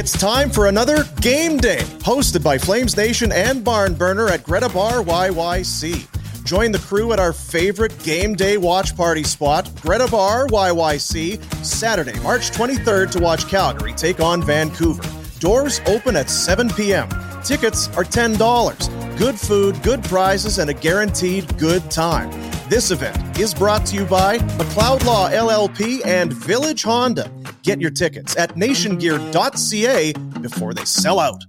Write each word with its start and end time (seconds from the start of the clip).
It's 0.00 0.12
time 0.12 0.48
for 0.48 0.68
another 0.68 1.04
game 1.20 1.58
day, 1.58 1.82
hosted 1.98 2.42
by 2.42 2.56
Flames 2.56 2.96
Nation 2.96 3.30
and 3.32 3.62
Barn 3.62 3.92
Burner 3.92 4.28
at 4.28 4.42
Greta 4.42 4.70
Bar 4.70 5.02
YYC. 5.02 6.42
Join 6.42 6.72
the 6.72 6.78
crew 6.78 7.12
at 7.12 7.18
our 7.18 7.34
favorite 7.34 8.02
game 8.02 8.34
day 8.34 8.56
watch 8.56 8.96
party 8.96 9.22
spot, 9.22 9.70
Greta 9.82 10.08
Bar 10.10 10.46
YYC, 10.46 11.44
Saturday, 11.62 12.18
March 12.20 12.50
23rd 12.50 13.10
to 13.10 13.20
watch 13.20 13.46
Calgary 13.46 13.92
take 13.92 14.20
on 14.20 14.42
Vancouver. 14.42 15.02
Doors 15.38 15.82
open 15.86 16.16
at 16.16 16.30
7 16.30 16.70
p.m. 16.70 17.06
Tickets 17.44 17.88
are 17.88 18.04
$10. 18.04 19.18
Good 19.18 19.38
food, 19.38 19.82
good 19.82 20.02
prizes, 20.04 20.58
and 20.58 20.70
a 20.70 20.74
guaranteed 20.74 21.58
good 21.58 21.90
time. 21.90 22.30
This 22.70 22.90
event 22.90 23.38
is 23.38 23.52
brought 23.52 23.84
to 23.88 23.96
you 23.96 24.06
by 24.06 24.38
McLeod 24.38 25.04
Law 25.04 25.28
LLP 25.28 26.06
and 26.06 26.32
Village 26.32 26.84
Honda. 26.84 27.30
Get 27.62 27.80
your 27.80 27.90
tickets 27.90 28.36
at 28.36 28.54
nationgear.ca 28.56 30.12
before 30.40 30.74
they 30.74 30.84
sell 30.84 31.18
out. 31.20 31.44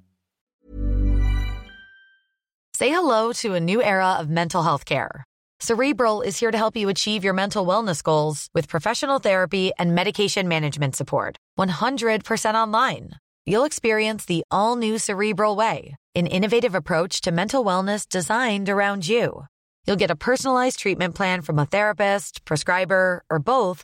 Say 2.74 2.90
hello 2.90 3.32
to 3.34 3.54
a 3.54 3.60
new 3.60 3.84
era 3.84 4.14
of 4.14 4.30
mental 4.30 4.64
health 4.64 4.86
care. 4.86 5.24
Cerebral 5.60 6.24
is 6.24 6.40
here 6.40 6.50
to 6.50 6.58
help 6.58 6.76
you 6.76 6.90
achieve 6.90 7.24
your 7.24 7.36
mental 7.36 7.64
wellness 7.64 8.02
goals 8.02 8.50
with 8.56 8.68
professional 8.68 9.20
therapy 9.20 9.72
and 9.78 9.94
medication 9.94 10.48
management 10.48 10.96
support. 10.96 11.38
100% 11.60 12.56
online. 12.56 13.12
You'll 13.46 13.66
experience 13.66 14.26
the 14.26 14.44
all 14.50 14.76
new 14.76 14.98
Cerebral 14.98 15.56
Way, 15.56 15.96
an 16.16 16.26
innovative 16.26 16.74
approach 16.74 17.22
to 17.22 17.32
mental 17.32 17.64
wellness 17.64 18.10
designed 18.10 18.70
around 18.70 19.08
you. 19.08 19.46
You'll 19.86 19.96
get 20.02 20.12
a 20.12 20.16
personalized 20.16 20.80
treatment 20.80 21.14
plan 21.14 21.42
from 21.42 21.60
a 21.60 21.68
therapist, 21.68 22.44
prescriber, 22.46 23.24
or 23.30 23.38
both 23.38 23.84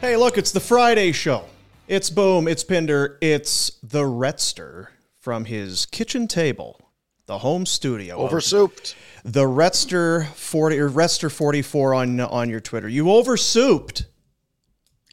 Hey, 0.00 0.16
look, 0.16 0.38
it's 0.38 0.52
the 0.52 0.60
Friday 0.60 1.10
show. 1.10 1.44
It's 1.88 2.08
Boom, 2.08 2.46
it's 2.46 2.62
Pinder, 2.62 3.18
it's 3.20 3.80
the 3.82 4.04
Retster 4.04 4.86
from 5.18 5.44
his 5.44 5.86
kitchen 5.86 6.28
table, 6.28 6.80
the 7.26 7.38
home 7.38 7.66
studio. 7.66 8.16
Oversouped. 8.18 8.94
The 9.24 9.42
Retster 9.42 10.26
40 10.28 10.78
or 10.78 10.88
Retster 10.88 11.32
44 11.32 11.94
on 11.94 12.20
on 12.20 12.48
your 12.48 12.60
Twitter. 12.60 12.88
You 12.88 13.06
oversouped. 13.06 14.04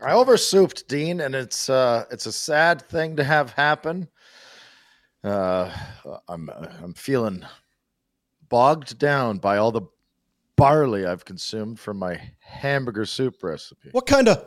I 0.03 0.11
oversouped, 0.11 0.85
Dean, 0.87 1.19
and 1.19 1.33
it's 1.33 1.67
uh 1.67 2.05
it's 2.11 2.27
a 2.27 2.31
sad 2.31 2.83
thing 2.83 3.15
to 3.15 3.23
have 3.23 3.53
happen. 3.53 4.07
Uh 5.23 5.75
I'm 6.27 6.47
I'm 6.83 6.93
feeling 6.93 7.43
bogged 8.49 8.99
down 8.99 9.39
by 9.39 9.57
all 9.57 9.71
the 9.71 9.87
barley 10.55 11.07
I've 11.07 11.25
consumed 11.25 11.79
from 11.79 11.97
my 11.97 12.21
hamburger 12.39 13.07
soup 13.07 13.41
recipe. 13.41 13.89
What 13.91 14.05
kind 14.05 14.27
of 14.27 14.45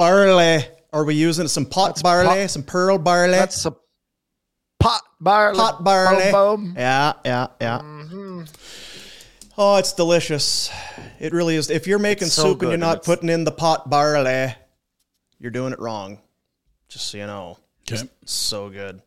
barley 0.00 0.64
are 0.94 1.04
we 1.04 1.14
using? 1.14 1.46
Some 1.46 1.66
pot 1.66 1.88
That's 1.88 2.02
barley, 2.02 2.40
pot- 2.40 2.50
some 2.50 2.62
pearl 2.62 2.96
barley, 2.96 3.32
That's 3.32 3.66
a 3.66 3.76
pot 4.80 5.02
barley. 5.20 5.56
pot 5.58 5.84
barley. 5.84 6.32
Boom, 6.32 6.64
boom. 6.68 6.74
Yeah, 6.76 7.12
yeah, 7.24 7.46
yeah. 7.60 8.44
Oh, 9.58 9.76
it's 9.76 9.92
delicious. 9.92 10.70
It 11.18 11.34
really 11.34 11.54
is. 11.56 11.68
If 11.68 11.86
you're 11.86 11.98
making 11.98 12.26
It's 12.28 12.34
so 12.34 12.44
soup 12.44 12.62
and 12.62 12.70
you're 12.70 12.78
not 12.78 12.98
it's- 12.98 13.06
putting 13.06 13.28
in 13.28 13.44
the 13.44 13.50
pot 13.52 13.90
barley, 13.90 14.54
you're 15.38 15.50
doing 15.50 15.74
it 15.74 15.78
wrong. 15.78 16.18
Just 16.88 17.10
so 17.10 17.18
you 17.18 17.26
know. 17.26 17.58
Okay. 17.90 18.02
So 18.24 18.70
good. 18.70 19.02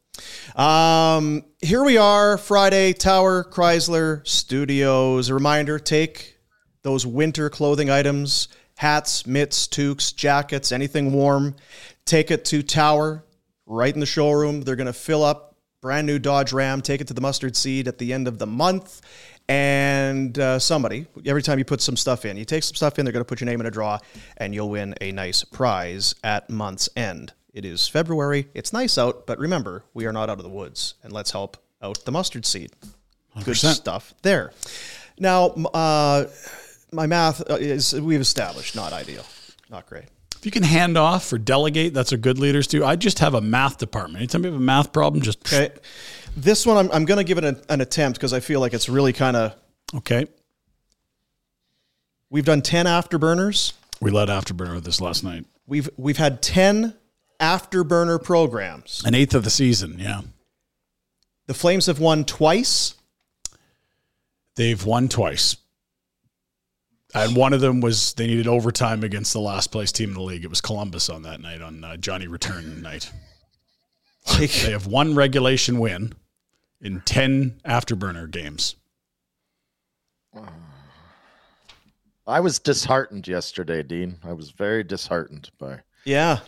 Um, 0.56 1.44
here 1.60 1.84
we 1.84 1.98
are, 1.98 2.38
Friday, 2.38 2.94
Tower 2.94 3.44
Chrysler 3.44 4.26
Studios. 4.28 5.30
A 5.30 5.34
reminder 5.34 5.80
take 5.80 6.38
those 6.84 7.04
winter 7.04 7.50
clothing 7.50 7.90
items, 7.90 8.48
hats, 8.84 9.26
mitts, 9.26 9.66
toques, 9.66 10.12
jackets, 10.12 10.74
anything 10.74 11.14
warm. 11.14 11.56
Take 12.04 12.32
it 12.32 12.44
to 12.46 12.62
Tower 12.62 13.24
right 13.66 13.94
in 13.94 14.02
the 14.02 14.06
showroom. 14.06 14.64
They're 14.64 14.76
going 14.76 14.88
to 14.88 14.92
fill 14.92 15.24
up 15.24 15.56
brand 15.80 16.06
new 16.06 16.20
Dodge 16.20 16.52
Ram, 16.52 16.82
take 16.82 17.00
it 17.00 17.08
to 17.08 17.14
the 17.14 17.22
mustard 17.22 17.56
seed 17.56 17.88
at 17.88 17.98
the 17.98 18.12
end 18.12 18.28
of 18.28 18.40
the 18.40 18.46
month. 18.46 19.00
And 19.48 20.38
uh, 20.38 20.60
somebody, 20.60 21.06
every 21.26 21.42
time 21.42 21.60
you 21.60 21.66
put 21.66 21.80
some 21.80 21.96
stuff 21.96 22.26
in, 22.26 22.36
you 22.36 22.44
take 22.44 22.64
some 22.64 22.76
stuff 22.76 23.00
in, 23.00 23.06
they're 23.06 23.14
going 23.14 23.24
to 23.24 23.28
put 23.28 23.40
your 23.40 23.46
name 23.46 23.62
in 23.62 23.68
a 23.68 23.72
draw, 23.72 24.00
and 24.36 24.54
you'll 24.54 24.70
win 24.70 24.96
a 25.00 25.14
nice 25.14 25.46
prize 25.46 26.14
at 26.22 26.50
month's 26.50 26.90
end. 26.98 27.32
It 27.54 27.64
is 27.64 27.88
February. 27.88 28.50
It's 28.54 28.74
nice 28.74 28.98
out, 28.98 29.26
but 29.26 29.40
remember, 29.40 29.86
we 29.94 30.08
are 30.08 30.14
not 30.14 30.30
out 30.30 30.40
of 30.40 30.44
the 30.44 30.50
woods, 30.50 30.96
and 31.04 31.14
let's 31.14 31.32
help 31.32 31.56
out 31.82 32.04
the 32.04 32.12
mustard 32.12 32.46
seed. 32.46 32.72
Good 33.46 33.56
100%. 33.56 33.76
stuff 33.76 34.14
there. 34.24 34.52
Now, 35.20 35.48
uh, 35.74 36.26
my 36.94 37.08
math 37.08 37.42
uh, 37.50 37.56
is 37.56 37.94
we've 38.00 38.22
established 38.22 38.76
not 38.76 38.94
ideal, 38.94 39.26
not 39.70 39.86
great. 39.88 40.06
If 40.36 40.46
you 40.46 40.52
can 40.52 40.64
hand 40.64 40.98
off 40.98 41.32
or 41.32 41.38
delegate, 41.38 41.94
that's 41.94 42.12
what 42.12 42.20
good 42.22 42.38
leaders 42.38 42.68
do. 42.68 42.84
I 42.84 42.96
just 42.98 43.20
have 43.20 43.34
a 43.34 43.40
math 43.42 43.78
department. 43.78 44.18
Anytime 44.18 44.44
you 44.44 44.52
have 44.52 44.60
a 44.60 44.64
math 44.64 44.92
problem, 44.92 45.22
just 45.22 45.40
Okay, 45.54 45.70
this 46.36 46.66
one 46.66 46.78
I'm, 46.78 46.92
I'm 46.92 47.06
going 47.06 47.18
to 47.18 47.24
give 47.24 47.38
it 47.38 47.46
an, 47.46 47.62
an 47.70 47.80
attempt 47.82 48.20
because 48.20 48.34
I 48.34 48.40
feel 48.42 48.60
like 48.60 48.74
it's 48.74 48.90
really 48.90 49.14
kind 49.14 49.38
of. 49.38 49.56
okay. 49.96 50.28
We've 52.30 52.46
done 52.46 52.62
ten 52.62 52.86
afterburners. 52.88 53.74
We 54.02 54.12
led 54.12 54.28
Afterburner 54.28 54.74
with 54.76 54.84
this 54.86 55.00
last 55.00 55.24
night. 55.24 55.46
We've 55.68 55.90
we've 55.98 56.18
had 56.18 56.42
ten 56.42 56.96
afterburner 57.40 58.22
programs. 58.22 59.02
An 59.06 59.16
eighth 59.16 59.34
of 59.36 59.44
the 59.44 59.50
season, 59.50 59.98
yeah. 60.00 60.22
The 61.48 61.54
Flames 61.54 61.86
have 61.86 62.00
won 62.00 62.26
twice. 62.26 62.96
They've 64.56 64.84
won 64.84 65.10
twice. 65.10 65.56
And 67.14 67.36
one 67.36 67.54
of 67.54 67.62
them 67.62 67.80
was 67.80 68.14
they 68.14 68.28
needed 68.28 68.48
overtime 68.48 69.04
against 69.04 69.34
the 69.34 69.40
last 69.40 69.72
place 69.72 69.92
team 69.92 70.10
in 70.10 70.16
the 70.16 70.22
league. 70.22 70.44
It 70.44 70.50
was 70.50 70.62
Columbus 70.62 71.10
on 71.10 71.22
that 71.24 71.42
night, 71.42 71.62
on 71.62 71.84
uh, 71.84 71.98
Johnny 71.98 72.28
Return 72.28 72.82
night. 72.82 73.12
Like, 74.40 74.52
They 74.52 74.72
have 74.72 74.88
one 74.88 75.16
regulation 75.16 75.80
win 75.80 76.14
in 76.82 77.02
10 77.02 77.60
afterburner 77.66 78.32
games. 78.32 78.78
I 82.26 82.40
was 82.40 82.58
disheartened 82.60 83.28
yesterday, 83.28 83.84
Dean. 83.84 84.18
I 84.24 84.32
was 84.32 84.52
very 84.52 84.84
disheartened 84.84 85.50
by 85.60 85.80
yeah. 86.06 86.40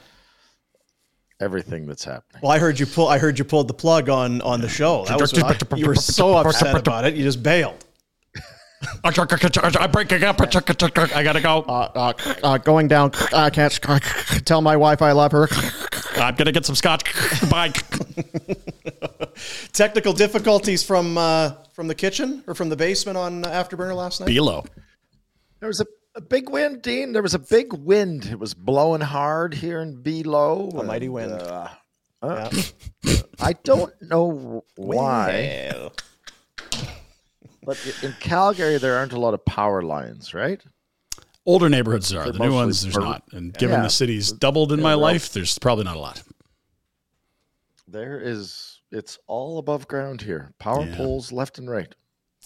everything 1.42 1.86
that's 1.86 2.06
happening. 2.06 2.42
Well, 2.42 2.54
I 2.54 2.60
heard 2.60 2.80
you 2.80 2.86
pull. 2.86 3.10
I 3.10 3.18
heard 3.18 3.38
you 3.38 3.44
pulled 3.44 3.68
the 3.68 3.74
plug 3.74 4.08
on 4.08 4.42
on 4.42 4.62
the 4.62 4.70
show. 4.70 5.04
That 5.06 5.20
was 5.20 5.34
what 5.34 5.74
I- 5.74 5.76
you 5.76 5.88
were 5.88 5.96
so 5.96 6.38
upset 6.38 6.78
about 6.78 7.04
it. 7.04 7.16
You 7.16 7.24
just 7.24 7.44
bailed. 7.44 7.85
I'm 9.04 9.92
breaking 9.92 10.24
up. 10.24 10.42
I 10.42 11.24
gotta 11.24 11.42
go. 11.42 11.62
Uh, 11.68 11.92
uh, 11.96 12.14
uh, 12.44 12.58
going 12.58 12.88
down. 12.88 13.12
I 13.34 13.50
can't 13.50 13.72
tell 14.46 14.62
my 14.62 14.76
wife 14.78 15.02
I 15.02 15.12
love 15.12 15.32
her. 15.32 15.48
I'm 16.16 16.36
gonna 16.36 16.52
get 16.52 16.66
some 16.66 16.76
scotch. 16.76 17.04
Bye. 17.50 17.74
Technical 19.74 20.14
difficulties 20.14 20.84
from 20.84 21.18
uh, 21.18 21.52
from 21.74 21.88
the 21.88 21.96
kitchen 21.96 22.44
or 22.48 22.56
from 22.56 22.70
the 22.70 22.76
basement 22.76 23.18
on 23.18 23.44
Afterburner 23.44 23.96
last 23.96 24.20
night. 24.22 24.28
Below. 24.28 24.64
There 25.60 25.68
was 25.68 25.82
a 25.82 25.86
A 26.16 26.22
big 26.22 26.50
wind, 26.50 26.82
Dean. 26.82 27.12
There 27.12 27.22
was 27.24 27.34
a 27.34 27.40
big 27.40 27.74
wind. 27.74 28.26
It 28.26 28.40
was 28.40 28.54
blowing 28.54 29.02
hard 29.02 29.54
here 29.54 29.82
in 29.82 30.02
Below. 30.02 30.70
A 30.76 30.84
mighty 30.84 31.10
wind. 31.10 31.34
uh, 31.34 31.68
uh, 32.22 32.50
I 33.40 33.54
don't 33.64 33.92
know 34.02 34.64
why, 34.78 35.70
Well, 35.74 35.92
but 37.66 37.78
in 38.04 38.14
Calgary 38.20 38.78
there 38.78 38.96
aren't 38.98 39.14
a 39.14 39.20
lot 39.20 39.34
of 39.34 39.44
power 39.46 39.82
lines, 39.82 40.34
right? 40.34 40.62
Older 41.46 41.70
neighborhoods 41.70 42.12
are. 42.14 42.24
They're 42.24 42.34
The 42.34 42.40
new 42.40 42.54
ones, 42.54 42.82
there's 42.82 42.96
per- 42.96 43.02
not. 43.02 43.24
And 43.32 43.54
given 43.54 43.78
Yeah. 43.78 43.84
the 43.84 43.90
city's 43.90 44.32
doubled 44.32 44.72
in 44.72 44.80
Yeah, 44.80 44.84
my 44.84 44.94
life, 44.96 45.32
there's 45.34 45.58
probably 45.60 45.84
not 45.84 45.96
a 45.96 46.00
lot. 46.00 46.24
There 47.88 48.20
is. 48.20 48.82
It's 48.92 49.20
all 49.28 49.58
above 49.60 49.88
ground 49.88 50.22
here. 50.22 50.54
Power 50.60 50.86
Yeah. 50.86 50.96
poles 50.96 51.32
left 51.32 51.58
and 51.58 51.70
right. 51.70 51.94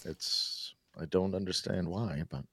It's. 0.05 0.73
I 0.99 1.05
don't 1.05 1.33
understand 1.35 1.87
why, 1.87 2.23
but 2.29 2.43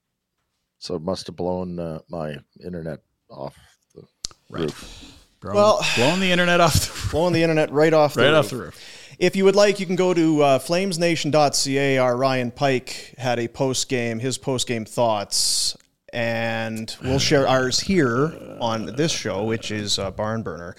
so 0.79 0.95
it 0.95 1.03
must 1.03 1.27
have 1.27 1.35
blown 1.37 1.81
uh, 1.81 1.99
my 2.09 2.37
internet 2.65 3.01
off 3.29 3.57
the 3.95 4.03
roof. 4.51 5.13
Blowing, 5.41 5.57
Well- 5.57 5.85
blowing 5.97 6.21
the 6.21 6.31
internet 6.31 6.61
off 6.61 6.75
the, 6.75 7.09
blowing 7.11 7.33
the 7.33 7.43
internet 7.43 7.73
right 7.73 7.93
off 7.93 8.15
the 8.15 8.21
right 8.23 8.29
roof. 8.31 8.39
off 8.39 8.51
the 8.51 8.57
roof. 8.57 8.96
If 9.19 9.35
you 9.35 9.45
would 9.45 9.57
like, 9.57 9.81
you 9.81 9.87
can 9.87 9.97
go 9.97 10.13
to 10.13 10.43
uh, 10.43 10.59
flamesnation.ca. 10.59 11.97
Our 11.97 12.17
Ryan 12.19 12.51
Pike 12.51 13.15
had 13.17 13.39
a 13.39 13.49
post 13.49 13.89
game, 13.89 14.19
his 14.19 14.37
post 14.37 14.69
game 14.69 14.85
thoughts, 14.85 15.75
and 16.13 16.95
we'll 17.03 17.19
share 17.19 17.49
ours 17.49 17.81
here 17.81 18.37
on 18.61 18.85
this 18.97 19.11
show, 19.11 19.45
which 19.45 19.71
is 19.71 19.99
uh, 19.99 20.11
Barn 20.11 20.43
Burner. 20.43 20.77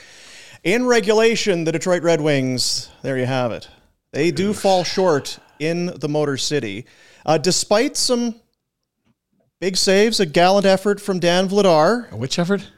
In 0.63 0.85
regulation, 0.85 1.63
the 1.63 1.71
Detroit 1.71 2.03
Red 2.03 2.21
Wings, 2.21 2.89
there 3.01 3.17
you 3.17 3.25
have 3.25 3.51
it. 3.51 3.69
They 4.11 4.29
do 4.29 4.53
fall 4.53 4.83
short 4.83 5.39
in 5.57 5.87
the 5.87 6.07
Motor 6.07 6.37
City. 6.37 6.85
Uh, 7.25 7.39
despite 7.39 7.97
some 7.97 8.35
big 9.59 9.77
saves, 9.77 10.19
a 10.19 10.27
gallant 10.27 10.65
effort 10.67 11.01
from 11.01 11.19
Dan 11.19 11.49
Vladar, 11.49 12.11
Which 12.11 12.37
effort? 12.37 12.69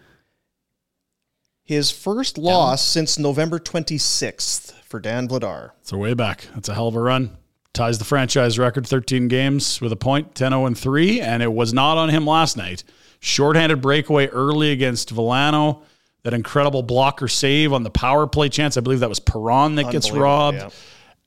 His 1.70 1.92
first 1.92 2.40
loss 2.40 2.84
since 2.84 3.20
November 3.20 3.60
26th 3.60 4.74
for 4.86 5.00
Dan 5.00 5.28
Vladar. 5.28 5.70
So 5.84 6.00
way 6.00 6.16
back. 6.16 6.48
That's 6.56 6.68
a 6.68 6.74
hell 6.74 6.88
of 6.88 6.96
a 6.96 7.00
run. 7.00 7.38
Ties 7.74 8.00
the 8.00 8.06
franchise 8.06 8.58
record 8.58 8.88
13 8.88 9.28
games 9.28 9.80
with 9.80 9.92
a 9.92 9.96
point, 9.96 10.34
10 10.34 10.50
0 10.50 10.66
and 10.66 10.76
3, 10.76 11.22
and 11.22 11.44
it 11.44 11.54
was 11.54 11.72
not 11.72 12.00
on 12.00 12.10
him 12.10 12.26
last 12.26 12.58
night. 12.58 12.84
Shorthanded 13.20 13.82
breakaway 13.82 14.26
early 14.30 14.72
against 14.72 15.12
Villano. 15.12 15.84
That 16.24 16.34
incredible 16.34 16.82
blocker 16.82 17.28
save 17.28 17.72
on 17.72 17.84
the 17.84 17.92
power 17.92 18.26
play 18.26 18.50
chance. 18.50 18.76
I 18.76 18.82
believe 18.82 19.02
that 19.02 19.10
was 19.10 19.20
Perron 19.20 19.76
that 19.76 19.92
gets 19.92 20.10
robbed. 20.10 20.58
yeah. 20.58 20.70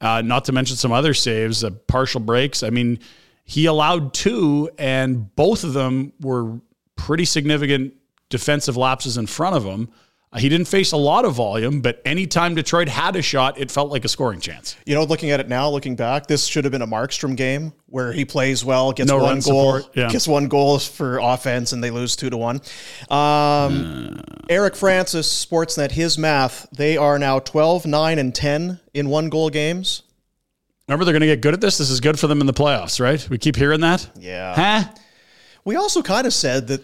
Uh, 0.01 0.23
not 0.23 0.47
to 0.47 0.53
mention 0.53 0.75
some 0.75 0.91
other 0.91 1.15
saves, 1.15 1.63
uh, 1.63 1.71
partial 1.87 2.19
breaks. 2.19 2.65
I 2.65 2.71
mean, 2.71 2.99
he 3.45 3.67
allowed 3.67 4.13
two, 4.13 4.71
and 4.77 5.33
both 5.37 5.63
of 5.63 5.73
them 5.73 6.13
were 6.21 6.59
pretty 6.97 7.27
significant 7.27 7.95
defensive 8.29 8.77
lapses 8.77 9.17
in 9.17 9.29
front 9.29 9.55
of 9.55 9.63
him. 9.63 9.89
Uh, 10.33 10.39
he 10.39 10.49
didn't 10.49 10.67
face 10.67 10.93
a 10.93 10.97
lot 10.97 11.27
of 11.27 11.35
volume, 11.35 11.83
but 11.83 12.01
anytime 12.07 12.55
Detroit 12.55 12.89
had 12.89 13.17
a 13.17 13.23
shot, 13.23 13.59
it 13.59 13.71
felt 13.71 13.91
like 13.91 14.05
a 14.05 14.09
scoring 14.09 14.41
chance. 14.41 14.77
You 14.87 14.95
know, 14.95 15.05
looking 15.05 15.31
at 15.31 15.41
it 15.41 15.49
now, 15.49 15.69
looking 15.69 15.95
back, 15.95 16.27
this 16.27 16.47
should 16.47 16.65
have 16.65 16.73
been 16.73 16.83
a 16.83 16.87
Markstrom 16.87 17.37
game 17.37 17.75
where 17.87 18.13
he 18.13 18.25
plays 18.25 18.65
well, 18.65 18.93
gets 18.93 19.11
No 19.11 19.19
one 19.19 19.41
goal, 19.41 19.81
yeah. 19.95 20.09
gets 20.09 20.27
one 20.27 20.49
goal 20.49 20.79
for 20.79 21.19
offense, 21.19 21.73
and 21.73 21.85
they 21.85 21.91
lose 21.91 22.17
two 22.17 22.31
to 22.31 22.37
one. 22.39 22.63
Um, 23.11 24.23
Eric 24.49 24.75
Francis, 24.75 25.29
Sportsnet, 25.45 25.91
his 25.91 26.17
math, 26.17 26.67
they 26.73 26.97
are 26.97 27.19
now 27.19 27.39
12, 27.39 27.85
9, 27.85 28.19
and 28.19 28.35
10 28.35 28.81
in 28.95 29.11
one 29.11 29.29
goal 29.29 29.51
games. 29.51 30.03
Remember, 30.89 31.05
they're 31.05 31.13
going 31.13 31.21
to 31.21 31.27
get 31.27 31.43
good 31.43 31.55
at 31.55 31.61
this. 31.61 31.77
This 31.77 31.91
is 31.91 32.01
good 32.01 32.19
for 32.19 32.27
them 32.27 32.41
in 32.41 32.47
the 32.47 32.55
playoffs, 32.55 33.01
right? 33.01 33.27
We 33.29 33.37
keep 33.37 33.57
hearing 33.57 33.81
that. 33.81 34.09
Yeah. 34.19 34.55
Huh? 34.55 34.93
We 35.65 35.77
also 35.77 36.03
kind 36.03 36.27
of 36.27 36.33
said 36.33 36.69
that 36.69 36.83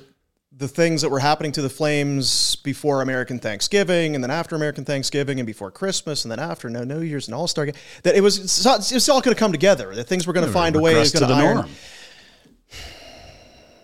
the 0.59 0.67
things 0.69 1.03
that 1.03 1.09
were 1.09 1.21
happening 1.21 1.53
to 1.53 1.63
the 1.63 1.69
Flames 1.71 2.57
before 2.57 3.01
American 3.01 3.39
Thanksgiving 3.39 4.15
and 4.17 4.25
then 4.25 4.31
after 4.31 4.57
American 4.57 4.85
Thanksgiving 4.85 5.39
and 5.39 5.47
before 5.47 5.71
Christmas 5.71 6.25
and 6.25 6.33
then 6.33 6.41
after 6.41 6.69
no 6.69 6.83
New 6.83 7.01
Year's 7.01 7.29
and 7.29 7.35
All 7.35 7.47
Star 7.47 7.65
game, 7.67 7.77
that 8.03 8.17
it 8.17 8.21
was 8.21 8.39
it's, 8.39 8.67
all- 8.67 8.77
it's 8.77 9.09
all 9.09 9.21
going 9.21 9.35
to 9.35 9.39
come 9.39 9.53
together. 9.53 9.95
That 9.95 10.05
things 10.05 10.27
were 10.27 10.33
going 10.33 10.47
to 10.47 10.53
find 10.53 10.75
a 10.75 10.81
way. 10.81 10.95
Going 10.95 11.07
to 11.07 11.19
the 11.21 11.27
iron. 11.33 11.57
norm. 11.59 11.69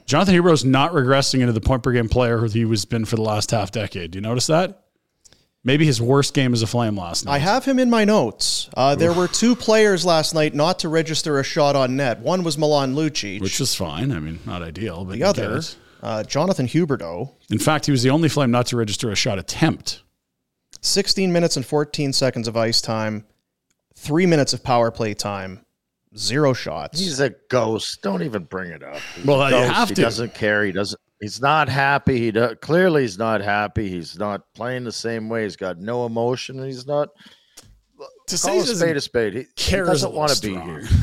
Jonathan 0.07 0.35
Huberdeau's 0.35 0.65
not 0.65 0.93
regressing 0.93 1.41
into 1.41 1.53
the 1.53 1.61
point 1.61 1.83
per 1.83 1.93
game 1.93 2.09
player 2.09 2.39
who 2.39 2.47
he 2.47 2.65
was 2.65 2.85
been 2.85 3.05
for 3.05 3.17
the 3.17 3.23
last 3.23 3.51
half 3.53 3.71
decade. 3.71 4.11
Do 4.11 4.19
you 4.19 4.21
notice 4.23 4.49
that? 4.49 4.81
Maybe 5.67 5.87
his 5.87 5.99
worst 6.03 6.35
game 6.35 6.53
as 6.53 6.61
a 6.61 6.67
Flame 6.67 6.95
last 6.99 7.25
night. 7.25 7.33
I 7.33 7.39
have 7.39 7.65
him 7.65 7.79
in 7.79 7.89
my 7.89 8.05
notes. 8.05 8.69
Uh, 8.77 8.95
there 8.97 9.15
were 9.15 9.27
two 9.29 9.57
players 9.57 10.05
last 10.05 10.35
night 10.35 10.55
not 10.55 10.81
to 10.81 10.91
register 10.91 11.41
a 11.41 11.45
shot 11.45 11.75
on 11.75 11.97
net. 11.97 12.19
One 12.21 12.45
was 12.45 12.59
Milan 12.59 12.95
Lucic. 12.95 13.41
which 13.41 13.59
was 13.61 13.75
fine. 13.75 14.13
I 14.13 14.19
mean, 14.21 14.41
not 14.45 14.61
ideal, 14.61 15.07
but 15.07 15.15
the 15.15 15.23
other. 15.23 15.63
Uh, 16.05 16.23
Jonathan 16.23 16.67
Huberdeau. 16.67 17.33
In 17.51 17.59
fact, 17.59 17.87
he 17.87 17.91
was 17.93 18.03
the 18.03 18.11
only 18.11 18.29
Flame 18.29 18.51
not 18.51 18.67
to 18.67 18.77
register 18.77 19.11
a 19.11 19.15
shot 19.17 19.39
attempt. 19.39 20.03
16 20.83 21.33
minutes 21.33 21.57
and 21.57 21.65
14 21.65 22.13
seconds 22.13 22.47
of 22.47 22.57
ice 22.59 22.83
time, 22.83 23.25
three 23.95 24.27
minutes 24.27 24.53
of 24.53 24.63
power 24.63 24.91
play 24.91 25.15
time, 25.15 25.65
zero 26.15 26.53
shots. 26.53 27.01
He's 27.01 27.21
a 27.21 27.31
ghost. 27.49 28.03
Don't 28.03 28.23
even 28.23 28.45
bring 28.45 28.71
it 28.71 28.83
up. 28.83 28.99
He's 29.17 29.25
Well, 29.25 29.41
a 29.41 29.47
you 29.47 29.51
ghost. 29.53 29.73
have 29.73 29.89
he 29.89 29.95
to. 29.95 30.03
doesn't 30.03 30.35
care. 30.35 30.63
He 30.65 30.73
doesn't. 30.73 31.01
He's 31.23 31.41
not 31.41 31.71
happy. 31.71 32.19
He 32.19 32.31
do, 32.33 32.55
clearly 32.57 33.01
he's 33.03 33.17
not 33.17 33.41
happy. 33.41 33.89
He's 33.89 34.19
not 34.19 34.43
playing 34.55 34.85
the 34.85 34.93
same 34.93 35.31
way. 35.31 35.45
He's 35.45 35.57
got 35.57 35.79
no 35.79 36.05
emotion. 36.05 36.63
He's 36.63 36.87
not. 36.87 37.09
To 38.27 38.39
Call 38.39 38.61
a 38.61 38.67
spade 38.67 38.97
a 38.97 39.01
spade. 39.01 39.33
He, 39.33 39.39
he 39.41 39.47
care 39.57 39.85
is 39.85 39.89
doesn't 40.03 40.11
little 40.11 40.19
want 40.21 40.33
to 40.35 40.43
be 40.47 40.53
strong. 40.53 40.69
here. 40.69 40.89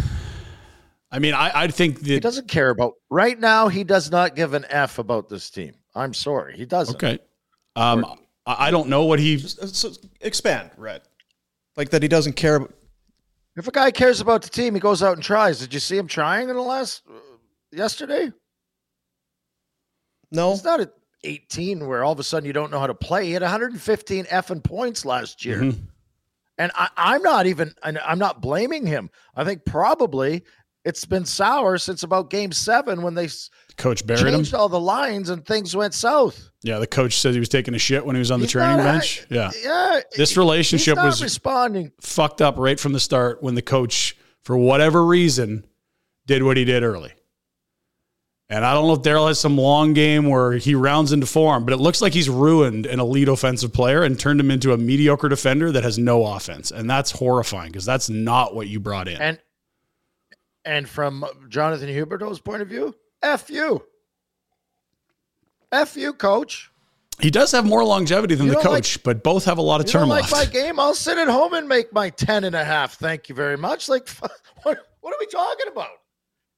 I 1.11 1.19
mean, 1.19 1.33
I, 1.33 1.51
I 1.63 1.67
think 1.67 2.05
He 2.05 2.19
doesn't 2.19 2.47
care 2.47 2.69
about 2.69 2.93
right 3.09 3.37
now. 3.39 3.67
He 3.67 3.83
does 3.83 4.09
not 4.11 4.35
give 4.35 4.53
an 4.53 4.65
f 4.69 4.97
about 4.97 5.27
this 5.29 5.49
team. 5.49 5.73
I'm 5.93 6.13
sorry. 6.13 6.55
He 6.55 6.65
doesn't. 6.65 6.95
okay. 6.95 7.19
Um, 7.75 8.05
I 8.45 8.67
I 8.67 8.71
don't 8.71 8.87
know 8.89 9.05
what 9.05 9.19
he. 9.19 9.35
Uh, 9.35 9.67
So 9.67 9.91
expand, 10.21 10.71
Red. 10.77 11.01
Like 11.77 11.89
that 11.91 12.01
he 12.01 12.07
doesn't 12.07 12.33
care. 12.33 12.55
about- 12.55 12.73
If 13.57 13.67
a 13.67 13.71
guy 13.71 13.91
cares 13.91 14.21
about 14.21 14.41
the 14.41 14.49
team, 14.49 14.73
he 14.73 14.79
goes 14.79 15.03
out 15.03 15.13
and 15.13 15.23
tries. 15.23 15.59
Did 15.59 15.73
you 15.73 15.79
see 15.79 15.97
him 15.97 16.07
trying 16.07 16.49
in 16.49 16.55
the 16.55 16.61
last 16.61 17.03
uh, 17.09 17.13
yesterday? 17.71 18.31
No, 20.31 20.53
It's 20.53 20.63
not 20.63 20.79
at 20.79 20.93
18 21.23 21.85
where 21.87 22.03
all 22.03 22.13
of 22.13 22.19
a 22.19 22.23
sudden 22.23 22.47
you 22.47 22.53
don't 22.53 22.71
know 22.71 22.79
how 22.79 22.87
to 22.87 22.93
play. 22.93 23.25
He 23.25 23.31
had 23.33 23.41
115 23.41 24.25
effing 24.25 24.63
points 24.63 25.05
last 25.05 25.43
year. 25.45 25.59
Mhm. 25.61 25.77
And 26.57 26.71
I, 26.75 26.89
I'm 26.95 27.21
not 27.23 27.47
even, 27.47 27.73
I'm 27.83 28.19
not 28.19 28.41
blaming 28.41 28.85
him. 28.85 29.09
I 29.35 29.43
think 29.43 29.65
probably 29.65 30.43
it's 30.83 31.05
been 31.05 31.25
sour 31.25 31.77
since 31.77 32.03
about 32.03 32.29
game 32.29 32.51
seven 32.51 33.01
when 33.01 33.13
they 33.13 33.29
Coach 33.77 34.05
buried 34.05 34.21
him. 34.21 34.33
changed 34.33 34.53
all 34.53 34.69
the 34.69 34.79
lines 34.79 35.29
and 35.29 35.45
things 35.45 35.75
went 35.75 35.93
south. 35.93 36.49
Yeah, 36.63 36.79
the 36.79 36.87
coach 36.87 37.17
said 37.19 37.33
he 37.33 37.39
was 37.39 37.49
taking 37.49 37.73
a 37.73 37.79
shit 37.79 38.05
when 38.05 38.15
he 38.15 38.19
was 38.19 38.31
on 38.31 38.39
the 38.39 38.45
He's 38.45 38.51
training 38.53 38.77
not 38.77 38.83
bench. 38.83 39.25
Yeah. 39.29 39.51
Yeah. 39.63 40.01
This 40.15 40.37
relationship 40.37 40.97
was 40.97 41.21
responding. 41.21 41.91
fucked 42.01 42.41
up 42.41 42.55
right 42.57 42.79
from 42.79 42.93
the 42.93 42.99
start 42.99 43.41
when 43.41 43.55
the 43.55 43.61
coach, 43.61 44.15
for 44.43 44.57
whatever 44.57 45.05
reason, 45.05 45.65
did 46.25 46.43
what 46.43 46.57
he 46.57 46.65
did 46.65 46.83
early. 46.83 47.13
And 48.49 48.65
I 48.65 48.73
don't 48.73 48.85
know 48.85 48.93
if 48.93 49.01
Daryl 49.01 49.29
has 49.29 49.39
some 49.39 49.57
long 49.57 49.93
game 49.93 50.25
where 50.27 50.53
he 50.53 50.75
rounds 50.75 51.13
into 51.13 51.25
form, 51.25 51.63
but 51.63 51.73
it 51.73 51.77
looks 51.77 52.01
like 52.01 52.11
he's 52.11 52.29
ruined 52.29 52.85
an 52.85 52.99
elite 52.99 53.29
offensive 53.29 53.71
player 53.71 54.03
and 54.03 54.19
turned 54.19 54.41
him 54.41 54.51
into 54.51 54.73
a 54.73 54.77
mediocre 54.77 55.29
defender 55.29 55.71
that 55.71 55.83
has 55.83 55.97
no 55.97 56.25
offense. 56.25 56.69
And 56.69 56.89
that's 56.89 57.11
horrifying 57.11 57.71
because 57.71 57.85
that's 57.85 58.09
not 58.09 58.53
what 58.53 58.67
you 58.67 58.81
brought 58.81 59.07
in. 59.07 59.21
And 59.21 59.39
and 60.65 60.87
from 60.87 61.25
Jonathan 61.49 61.89
Huberdeau's 61.89 62.39
point 62.39 62.61
of 62.61 62.67
view, 62.67 62.95
F 63.21 63.49
you. 63.49 63.83
F 65.71 65.95
you, 65.95 66.13
coach. 66.13 66.69
he 67.19 67.31
does 67.31 67.51
have 67.51 67.65
more 67.65 67.83
longevity 67.83 68.35
than 68.35 68.47
You 68.47 68.53
the 68.53 68.59
coach, 68.59 69.01
but 69.03 69.23
both 69.23 69.45
have 69.45 69.57
a 69.57 69.61
lot 69.61 69.79
of 69.79 69.87
term 69.87 70.09
like 70.09 70.23
left. 70.29 70.33
my 70.33 70.45
game? 70.45 70.79
I'll 70.79 70.93
sit 70.95 71.17
at 71.17 71.27
home 71.29 71.53
and 71.53 71.67
make 71.67 71.93
my 71.93 72.09
10 72.09 72.43
and 72.43 72.55
a 72.55 72.63
half. 72.63 72.95
Thank 72.95 73.29
you 73.29 73.35
very 73.35 73.57
much. 73.57 73.87
Like, 73.87 74.09
what, 74.63 74.79
what 74.99 75.13
are 75.13 75.17
we 75.19 75.27
talking 75.27 75.67
about? 75.71 75.87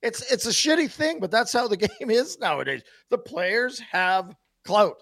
It's 0.01 0.29
it's 0.31 0.45
a 0.45 0.49
shitty 0.49 0.91
thing, 0.91 1.19
but 1.21 1.31
that's 1.31 1.53
how 1.53 1.67
the 1.67 1.77
game 1.99 2.09
is 2.09 2.37
nowadays. 2.39 2.81
The 3.09 3.17
players 3.17 3.79
have 3.79 4.35
clout. 4.65 4.95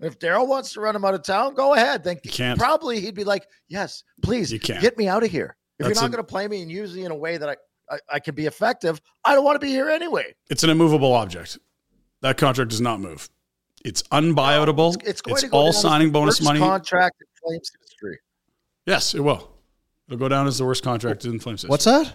If 0.00 0.18
Daryl 0.18 0.46
wants 0.48 0.72
to 0.72 0.80
run 0.80 0.96
him 0.96 1.04
out 1.04 1.14
of 1.14 1.22
town, 1.22 1.54
go 1.54 1.74
ahead. 1.74 2.02
Then 2.04 2.18
You 2.24 2.30
can't. 2.30 2.58
probably 2.58 3.00
he'd 3.00 3.14
be 3.14 3.24
like, 3.24 3.46
"Yes, 3.68 4.02
please, 4.22 4.52
You 4.52 4.58
can't. 4.60 4.80
get 4.82 4.98
me 4.98 5.06
out 5.08 5.22
of 5.22 5.30
here. 5.30 5.56
If 5.78 5.86
That's 5.86 5.94
you're 6.00 6.02
not 6.02 6.10
going 6.14 6.24
to 6.24 6.28
play 6.30 6.48
me 6.48 6.60
and 6.60 6.70
use 6.70 6.94
me 6.94 7.04
in 7.04 7.12
a 7.12 7.16
way 7.16 7.38
that 7.38 7.48
I, 7.48 7.56
I 7.90 7.98
I 8.14 8.20
can 8.20 8.34
be 8.34 8.46
effective, 8.46 9.00
I 9.24 9.34
don't 9.34 9.44
want 9.44 9.60
to 9.60 9.64
be 9.64 9.70
here 9.70 9.88
anyway." 9.88 10.34
It's 10.50 10.64
an 10.64 10.70
immovable 10.70 11.12
object. 11.12 11.58
That 12.20 12.36
contract 12.36 12.70
does 12.70 12.80
not 12.80 13.00
move. 13.00 13.28
It's 13.84 14.02
unbuyoutable. 14.04 14.94
It's, 15.00 15.08
it's 15.08 15.22
going 15.22 15.38
to 15.38 15.48
go 15.48 15.56
all 15.56 15.64
down 15.64 15.68
as 15.70 15.80
signing 15.80 16.08
the 16.08 16.12
bonus 16.12 16.40
worst 16.40 16.44
money. 16.44 16.60
Contract 16.60 17.16
in 17.20 17.26
Flames 17.42 17.70
history. 17.80 18.18
Yes, 18.86 19.14
it 19.14 19.20
will. 19.20 19.50
It'll 20.08 20.18
go 20.18 20.28
down 20.28 20.46
as 20.46 20.58
the 20.58 20.64
worst 20.64 20.84
contract 20.84 21.24
in 21.24 21.40
Flames 21.40 21.62
history. 21.62 21.70
what's 21.70 21.84
that? 21.84 22.14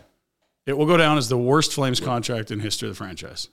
It 0.65 0.77
will 0.77 0.85
go 0.85 0.97
down 0.97 1.17
as 1.17 1.29
the 1.29 1.37
worst 1.37 1.73
Flames 1.73 1.99
contract 1.99 2.51
in 2.51 2.59
history 2.59 2.89
of 2.89 2.95
the 2.95 2.97
franchise. 2.97 3.49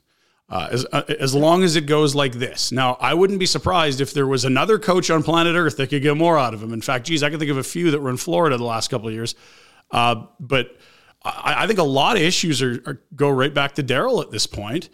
Uh, 0.50 0.68
as, 0.70 0.86
uh, 0.92 1.02
as 1.18 1.34
long 1.34 1.62
as 1.62 1.74
it 1.74 1.86
goes 1.86 2.14
like 2.14 2.34
this. 2.34 2.70
Now, 2.70 2.98
I 3.00 3.14
wouldn't 3.14 3.38
be 3.38 3.46
surprised 3.46 4.02
if 4.02 4.12
there 4.12 4.26
was 4.26 4.44
another 4.44 4.78
coach 4.78 5.10
on 5.10 5.22
planet 5.22 5.56
Earth 5.56 5.78
that 5.78 5.88
could 5.88 6.02
get 6.02 6.16
more 6.16 6.38
out 6.38 6.52
of 6.52 6.62
him. 6.62 6.72
In 6.72 6.82
fact, 6.82 7.06
geez, 7.06 7.22
I 7.22 7.30
can 7.30 7.38
think 7.38 7.50
of 7.50 7.56
a 7.56 7.62
few 7.62 7.90
that 7.92 8.00
were 8.02 8.10
in 8.10 8.18
Florida 8.18 8.58
the 8.58 8.64
last 8.64 8.90
couple 8.90 9.08
of 9.08 9.14
years. 9.14 9.34
Uh, 9.90 10.26
but 10.38 10.76
I, 11.24 11.64
I 11.64 11.66
think 11.66 11.78
a 11.78 11.84
lot 11.84 12.16
of 12.16 12.22
issues 12.22 12.62
are, 12.62 12.82
are 12.86 13.00
go 13.16 13.30
right 13.30 13.52
back 13.52 13.74
to 13.76 13.82
Daryl 13.82 14.22
at 14.22 14.30
this 14.30 14.46
point. 14.46 14.90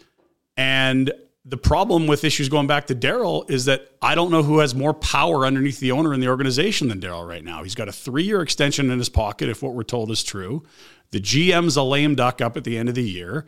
And 0.57 1.11
the 1.43 1.57
problem 1.57 2.07
with 2.07 2.23
issues 2.23 2.49
going 2.49 2.67
back 2.67 2.87
to 2.87 2.95
Daryl 2.95 3.49
is 3.49 3.65
that 3.65 3.89
I 4.01 4.15
don't 4.15 4.31
know 4.31 4.43
who 4.43 4.59
has 4.59 4.75
more 4.75 4.93
power 4.93 5.45
underneath 5.45 5.79
the 5.79 5.91
owner 5.91 6.13
in 6.13 6.19
the 6.19 6.27
organization 6.27 6.87
than 6.87 7.01
Daryl 7.01 7.27
right 7.27 7.43
now. 7.43 7.63
He's 7.63 7.75
got 7.75 7.89
a 7.89 7.91
three 7.91 8.23
year 8.23 8.41
extension 8.41 8.89
in 8.91 8.99
his 8.99 9.09
pocket, 9.09 9.49
if 9.49 9.63
what 9.63 9.73
we're 9.73 9.83
told 9.83 10.11
is 10.11 10.23
true. 10.23 10.63
The 11.11 11.19
GM's 11.19 11.75
a 11.75 11.83
lame 11.83 12.15
duck 12.15 12.41
up 12.41 12.55
at 12.57 12.63
the 12.63 12.77
end 12.77 12.89
of 12.89 12.95
the 12.95 13.03
year. 13.03 13.45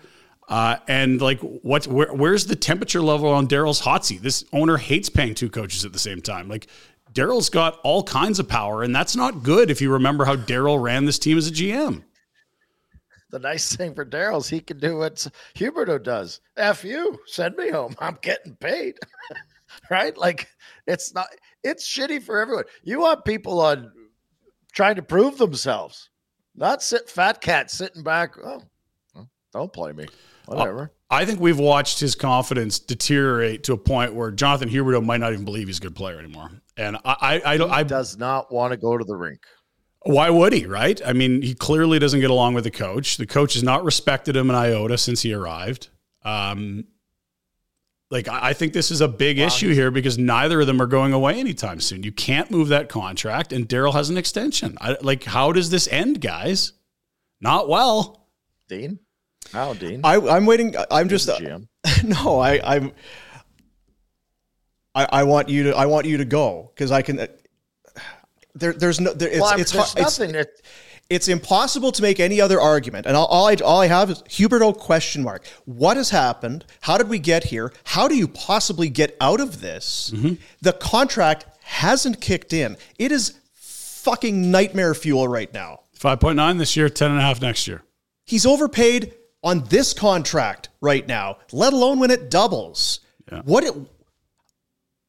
Uh, 0.50 0.76
and 0.90 1.22
like, 1.22 1.40
what? 1.40 1.88
Where, 1.88 2.12
where's 2.12 2.48
the 2.48 2.56
temperature 2.56 3.02
level 3.02 3.30
on 3.30 3.48
Daryl's 3.48 3.80
hot 3.80 4.06
seat? 4.06 4.22
This 4.22 4.44
owner 4.52 4.76
hates 4.76 5.08
paying 5.08 5.36
two 5.36 5.50
coaches 5.50 5.86
at 5.86 5.94
the 5.94 6.00
same 6.00 6.22
time. 6.22 6.50
Like, 6.50 6.68
Daryl's 7.14 7.50
got 7.50 7.80
all 7.84 8.04
kinds 8.04 8.40
of 8.40 8.50
power, 8.50 8.84
and 8.84 8.94
that's 8.94 9.16
not 9.16 9.44
good 9.44 9.72
if 9.72 9.80
you 9.80 9.94
remember 9.94 10.26
how 10.26 10.36
Daryl 10.36 10.82
ran 10.82 11.06
this 11.06 11.18
team 11.18 11.38
as 11.38 11.48
a 11.48 11.52
GM 11.52 12.04
the 13.34 13.40
nice 13.40 13.76
thing 13.76 13.96
for 13.96 14.06
Daryl 14.06 14.38
is 14.38 14.48
he 14.48 14.60
can 14.60 14.78
do 14.78 15.00
what 15.00 15.28
Huberdeau 15.56 16.02
does. 16.02 16.40
F 16.56 16.84
you, 16.86 17.18
send 17.26 17.56
me 17.56 17.72
home. 17.72 17.96
I'm 17.98 18.20
getting 18.22 18.56
paid. 18.58 18.96
right? 19.90 20.16
Like 20.16 20.48
it's 20.86 21.16
not 21.16 21.26
it's 21.64 21.86
shitty 21.86 22.22
for 22.22 22.40
everyone. 22.40 22.66
You 22.84 23.00
want 23.00 23.26
people 23.26 23.60
on 23.60 23.92
trying 24.72 24.96
to 24.98 25.02
prove 25.02 25.40
themselves, 25.40 26.12
not 26.56 26.84
sit 26.84 27.10
fat 27.10 27.42
cat 27.42 27.72
sitting 27.72 28.04
back. 28.04 28.36
Oh, 28.38 28.62
don't 29.52 29.74
play 29.74 29.94
me. 29.94 30.06
Whatever. 30.46 30.92
Uh, 31.10 31.16
I 31.16 31.26
think 31.26 31.40
we've 31.40 31.60
watched 31.60 32.00
his 32.00 32.14
confidence 32.14 32.78
deteriorate 32.78 33.64
to 33.64 33.74
a 33.74 33.78
point 33.78 34.14
where 34.14 34.30
Jonathan 34.30 34.70
Huberdeau 34.70 35.04
might 35.04 35.22
not 35.22 35.34
even 35.34 35.46
believe 35.46 35.68
he's 35.68 35.80
a 35.80 35.82
good 35.82 35.96
player 35.96 36.20
anymore. 36.20 36.52
And 36.78 36.98
I, 36.98 37.16
I, 37.20 37.42
I 37.54 37.58
don't. 37.58 37.70
He 37.70 37.76
I 37.76 37.84
does 37.84 38.16
not 38.16 38.54
want 38.54 38.74
to 38.74 38.78
go 38.78 38.96
to 38.96 39.04
the 39.04 39.16
rink. 39.16 39.42
Why 40.06 40.30
would 40.30 40.54
he, 40.54 40.66
right? 40.66 41.00
I 41.06 41.14
mean, 41.14 41.42
he 41.42 41.54
clearly 41.54 41.98
doesn't 41.98 42.20
get 42.20 42.30
along 42.30 42.56
with 42.56 42.66
the 42.66 42.72
coach. 42.72 43.18
The 43.18 43.26
coach 43.26 43.54
has 43.54 43.64
not 43.64 43.86
respected 43.86 44.36
him 44.36 44.50
in 44.50 44.56
iota 44.56 44.98
since 44.98 45.22
he 45.22 45.34
arrived. 45.34 45.90
Um, 46.24 46.86
like, 48.10 48.28
I 48.28 48.54
think 48.54 48.74
this 48.74 48.92
is 48.92 49.02
a 49.02 49.08
big 49.08 49.40
wow. 49.40 49.46
issue 49.46 49.74
here 49.74 49.92
because 49.92 50.18
neither 50.18 50.62
of 50.62 50.68
them 50.68 50.82
are 50.82 50.88
going 50.88 51.14
away 51.14 51.40
anytime 51.40 51.80
soon. 51.80 52.04
You 52.04 52.12
can't 52.12 52.52
move 52.52 52.68
that 52.68 52.90
contract, 52.90 53.54
and 53.54 53.68
Daryl 53.68 53.94
has 53.94 54.10
an 54.10 54.18
extension. 54.18 54.78
I, 54.80 54.98
like, 55.02 55.24
how 55.24 55.52
does 55.52 55.70
this 55.70 55.88
end, 55.88 56.22
guys? 56.22 56.74
Not 57.40 57.70
well. 57.70 58.28
Dean? 58.68 59.00
How, 59.52 59.74
Dean? 59.74 60.02
I, 60.04 60.16
am 60.16 60.46
waiting. 60.46 60.76
I'm 60.92 61.10
just. 61.10 61.30
Uh, 61.30 61.40
no, 62.04 62.40
I, 62.40 62.76
I'm. 62.76 62.92
I, 64.94 65.08
I 65.12 65.24
want 65.24 65.50
you 65.50 65.64
to. 65.64 65.76
I 65.76 65.86
want 65.88 66.06
you 66.06 66.18
to 66.18 66.26
go 66.26 66.72
because 66.74 66.92
I 66.92 67.02
can. 67.02 67.28
There, 68.56 68.74
there's 68.74 69.00
no. 69.00 69.14
There, 69.14 69.30
it's, 69.30 69.40
well, 69.40 69.60
it's, 69.60 69.72
there's 69.72 69.96
it's, 69.96 70.20
nothing. 70.20 70.36
It's, 70.36 70.62
it's 71.10 71.28
impossible 71.28 71.92
to 71.92 72.02
make 72.02 72.20
any 72.20 72.40
other 72.40 72.60
argument. 72.60 73.06
And 73.06 73.16
all, 73.16 73.26
all, 73.26 73.48
I, 73.48 73.56
all 73.56 73.82
I 73.82 73.88
have 73.88 74.10
is 74.10 74.24
Huberdeau 74.24 74.78
question 74.78 75.22
mark. 75.24 75.46
What 75.66 75.98
has 75.98 76.10
happened? 76.10 76.66
How 76.82 76.98
did 76.98 77.10
we 77.10 77.20
get 77.20 77.46
here? 77.46 77.74
How 77.84 78.08
do 78.08 78.16
you 78.16 78.28
possibly 78.28 78.90
get 78.90 79.16
out 79.20 79.42
of 79.42 79.62
this? 79.62 80.12
Mm-hmm. 80.16 80.36
The 80.62 80.74
contract 80.74 81.46
hasn't 81.64 82.22
kicked 82.22 82.54
in. 82.54 82.78
It 82.98 83.12
is 83.12 83.40
fucking 83.54 84.50
nightmare 84.50 84.94
fuel 84.94 85.28
right 85.28 85.54
now. 85.54 85.82
5.9 86.00 86.58
this 86.58 86.76
year, 86.76 86.90
10.5 86.90 87.42
next 87.42 87.68
year. 87.68 87.84
He's 88.26 88.46
overpaid 88.46 89.14
on 89.44 89.66
this 89.66 89.94
contract 89.94 90.70
right 90.82 91.08
now, 91.08 91.38
let 91.52 91.74
alone 91.74 92.00
when 92.00 92.12
it 92.12 92.30
doubles. 92.30 93.02
Yeah. 93.32 93.42
What 93.44 93.64
it, 93.64 93.74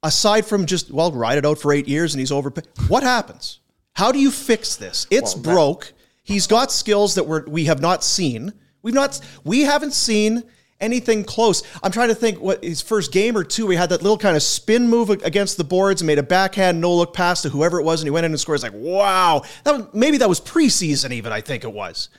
aside 0.05 0.47
from 0.47 0.67
just 0.67 0.93
well 0.93 1.11
ride 1.11 1.39
it 1.39 1.47
out 1.47 1.59
for 1.59 1.73
eight 1.73 1.89
years 1.89 2.15
and 2.15 2.21
he's 2.21 2.31
overpaid 2.31 2.69
what 2.87 3.03
happens? 3.03 3.59
How 3.95 4.13
do 4.13 4.21
you 4.21 4.31
fix 4.31 4.77
this? 4.77 5.07
It's 5.11 5.35
well, 5.35 5.43
broke. 5.43 5.93
He's 6.23 6.47
got 6.47 6.71
skills 6.71 7.15
that 7.17 7.25
we're, 7.25 7.45
we 7.47 7.65
have 7.65 7.81
not 7.81 8.05
seen. 8.05 8.53
We've 8.83 8.95
not 8.95 9.19
we 9.43 9.63
haven't 9.63 9.95
seen 9.95 10.45
anything 10.81 11.25
close. 11.25 11.63
I'm 11.83 11.91
trying 11.91 12.09
to 12.09 12.15
think 12.15 12.41
what 12.41 12.63
his 12.63 12.83
first 12.83 13.13
game 13.13 13.37
or 13.37 13.45
two 13.45 13.69
he 13.71 13.77
had 13.77 13.89
that 13.89 14.03
little 14.03 14.19
kind 14.19 14.37
of 14.37 14.43
spin 14.43 14.89
move 14.89 15.09
against 15.11 15.57
the 15.57 15.65
boards 15.65 16.03
and 16.03 16.07
made 16.07 16.19
a 16.19 16.23
backhand 16.23 16.81
no 16.81 16.95
look 16.95 17.15
pass 17.15 17.43
to 17.43 17.49
whoever 17.49 17.81
it 17.81 17.85
was 17.85 18.01
and 18.01 18.07
he 18.07 18.11
went 18.11 18.27
in 18.27 18.33
and 18.33 18.41
scored. 18.41 18.57
It's 18.57 18.65
like 18.65 18.73
wow. 18.75 19.43
That 19.65 19.77
was, 19.77 19.87
maybe 19.95 20.19
that 20.19 20.29
was 20.29 20.41
preseason 20.41 21.13
even 21.13 21.33
i 21.33 21.41
think 21.41 21.65
it 21.65 21.73
was. 21.73 22.11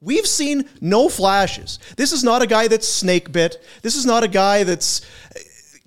We've 0.00 0.26
seen 0.26 0.68
no 0.82 1.08
flashes. 1.08 1.78
This 1.96 2.12
is 2.12 2.22
not 2.22 2.42
a 2.42 2.46
guy 2.46 2.68
that's 2.68 2.86
snake 2.86 3.32
bit. 3.32 3.64
This 3.80 3.96
is 3.96 4.04
not 4.04 4.22
a 4.22 4.28
guy 4.28 4.62
that's 4.62 5.00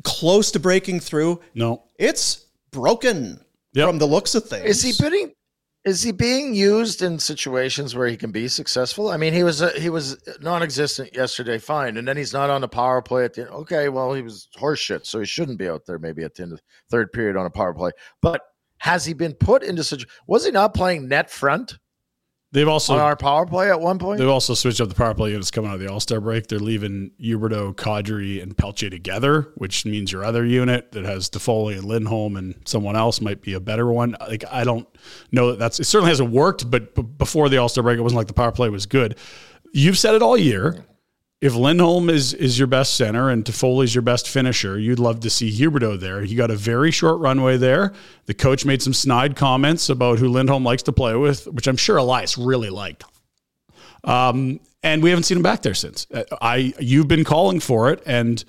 close 0.03 0.51
to 0.51 0.59
breaking 0.59 0.99
through. 0.99 1.39
No, 1.53 1.83
it's 1.97 2.45
broken 2.71 3.39
yep. 3.73 3.87
from 3.87 3.99
the 3.99 4.05
looks 4.05 4.35
of 4.35 4.45
things. 4.45 4.65
Is 4.65 4.81
he 4.81 5.09
being 5.09 5.33
is 5.87 6.03
he 6.03 6.11
being 6.11 6.53
used 6.53 7.01
in 7.01 7.17
situations 7.17 7.95
where 7.95 8.07
he 8.07 8.17
can 8.17 8.29
be 8.29 8.49
successful? 8.49 9.09
I 9.09 9.15
mean, 9.15 9.33
he 9.33 9.43
was 9.43 9.61
uh, 9.61 9.71
he 9.77 9.89
was 9.89 10.17
non-existent 10.41 11.15
yesterday, 11.15 11.57
fine, 11.57 11.95
and 11.95 12.05
then 12.05 12.17
he's 12.17 12.33
not 12.33 12.49
on 12.49 12.59
the 12.59 12.67
power 12.67 13.01
play 13.01 13.23
at 13.23 13.33
the. 13.33 13.49
Okay, 13.49 13.87
well, 13.87 14.13
he 14.13 14.21
was 14.21 14.49
horseshit, 14.57 15.05
so 15.05 15.19
he 15.19 15.25
shouldn't 15.25 15.57
be 15.57 15.69
out 15.69 15.85
there 15.85 15.97
maybe 15.97 16.23
at 16.23 16.35
the 16.35 16.43
end 16.43 16.51
of 16.51 16.57
the 16.57 16.63
third 16.91 17.13
period 17.13 17.37
on 17.37 17.45
a 17.45 17.49
power 17.49 17.73
play. 17.73 17.91
But 18.21 18.41
has 18.79 19.05
he 19.05 19.13
been 19.13 19.33
put 19.33 19.63
into 19.63 19.81
such? 19.81 20.05
Was 20.27 20.43
he 20.45 20.51
not 20.51 20.73
playing 20.73 21.07
net 21.07 21.31
front? 21.31 21.77
They've 22.51 22.67
also 22.67 22.93
on 22.93 22.99
our 22.99 23.17
power 23.17 23.45
play 23.45 23.69
at 23.69 23.81
one 23.81 23.99
point. 23.99 24.19
They've 24.19 24.29
also 24.29 24.53
switched 24.53 24.79
up 24.79 24.87
the 24.87 24.95
power 24.95 25.13
play 25.13 25.31
units 25.31 25.51
coming 25.51 25.69
out 25.69 25.75
of 25.75 25.79
the 25.81 25.91
All 25.91 25.99
Star 25.99 26.21
break. 26.21 26.47
They're 26.47 26.59
leaving 26.59 27.11
Huberdeau, 27.21 27.75
Kadri, 27.75 28.41
and 28.41 28.57
Pelletier 28.57 28.89
together, 28.89 29.51
which 29.55 29.85
means 29.85 30.13
your 30.13 30.23
other 30.23 30.45
unit 30.45 30.93
that 30.93 31.03
has 31.03 31.29
Toffoli 31.29 31.77
and 31.77 31.83
Lindholm 31.83 32.37
and 32.37 32.55
someone 32.65 32.95
else 32.95 33.19
might 33.19 33.41
be 33.41 33.53
a 33.53 33.59
better 33.59 33.91
one. 33.91 34.15
Like 34.21 34.45
I 34.49 34.63
don't 34.63 34.87
know 35.31 35.51
that 35.51 35.59
that's 35.59 35.79
it. 35.81 35.85
Certainly 35.85 36.11
hasn't 36.11 36.31
worked, 36.31 36.71
but 36.71 37.17
before 37.17 37.49
the 37.49 37.57
All 37.57 37.67
Star 37.67 37.83
break, 37.83 37.99
it 37.99 38.01
wasn't 38.01 38.17
like 38.17 38.27
the 38.27 38.33
power 38.33 38.53
play 38.53 38.69
was 38.69 38.85
good. 38.85 39.17
You've 39.73 39.97
said 39.97 40.15
it 40.15 40.21
all 40.21 40.37
year 40.37 40.85
if 41.39 41.53
Lindholm 41.53 42.09
is 42.09 42.33
is 42.33 42.57
your 42.57 42.67
best 42.67 42.95
center 42.95 43.29
and 43.29 43.47
is 43.47 43.93
your 43.93 44.01
best 44.01 44.27
finisher, 44.27 44.79
you'd 44.79 44.99
love 44.99 45.19
to 45.19 45.29
see 45.29 45.51
Huberdeau 45.51 45.99
there. 45.99 46.21
He 46.21 46.35
got 46.35 46.49
a 46.49 46.55
very 46.55 46.89
short 46.89 47.19
runway 47.19 47.57
there. 47.57 47.93
The 48.25 48.33
coach 48.33 48.65
made 48.65 48.81
some 48.81 48.93
snide 48.93 49.35
comments 49.35 49.89
about 49.89 50.17
who 50.19 50.29
Lindholm 50.29 50.63
likes 50.63 50.83
to 50.83 50.91
play 50.91 51.15
with, 51.15 51.45
which 51.47 51.67
I'm 51.67 51.77
sure 51.77 51.97
Elias 51.97 52.37
really 52.37 52.69
liked. 52.69 53.03
Um, 54.03 54.59
and 54.81 55.03
we 55.03 55.09
haven't 55.09 55.23
seen 55.23 55.37
him 55.37 55.43
back 55.43 55.61
there 55.61 55.75
since. 55.75 56.07
Uh, 56.11 56.23
I 56.41 56.73
you've 56.79 57.07
been 57.07 57.23
calling 57.23 57.59
for 57.59 57.91
it, 57.91 58.01
and 58.07 58.43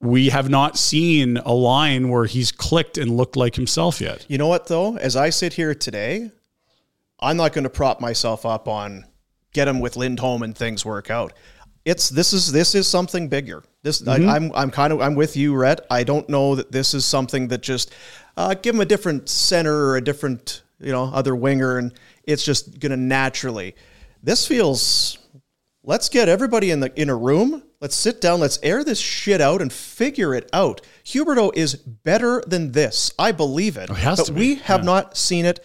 we 0.00 0.28
have 0.28 0.48
not 0.48 0.78
seen 0.78 1.38
a 1.38 1.52
line 1.52 2.08
where 2.08 2.26
he's 2.26 2.52
clicked 2.52 2.98
and 2.98 3.16
looked 3.16 3.36
like 3.36 3.56
himself 3.56 4.00
yet. 4.00 4.24
You 4.28 4.38
know 4.38 4.48
what 4.48 4.68
though? 4.68 4.96
As 4.96 5.16
I 5.16 5.30
sit 5.30 5.54
here 5.54 5.74
today, 5.74 6.30
I'm 7.18 7.36
not 7.36 7.52
going 7.52 7.64
to 7.64 7.70
prop 7.70 8.00
myself 8.00 8.46
up 8.46 8.68
on 8.68 9.06
get 9.52 9.66
him 9.66 9.80
with 9.80 9.96
Lindholm 9.96 10.42
and 10.42 10.56
things 10.56 10.84
work 10.84 11.10
out 11.10 11.32
it's 11.86 12.10
this 12.10 12.32
is 12.32 12.50
this 12.50 12.74
is 12.74 12.86
something 12.88 13.28
bigger. 13.28 13.62
This 13.82 14.02
mm-hmm. 14.02 14.28
I, 14.28 14.36
am 14.36 14.44
I'm, 14.46 14.52
I'm 14.54 14.70
kind 14.70 14.92
of 14.92 15.00
I'm 15.00 15.14
with 15.14 15.36
you, 15.36 15.54
Rhett. 15.54 15.86
I 15.88 16.02
don't 16.02 16.28
know 16.28 16.56
that 16.56 16.72
this 16.72 16.92
is 16.92 17.06
something 17.06 17.48
that 17.48 17.62
just 17.62 17.94
uh, 18.36 18.54
give 18.54 18.74
him 18.74 18.80
a 18.80 18.84
different 18.84 19.28
center 19.28 19.72
or 19.72 19.96
a 19.96 20.02
different 20.02 20.62
you 20.80 20.90
know 20.90 21.04
other 21.04 21.34
winger, 21.36 21.78
and 21.78 21.94
it's 22.24 22.44
just 22.44 22.80
gonna 22.80 22.96
naturally. 22.96 23.74
This 24.22 24.46
feels. 24.46 25.18
Let's 25.84 26.08
get 26.08 26.28
everybody 26.28 26.72
in 26.72 26.80
the 26.80 26.92
in 27.00 27.08
a 27.08 27.16
room. 27.16 27.62
Let's 27.80 27.94
sit 27.94 28.20
down. 28.20 28.40
Let's 28.40 28.58
air 28.64 28.82
this 28.82 28.98
shit 28.98 29.40
out 29.40 29.62
and 29.62 29.72
figure 29.72 30.34
it 30.34 30.50
out. 30.52 30.80
Huberdeau 31.04 31.52
is 31.54 31.76
better 31.76 32.42
than 32.44 32.72
this. 32.72 33.12
I 33.16 33.30
believe 33.30 33.76
it. 33.76 33.90
Oh, 33.92 34.14
but 34.16 34.30
we 34.30 34.56
have 34.56 34.80
yeah. 34.80 34.86
not 34.86 35.16
seen 35.16 35.44
it 35.44 35.64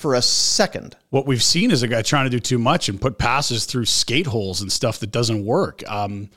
for 0.00 0.14
a 0.14 0.22
second. 0.22 0.96
What 1.10 1.26
we've 1.26 1.42
seen 1.42 1.70
is 1.70 1.82
a 1.82 1.88
guy 1.88 2.00
trying 2.00 2.24
to 2.24 2.30
do 2.30 2.40
too 2.40 2.58
much 2.58 2.88
and 2.88 2.98
put 2.98 3.18
passes 3.18 3.66
through 3.66 3.84
skate 3.84 4.26
holes 4.26 4.62
and 4.62 4.72
stuff 4.72 4.98
that 5.00 5.10
doesn't 5.10 5.44
work. 5.44 5.88
Um, 5.88 6.30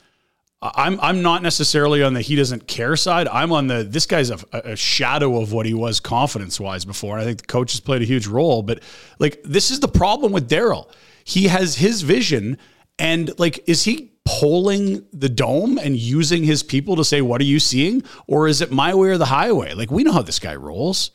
I'm 0.60 1.00
I'm 1.00 1.22
not 1.22 1.42
necessarily 1.42 2.02
on 2.02 2.12
the 2.12 2.20
he 2.20 2.36
doesn't 2.36 2.66
care 2.66 2.94
side. 2.94 3.26
I'm 3.28 3.52
on 3.52 3.66
the 3.66 3.82
this 3.82 4.04
guy's 4.04 4.30
a, 4.30 4.38
a 4.52 4.76
shadow 4.76 5.40
of 5.40 5.52
what 5.52 5.64
he 5.64 5.72
was 5.72 5.98
confidence 5.98 6.60
wise 6.60 6.84
before. 6.84 7.14
And 7.14 7.22
I 7.22 7.24
think 7.24 7.38
the 7.38 7.46
coach 7.46 7.72
has 7.72 7.80
played 7.80 8.02
a 8.02 8.06
huge 8.06 8.26
role. 8.26 8.62
But 8.62 8.82
like 9.18 9.42
this 9.44 9.70
is 9.70 9.80
the 9.80 9.88
problem 9.88 10.32
with 10.32 10.48
Daryl. 10.48 10.90
He 11.24 11.44
has 11.48 11.76
his 11.76 12.02
vision, 12.02 12.58
and 12.98 13.38
like 13.38 13.66
is 13.66 13.84
he 13.84 14.12
polling 14.26 15.06
the 15.12 15.28
dome 15.28 15.78
and 15.78 15.96
using 15.96 16.44
his 16.44 16.62
people 16.62 16.96
to 16.96 17.04
say 17.04 17.22
what 17.22 17.40
are 17.40 17.44
you 17.44 17.60
seeing, 17.60 18.02
or 18.26 18.46
is 18.46 18.60
it 18.60 18.70
my 18.70 18.94
way 18.94 19.08
or 19.08 19.18
the 19.18 19.26
highway? 19.26 19.74
Like 19.74 19.90
we 19.90 20.02
know 20.02 20.12
how 20.12 20.22
this 20.22 20.38
guy 20.38 20.54
rolls. 20.54 21.12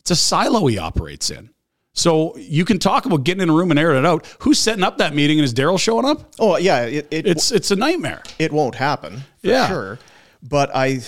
It's 0.00 0.10
a 0.10 0.16
silo 0.16 0.66
he 0.66 0.78
operates 0.78 1.30
in. 1.30 1.50
So 1.94 2.36
you 2.38 2.64
can 2.64 2.78
talk 2.78 3.04
about 3.04 3.24
getting 3.24 3.42
in 3.42 3.50
a 3.50 3.52
room 3.52 3.70
and 3.70 3.78
airing 3.78 3.98
it 3.98 4.06
out. 4.06 4.26
Who's 4.40 4.58
setting 4.58 4.82
up 4.82 4.98
that 4.98 5.14
meeting 5.14 5.38
and 5.38 5.44
is 5.44 5.52
Daryl 5.52 5.78
showing 5.78 6.06
up? 6.06 6.32
Oh 6.38 6.56
yeah, 6.56 6.84
it, 6.84 7.06
it, 7.10 7.26
it's 7.26 7.52
it's 7.52 7.70
a 7.70 7.76
nightmare. 7.76 8.22
It 8.38 8.52
won't 8.52 8.74
happen 8.74 9.18
for 9.18 9.46
yeah. 9.46 9.68
sure. 9.68 9.98
But 10.42 10.74
I 10.74 11.00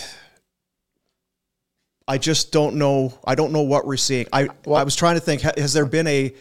I 2.07 2.19
just 2.19 2.53
don't 2.53 2.76
know. 2.76 3.19
I 3.25 3.35
don't 3.35 3.53
know 3.53 3.62
what 3.62 3.87
we're 3.87 3.97
seeing. 3.97 4.26
I 4.33 4.49
well, 4.67 4.76
I 4.76 4.83
was 4.83 4.95
trying 4.95 5.14
to 5.14 5.21
think. 5.21 5.41
Has 5.41 5.73
there 5.73 5.87
been 5.87 6.07
a 6.07 6.35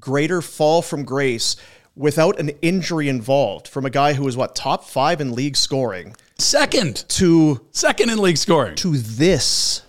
greater 0.00 0.40
fall 0.40 0.80
from 0.80 1.04
grace 1.04 1.56
without 1.94 2.40
an 2.40 2.50
injury 2.62 3.08
involved 3.08 3.68
from 3.68 3.84
a 3.84 3.90
guy 3.90 4.14
who 4.14 4.24
was 4.24 4.36
what 4.36 4.54
top 4.54 4.84
five 4.84 5.20
in 5.20 5.34
league 5.34 5.56
scoring, 5.56 6.16
second 6.38 7.04
to 7.08 7.60
second 7.72 8.08
in 8.08 8.18
league 8.18 8.38
scoring 8.38 8.74
to 8.76 8.96
this, 8.96 9.82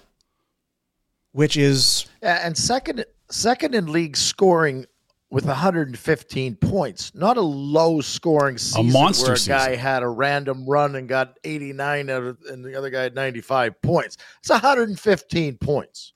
which 1.31 1.55
is 1.55 2.05
and 2.21 2.57
second 2.57 3.05
second 3.33 3.75
in 3.75 3.91
league 3.91 4.15
scoring 4.15 4.85
with 5.29 5.45
115 5.45 6.55
points, 6.57 7.11
not 7.15 7.37
a 7.37 7.41
low 7.41 8.01
scoring 8.01 8.57
season 8.57 8.89
A 8.89 8.91
monster 8.91 9.25
where 9.25 9.33
a 9.33 9.37
season. 9.37 9.57
guy 9.57 9.75
had 9.75 10.03
a 10.03 10.07
random 10.07 10.65
run 10.67 10.95
and 10.95 11.09
got 11.09 11.39
89 11.43 12.09
out 12.11 12.23
of, 12.23 12.37
and 12.49 12.63
the 12.63 12.75
other 12.75 12.91
guy 12.91 13.01
had 13.01 13.15
95 13.15 13.81
points. 13.81 14.17
It's 14.39 14.49
115 14.51 15.57
points. 15.57 16.13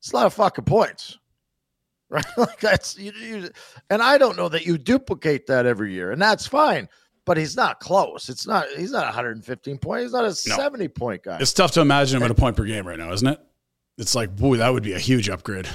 It's 0.00 0.12
a 0.12 0.16
lot 0.16 0.26
of 0.26 0.34
fucking 0.34 0.64
points. 0.64 1.16
Right? 2.12 2.26
Like 2.36 2.58
that's 2.58 2.98
you, 2.98 3.12
you 3.12 3.50
and 3.88 4.02
I 4.02 4.18
don't 4.18 4.36
know 4.36 4.48
that 4.48 4.66
you 4.66 4.78
duplicate 4.78 5.46
that 5.46 5.64
every 5.64 5.92
year, 5.92 6.10
and 6.10 6.20
that's 6.20 6.44
fine. 6.44 6.88
But 7.24 7.36
he's 7.36 7.54
not 7.54 7.78
close. 7.78 8.28
It's 8.28 8.48
not. 8.48 8.66
He's 8.76 8.90
not 8.90 9.04
115 9.04 9.78
point. 9.78 10.02
He's 10.02 10.10
not 10.12 10.24
a 10.24 10.34
70 10.34 10.88
point 10.88 11.22
guy. 11.22 11.38
It's 11.38 11.52
tough 11.52 11.70
to 11.74 11.80
imagine 11.80 12.16
him 12.16 12.24
at 12.24 12.32
a 12.32 12.34
point 12.34 12.56
per 12.56 12.64
game 12.64 12.84
right 12.84 12.98
now, 12.98 13.12
isn't 13.12 13.28
it? 13.28 13.38
It's 13.96 14.16
like, 14.16 14.34
boy, 14.34 14.56
that 14.56 14.70
would 14.72 14.82
be 14.82 14.94
a 14.94 14.98
huge 14.98 15.28
upgrade. 15.28 15.68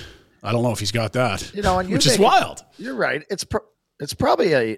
I 0.46 0.52
don't 0.52 0.64
know 0.64 0.72
if 0.72 0.80
he's 0.80 0.92
got 0.92 1.14
that. 1.14 1.54
You 1.56 1.62
know, 1.62 1.82
which 1.84 2.06
is 2.08 2.20
wild. 2.20 2.64
You're 2.78 2.96
right. 2.96 3.24
It's 3.30 3.44
pro- 3.44 3.66
it's 4.00 4.14
probably 4.14 4.54
a 4.54 4.78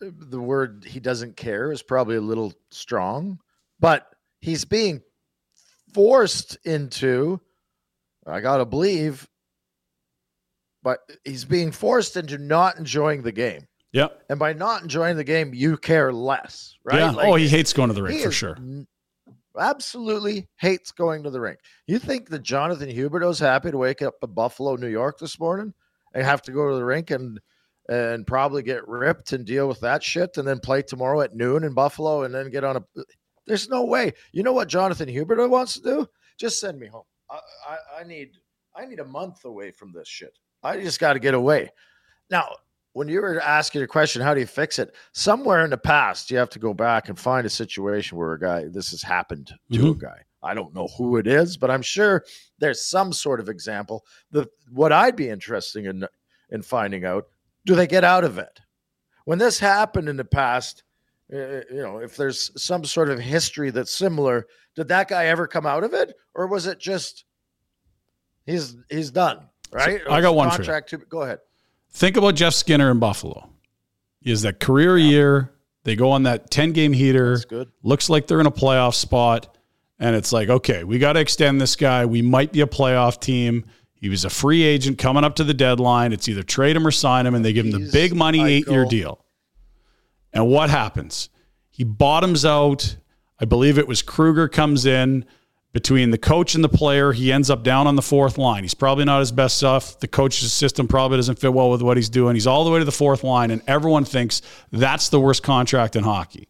the 0.00 0.40
word 0.40 0.84
he 0.86 1.00
doesn't 1.00 1.36
care 1.36 1.70
is 1.72 1.82
probably 1.82 2.16
a 2.16 2.20
little 2.20 2.52
strong, 2.70 3.38
but 3.80 4.08
he's 4.40 4.64
being 4.64 5.02
forced 5.92 6.56
into. 6.64 7.40
I 8.26 8.40
gotta 8.40 8.64
believe, 8.64 9.28
but 10.82 11.00
he's 11.24 11.44
being 11.44 11.72
forced 11.72 12.16
into 12.16 12.38
not 12.38 12.78
enjoying 12.78 13.22
the 13.22 13.32
game, 13.32 13.66
Yeah. 13.92 14.08
and 14.30 14.38
by 14.38 14.52
not 14.54 14.82
enjoying 14.82 15.16
the 15.16 15.24
game, 15.24 15.52
you 15.54 15.76
care 15.76 16.12
less, 16.12 16.74
right? 16.84 16.98
Yeah. 17.00 17.10
Like, 17.10 17.26
oh, 17.28 17.34
he 17.34 17.48
hates 17.48 17.72
going 17.72 17.88
to 17.88 17.94
the 17.94 18.02
ring 18.02 18.22
for 18.22 18.30
sure. 18.32 18.56
n- 18.56 18.86
Absolutely 19.58 20.48
hates 20.56 20.90
going 20.90 21.22
to 21.22 21.30
the 21.30 21.40
rink. 21.40 21.60
You 21.86 21.98
think 21.98 22.28
that 22.30 22.42
Jonathan 22.42 22.88
Huberdeau's 22.88 23.38
happy 23.38 23.70
to 23.70 23.78
wake 23.78 24.02
up 24.02 24.14
in 24.22 24.32
Buffalo, 24.32 24.76
New 24.76 24.88
York 24.88 25.18
this 25.18 25.38
morning 25.38 25.72
and 26.12 26.24
have 26.24 26.42
to 26.42 26.52
go 26.52 26.70
to 26.70 26.76
the 26.76 26.84
rink 26.84 27.10
and 27.10 27.40
and 27.88 28.26
probably 28.26 28.62
get 28.62 28.88
ripped 28.88 29.32
and 29.32 29.44
deal 29.44 29.68
with 29.68 29.80
that 29.80 30.02
shit 30.02 30.38
and 30.38 30.48
then 30.48 30.58
play 30.58 30.80
tomorrow 30.80 31.20
at 31.20 31.34
noon 31.36 31.64
in 31.64 31.74
Buffalo 31.74 32.22
and 32.22 32.34
then 32.34 32.50
get 32.50 32.64
on 32.64 32.76
a 32.76 32.84
there's 33.46 33.68
no 33.68 33.84
way. 33.84 34.12
You 34.32 34.42
know 34.42 34.52
what 34.52 34.68
Jonathan 34.68 35.08
Huberdeau 35.08 35.50
wants 35.50 35.74
to 35.74 35.82
do? 35.82 36.08
Just 36.38 36.60
send 36.60 36.78
me 36.78 36.86
home. 36.86 37.04
I, 37.30 37.40
I, 37.68 38.00
I 38.00 38.04
need 38.04 38.38
I 38.74 38.86
need 38.86 39.00
a 39.00 39.04
month 39.04 39.44
away 39.44 39.70
from 39.70 39.92
this 39.92 40.08
shit. 40.08 40.36
I 40.62 40.80
just 40.80 40.98
got 40.98 41.12
to 41.12 41.18
get 41.18 41.34
away. 41.34 41.70
Now, 42.30 42.48
when 42.94 43.08
you 43.08 43.20
were 43.20 43.40
asking 43.40 43.80
your 43.80 43.88
question, 43.88 44.22
how 44.22 44.34
do 44.34 44.40
you 44.40 44.46
fix 44.46 44.78
it? 44.78 44.94
Somewhere 45.12 45.64
in 45.64 45.70
the 45.70 45.76
past, 45.76 46.30
you 46.30 46.38
have 46.38 46.48
to 46.50 46.60
go 46.60 46.72
back 46.72 47.08
and 47.08 47.18
find 47.18 47.44
a 47.44 47.50
situation 47.50 48.16
where 48.16 48.32
a 48.32 48.40
guy 48.40 48.64
this 48.68 48.92
has 48.92 49.02
happened 49.02 49.52
to 49.72 49.90
a 49.90 49.94
guy. 49.94 50.20
I 50.42 50.54
don't 50.54 50.74
know 50.74 50.88
who 50.96 51.16
it 51.16 51.26
is, 51.26 51.56
but 51.56 51.70
I'm 51.70 51.82
sure 51.82 52.24
there's 52.58 52.84
some 52.84 53.12
sort 53.12 53.40
of 53.40 53.48
example. 53.48 54.04
The 54.30 54.48
what 54.70 54.92
I'd 54.92 55.16
be 55.16 55.28
interested 55.28 55.86
in 55.86 56.06
in 56.50 56.62
finding 56.62 57.04
out: 57.04 57.26
do 57.66 57.74
they 57.74 57.88
get 57.88 58.04
out 58.04 58.22
of 58.22 58.38
it? 58.38 58.60
When 59.24 59.38
this 59.38 59.58
happened 59.58 60.08
in 60.08 60.16
the 60.16 60.24
past, 60.24 60.84
uh, 61.32 61.62
you 61.70 61.82
know, 61.82 61.98
if 61.98 62.16
there's 62.16 62.50
some 62.62 62.84
sort 62.84 63.10
of 63.10 63.18
history 63.18 63.70
that's 63.70 63.90
similar, 63.90 64.46
did 64.76 64.86
that 64.88 65.08
guy 65.08 65.26
ever 65.26 65.48
come 65.48 65.66
out 65.66 65.82
of 65.82 65.94
it, 65.94 66.14
or 66.34 66.46
was 66.46 66.68
it 66.68 66.78
just 66.78 67.24
he's 68.46 68.76
he's 68.88 69.10
done? 69.10 69.48
Right? 69.72 70.00
I 70.08 70.20
got 70.20 70.36
one 70.36 70.50
contract. 70.50 70.90
To, 70.90 70.98
go 70.98 71.22
ahead. 71.22 71.40
Think 71.94 72.16
about 72.16 72.34
Jeff 72.34 72.54
Skinner 72.54 72.90
in 72.90 72.98
Buffalo. 72.98 73.48
He 74.20 74.30
has 74.30 74.42
that 74.42 74.58
career 74.58 74.98
year. 74.98 75.52
They 75.84 75.94
go 75.94 76.10
on 76.10 76.24
that 76.24 76.50
10 76.50 76.72
game 76.72 76.92
heater. 76.92 77.34
That's 77.34 77.44
good. 77.44 77.70
Looks 77.82 78.10
like 78.10 78.26
they're 78.26 78.40
in 78.40 78.46
a 78.46 78.50
playoff 78.52 78.94
spot. 78.94 79.56
And 80.00 80.16
it's 80.16 80.32
like, 80.32 80.48
okay, 80.48 80.82
we 80.82 80.98
got 80.98 81.12
to 81.12 81.20
extend 81.20 81.60
this 81.60 81.76
guy. 81.76 82.04
We 82.04 82.20
might 82.20 82.52
be 82.52 82.62
a 82.62 82.66
playoff 82.66 83.20
team. 83.20 83.64
He 83.92 84.08
was 84.08 84.24
a 84.24 84.30
free 84.30 84.64
agent 84.64 84.98
coming 84.98 85.22
up 85.22 85.36
to 85.36 85.44
the 85.44 85.54
deadline. 85.54 86.12
It's 86.12 86.28
either 86.28 86.42
trade 86.42 86.74
him 86.74 86.86
or 86.86 86.90
sign 86.90 87.26
him, 87.26 87.34
and 87.34 87.44
they 87.44 87.52
give 87.52 87.64
him 87.64 87.70
the 87.70 87.90
big 87.92 88.14
money 88.14 88.42
eight 88.42 88.68
year 88.68 88.84
deal. 88.84 89.24
And 90.32 90.48
what 90.48 90.68
happens? 90.68 91.30
He 91.70 91.84
bottoms 91.84 92.44
out. 92.44 92.96
I 93.38 93.44
believe 93.44 93.78
it 93.78 93.86
was 93.86 94.02
Krueger 94.02 94.48
comes 94.48 94.84
in 94.84 95.24
between 95.74 96.12
the 96.12 96.18
coach 96.18 96.54
and 96.54 96.62
the 96.62 96.68
player. 96.68 97.12
He 97.12 97.32
ends 97.32 97.50
up 97.50 97.64
down 97.64 97.86
on 97.86 97.96
the 97.96 98.02
fourth 98.02 98.38
line. 98.38 98.62
He's 98.62 98.74
probably 98.74 99.04
not 99.04 99.18
his 99.18 99.32
best 99.32 99.58
stuff. 99.58 99.98
The 99.98 100.08
coach's 100.08 100.52
system 100.52 100.86
probably 100.88 101.18
doesn't 101.18 101.40
fit 101.40 101.52
well 101.52 101.68
with 101.68 101.82
what 101.82 101.98
he's 101.98 102.08
doing. 102.08 102.36
He's 102.36 102.46
all 102.46 102.64
the 102.64 102.70
way 102.70 102.78
to 102.78 102.84
the 102.84 102.92
fourth 102.92 103.24
line, 103.24 103.50
and 103.50 103.60
everyone 103.66 104.04
thinks 104.04 104.40
that's 104.70 105.08
the 105.08 105.20
worst 105.20 105.42
contract 105.42 105.96
in 105.96 106.04
hockey. 106.04 106.48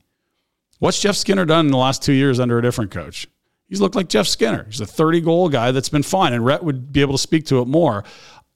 What's 0.78 1.00
Jeff 1.00 1.16
Skinner 1.16 1.46
done 1.46 1.64
in 1.66 1.72
the 1.72 1.78
last 1.78 2.02
two 2.02 2.12
years 2.12 2.38
under 2.38 2.58
a 2.58 2.62
different 2.62 2.90
coach? 2.90 3.26
He's 3.66 3.80
looked 3.80 3.94
like 3.94 4.08
Jeff 4.08 4.26
Skinner. 4.26 4.64
He's 4.68 4.82
a 4.82 4.86
30 4.86 5.22
goal 5.22 5.48
guy 5.48 5.70
that's 5.70 5.88
been 5.88 6.02
fine, 6.02 6.34
and 6.34 6.44
Rhett 6.44 6.62
would 6.62 6.92
be 6.92 7.00
able 7.00 7.14
to 7.14 7.18
speak 7.18 7.46
to 7.46 7.62
it 7.62 7.66
more. 7.66 8.04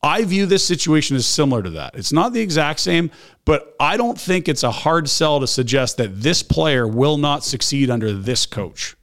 I 0.03 0.23
view 0.25 0.45
this 0.45 0.65
situation 0.65 1.17
as 1.17 1.27
similar 1.27 1.63
to 1.63 1.71
that. 1.71 1.95
It's 1.95 2.13
not 2.13 2.35
the 2.35 2.41
exact 2.41 2.81
same, 2.81 3.11
but 3.47 3.75
I 3.81 3.97
don't 3.97 4.21
think 4.21 4.49
it's 4.49 4.63
a 4.63 4.71
hard 4.71 5.09
sell 5.09 5.41
to 5.41 5.47
suggest 5.47 5.97
that 5.97 6.21
this 6.21 6.43
player 6.43 6.87
will 6.87 7.17
not 7.17 7.43
succeed 7.43 7.89
under 7.89 8.13
this 8.13 8.45
coach, 8.45 8.98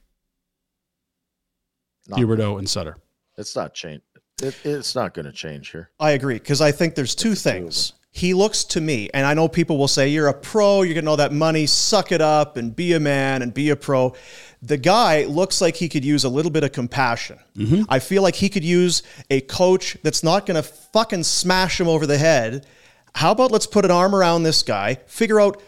No. 2.08 2.16
Huberdeau 2.16 2.58
and 2.58 2.68
Sutter. 2.68 2.96
It's 3.36 3.54
not 3.56 3.74
change. 3.74 4.02
It, 4.42 4.54
it's 4.64 4.94
not 4.94 5.14
going 5.14 5.26
to 5.26 5.32
change 5.32 5.70
here. 5.70 5.90
I 5.98 6.10
agree 6.12 6.34
because 6.34 6.60
I 6.60 6.72
think 6.72 6.94
there's 6.94 7.14
two 7.14 7.34
things. 7.34 7.92
He 8.10 8.32
looks 8.32 8.64
to 8.64 8.80
me, 8.80 9.10
and 9.12 9.26
I 9.26 9.34
know 9.34 9.46
people 9.46 9.76
will 9.76 9.88
say, 9.88 10.08
You're 10.08 10.28
a 10.28 10.34
pro, 10.34 10.82
you're 10.82 10.94
getting 10.94 11.08
all 11.08 11.18
that 11.18 11.32
money, 11.32 11.66
suck 11.66 12.12
it 12.12 12.22
up 12.22 12.56
and 12.56 12.74
be 12.74 12.94
a 12.94 13.00
man 13.00 13.42
and 13.42 13.52
be 13.52 13.68
a 13.68 13.76
pro. 13.76 14.14
The 14.62 14.78
guy 14.78 15.24
looks 15.24 15.60
like 15.60 15.76
he 15.76 15.88
could 15.88 16.04
use 16.04 16.24
a 16.24 16.28
little 16.30 16.50
bit 16.50 16.64
of 16.64 16.72
compassion. 16.72 17.38
Mm-hmm. 17.56 17.82
I 17.90 17.98
feel 17.98 18.22
like 18.22 18.34
he 18.34 18.48
could 18.48 18.64
use 18.64 19.02
a 19.28 19.42
coach 19.42 19.98
that's 20.02 20.22
not 20.24 20.46
going 20.46 20.56
to 20.56 20.62
fucking 20.62 21.24
smash 21.24 21.78
him 21.78 21.88
over 21.88 22.06
the 22.06 22.16
head. 22.16 22.66
How 23.14 23.32
about 23.32 23.50
let's 23.50 23.66
put 23.66 23.84
an 23.84 23.90
arm 23.90 24.14
around 24.14 24.44
this 24.44 24.62
guy, 24.62 24.94
figure 25.06 25.40
out 25.40 25.62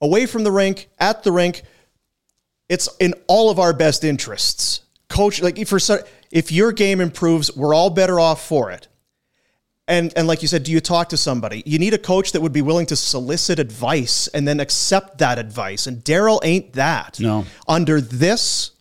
away 0.00 0.26
from 0.26 0.44
the 0.44 0.52
rink, 0.52 0.88
at 0.98 1.24
the 1.24 1.32
rink, 1.32 1.62
it's 2.68 2.88
in 3.00 3.14
all 3.26 3.50
of 3.50 3.58
our 3.58 3.72
best 3.72 4.04
interests. 4.04 4.82
Coach, 5.08 5.40
like 5.40 5.66
for 5.66 5.78
if 6.30 6.52
your 6.52 6.72
game 6.72 7.00
improves, 7.00 7.54
we're 7.56 7.74
all 7.74 7.90
better 7.90 8.20
off 8.20 8.46
for 8.46 8.70
it. 8.70 8.88
And 9.88 10.12
and 10.16 10.28
like 10.28 10.42
you 10.42 10.48
said, 10.48 10.64
do 10.64 10.70
you 10.70 10.80
talk 10.80 11.08
to 11.08 11.16
somebody? 11.16 11.62
You 11.64 11.78
need 11.78 11.94
a 11.94 11.98
coach 11.98 12.32
that 12.32 12.42
would 12.42 12.52
be 12.52 12.60
willing 12.60 12.86
to 12.86 12.96
solicit 12.96 13.58
advice 13.58 14.28
and 14.28 14.46
then 14.46 14.60
accept 14.60 15.18
that 15.18 15.38
advice. 15.38 15.86
And 15.86 16.04
Daryl 16.04 16.40
ain't 16.44 16.74
that. 16.74 17.18
No. 17.18 17.46
Under 17.66 18.00
this 18.00 18.72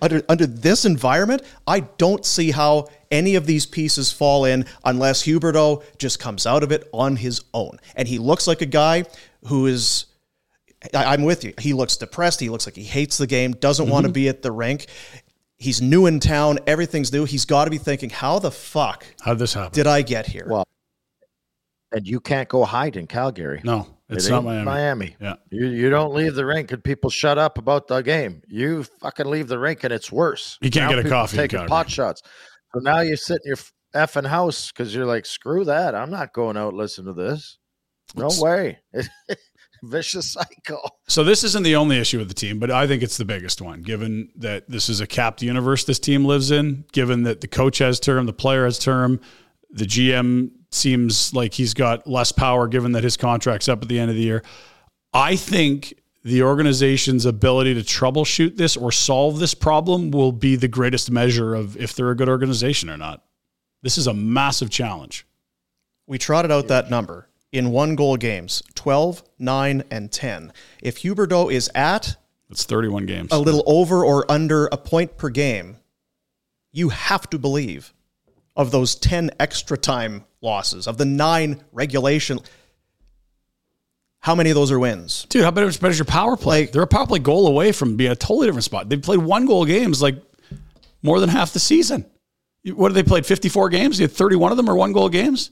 under 0.00 0.22
under 0.28 0.46
this 0.46 0.84
environment, 0.84 1.42
I 1.66 1.80
don't 1.80 2.24
see 2.24 2.52
how 2.52 2.86
any 3.10 3.34
of 3.34 3.46
these 3.46 3.66
pieces 3.66 4.12
fall 4.12 4.44
in 4.44 4.66
unless 4.84 5.24
Huberdeau 5.24 5.82
just 5.98 6.20
comes 6.20 6.46
out 6.46 6.62
of 6.62 6.70
it 6.70 6.88
on 6.92 7.16
his 7.16 7.42
own. 7.52 7.78
And 7.96 8.06
he 8.06 8.18
looks 8.18 8.46
like 8.46 8.62
a 8.62 8.66
guy 8.66 9.04
who 9.46 9.66
is 9.66 10.06
I- 10.94 11.12
I'm 11.12 11.22
with 11.22 11.44
you. 11.44 11.54
He 11.58 11.72
looks 11.72 11.96
depressed. 11.96 12.40
He 12.40 12.48
looks 12.48 12.66
like 12.66 12.76
he 12.76 12.82
hates 12.84 13.18
the 13.18 13.26
game, 13.26 13.52
doesn't 13.52 13.88
want 13.88 14.04
to 14.04 14.08
Mm-hmm. 14.08 14.14
be 14.14 14.28
at 14.28 14.42
the 14.42 14.52
rink. 14.52 14.86
He's 15.58 15.80
new 15.80 16.06
in 16.06 16.18
town. 16.18 16.58
Everything's 16.66 17.12
new. 17.12 17.24
He's 17.24 17.44
got 17.44 17.66
to 17.66 17.70
be 17.70 17.78
thinking, 17.78 18.10
how 18.10 18.38
the 18.40 18.50
fuck 18.50 19.06
How'd 19.20 19.38
this 19.38 19.54
happen? 19.54 19.72
did 19.72 19.86
I 19.86 20.02
get 20.02 20.26
here? 20.26 20.46
Well, 20.48 20.66
and 21.92 22.06
you 22.06 22.20
can't 22.20 22.48
go 22.48 22.64
hide 22.64 22.96
in 22.96 23.06
Calgary. 23.06 23.60
no, 23.62 23.86
it's 24.08 24.26
It 24.26 24.30
not 24.30 24.44
Miami. 24.44 24.64
Miami. 24.64 25.16
Yeah. 25.20 25.34
You 25.50 25.66
you 25.66 25.90
don't 25.90 26.14
leave 26.14 26.34
the 26.34 26.44
rink 26.46 26.72
and 26.72 26.82
people 26.82 27.10
shut 27.10 27.38
up 27.38 27.58
about 27.58 27.86
the 27.86 28.00
game. 28.00 28.42
You 28.48 28.84
fucking 29.02 29.26
leave 29.26 29.46
the 29.48 29.58
rink 29.58 29.84
and 29.84 29.92
it's 29.92 30.10
worse. 30.10 30.58
You 30.60 30.70
can't 30.70 30.90
Now 30.90 30.96
get 30.96 31.06
a 31.06 31.08
coffee 31.08 31.36
Taking 31.36 31.66
pot 31.66 31.88
shots. 31.90 32.22
So 32.74 32.80
now 32.80 33.00
you 33.00 33.14
sit 33.16 33.40
in 33.44 33.50
your 33.50 33.58
effing 33.94 34.26
house 34.26 34.72
because 34.72 34.94
you're 34.94 35.04
like, 35.06 35.26
screw 35.26 35.64
that. 35.66 35.94
I'm 35.94 36.10
not 36.10 36.32
going 36.32 36.56
out 36.56 36.70
and 36.70 36.78
listen 36.78 37.04
to 37.04 37.12
this. 37.12 37.58
No 38.16 38.26
It's- 38.26 38.40
way. 38.40 38.78
Vicious 39.82 40.32
cycle. 40.32 40.98
So 41.08 41.24
this 41.24 41.44
isn't 41.44 41.64
the 41.64 41.76
only 41.76 41.98
issue 41.98 42.18
with 42.18 42.28
the 42.28 42.34
team, 42.34 42.58
but 42.58 42.70
I 42.70 42.86
think 42.86 43.02
it's 43.02 43.16
the 43.16 43.24
biggest 43.24 43.60
one, 43.60 43.82
given 43.82 44.30
that 44.36 44.68
this 44.68 44.88
is 44.88 45.00
a 45.00 45.06
capped 45.06 45.42
universe 45.42 45.84
this 45.84 45.98
team 45.98 46.24
lives 46.24 46.50
in, 46.50 46.84
given 46.92 47.24
that 47.24 47.40
the 47.40 47.48
coach 47.48 47.78
has 47.78 48.00
term, 48.00 48.26
the 48.26 48.32
player 48.32 48.64
has 48.64 48.78
term, 48.78 49.20
the 49.70 49.84
GM 49.84 50.50
seems 50.70 51.34
like 51.34 51.54
he's 51.54 51.74
got 51.74 52.06
less 52.06 52.32
power 52.32 52.68
given 52.68 52.92
that 52.92 53.04
his 53.04 53.16
contract's 53.16 53.68
up 53.68 53.82
at 53.82 53.88
the 53.88 53.98
end 53.98 54.10
of 54.10 54.16
the 54.16 54.22
year. 54.22 54.42
I 55.12 55.36
think 55.36 55.94
the 56.24 56.42
organization's 56.42 57.26
ability 57.26 57.74
to 57.74 57.80
troubleshoot 57.80 58.56
this 58.56 58.76
or 58.76 58.92
solve 58.92 59.38
this 59.38 59.54
problem 59.54 60.10
will 60.10 60.32
be 60.32 60.56
the 60.56 60.68
greatest 60.68 61.10
measure 61.10 61.54
of 61.54 61.76
if 61.76 61.94
they're 61.94 62.10
a 62.10 62.16
good 62.16 62.28
organization 62.28 62.88
or 62.88 62.96
not. 62.96 63.24
This 63.82 63.98
is 63.98 64.06
a 64.06 64.14
massive 64.14 64.70
challenge. 64.70 65.26
We 66.06 66.18
trotted 66.18 66.52
out 66.52 66.68
that 66.68 66.90
number 66.90 67.28
in 67.52 67.70
one 67.70 67.94
goal 67.94 68.16
games 68.16 68.62
12, 68.74 69.22
9, 69.38 69.84
and 69.90 70.10
10. 70.10 70.52
If 70.82 71.02
Huberdeau 71.02 71.52
is 71.52 71.70
at 71.74 72.16
It's 72.50 72.64
31 72.64 73.06
games. 73.06 73.28
a 73.30 73.38
little 73.38 73.62
over 73.66 74.04
or 74.04 74.30
under 74.30 74.66
a 74.72 74.76
point 74.76 75.16
per 75.16 75.28
game, 75.28 75.76
you 76.72 76.88
have 76.88 77.28
to 77.30 77.38
believe 77.38 77.92
of 78.56 78.70
those 78.70 78.94
10 78.94 79.30
extra 79.38 79.76
time 79.76 80.24
losses, 80.40 80.88
of 80.88 80.98
the 80.98 81.04
nine 81.04 81.62
regulation, 81.72 82.38
how 84.20 84.34
many 84.34 84.50
of 84.50 84.54
those 84.54 84.70
are 84.70 84.78
wins? 84.78 85.26
Dude, 85.28 85.42
how 85.42 85.50
better 85.50 85.66
better 85.66 85.88
is 85.88 85.98
your 85.98 86.06
power 86.06 86.36
play? 86.36 86.66
They're 86.66 86.82
a 86.82 86.86
power 86.86 87.06
play 87.06 87.18
goal 87.18 87.46
away 87.46 87.72
from 87.72 87.96
being 87.96 88.12
a 88.12 88.16
totally 88.16 88.46
different 88.46 88.64
spot. 88.64 88.88
They 88.88 88.96
played 88.96 89.20
one 89.20 89.46
goal 89.46 89.64
games 89.64 90.00
like 90.00 90.16
more 91.02 91.18
than 91.20 91.28
half 91.28 91.52
the 91.52 91.58
season. 91.58 92.06
What 92.64 92.88
did 92.90 92.94
they 92.94 93.02
played? 93.02 93.26
54 93.26 93.70
games? 93.70 93.98
You 93.98 94.04
had 94.04 94.12
31 94.12 94.52
of 94.52 94.56
them 94.56 94.68
are 94.70 94.76
one 94.76 94.92
goal 94.92 95.08
games? 95.08 95.50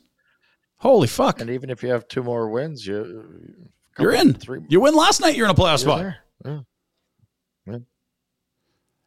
Holy 0.80 1.06
fuck. 1.06 1.40
And 1.40 1.50
even 1.50 1.70
if 1.70 1.82
you 1.82 1.90
have 1.90 2.08
two 2.08 2.22
more 2.22 2.48
wins, 2.48 2.86
you 2.86 3.68
You're 3.98 4.12
in. 4.12 4.34
Three, 4.34 4.60
You 4.68 4.80
win 4.80 4.94
last 4.94 5.20
night, 5.20 5.36
you're 5.36 5.44
in 5.46 5.50
a 5.50 5.54
playoff 5.54 5.80
spot. 5.80 6.14
Yeah. 6.44 6.60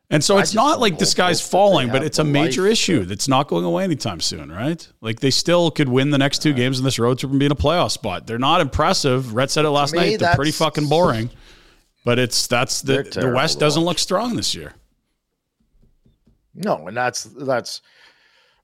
And 0.09 0.23
so 0.23 0.37
I 0.37 0.41
it's 0.41 0.53
not 0.53 0.79
like 0.79 0.99
the 0.99 1.05
hope 1.05 1.11
sky's 1.11 1.41
falling, 1.41 1.89
but 1.89 2.03
it's 2.03 2.19
a 2.19 2.23
major 2.23 2.63
life 2.63 2.73
issue 2.73 2.99
to- 2.99 3.05
that's 3.07 3.27
not 3.27 3.47
going 3.47 3.65
away 3.65 3.83
anytime 3.83 4.19
soon, 4.21 4.51
right? 4.51 4.87
Like 5.01 5.21
they 5.21 5.31
still 5.31 5.71
could 5.71 5.89
win 5.89 6.11
the 6.11 6.19
next 6.19 6.43
two 6.43 6.53
games 6.53 6.77
in 6.77 6.85
this 6.85 6.99
road 6.99 7.17
trip 7.17 7.31
and 7.31 7.39
be 7.39 7.47
in 7.47 7.51
a 7.51 7.55
playoff 7.55 7.89
spot. 7.89 8.27
They're 8.27 8.37
not 8.37 8.61
impressive. 8.61 9.33
Red 9.33 9.49
said 9.49 9.65
it 9.65 9.69
last 9.71 9.93
me, 9.93 9.99
night. 9.99 10.19
They're 10.19 10.35
pretty 10.35 10.51
fucking 10.51 10.87
boring. 10.87 11.29
But 12.05 12.19
it's 12.19 12.47
that's 12.47 12.81
the 12.81 13.03
the 13.03 13.31
West 13.33 13.61
doesn't 13.61 13.81
watch. 13.81 13.91
look 13.91 13.99
strong 13.99 14.35
this 14.35 14.53
year. 14.53 14.73
No, 16.53 16.85
and 16.87 16.97
that's 16.97 17.23
that's 17.23 17.81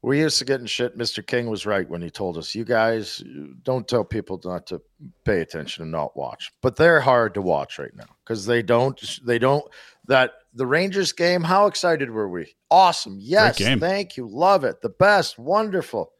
we 0.01 0.19
used 0.19 0.39
to 0.39 0.45
get 0.45 0.61
in 0.61 0.65
shit. 0.65 0.97
Mr. 0.97 1.25
King 1.25 1.49
was 1.49 1.65
right 1.65 1.87
when 1.89 2.01
he 2.01 2.09
told 2.09 2.37
us, 2.37 2.55
"You 2.55 2.63
guys 2.63 3.21
don't 3.63 3.87
tell 3.87 4.05
people 4.05 4.39
not 4.43 4.65
to 4.67 4.81
pay 5.25 5.41
attention 5.41 5.83
and 5.83 5.91
not 5.91 6.15
watch." 6.15 6.51
But 6.61 6.77
they're 6.77 7.01
hard 7.01 7.33
to 7.33 7.41
watch 7.41 7.77
right 7.79 7.95
now 7.95 8.15
because 8.23 8.45
they 8.45 8.61
don't 8.61 8.99
they 9.25 9.39
don't 9.39 9.65
that 10.05 10.31
the 10.53 10.65
Rangers 10.65 11.11
game. 11.11 11.43
How 11.43 11.67
excited 11.67 12.09
were 12.09 12.29
we? 12.29 12.55
Awesome! 12.71 13.17
Yes, 13.19 13.57
thank 13.57 14.15
you, 14.15 14.27
love 14.27 14.63
it, 14.63 14.81
the 14.81 14.89
best, 14.89 15.37
wonderful. 15.37 16.13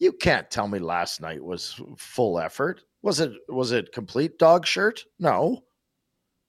You 0.00 0.12
can't 0.12 0.50
tell 0.50 0.66
me 0.66 0.78
last 0.78 1.20
night 1.20 1.44
was 1.44 1.80
full 1.96 2.40
effort. 2.40 2.82
Was 3.02 3.20
it 3.20 3.32
was 3.48 3.70
it 3.72 3.92
complete 3.92 4.38
dog 4.38 4.66
shirt? 4.66 5.04
No. 5.18 5.64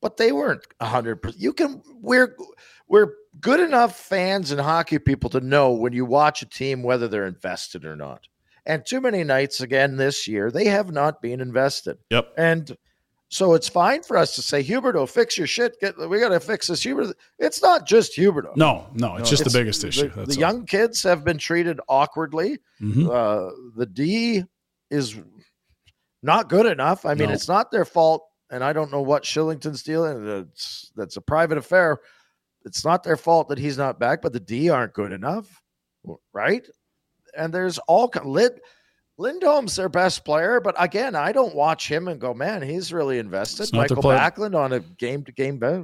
But 0.01 0.17
they 0.17 0.32
weren't 0.32 0.65
hundred 0.82 1.17
percent. 1.17 1.41
You 1.41 1.54
can 1.54 1.84
we're 2.01 2.36
we're 2.88 3.13
good 3.39 3.60
enough 3.60 3.98
fans 3.98 4.52
and 4.52 4.60
hockey 4.60 5.00
people 5.00 5.30
to 5.32 5.39
know 5.39 5.72
when 5.72 5.94
you 5.94 6.06
watch 6.06 6.41
a 6.41 6.46
team 6.46 6.84
whether 6.84 7.08
they're 7.08 7.26
invested 7.28 7.86
or 7.86 7.96
not. 7.96 8.28
And 8.65 8.86
too 8.86 9.02
many 9.02 9.24
nights 9.24 9.62
again 9.62 9.96
this 9.98 10.28
year, 10.28 10.52
they 10.52 10.65
have 10.65 10.91
not 10.91 11.22
been 11.22 11.41
invested. 11.41 11.98
Yep. 12.12 12.34
And 12.38 12.78
so 13.30 13.54
it's 13.54 13.70
fine 13.70 14.04
for 14.04 14.17
us 14.17 14.36
to 14.36 14.41
say, 14.41 14.62
Huberdeau, 14.62 15.10
fix 15.10 15.38
your 15.38 15.48
shit. 15.48 15.80
Get 15.80 15.98
we 15.98 16.20
got 16.20 16.30
to 16.30 16.39
fix 16.39 16.67
this 16.67 16.84
Huberdeau. 16.86 17.13
It's 17.39 17.62
not 17.62 17.88
just 17.88 18.15
Huberdeau. 18.17 18.56
No, 18.58 18.88
no, 18.94 19.15
it's 19.15 19.30
just 19.30 19.46
the 19.46 19.50
biggest 19.58 19.84
issue. 19.84 20.10
The, 20.10 20.15
That's 20.15 20.36
the 20.36 20.39
young 20.41 20.65
kids 20.65 21.02
have 21.04 21.24
been 21.24 21.38
treated 21.38 21.80
awkwardly. 21.88 22.60
Mhm. 22.82 23.08
Uh, 23.10 23.52
the 23.78 23.86
D 23.86 24.44
is 24.91 25.15
not 26.22 26.50
good 26.50 26.65
enough. 26.65 27.06
I 27.06 27.13
mean, 27.15 27.30
No. 27.30 27.34
it's 27.34 27.48
not 27.48 27.72
their 27.72 27.86
fault, 27.86 28.28
and 28.52 28.63
I 28.63 28.74
don't 28.74 28.91
know 28.91 29.02
what 29.02 29.24
Kylington's 29.24 29.82
dealing. 29.82 30.28
It's, 30.28 30.91
that's 30.96 31.15
a 31.17 31.22
private 31.22 31.58
affair. 31.58 32.00
It's 32.65 32.86
not 32.86 33.04
their 33.04 33.17
fault 33.17 33.50
that 33.50 33.58
he's 33.58 33.78
not 33.78 34.00
back, 34.00 34.21
but 34.21 34.34
the 34.34 34.39
D 34.39 34.69
aren't 34.69 34.93
good 34.93 35.12
enough, 35.12 35.62
right? 36.34 36.65
And 37.38 37.54
there's 37.54 37.78
all 37.80 38.08
ki- 38.08 38.19
Lid, 38.24 38.60
Lindholm's 39.17 39.76
their 39.76 39.89
best 39.89 40.26
player, 40.26 40.60
but 40.60 40.76
again, 40.78 41.15
I 41.15 41.32
don't 41.32 41.56
watch 41.56 41.88
him 41.89 42.08
and 42.08 42.19
go, 42.19 42.34
man, 42.34 42.62
he's 42.62 42.91
really 42.93 43.19
invested. 43.19 43.63
It's 43.63 43.74
not 43.74 43.88
their 43.88 43.97
Michael. 43.97 44.12
Backlund 44.12 44.56
on 44.56 44.74
a 44.74 44.80
game 44.80 45.24
to 45.26 45.32
game 45.32 45.58
bet. 45.58 45.84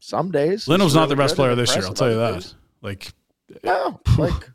Some 0.00 0.30
days, 0.30 0.64
he's 0.64 0.68
Lindholm's 0.68 0.94
not 0.94 1.10
the 1.10 1.16
best 1.16 1.36
player 1.36 1.54
this 1.54 1.74
year. 1.76 1.84
I'll 1.84 1.92
tell 1.92 2.10
you 2.10 2.16
that. 2.16 2.54
Like, 2.80 3.12
No, 3.62 4.00
eh, 4.06 4.12
like 4.16 4.50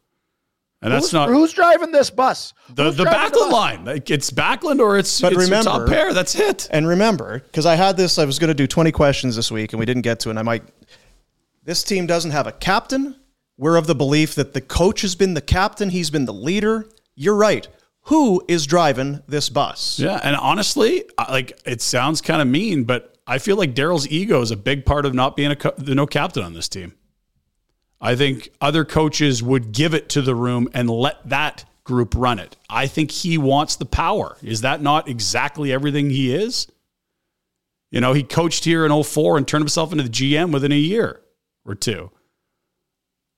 and 0.82 0.91
that's 0.91 1.06
who's, 1.08 1.13
not 1.13 1.30
who's 1.30 1.54
driving 1.54 1.91
this 1.91 2.10
bus. 2.10 2.54
the 2.74 2.86
Who's 2.86 2.97
the 2.97 3.04
Backlund 3.06 3.32
bus? 3.34 3.52
line. 3.54 3.86
Like 3.86 4.10
it's 4.10 4.32
Backlund 4.32 4.80
or 4.80 4.97
it's 4.97 5.21
But 5.21 5.34
it's 5.34 5.47
your 5.47 5.62
top 5.62 5.82
remember- 5.82 5.88
pair. 5.93 6.13
That's 6.15 6.34
it. 6.34 6.67
And 6.71 6.88
remember, 6.88 7.38
because 7.39 7.67
I 7.67 7.76
had 7.76 7.97
this, 7.97 8.17
I 8.17 8.26
was 8.26 8.39
going 8.39 8.47
to 8.47 8.56
do 8.56 8.65
20 8.65 8.91
questions 8.91 9.36
this 9.36 9.52
week 9.52 9.74
and 9.74 9.80
we 9.80 9.86
didn't 9.86 10.02
get 10.02 10.19
to, 10.21 10.30
it, 10.30 10.32
and 10.32 10.39
I 10.39 10.41
might. 10.41 10.63
This 11.63 11.84
team 11.84 12.08
doesn't 12.08 12.32
have 12.32 12.47
a 12.47 12.52
captain. 12.52 13.15
We're 13.58 13.76
of 13.76 13.86
the 13.86 13.93
belief 13.95 14.34
that 14.36 14.54
the 14.54 14.62
coach 14.62 15.02
has 15.02 15.13
been 15.13 15.36
the 15.36 15.41
captain, 15.41 15.89
he's 15.89 16.10
been 16.10 16.26
the 16.26 16.34
leader. 16.34 16.89
You're 17.15 17.36
right. 17.36 17.67
Who 18.06 18.43
is 18.47 18.65
driving 18.65 19.21
this 19.28 19.50
bus? 19.50 20.00
Yeah, 20.00 20.19
and 20.24 20.36
honestly, 20.36 21.06
like 21.19 21.60
it 21.65 21.82
sounds 21.82 22.19
kind 22.19 22.41
of 22.41 22.47
mean, 22.47 22.84
but 22.86 23.19
I 23.28 23.38
feel 23.38 23.58
like 23.58 23.76
Daryl's 23.76 24.08
ego 24.08 24.41
is 24.41 24.50
a 24.50 24.58
big 24.58 24.86
part 24.86 25.06
of 25.06 25.13
not 25.13 25.36
being 25.36 25.52
a 25.52 25.56
co- 25.56 25.76
no 25.78 26.08
captain 26.08 26.43
on 26.43 26.54
this 26.54 26.67
team. 26.67 26.95
I 28.00 28.15
think 28.15 28.50
other 28.60 28.84
coaches 28.84 29.43
would 29.43 29.71
give 29.71 29.93
it 29.93 30.10
to 30.10 30.24
the 30.24 30.34
room 30.34 30.67
and 30.74 30.89
let 30.89 31.30
that 31.30 31.65
group 31.84 32.15
run 32.17 32.39
it. 32.39 32.58
I 32.67 32.88
think 32.88 33.12
he 33.12 33.38
wants 33.38 33.76
the 33.76 33.86
power. 33.86 34.36
Is 34.41 34.62
that 34.62 34.82
not 34.82 35.08
exactly 35.08 35.71
everything 35.71 36.10
he 36.10 36.34
is? 36.34 36.65
You 37.91 38.02
know, 38.02 38.13
he 38.13 38.24
coached 38.24 38.65
here 38.65 38.84
in 38.84 39.04
04 39.04 39.38
and 39.38 39.47
turned 39.47 39.62
himself 39.62 39.91
into 39.91 40.04
the 40.06 40.10
GM 40.10 40.52
within 40.52 40.71
a 40.71 40.76
year 40.76 41.21
or 41.65 41.76
two. 41.76 42.12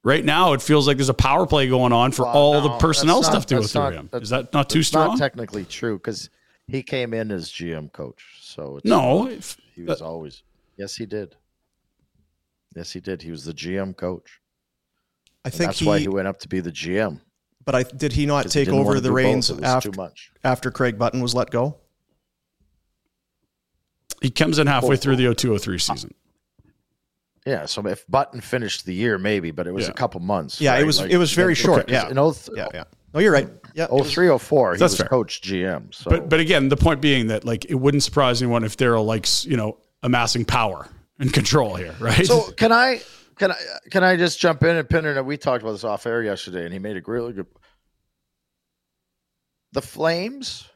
Right 0.03 0.23
now, 0.25 0.51
it 0.53 0.61
feels 0.61 0.85
like 0.87 0.97
there's 0.97 1.09
a 1.09 1.13
power 1.13 1.45
play 1.47 1.67
going 1.69 1.93
on 1.93 2.11
for 2.11 2.23
Well, 2.25 2.33
all 2.35 2.53
no, 2.55 2.61
the 2.61 2.77
personnel 2.77 3.21
that's 3.21 3.27
not- 3.27 3.31
stuff 3.33 3.45
to 3.47 3.55
go 3.55 3.61
that's 3.61 3.71
through 3.73 3.81
not- 3.83 3.93
him. 3.93 4.09
that's- 4.11 4.23
Is 4.23 4.29
that 4.31 4.51
not 4.53 4.69
too 4.69 4.83
strong? 4.83 5.07
not 5.09 5.17
technically 5.17 5.63
true 5.63 5.97
because 5.97 6.29
he 6.67 6.83
came 6.83 7.13
in 7.13 7.31
as 7.31 7.49
GM 7.49 7.89
coach. 7.93 8.21
So 8.41 8.77
it's 8.77 8.85
No, 8.85 9.27
if- 9.27 9.57
he 9.75 9.83
was 9.83 10.01
always. 10.01 10.43
Yes, 10.77 10.95
he 10.95 11.05
did. 11.05 11.35
Yes, 12.75 12.91
he 12.91 12.99
did. 12.99 13.21
He 13.21 13.31
was 13.31 13.45
the 13.45 13.53
GM 13.53 13.93
coach. 13.95 14.39
I 15.45 15.47
And 15.49 15.53
think 15.53 15.67
that's 15.69 15.79
he, 15.79 15.85
why 15.87 15.99
he 15.99 16.07
went 16.07 16.27
up 16.27 16.39
to 16.39 16.47
be 16.49 16.59
the 16.59 16.71
GM. 16.71 17.21
but 17.65 17.75
I 17.75 17.83
did 17.83 18.11
he 18.13 18.25
not 18.25 18.49
take 18.49 18.65
didn't 18.65 18.79
over 18.81 18.95
the 18.99 19.07
do 19.09 19.13
reins 19.13 19.49
after 19.51 19.89
too 19.91 19.95
much. 19.97 20.31
after 20.43 20.69
Craig 20.71 20.97
Button 20.97 21.21
was 21.21 21.33
let 21.33 21.49
go? 21.49 21.77
He 24.21 24.29
comes 24.29 24.57
in 24.59 24.67
halfway 24.67 24.95
Oh, 24.95 24.97
through 24.97 25.15
the 25.17 25.27
0203 25.27 25.77
season. 25.79 26.13
Yeah, 27.45 27.65
so 27.65 27.85
if 27.87 28.05
Button 28.07 28.39
finished 28.39 28.85
the 28.85 28.93
year, 28.93 29.17
maybe, 29.17 29.51
but 29.51 29.67
it 29.67 29.73
was 29.73 29.85
Yeah. 29.85 29.91
a 29.91 29.93
couple 29.93 30.21
months. 30.21 30.61
Yeah, 30.61 30.77
it 30.77 30.85
was 30.85 30.99
Like, 31.01 31.11
it 31.11 31.17
was 31.17 31.33
very 31.33 31.55
short. 31.55 31.89
Yeah, 31.89 32.07
in 32.07 32.13
0, 32.15 32.33
yeah, 32.55 32.67
yeah. 32.73 32.83
No, 33.13 33.19
you're 33.19 33.33
right. 33.33 33.49
Yeah, 33.75 33.87
Oh 33.89 34.03
three 34.03 34.29
oh 34.29 34.37
four, 34.37 34.73
he 34.73 34.79
That's 34.79 34.93
was 34.93 34.99
fair. 34.99 35.07
coach 35.09 35.41
GM. 35.41 35.93
So 35.93 36.09
But 36.09 36.29
but 36.29 36.39
again, 36.39 36.69
the 36.69 36.77
point 36.77 37.01
being 37.01 37.27
that 37.27 37.43
like 37.43 37.65
it 37.65 37.75
wouldn't 37.75 38.03
surprise 38.03 38.41
anyone 38.41 38.63
if 38.63 38.77
Daryl 38.77 39.05
likes 39.05 39.45
you 39.45 39.57
know 39.57 39.77
amassing 40.03 40.45
power 40.45 40.87
and 41.19 41.31
control 41.33 41.75
here, 41.75 41.95
right? 41.99 42.25
So 42.25 42.51
can 42.57 42.71
I 42.71 43.01
can 43.37 43.51
I 43.51 43.55
can 43.91 44.03
I 44.03 44.15
just 44.15 44.39
jump 44.39 44.63
in 44.63 44.75
and 44.77 44.89
Pinder? 44.89 45.21
We 45.23 45.37
talked 45.37 45.63
about 45.63 45.73
this 45.73 45.83
off 45.83 46.05
air 46.05 46.21
yesterday, 46.23 46.63
and 46.65 46.71
he 46.73 46.79
made 46.79 46.97
a 46.97 47.01
really 47.05 47.33
good. 47.33 47.47
The 49.73 49.81
Flames, 49.81 50.69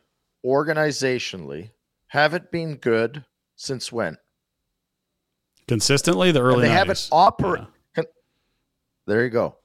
organizationally, 0.46 1.70
haven't 2.08 2.52
been 2.52 2.76
good 2.78 3.26
since 3.56 3.92
when? 3.92 4.18
Consistently, 5.68 6.32
the 6.32 6.42
early 6.42 6.56
and 6.56 6.64
they 6.64 6.70
90s. 6.70 6.74
haven't 6.74 7.10
operate. 7.12 7.64
There 9.06 9.24
you 9.24 9.30
go, 9.30 9.58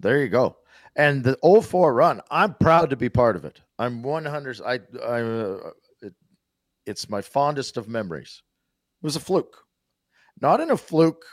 there 0.00 0.20
you 0.20 0.28
go. 0.28 0.56
And 0.96 1.22
the 1.22 1.36
04 1.62 1.94
run, 1.94 2.20
I'm 2.30 2.54
proud 2.54 2.90
to 2.90 2.96
be 2.96 3.08
part 3.08 3.36
of 3.36 3.44
it. 3.44 3.60
I'm 3.78 4.02
100. 4.02 4.60
I 4.64 4.80
I 5.02 5.20
uh, 5.20 5.70
it, 6.02 6.14
it's 6.86 7.08
my 7.08 7.20
fondest 7.22 7.76
of 7.76 7.88
memories. 7.88 8.42
It 9.02 9.06
was 9.06 9.16
a 9.16 9.20
fluke, 9.20 9.56
not 10.40 10.60
in 10.60 10.70
a 10.70 10.76
fluke 10.76 11.24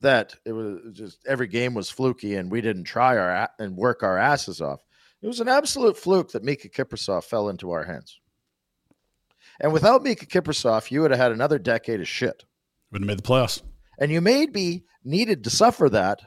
that 0.00 0.34
it 0.44 0.52
was 0.52 0.78
just 0.92 1.26
every 1.26 1.48
game 1.48 1.74
was 1.74 1.90
fluky 1.90 2.36
and 2.36 2.50
we 2.50 2.60
didn't 2.60 2.84
try 2.84 3.16
our 3.16 3.48
and 3.58 3.76
work 3.76 4.02
our 4.02 4.18
asses 4.18 4.60
off. 4.60 4.80
It 5.22 5.26
was 5.26 5.40
an 5.40 5.48
absolute 5.48 5.96
fluke 5.96 6.30
that 6.32 6.44
Miikka 6.44 6.70
Kiprusoff 6.70 7.24
fell 7.24 7.48
into 7.48 7.72
our 7.72 7.84
hands. 7.84 8.20
And 9.60 9.72
without 9.72 10.04
Miikka 10.04 10.28
Kiprusoff, 10.28 10.90
you 10.92 11.00
would 11.00 11.10
have 11.10 11.18
had 11.18 11.32
another 11.32 11.58
decade 11.58 12.00
of 12.00 12.06
shit. 12.08 12.44
Wouldn't 12.90 13.08
have 13.08 13.16
made 13.16 13.24
the 13.24 13.28
playoffs. 13.28 13.62
And 13.98 14.10
you 14.10 14.20
maybe 14.20 14.84
needed 15.04 15.44
to 15.44 15.50
suffer 15.50 15.88
that 15.90 16.20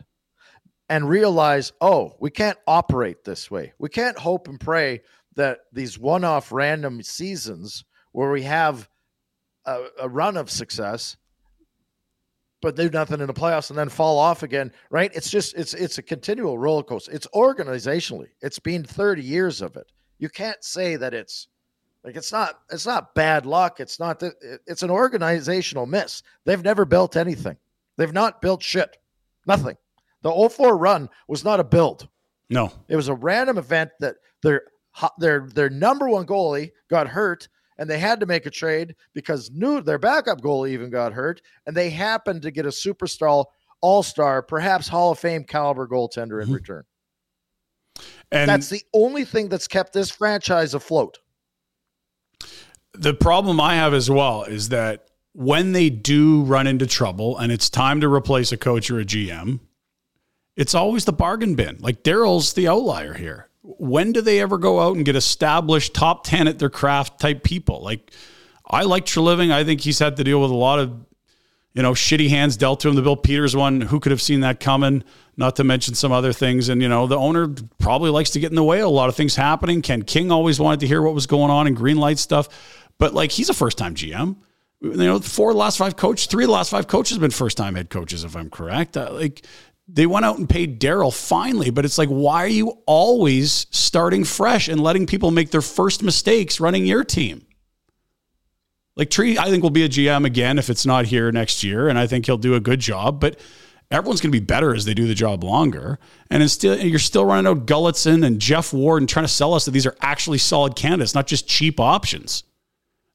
and 0.89 1.07
realize, 1.07 1.71
oh, 1.79 2.15
we 2.19 2.29
can't 2.29 2.57
operate 2.67 3.23
this 3.23 3.49
way. 3.49 3.73
We 3.79 3.89
can't 3.89 4.17
hope 4.19 4.47
and 4.47 4.59
pray 4.59 5.01
that 5.35 5.59
these 5.71 5.97
one 5.97 6.23
off 6.23 6.51
random 6.51 7.01
seasons 7.01 7.85
where 8.11 8.29
we 8.29 8.43
have 8.43 8.89
a, 9.65 9.85
a 10.01 10.09
run 10.09 10.37
of 10.37 10.49
success 10.49 11.17
but 12.61 12.75
do 12.75 12.89
nothing 12.89 13.19
in 13.19 13.27
the 13.27 13.33
playoffs 13.33 13.69
and 13.69 13.79
then 13.79 13.89
fall 13.89 14.19
off 14.19 14.43
again 14.43 14.71
right 14.89 15.11
it's 15.13 15.29
just 15.29 15.55
it's 15.55 15.73
it's 15.73 15.97
a 15.97 16.03
continual 16.03 16.57
roller 16.57 16.83
coaster 16.83 17.11
it's 17.11 17.27
organizationally 17.33 18.27
it's 18.41 18.59
been 18.59 18.83
30 18.83 19.21
years 19.21 19.61
of 19.61 19.75
it 19.75 19.91
you 20.19 20.29
can't 20.29 20.63
say 20.63 20.95
that 20.95 21.13
it's 21.13 21.47
like 22.03 22.15
it's 22.15 22.31
not 22.31 22.59
it's 22.71 22.85
not 22.85 23.13
bad 23.13 23.45
luck. 23.45 23.79
It's 23.79 23.99
not 23.99 24.19
that 24.19 24.33
it's 24.65 24.83
an 24.83 24.89
organizational 24.89 25.85
miss. 25.85 26.23
They've 26.45 26.63
never 26.63 26.85
built 26.85 27.15
anything. 27.15 27.57
They've 27.97 28.13
not 28.13 28.41
built 28.41 28.63
shit. 28.63 28.97
Nothing. 29.45 29.77
The 30.23 30.49
04 30.49 30.77
run 30.77 31.09
was 31.27 31.43
not 31.43 31.59
a 31.59 31.63
build. 31.63 32.07
No, 32.49 32.71
it 32.87 32.95
was 32.95 33.07
a 33.07 33.13
random 33.13 33.57
event 33.57 33.91
that 33.99 34.15
their 34.43 34.63
their 35.19 35.47
their 35.53 35.69
number 35.69 36.09
one 36.09 36.25
goalie 36.25 36.71
got 36.89 37.07
hurt, 37.07 37.47
and 37.77 37.89
they 37.89 37.99
had 37.99 38.19
to 38.19 38.25
make 38.25 38.45
a 38.45 38.51
trade 38.51 38.95
because 39.13 39.51
new 39.51 39.81
their 39.81 39.99
backup 39.99 40.41
goalie 40.41 40.71
even 40.71 40.89
got 40.89 41.13
hurt, 41.13 41.41
and 41.65 41.75
they 41.75 41.89
happened 41.89 42.41
to 42.41 42.51
get 42.51 42.65
a 42.65 42.69
superstar, 42.69 43.45
all 43.81 44.03
star, 44.03 44.41
perhaps 44.41 44.87
Hall 44.87 45.11
of 45.11 45.19
Fame 45.19 45.43
caliber 45.43 45.87
goaltender 45.87 46.41
in 46.41 46.47
mm-hmm. 46.47 46.53
return. 46.53 46.83
and 48.31 48.49
That's 48.49 48.69
the 48.69 48.83
only 48.93 49.23
thing 49.23 49.49
that's 49.49 49.67
kept 49.67 49.93
this 49.93 50.11
franchise 50.11 50.73
afloat. 50.73 51.19
The 52.93 53.13
problem 53.13 53.59
I 53.59 53.75
have 53.75 53.93
as 53.93 54.09
well 54.09 54.43
is 54.43 54.69
that 54.69 55.07
when 55.33 55.71
they 55.71 55.89
do 55.89 56.43
run 56.43 56.67
into 56.67 56.85
trouble 56.85 57.37
and 57.37 57.51
it's 57.51 57.69
time 57.69 58.01
to 58.01 58.13
replace 58.13 58.51
a 58.51 58.57
coach 58.57 58.91
or 58.91 58.99
a 58.99 59.05
GM, 59.05 59.59
it's 60.57 60.75
always 60.75 61.05
the 61.05 61.13
bargain 61.13 61.55
bin. 61.55 61.77
Like 61.79 62.03
Daryl's 62.03 62.53
the 62.53 62.67
outlier 62.67 63.13
here. 63.13 63.47
when 63.63 64.11
do 64.11 64.21
they 64.21 64.39
ever 64.39 64.57
go 64.57 64.79
out 64.79 64.95
and 64.95 65.05
get 65.05 65.15
established 65.15 65.93
top 65.93 66.25
10 66.25 66.47
at 66.47 66.59
their 66.59 66.69
craft 66.69 67.19
type 67.19 67.43
people? 67.43 67.81
Like, 67.81 68.11
I 68.67 68.83
like 68.83 69.05
Treliving. 69.05 69.51
I 69.51 69.63
think 69.63 69.81
he's 69.81 69.99
had 69.99 70.17
to 70.17 70.23
deal 70.23 70.41
with 70.41 70.51
a 70.51 70.55
lot 70.55 70.79
of, 70.79 70.93
you 71.73 71.81
know, 71.81 71.91
shitty 71.91 72.29
hands 72.29 72.57
dealt 72.57 72.79
to 72.81 72.89
him. 72.89 72.95
The 72.95 73.01
Bill 73.01 73.15
Peters 73.15 73.55
one, 73.55 73.81
who 73.81 73.99
could 73.99 74.11
have 74.11 74.21
seen 74.21 74.41
that 74.41 74.59
coming? 74.59 75.03
Not 75.37 75.55
to 75.57 75.63
mention 75.63 75.93
some 75.93 76.11
other 76.11 76.33
things. 76.33 76.69
And, 76.69 76.81
you 76.81 76.89
know, 76.89 77.07
the 77.07 77.17
owner 77.17 77.53
probably 77.79 78.09
likes 78.09 78.31
to 78.31 78.39
get 78.39 78.51
in 78.51 78.55
the 78.55 78.63
way 78.63 78.81
of 78.81 78.87
a 78.87 78.89
lot 78.89 79.09
of 79.09 79.15
things 79.15 79.35
happening. 79.35 79.81
Ken 79.81 80.03
King 80.03 80.31
always 80.31 80.59
wanted 80.59 80.81
to 80.81 80.87
hear 80.87 81.01
what 81.01 81.13
was 81.13 81.27
going 81.27 81.51
on 81.51 81.67
in 81.67 81.73
green 81.73 81.97
light 81.97 82.19
stuff. 82.19 82.49
But, 83.01 83.15
like, 83.15 83.31
he's 83.31 83.49
a 83.49 83.55
first 83.55 83.79
time 83.79 83.95
GM. 83.95 84.35
You 84.79 84.93
know, 84.93 85.19
four 85.19 85.55
last 85.55 85.79
five 85.79 85.97
coaches, 85.97 86.27
three 86.27 86.45
last 86.45 86.69
five 86.69 86.87
coaches 86.87 87.17
have 87.17 87.21
been 87.21 87.31
first 87.31 87.57
time 87.57 87.73
head 87.73 87.89
coaches, 87.89 88.23
if 88.23 88.35
I'm 88.35 88.51
correct. 88.51 88.95
Uh, 88.95 89.11
like, 89.11 89.43
they 89.87 90.05
went 90.05 90.23
out 90.23 90.37
and 90.37 90.47
paid 90.47 90.79
Daryl 90.79 91.11
finally, 91.11 91.71
but 91.71 91.83
it's 91.83 91.97
like, 91.97 92.09
why 92.09 92.43
are 92.43 92.47
you 92.47 92.77
always 92.85 93.65
starting 93.71 94.23
fresh 94.23 94.67
and 94.67 94.79
letting 94.79 95.07
people 95.07 95.31
make 95.31 95.49
their 95.49 95.63
first 95.63 96.03
mistakes 96.03 96.59
running 96.59 96.85
your 96.85 97.03
team? 97.03 97.47
Like 98.95 99.09
Tree, 99.09 99.35
I 99.35 99.49
think 99.49 99.63
will 99.63 99.71
be 99.71 99.83
a 99.83 99.89
GM 99.89 100.23
again 100.23 100.59
if 100.59 100.69
it's 100.69 100.85
not 100.85 101.05
here 101.05 101.31
next 101.31 101.63
year, 101.63 101.89
and 101.89 101.97
I 101.97 102.05
think 102.05 102.27
he'll 102.27 102.37
do 102.37 102.53
a 102.53 102.59
good 102.59 102.79
job. 102.79 103.19
But 103.19 103.39
everyone's 103.89 104.21
going 104.21 104.31
to 104.31 104.39
be 104.39 104.45
better 104.45 104.75
as 104.75 104.85
they 104.85 104.93
do 104.93 105.07
the 105.07 105.15
job 105.15 105.43
longer. 105.43 105.97
And 106.29 106.51
still, 106.51 106.77
you're 106.77 106.99
still 106.99 107.25
running 107.25 107.49
out 107.49 107.65
Gulutzan 107.65 108.23
and 108.23 108.39
Geoff 108.39 108.73
Ward 108.73 109.01
and 109.01 109.09
trying 109.09 109.25
to 109.25 109.31
sell 109.31 109.55
us 109.55 109.65
that 109.65 109.71
these 109.71 109.87
are 109.87 109.95
actually 110.01 110.37
solid 110.37 110.75
candidates, 110.75 111.15
not 111.15 111.25
just 111.25 111.47
cheap 111.47 111.79
options. 111.79 112.43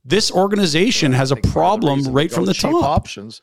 This 0.07 0.31
organization 0.31 1.13
has 1.13 1.33
a 1.33 1.37
problem 1.37 2.05
right 2.05 2.31
from 2.31 2.45
the 2.47 2.55
cheap 2.55 2.71
top. 2.71 2.85
Options. 2.85 3.43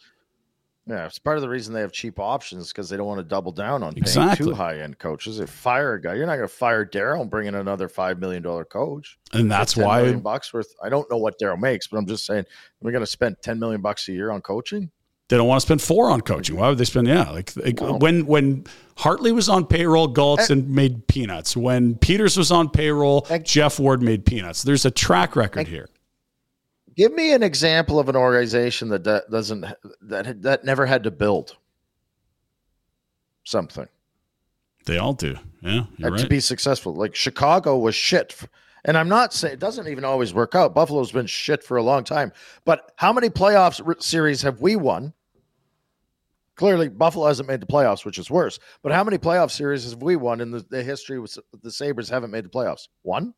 Yeah, 0.86 1.06
it's 1.06 1.19
part 1.19 1.38
of 1.38 1.41
the 1.41 1.47
reason 1.49 1.73
they 1.73 1.80
have 1.80 1.93
cheap 1.93 2.19
options 2.19 2.69
because 2.73 2.89
they 2.89 2.97
don't 2.97 3.06
want 3.08 3.19
to 3.19 3.23
double 3.23 3.54
down 3.54 3.84
on 3.84 3.93
paying 3.93 4.04
Exactly. 4.04 4.47
too 4.47 4.54
high 4.54 4.80
end 4.80 4.97
coaches. 4.99 5.38
They 5.38 5.45
fire 5.45 5.93
a 5.93 6.02
guy. 6.02 6.15
You're 6.15 6.26
not 6.26 6.36
going 6.36 6.47
to 6.47 6.54
fire 6.54 6.86
Daryl 6.86 7.21
and 7.21 7.30
bring 7.30 7.47
in 7.47 7.56
another 7.56 7.88
five 7.88 8.19
million 8.19 8.43
dollar 8.43 8.65
coach. 8.65 9.17
And 9.32 9.49
that's 9.52 9.78
why 9.78 10.02
million 10.02 10.19
bucks 10.19 10.54
worth. 10.54 10.73
I 10.84 10.89
don't 10.89 11.10
know 11.10 11.17
what 11.17 11.39
Daryl 11.39 11.60
makes, 11.60 11.88
but 11.88 11.97
I'm 11.97 12.06
just 12.06 12.26
saying 12.26 12.45
we're 12.82 12.91
going 12.91 13.04
to 13.04 13.10
spend 13.10 13.38
ten 13.41 13.60
million 13.60 13.82
bucks 13.82 14.08
a 14.10 14.12
year 14.13 14.30
on 14.32 14.41
coaching. 14.41 14.91
they 15.30 15.38
don't 15.38 15.47
want 15.47 15.62
to 15.62 15.65
spend 15.65 15.82
four 15.82 16.10
on 16.12 16.19
coaching. 16.19 16.58
Why 16.58 16.67
would 16.67 16.78
they 16.78 16.86
spend? 16.86 17.08
Yeah, 17.08 17.30
like, 17.30 17.56
like 17.56 17.80
when 17.80 18.26
when 18.26 18.65
Hartley 18.97 19.32
was 19.32 19.47
on 19.47 19.65
payroll, 19.65 20.13
Gulutzan 20.13 20.63
eh. 20.63 20.65
made 20.67 21.08
peanuts. 21.08 21.56
When 21.56 21.95
Peters 21.95 22.36
was 22.38 22.52
on 22.52 22.69
payroll, 22.69 23.26
Geoff 23.43 23.80
Ward 23.80 24.02
made 24.02 24.26
peanuts. 24.26 24.63
There's 24.63 24.84
a 24.84 24.91
track 24.91 25.38
record 25.38 25.69
here. 25.69 25.88
Give 26.95 27.13
me 27.13 27.34
an 27.34 27.43
example 27.43 27.99
of 27.99 28.10
an 28.10 28.15
organization 28.15 28.89
that 28.89 29.03
do- 29.03 29.21
doesn't 29.32 29.65
that 30.01 30.41
that 30.41 30.63
never 30.63 30.86
had 30.86 31.03
to 31.03 31.12
build 31.12 31.58
something 33.45 33.88
They 34.86 34.97
all 34.97 35.13
do. 35.13 35.36
Yeah, 35.62 35.86
you're 35.97 36.10
and 36.10 36.17
to 36.17 36.27
be 36.27 36.39
successful. 36.39 36.93
Like 36.93 37.15
Chicago 37.15 37.77
was 37.77 37.95
shit. 37.95 38.36
And 38.86 38.97
I'm 38.97 39.08
not 39.08 39.34
saying 39.34 39.53
it 39.53 39.60
doesn't 39.60 39.88
even 39.88 40.03
always 40.03 40.34
work 40.34 40.56
out. 40.56 40.75
Buffalo's 40.75 41.12
been 41.12 41.25
shit 41.25 41.63
for 41.63 41.77
a 41.77 41.84
long 41.84 42.03
time. 42.03 42.34
But 42.65 42.91
how 42.97 43.13
many 43.13 43.29
playoffs 43.29 44.03
series 44.03 44.41
have 44.41 44.60
we 44.60 44.75
won? 44.75 45.13
Clearly, 46.56 46.89
Buffalo 46.89 47.27
hasn't 47.27 47.47
made 47.47 47.62
the 47.62 47.65
playoffs, 47.65 48.06
which 48.06 48.17
is 48.17 48.29
worse. 48.29 48.60
But 48.82 48.91
how 48.91 49.03
many 49.03 49.17
playoff 49.17 49.51
series 49.51 49.89
have 49.89 50.01
we 50.01 50.17
won 50.17 50.41
in 50.41 50.51
the, 50.51 50.65
the 50.69 50.84
history 50.84 51.17
with 51.19 51.38
the 51.62 51.71
Sabres 51.71 52.10
haven't 52.10 52.32
made 52.32 52.45
the 52.45 52.49
playoffs? 52.49 52.89
One? 53.03 53.34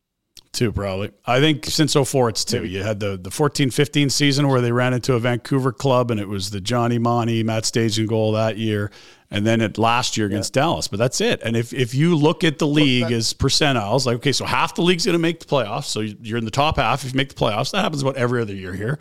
Two, 0.56 0.72
probably. 0.72 1.12
I 1.26 1.38
think 1.38 1.66
since 1.66 1.92
04, 1.92 2.30
it's 2.30 2.42
two. 2.42 2.64
You 2.64 2.82
had 2.82 2.98
the, 2.98 3.18
the 3.18 3.30
14 3.30 3.70
15 3.70 4.08
season 4.08 4.48
where 4.48 4.62
they 4.62 4.72
ran 4.72 4.94
into 4.94 5.12
a 5.12 5.20
Vancouver 5.20 5.70
club, 5.70 6.10
and 6.10 6.18
it 6.18 6.28
was 6.28 6.48
the 6.48 6.62
Johnny 6.62 6.98
Monty, 6.98 7.42
Matt 7.42 7.64
Stajan 7.64 8.06
goal 8.06 8.32
that 8.32 8.56
year. 8.56 8.90
And 9.30 9.46
then 9.46 9.60
it 9.60 9.76
last 9.76 10.16
year 10.16 10.26
against 10.26 10.54
Dallas. 10.54 10.88
But 10.88 10.98
that's 10.98 11.20
it. 11.20 11.42
And 11.42 11.56
if, 11.56 11.74
if 11.74 11.94
you 11.94 12.16
look 12.16 12.42
at 12.42 12.58
the 12.58 12.66
league 12.66 13.12
as 13.12 13.34
percentiles, 13.34 14.06
like, 14.06 14.16
okay, 14.16 14.32
so 14.32 14.46
half 14.46 14.74
the 14.74 14.82
league's 14.82 15.04
going 15.04 15.12
to 15.14 15.18
make 15.18 15.40
the 15.40 15.46
playoffs. 15.46 15.86
So 15.86 16.00
you're 16.00 16.38
in 16.38 16.46
the 16.46 16.50
top 16.50 16.76
half 16.76 17.04
if 17.04 17.12
you 17.12 17.16
make 17.16 17.28
the 17.28 17.34
playoffs. 17.34 17.72
That 17.72 17.82
happens 17.82 18.00
about 18.00 18.16
every 18.16 18.40
other 18.40 18.54
year 18.54 18.72
here. 18.72 18.98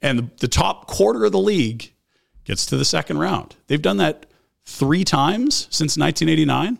And 0.00 0.18
the, 0.18 0.30
the 0.40 0.48
top 0.48 0.86
quarter 0.86 1.24
of 1.24 1.32
the 1.32 1.40
league 1.40 1.92
gets 2.44 2.66
to 2.66 2.76
the 2.76 2.84
second 2.84 3.18
round. 3.18 3.56
They've 3.66 3.82
done 3.82 3.96
that 3.96 4.26
three 4.64 5.02
times 5.02 5.66
since 5.70 5.96
1989. 5.96 6.78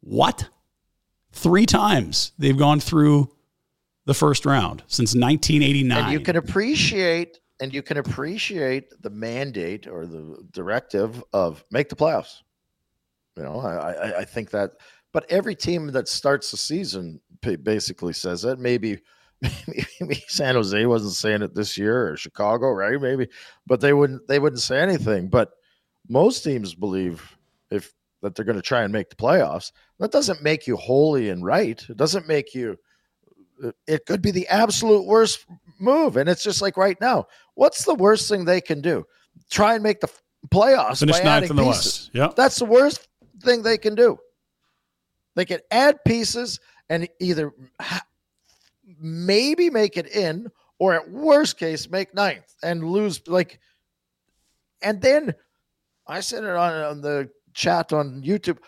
What? 0.00 0.48
Three 1.32 1.66
times 1.66 2.32
they've 2.38 2.56
gone 2.56 2.80
through 2.80 3.30
the 4.06 4.14
first 4.14 4.44
round 4.44 4.82
since 4.86 5.14
1989. 5.14 5.98
And 5.98 6.12
you 6.12 6.20
can 6.20 6.36
appreciate 6.36 7.38
and 7.60 7.74
you 7.74 7.82
can 7.82 7.98
appreciate 7.98 9.02
the 9.02 9.10
mandate 9.10 9.86
or 9.86 10.06
the 10.06 10.42
directive 10.50 11.22
of 11.32 11.62
make 11.70 11.88
the 11.88 11.96
playoffs. 11.96 12.38
You 13.36 13.44
know, 13.44 13.60
I, 13.60 13.92
I, 13.92 14.18
I 14.20 14.24
think 14.24 14.50
that, 14.50 14.72
but 15.12 15.30
every 15.30 15.54
team 15.54 15.88
that 15.88 16.08
starts 16.08 16.50
the 16.50 16.56
season 16.56 17.20
basically 17.62 18.14
says 18.14 18.42
that. 18.42 18.58
Maybe, 18.58 18.98
maybe 20.00 20.24
San 20.26 20.54
Jose 20.54 20.86
wasn't 20.86 21.12
saying 21.12 21.42
it 21.42 21.54
this 21.54 21.78
year 21.78 22.10
or 22.10 22.16
Chicago, 22.16 22.70
right? 22.70 23.00
Maybe, 23.00 23.28
but 23.66 23.80
they 23.80 23.92
wouldn't 23.92 24.26
they 24.26 24.38
wouldn't 24.38 24.62
say 24.62 24.80
anything. 24.80 25.28
But 25.28 25.52
most 26.08 26.42
teams 26.42 26.74
believe 26.74 27.36
if 27.70 27.92
that 28.22 28.34
they're 28.34 28.44
going 28.44 28.56
to 28.56 28.62
try 28.62 28.82
and 28.82 28.92
make 28.92 29.10
the 29.10 29.16
playoffs. 29.16 29.72
That 29.98 30.12
doesn't 30.12 30.42
make 30.42 30.66
you 30.66 30.76
holy 30.76 31.30
and 31.30 31.44
right. 31.44 31.82
It 31.88 31.96
doesn't 31.96 32.28
make 32.28 32.54
you 32.54 32.76
uh, 33.62 33.72
it 33.86 34.06
could 34.06 34.22
be 34.22 34.30
the 34.30 34.48
absolute 34.48 35.06
worst 35.06 35.46
move. 35.78 36.16
And 36.16 36.28
it's 36.28 36.42
just 36.42 36.62
like 36.62 36.76
right 36.76 37.00
now, 37.00 37.26
what's 37.54 37.84
the 37.84 37.94
worst 37.94 38.28
thing 38.28 38.44
they 38.44 38.60
can 38.60 38.80
do? 38.80 39.06
Try 39.50 39.74
and 39.74 39.82
make 39.82 40.00
the 40.00 40.10
playoffs. 40.48 41.00
Finish 41.00 41.18
by 41.18 41.24
ninth 41.24 41.44
adding 41.44 41.50
in 41.50 41.56
the 41.56 41.64
pieces. 41.64 41.84
West. 41.84 42.10
Yep. 42.14 42.36
That's 42.36 42.56
the 42.56 42.64
worst 42.64 43.08
thing 43.42 43.62
they 43.62 43.78
can 43.78 43.94
do. 43.94 44.18
They 45.34 45.44
can 45.44 45.60
add 45.70 46.04
pieces 46.04 46.60
and 46.88 47.08
either 47.20 47.52
maybe 48.98 49.70
make 49.70 49.96
it 49.96 50.08
in, 50.08 50.50
or 50.78 50.94
at 50.94 51.10
worst 51.10 51.58
case, 51.58 51.88
make 51.88 52.14
ninth 52.14 52.54
and 52.62 52.82
lose. 52.82 53.26
Like, 53.28 53.60
and 54.82 55.00
then 55.00 55.34
I 56.06 56.20
said 56.20 56.42
it 56.42 56.50
on, 56.50 56.72
on 56.72 57.00
the 57.00 57.30
chat 57.54 57.92
on 57.92 58.22
YouTube. 58.22 58.58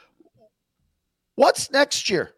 What's 1.35 1.71
next 1.71 2.11
year? 2.11 2.35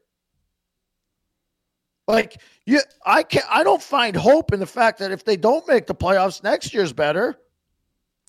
Like 2.07 2.41
you, 2.67 2.81
I 3.05 3.23
can 3.23 3.43
not 3.45 3.57
I 3.61 3.65
don't 3.65 3.83
find 3.83 4.15
hope 4.15 4.53
in 4.53 4.61
the 4.61 4.67
fact 4.67 4.99
that 4.99 5.11
if 5.11 5.25
they 5.25 5.37
don't 5.37 5.67
make 5.67 5.87
the 5.87 5.95
playoffs, 5.95 6.43
next 6.43 6.75
year's 6.75 6.93
better. 6.93 7.39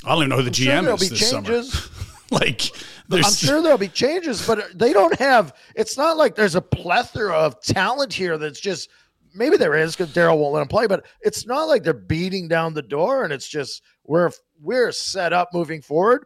I 0.04 0.10
don't 0.10 0.20
even 0.20 0.30
know 0.30 0.38
who 0.38 0.44
the 0.44 0.54
sure 0.54 0.74
GM 0.74 0.82
there'll 0.84 0.96
is 0.96 1.10
be 1.10 1.16
this 1.16 1.32
changes. 1.32 1.74
summer. 1.74 1.92
like, 2.32 2.62
there's 3.08 3.26
I'm 3.26 3.34
sure 3.34 3.62
there'll 3.62 3.78
be 3.78 3.88
changes, 3.88 4.46
but 4.46 4.78
they 4.78 4.94
don't 4.94 5.18
have. 5.20 5.54
It's 5.76 5.98
not 5.98 6.18
like 6.18 6.36
there's 6.36 6.56
a 6.56 6.62
plethora 6.62 7.34
of 7.34 7.62
talent 7.62 8.14
here. 8.14 8.38
That's 8.38 8.60
just 8.60 8.90
maybe 9.34 9.58
there 9.58 9.76
is 9.76 9.96
because 9.96 10.14
Daryl 10.14 10.38
won't 10.38 10.54
let 10.54 10.62
him 10.62 10.68
play, 10.68 10.88
but 10.88 11.06
it's 11.22 11.46
not 11.46 11.66
like 11.66 11.84
they're 11.84 11.94
beating 11.94 12.48
down 12.48 12.74
the 12.74 12.82
door 12.82 13.24
and 13.24 13.34
it's 13.34 13.48
just 13.48 13.84
we're 14.06 14.32
we're 14.62 14.92
set 14.92 15.34
up 15.34 15.50
moving 15.54 15.82
forward. 15.82 16.26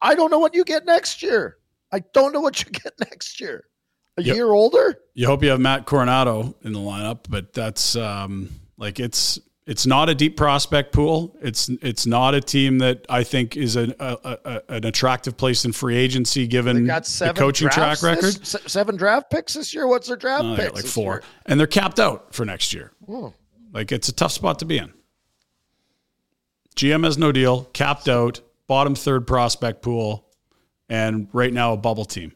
I 0.00 0.14
don't 0.14 0.30
know 0.30 0.38
what 0.38 0.54
you 0.54 0.64
get 0.64 0.84
next 0.86 1.22
year. 1.22 1.56
I 1.92 2.00
don't 2.12 2.32
know 2.32 2.40
what 2.40 2.62
you 2.64 2.70
get 2.70 2.92
next 3.00 3.40
year. 3.40 3.64
A 4.16 4.22
Yep. 4.22 4.34
year 4.36 4.50
older. 4.50 4.96
you 5.14 5.26
hope 5.26 5.42
you 5.44 5.50
have 5.50 5.60
Matt 5.60 5.86
Coronato 5.86 6.54
in 6.64 6.72
the 6.72 6.80
lineup, 6.80 7.20
but 7.28 7.52
that's 7.52 7.94
um, 7.94 8.50
like 8.76 8.98
it's 8.98 9.38
it's 9.64 9.86
not 9.86 10.08
a 10.08 10.14
deep 10.14 10.36
prospect 10.36 10.92
pool. 10.92 11.36
It's 11.40 11.68
it's 11.82 12.04
not 12.04 12.34
a 12.34 12.40
team 12.40 12.78
that 12.78 13.06
I 13.08 13.22
think 13.22 13.56
is 13.56 13.76
an 13.76 13.94
a, 14.00 14.38
a, 14.44 14.62
an 14.74 14.86
attractive 14.86 15.36
place 15.36 15.64
in 15.64 15.72
free 15.72 15.96
agency 15.96 16.48
given 16.48 16.84
the 16.86 17.32
coaching 17.36 17.68
track 17.68 18.02
record. 18.02 18.24
this- 18.34 18.56
seven 18.66 18.96
draft 18.96 19.30
picks 19.30 19.54
this 19.54 19.72
year. 19.72 19.86
What's 19.86 20.08
their 20.08 20.16
draft 20.16 20.44
Oh, 20.44 20.56
picks? 20.56 20.74
like 20.74 20.84
four, 20.86 21.12
year? 21.14 21.22
and 21.46 21.60
they're 21.60 21.66
capped 21.68 22.00
out 22.00 22.34
for 22.34 22.44
next 22.44 22.72
year. 22.72 22.90
Hmm. 23.06 23.28
Like 23.72 23.92
it's 23.92 24.08
a 24.08 24.12
tough 24.12 24.32
spot 24.32 24.58
to 24.60 24.64
be 24.64 24.78
in. 24.78 24.92
GM 26.76 27.04
has 27.04 27.18
no 27.18 27.30
deal, 27.32 27.64
capped 27.72 28.08
out, 28.08 28.40
bottom 28.68 28.94
third 28.94 29.26
prospect 29.26 29.82
pool, 29.82 30.28
and 30.88 31.28
right 31.32 31.52
now 31.52 31.72
a 31.72 31.76
bubble 31.76 32.04
team. 32.04 32.32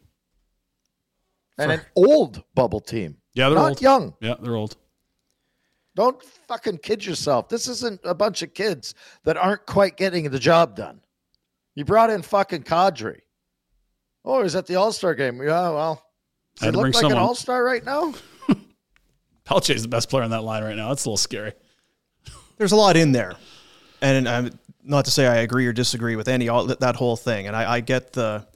and 1.59 1.71
an 1.71 1.81
old 1.95 2.43
bubble 2.55 2.81
team. 2.81 3.19
Yeah, 3.35 3.49
they're 3.49 3.59
not 3.59 3.69
old. 3.71 3.81
young. 3.83 4.15
Yeah, 4.21 4.35
they're 4.41 4.57
old. 4.57 4.77
Don't 5.95 6.23
fucking 6.49 6.79
kid 6.79 7.05
yourself. 7.05 7.49
This 7.49 7.69
isn't 7.69 8.01
a 8.05 8.15
bunch 8.15 8.43
of 8.43 8.55
kids 8.55 8.95
that 9.25 9.37
aren't 9.37 9.67
quite 9.67 9.97
getting 9.97 10.29
the 10.31 10.39
job 10.39 10.75
done. 10.75 11.01
You 11.75 11.85
brought 11.85 12.11
in 12.11 12.23
fucking 12.23 12.63
Kadri. 12.65 13.21
Oh, 14.25 14.43
he's 14.43 14.55
at 14.57 14.67
the 14.67 14.77
All 14.77 14.93
Star 14.93 15.15
game. 15.15 15.41
Yeah, 15.43 15.71
well, 15.71 16.03
does 16.57 16.65
Had 16.65 16.75
he 16.75 16.77
look 16.77 16.85
like 16.87 16.95
someone. 16.95 17.13
an 17.13 17.19
All 17.19 17.35
Star 17.35 17.63
right 17.65 17.85
now? 17.85 18.15
Pelche 19.47 19.75
is 19.75 19.83
the 19.83 19.89
best 19.89 20.09
player 20.09 20.23
on 20.23 20.31
that 20.31 20.45
line 20.45 20.63
right 20.63 20.77
now. 20.77 20.89
That's 20.89 21.05
a 21.05 21.09
little 21.09 21.17
scary. 21.19 21.53
there's 22.57 22.73
a 22.73 22.77
lot 22.77 22.97
in 22.97 23.13
there, 23.13 23.35
and 24.03 24.29
I'm 24.29 24.47
um, 24.47 24.59
not 24.85 25.05
to 25.07 25.11
say 25.11 25.27
I 25.27 25.37
agree 25.37 25.67
or 25.67 25.73
disagree 25.73 26.17
with 26.17 26.29
any 26.29 26.49
all 26.49 26.67
that 26.67 26.97
whole 26.97 27.17
thing, 27.17 27.47
and 27.47 27.57
I, 27.57 27.75
I 27.75 27.81
get 27.81 28.13
the 28.13 28.47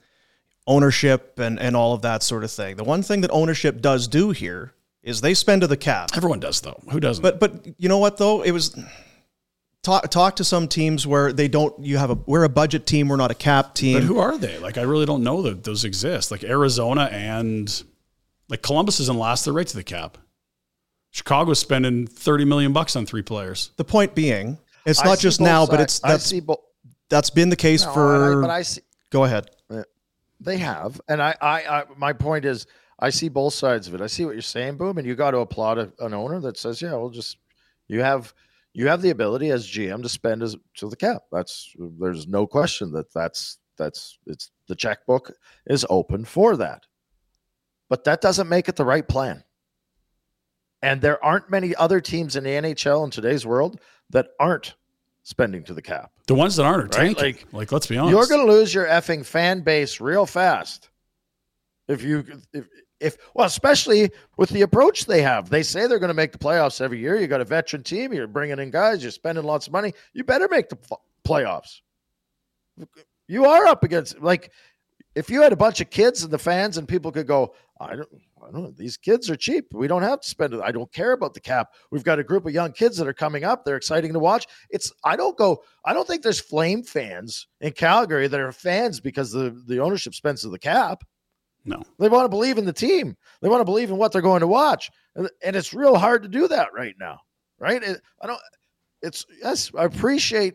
ownership 0.67 1.39
and 1.39 1.59
and 1.59 1.77
all 1.77 1.95
of 1.95 2.03
that 2.03 2.23
sort 2.23 2.45
of 2.45 2.51
thing. 2.51 2.77
The 2.77 2.85
one 2.85 3.03
thing 3.03 3.23
that 3.23 3.31
ownership 3.31 3.81
does 3.81 4.09
do 4.09 4.31
here 4.31 4.75
is 5.03 5.21
they 5.21 5.35
spend 5.35 5.63
to 5.63 5.67
the 5.67 5.77
cap. 5.77 6.11
Everyone 6.17 6.41
does 6.41 6.61
though. 6.61 6.81
Who 6.91 7.01
doesn't? 7.01 7.23
But 7.23 7.41
but 7.41 7.67
you 7.79 7.89
know 7.89 7.99
what 7.99 8.19
though? 8.19 8.43
It 8.43 8.51
was 8.51 8.77
talk 9.87 10.11
talk 10.11 10.37
to 10.37 10.45
some 10.45 10.67
teams 10.67 11.07
where 11.07 11.33
they 11.33 11.49
don't. 11.49 11.73
You 11.79 11.97
have 11.97 12.11
a 12.11 12.19
we're 12.27 12.45
a 12.45 12.49
budget 12.49 12.87
team. 12.87 13.09
We're 13.09 13.17
not 13.17 13.31
a 13.31 13.35
cap 13.35 13.75
team. 13.75 13.95
But 13.95 14.03
who 14.03 14.19
are 14.19 14.37
they? 14.37 14.59
Like, 14.59 14.77
I 14.77 14.83
really 14.83 15.07
don't 15.07 15.23
know 15.23 15.43
that 15.43 15.65
those 15.65 15.85
exist. 15.85 16.31
Like 16.31 16.43
Arizona 16.43 17.05
and 17.05 17.83
like 18.49 18.63
Columbus 18.63 19.01
isn't 19.01 19.19
last. 19.19 19.45
They're 19.45 19.55
right 19.55 19.67
to 19.67 19.77
the 19.77 19.85
cap. 19.85 20.19
Chicago's 21.13 21.61
spending 21.61 22.07
thirty 22.07 22.45
million 22.45 22.73
bucks 22.73 22.97
on 22.97 23.07
three 23.07 23.23
players. 23.23 23.71
the 23.77 23.85
point 23.85 24.15
being, 24.15 24.59
it's 24.87 25.01
I 25.01 25.05
not 25.05 25.19
just 25.19 25.41
now, 25.41 25.67
but 25.67 25.81
it's 25.81 25.99
that's 25.99 26.33
bo- 26.41 26.63
that's 27.11 27.31
been 27.31 27.51
the 27.51 27.57
case 27.57 27.85
No, 27.85 27.93
for. 27.93 28.39
I- 28.39 28.41
but 28.41 28.51
I 28.51 28.63
see 28.63 28.81
go 29.11 29.25
ahead. 29.25 29.51
They 30.39 30.59
have, 30.59 31.01
and 31.09 31.23
I, 31.23 31.35
I, 31.41 31.63
I, 31.65 31.85
my 31.97 32.13
point 32.13 32.45
is, 32.45 32.67
I 32.99 33.09
see 33.09 33.29
both 33.31 33.55
sides 33.55 33.89
of 33.89 33.95
it. 33.95 34.03
I 34.03 34.07
see 34.07 34.27
what 34.27 34.35
you're 34.35 34.43
saying, 34.43 34.77
boom, 34.77 34.99
and 34.99 35.07
you 35.07 35.15
got 35.15 35.31
to 35.31 35.39
applaud 35.39 35.79
a, 35.79 35.91
an 36.01 36.13
owner 36.13 36.41
that 36.41 36.59
says, 36.59 36.83
yeah, 36.83 36.93
we'll 36.95 37.09
just, 37.09 37.39
you 37.89 38.03
have, 38.03 38.35
you 38.75 38.87
have 38.89 39.01
the 39.01 39.11
ability 39.11 39.51
as 39.51 39.67
GM 39.67 40.03
to 40.03 40.11
spend 40.11 40.43
as 40.43 40.55
to 40.75 40.91
the 40.91 40.97
cap. 40.97 41.23
That's 41.33 41.75
there's 41.99 42.27
no 42.29 42.47
question 42.47 42.93
that 42.93 43.11
that's 43.15 43.59
that's 43.79 44.19
it's 44.27 44.51
the 44.69 44.77
checkbook 44.77 45.33
is 45.67 45.87
open 45.89 46.27
for 46.27 46.57
that, 46.59 46.83
but 47.89 48.05
that 48.05 48.21
doesn't 48.21 48.51
make 48.51 48.69
it 48.69 48.77
the 48.77 48.85
right 48.85 49.07
plan. 49.07 49.43
And 50.83 51.01
there 51.01 51.23
aren't 51.25 51.51
many 51.51 51.75
other 51.75 52.03
teams 52.03 52.37
in 52.37 52.45
the 52.45 52.51
NHL 52.51 53.05
in 53.05 53.11
today's 53.11 53.47
world 53.47 53.81
that 54.11 54.29
aren't 54.39 54.75
spending 55.23 55.65
to 55.65 55.75
the 55.75 55.83
cap. 55.83 56.13
The 56.27 56.35
ones 56.35 56.57
that 56.57 56.65
aren't 56.65 56.95
are 56.95 56.99
Right, 56.99 57.17
tanking. 57.17 57.45
like, 57.47 57.53
Like, 57.53 57.73
let's 57.73 57.87
be 57.87 57.97
honest. 57.97 58.13
You're 58.13 58.27
going 58.27 58.47
to 58.47 58.53
lose 58.53 58.73
your 58.73 58.87
effing 58.87 59.25
fan 59.25 59.61
base 59.61 60.01
real 60.01 60.27
fast. 60.27 60.91
If 61.89 62.03
you, 62.03 62.25
if, 62.53 62.69
if, 63.01 63.17
well, 63.35 63.47
especially 63.47 64.11
with 64.37 64.51
the 64.51 64.63
approach 64.63 65.07
they 65.07 65.23
have. 65.23 65.51
They 65.51 65.63
say 65.63 65.87
they're 65.87 65.99
going 65.99 66.09
to 66.09 66.15
make 66.15 66.33
the 66.33 66.39
playoffs 66.39 66.81
every 66.81 66.99
year. 66.99 67.21
You 67.21 67.27
got 67.27 67.41
a 67.41 67.45
veteran 67.45 67.83
team. 67.83 68.13
You're 68.13 68.27
bringing 68.27 68.59
in 68.59 68.71
guys. 68.71 69.03
You're 69.03 69.13
spending 69.13 69.45
lots 69.45 69.67
of 69.67 69.73
money. 69.73 69.93
You 70.13 70.25
better 70.25 70.49
make 70.49 70.69
the 70.69 70.79
playoffs. 71.25 71.81
You 73.29 73.45
are 73.47 73.67
up 73.67 73.83
against, 73.85 74.21
like, 74.21 74.51
if 75.15 75.31
you 75.31 75.43
had 75.43 75.53
a 75.53 75.57
bunch 75.57 75.81
of 75.81 75.91
kids 75.91 76.23
and 76.23 76.33
the 76.33 76.39
fans 76.39 76.77
and 76.77 76.87
people 76.87 77.11
could 77.11 77.27
go, 77.27 77.55
I 77.81 77.97
don't 77.97 78.09
know, 78.53 78.71
these 78.71 78.97
kids 78.97 79.31
are 79.31 79.37
cheap. 79.37 79.67
We 79.73 79.89
don't 79.89 80.03
have 80.03 80.21
to 80.21 80.29
spend 80.29 80.55
it. 80.55 80.61
I 80.63 80.71
don't 80.71 80.93
care 80.93 81.13
about 81.13 81.35
the 81.35 81.41
cap. 81.41 81.73
We've 81.91 82.05
got 82.05 82.19
a 82.19 82.25
group 82.25 82.47
of 82.47 82.53
young 82.53 82.73
kids 82.73 82.97
that 82.99 83.09
are 83.09 83.15
coming 83.15 83.45
up. 83.45 83.65
They're 83.65 83.77
exciting 83.77 84.13
to 84.13 84.19
watch. 84.19 84.47
It's, 84.71 84.93
I 85.05 85.17
don't 85.17 85.37
go, 85.37 85.63
I 85.85 85.93
don't 85.93 86.07
think 86.07 86.23
there's 86.23 86.41
flame 86.41 86.83
fans 86.83 87.49
in 87.61 87.73
Calgary 87.73 88.29
that 88.29 88.41
are 88.41 88.53
fans 88.53 89.01
because 89.01 89.33
the, 89.33 89.61
the 89.67 89.81
ownership 89.81 90.15
spends 90.15 90.43
to 90.43 90.51
the 90.51 90.59
cap. 90.59 91.03
no. 91.65 91.83
They 91.99 92.09
want 92.09 92.25
to 92.25 92.29
believe 92.29 92.59
in 92.59 92.65
the 92.65 92.73
team. 92.73 93.17
They 93.41 93.49
want 93.49 93.61
to 93.61 93.65
believe 93.65 93.91
in 93.91 93.97
what 93.97 94.13
they're 94.13 94.23
going 94.23 94.41
to 94.41 94.47
watch, 94.47 94.91
and, 95.15 95.29
and 95.43 95.57
it's 95.57 95.75
real 95.75 95.97
hard 95.97 96.23
to 96.23 96.29
do 96.29 96.47
that 96.49 96.73
right 96.73 96.95
now, 97.01 97.21
right? 97.59 97.83
It, 97.83 98.01
I 98.21 98.27
don't. 98.27 98.41
It's 99.03 99.27
yes, 99.43 99.71
I 99.77 99.85
appreciate 99.85 100.55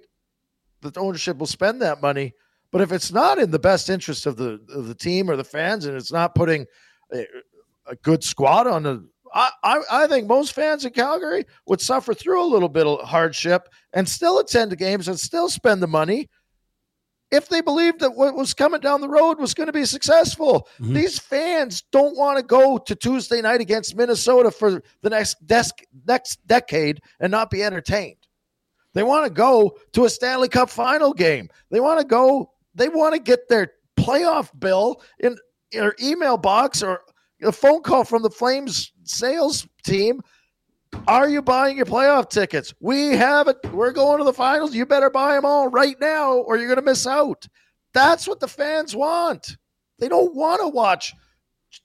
that 0.82 0.94
the 0.94 1.00
ownership 1.00 1.38
will 1.38 1.48
spend 1.48 1.82
that 1.82 2.02
money, 2.02 2.34
but 2.72 2.82
if 2.82 2.92
it's 2.92 3.12
not 3.12 3.40
in 3.40 3.52
the 3.52 3.60
best 3.60 3.90
interest 3.90 4.26
of 4.26 4.38
the 4.38 4.60
of 4.74 4.88
the 4.88 4.96
team 4.96 5.30
or 5.30 5.36
the 5.36 5.44
fans, 5.44 5.86
and 5.86 5.98
it's 5.98 6.12
not 6.12 6.36
putting 6.36 6.66
eh, 7.14 7.26
a, 7.92 7.96
good 7.98 8.24
squad 8.24 8.68
on 8.68 8.84
the. 8.84 9.08
I, 9.34 9.50
I, 9.64 9.80
I 9.92 10.08
think 10.08 10.28
most 10.28 10.54
fans 10.54 10.84
in 10.84 10.92
Calgary 10.92 11.46
would 11.68 11.80
suffer 11.80 12.14
through 12.14 12.44
a 12.44 12.52
little 12.52 12.68
bit 12.70 12.86
of 12.86 13.08
hardship 13.08 13.70
and 13.94 14.08
still 14.08 14.40
attend 14.40 14.72
the 14.72 14.76
games 14.76 15.08
and 15.08 15.20
still 15.20 15.48
spend 15.50 15.82
the 15.82 15.88
money 15.88 16.30
if 17.32 17.48
they 17.48 17.62
believed 17.62 18.02
that 18.02 18.16
what 18.16 18.36
was 18.36 18.54
coming 18.54 18.82
down 18.82 19.00
the 19.00 19.08
road 19.08 19.40
was 19.40 19.54
going 19.54 19.68
to 19.68 19.74
be 19.74 19.86
successful. 19.86 20.68
Mhm. 20.80 20.94
These 20.94 21.18
fans 21.18 21.84
don't 21.92 22.18
want 22.18 22.38
to 22.38 22.44
go 22.44 22.78
to 22.78 22.94
Tuesday 22.94 23.42
night 23.42 23.62
against 23.62 23.96
Minnesota 23.96 24.52
for 24.52 24.84
the 25.02 25.10
next 25.10 25.46
desk 25.48 25.82
next 26.06 26.46
decade 26.46 27.02
and 27.20 27.32
not 27.32 27.50
be 27.50 27.64
entertained. 27.64 28.18
They 28.94 29.04
want 29.04 29.26
to 29.26 29.32
go 29.32 29.78
to 29.94 30.04
a 30.04 30.10
Stanley 30.10 30.50
Cup 30.50 30.70
final 30.70 31.14
game. 31.14 31.50
They 31.70 31.80
want 31.80 32.00
to 32.00 32.06
go, 32.06 32.52
they 32.76 32.90
want 32.90 33.14
to 33.14 33.22
get 33.22 33.48
their 33.48 33.72
playoff 33.98 34.50
bill 34.60 35.02
in 35.20 35.38
their 35.72 35.96
email 36.02 36.36
box 36.38 36.84
or 36.84 37.02
a 37.42 37.52
phone 37.52 37.82
call 37.82 38.04
from 38.04 38.22
the 38.22 38.30
Flames 38.30 38.92
sales 39.04 39.68
team 39.84 40.22
are 41.08 41.30
you 41.30 41.42
buying 41.42 41.78
your 41.78 41.86
playoff 41.86 42.30
tickets? 42.30 42.74
We 42.80 43.16
have 43.16 43.48
it. 43.48 43.58
We're 43.72 43.92
going 43.92 44.20
to 44.20 44.24
the 44.24 44.34
finals. 44.34 44.76
You 44.76 44.86
better 44.86 45.10
buy 45.10 45.36
them 45.36 45.46
all 45.46 45.68
right 45.70 45.96
now 46.00 46.36
or 46.36 46.58
you're 46.58 46.68
going 46.68 46.78
to 46.78 46.82
miss 46.82 47.08
out. 47.08 47.48
That's 47.94 48.28
what 48.28 48.40
the 48.40 48.48
fans 48.48 48.96
want. 48.96 49.58
They 50.00 50.10
don't 50.10 50.36
want 50.36 50.62
to 50.62 50.68
watch 50.68 51.14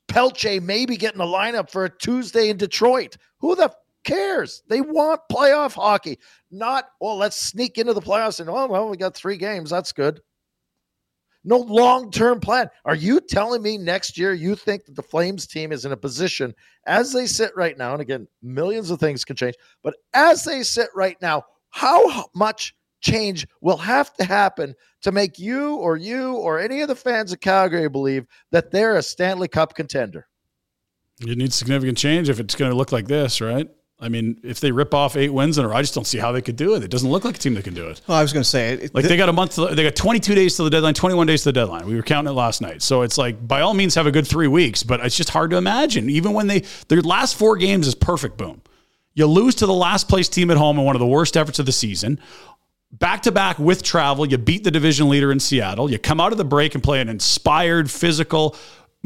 Pelche 0.08 0.62
maybe 0.62 0.96
get 0.96 1.12
in 1.12 1.18
the 1.18 1.24
lineup 1.24 1.70
for 1.70 1.84
a 1.84 1.98
Tuesday 1.98 2.50
in 2.50 2.56
Detroit. 2.56 3.16
Who 3.38 3.54
the 3.54 3.64
f- 3.64 3.74
cares? 4.04 4.62
They 4.68 4.80
want 4.80 5.20
playoff 5.30 5.74
hockey, 5.74 6.18
not, 6.50 6.86
well, 7.00 7.16
let's 7.16 7.40
sneak 7.40 7.78
into 7.78 7.92
the 7.92 8.00
playoffs 8.00 8.40
and, 8.40 8.48
oh, 8.48 8.66
well, 8.66 8.88
we 8.88 8.96
got 8.96 9.14
three 9.14 9.36
games. 9.36 9.70
That's 9.70 9.92
good. 9.92 10.20
No 11.46 11.58
long 11.58 12.10
term 12.10 12.40
plan. 12.40 12.68
Are 12.84 12.96
you 12.96 13.20
telling 13.20 13.62
me 13.62 13.78
next 13.78 14.18
year 14.18 14.34
you 14.34 14.56
think 14.56 14.84
that 14.84 14.96
the 14.96 15.02
Flames 15.02 15.46
team 15.46 15.70
is 15.70 15.84
in 15.84 15.92
a 15.92 15.96
position 15.96 16.52
as 16.86 17.12
they 17.12 17.26
sit 17.26 17.52
right 17.56 17.78
now? 17.78 17.92
And 17.92 18.02
again, 18.02 18.26
millions 18.42 18.90
of 18.90 18.98
things 18.98 19.24
can 19.24 19.36
change, 19.36 19.54
but 19.84 19.94
as 20.12 20.42
they 20.42 20.64
sit 20.64 20.88
right 20.92 21.16
now, 21.22 21.44
how 21.70 22.26
much 22.34 22.74
change 23.00 23.46
will 23.60 23.76
have 23.76 24.12
to 24.14 24.24
happen 24.24 24.74
to 25.02 25.12
make 25.12 25.38
you 25.38 25.76
or 25.76 25.96
you 25.96 26.34
or 26.34 26.58
any 26.58 26.80
of 26.80 26.88
the 26.88 26.96
fans 26.96 27.32
of 27.32 27.38
Calgary 27.38 27.88
believe 27.88 28.26
that 28.50 28.72
they're 28.72 28.96
a 28.96 29.02
Stanley 29.02 29.46
Cup 29.46 29.76
contender? 29.76 30.26
You 31.20 31.36
need 31.36 31.52
significant 31.52 31.96
change 31.96 32.28
if 32.28 32.40
it's 32.40 32.56
going 32.56 32.72
to 32.72 32.76
look 32.76 32.90
like 32.90 33.06
this, 33.06 33.40
right? 33.40 33.70
I 33.98 34.10
mean, 34.10 34.38
if 34.42 34.60
they 34.60 34.72
rip 34.72 34.92
off 34.92 35.16
eight 35.16 35.30
wins 35.30 35.56
in 35.56 35.64
a 35.64 35.68
row, 35.68 35.76
I 35.76 35.80
just 35.80 35.94
don't 35.94 36.06
see 36.06 36.18
how 36.18 36.30
they 36.30 36.42
could 36.42 36.56
do 36.56 36.74
it. 36.74 36.84
It 36.84 36.90
doesn't 36.90 37.08
look 37.08 37.24
like 37.24 37.36
a 37.36 37.38
team 37.38 37.54
that 37.54 37.64
can 37.64 37.72
do 37.72 37.88
it. 37.88 38.02
Well, 38.06 38.18
I 38.18 38.22
was 38.22 38.32
going 38.32 38.42
to 38.42 38.48
say, 38.48 38.74
it, 38.74 38.94
Like 38.94 39.04
th- 39.04 39.08
they 39.08 39.16
got 39.16 39.30
a 39.30 39.32
month, 39.32 39.56
they 39.56 39.82
got 39.82 39.96
22 39.96 40.34
days 40.34 40.56
to 40.56 40.64
the 40.64 40.70
deadline, 40.70 40.92
21 40.92 41.26
days 41.26 41.42
to 41.42 41.48
the 41.48 41.54
deadline. 41.54 41.86
We 41.86 41.94
were 41.94 42.02
counting 42.02 42.30
it 42.30 42.36
last 42.36 42.60
night. 42.60 42.82
So 42.82 43.02
it's 43.02 43.16
like, 43.16 43.48
by 43.48 43.62
all 43.62 43.72
means, 43.72 43.94
have 43.94 44.06
a 44.06 44.10
good 44.10 44.26
three 44.26 44.48
weeks, 44.48 44.82
but 44.82 45.00
it's 45.00 45.16
just 45.16 45.30
hard 45.30 45.50
to 45.50 45.56
imagine. 45.56 46.10
Even 46.10 46.34
when 46.34 46.46
they, 46.46 46.64
their 46.88 47.00
last 47.00 47.36
four 47.36 47.56
games 47.56 47.86
is 47.86 47.94
perfect, 47.94 48.36
boom. 48.36 48.60
You 49.14 49.26
lose 49.26 49.54
to 49.56 49.66
the 49.66 49.72
last 49.72 50.10
place 50.10 50.28
team 50.28 50.50
at 50.50 50.58
home 50.58 50.78
in 50.78 50.84
one 50.84 50.94
of 50.94 51.00
the 51.00 51.06
worst 51.06 51.34
efforts 51.34 51.58
of 51.58 51.64
the 51.64 51.72
season. 51.72 52.20
Back 52.92 53.22
to 53.22 53.32
back 53.32 53.58
with 53.58 53.82
travel, 53.82 54.26
you 54.26 54.36
beat 54.36 54.62
the 54.62 54.70
division 54.70 55.08
leader 55.08 55.32
in 55.32 55.40
Seattle. 55.40 55.90
You 55.90 55.98
come 55.98 56.20
out 56.20 56.32
of 56.32 56.38
the 56.38 56.44
break 56.44 56.74
and 56.74 56.84
play 56.84 57.00
an 57.00 57.08
inspired, 57.08 57.90
physical, 57.90 58.56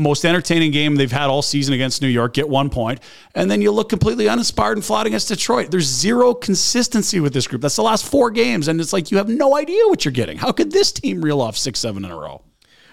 most 0.01 0.25
entertaining 0.25 0.73
game 0.73 0.97
they've 0.97 1.13
had 1.13 1.29
all 1.29 1.43
season 1.43 1.75
against 1.75 2.03
New 2.03 2.09
York, 2.09 2.35
get 2.35 2.49
one 2.49 2.71
point, 2.71 3.01
and 3.35 3.51
then 3.51 3.63
you 3.63 3.71
look 3.71 3.89
completely 3.89 4.29
uninspired 4.29 4.77
and 4.77 4.85
flat 4.85 5.07
against 5.07 5.29
Detroit. 5.29 5.71
There's 5.71 5.87
zero 5.87 6.35
consistency 6.35 7.21
with 7.21 7.33
this 7.33 7.47
group. 7.47 7.63
That's 7.63 7.77
the 7.77 7.83
last 7.83 8.07
four 8.07 8.31
games, 8.31 8.69
and 8.69 8.81
it's 8.81 8.93
like 8.93 9.11
you 9.11 9.19
have 9.19 9.29
no 9.29 9.57
idea 9.57 9.87
what 9.87 10.05
you're 10.05 10.13
getting. 10.13 10.39
How 10.39 10.53
could 10.53 10.73
this 10.73 10.91
team 10.91 11.21
reel 11.23 11.41
off 11.41 11.57
six, 11.57 11.79
seven 11.79 12.05
in 12.05 12.11
a 12.11 12.17
row? 12.17 12.43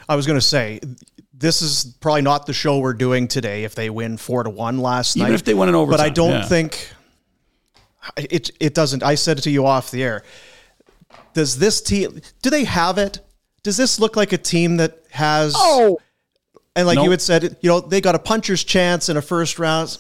I 0.10 0.16
was 0.16 0.28
going 0.28 0.38
to 0.40 0.46
say, 0.46 0.80
this 1.34 1.62
is 1.62 1.96
probably 2.00 2.22
not 2.22 2.46
the 2.46 2.54
show 2.54 2.80
we're 2.80 2.94
doing 2.94 3.28
today 3.28 3.64
if 3.64 3.76
they 3.76 3.90
win 3.90 4.18
four 4.18 4.44
to 4.44 4.50
one 4.50 4.80
last 4.80 5.16
Even 5.16 5.30
night. 5.30 5.36
if 5.36 5.44
they 5.46 5.54
win 5.54 5.70
in 5.70 5.90
But 5.90 6.00
I 6.00 6.10
don't 6.10 6.32
yeah. 6.32 6.46
think 6.46 6.92
it. 8.18 8.52
It 8.60 8.74
doesn't. 8.74 9.04
I 9.04 9.16
said 9.16 9.38
it 9.38 9.42
to 9.42 9.52
you 9.52 9.66
off 9.66 9.92
the 9.92 10.04
air. 10.04 10.24
Does 11.34 11.60
this 11.60 11.82
team? 11.82 12.22
Do 12.42 12.50
they 12.50 12.64
have 12.64 12.98
it? 12.98 13.20
Does 13.64 13.78
this 13.78 14.00
look 14.00 14.16
like 14.16 14.34
a 14.34 14.38
team 14.38 14.78
that 14.78 15.04
has? 15.12 15.54
Oh, 15.56 16.00
and 16.78 16.88
like 16.88 16.96
Nope. 16.96 17.06
you 17.06 17.12
had 17.12 17.22
said, 17.22 17.58
you 17.62 17.70
know, 17.70 17.82
they 17.82 18.00
got 18.00 18.16
a 18.16 18.20
puncher's 18.20 18.64
chance 18.64 19.10
in 19.10 19.18
a 19.18 19.22
first 19.22 19.60
round. 19.60 19.98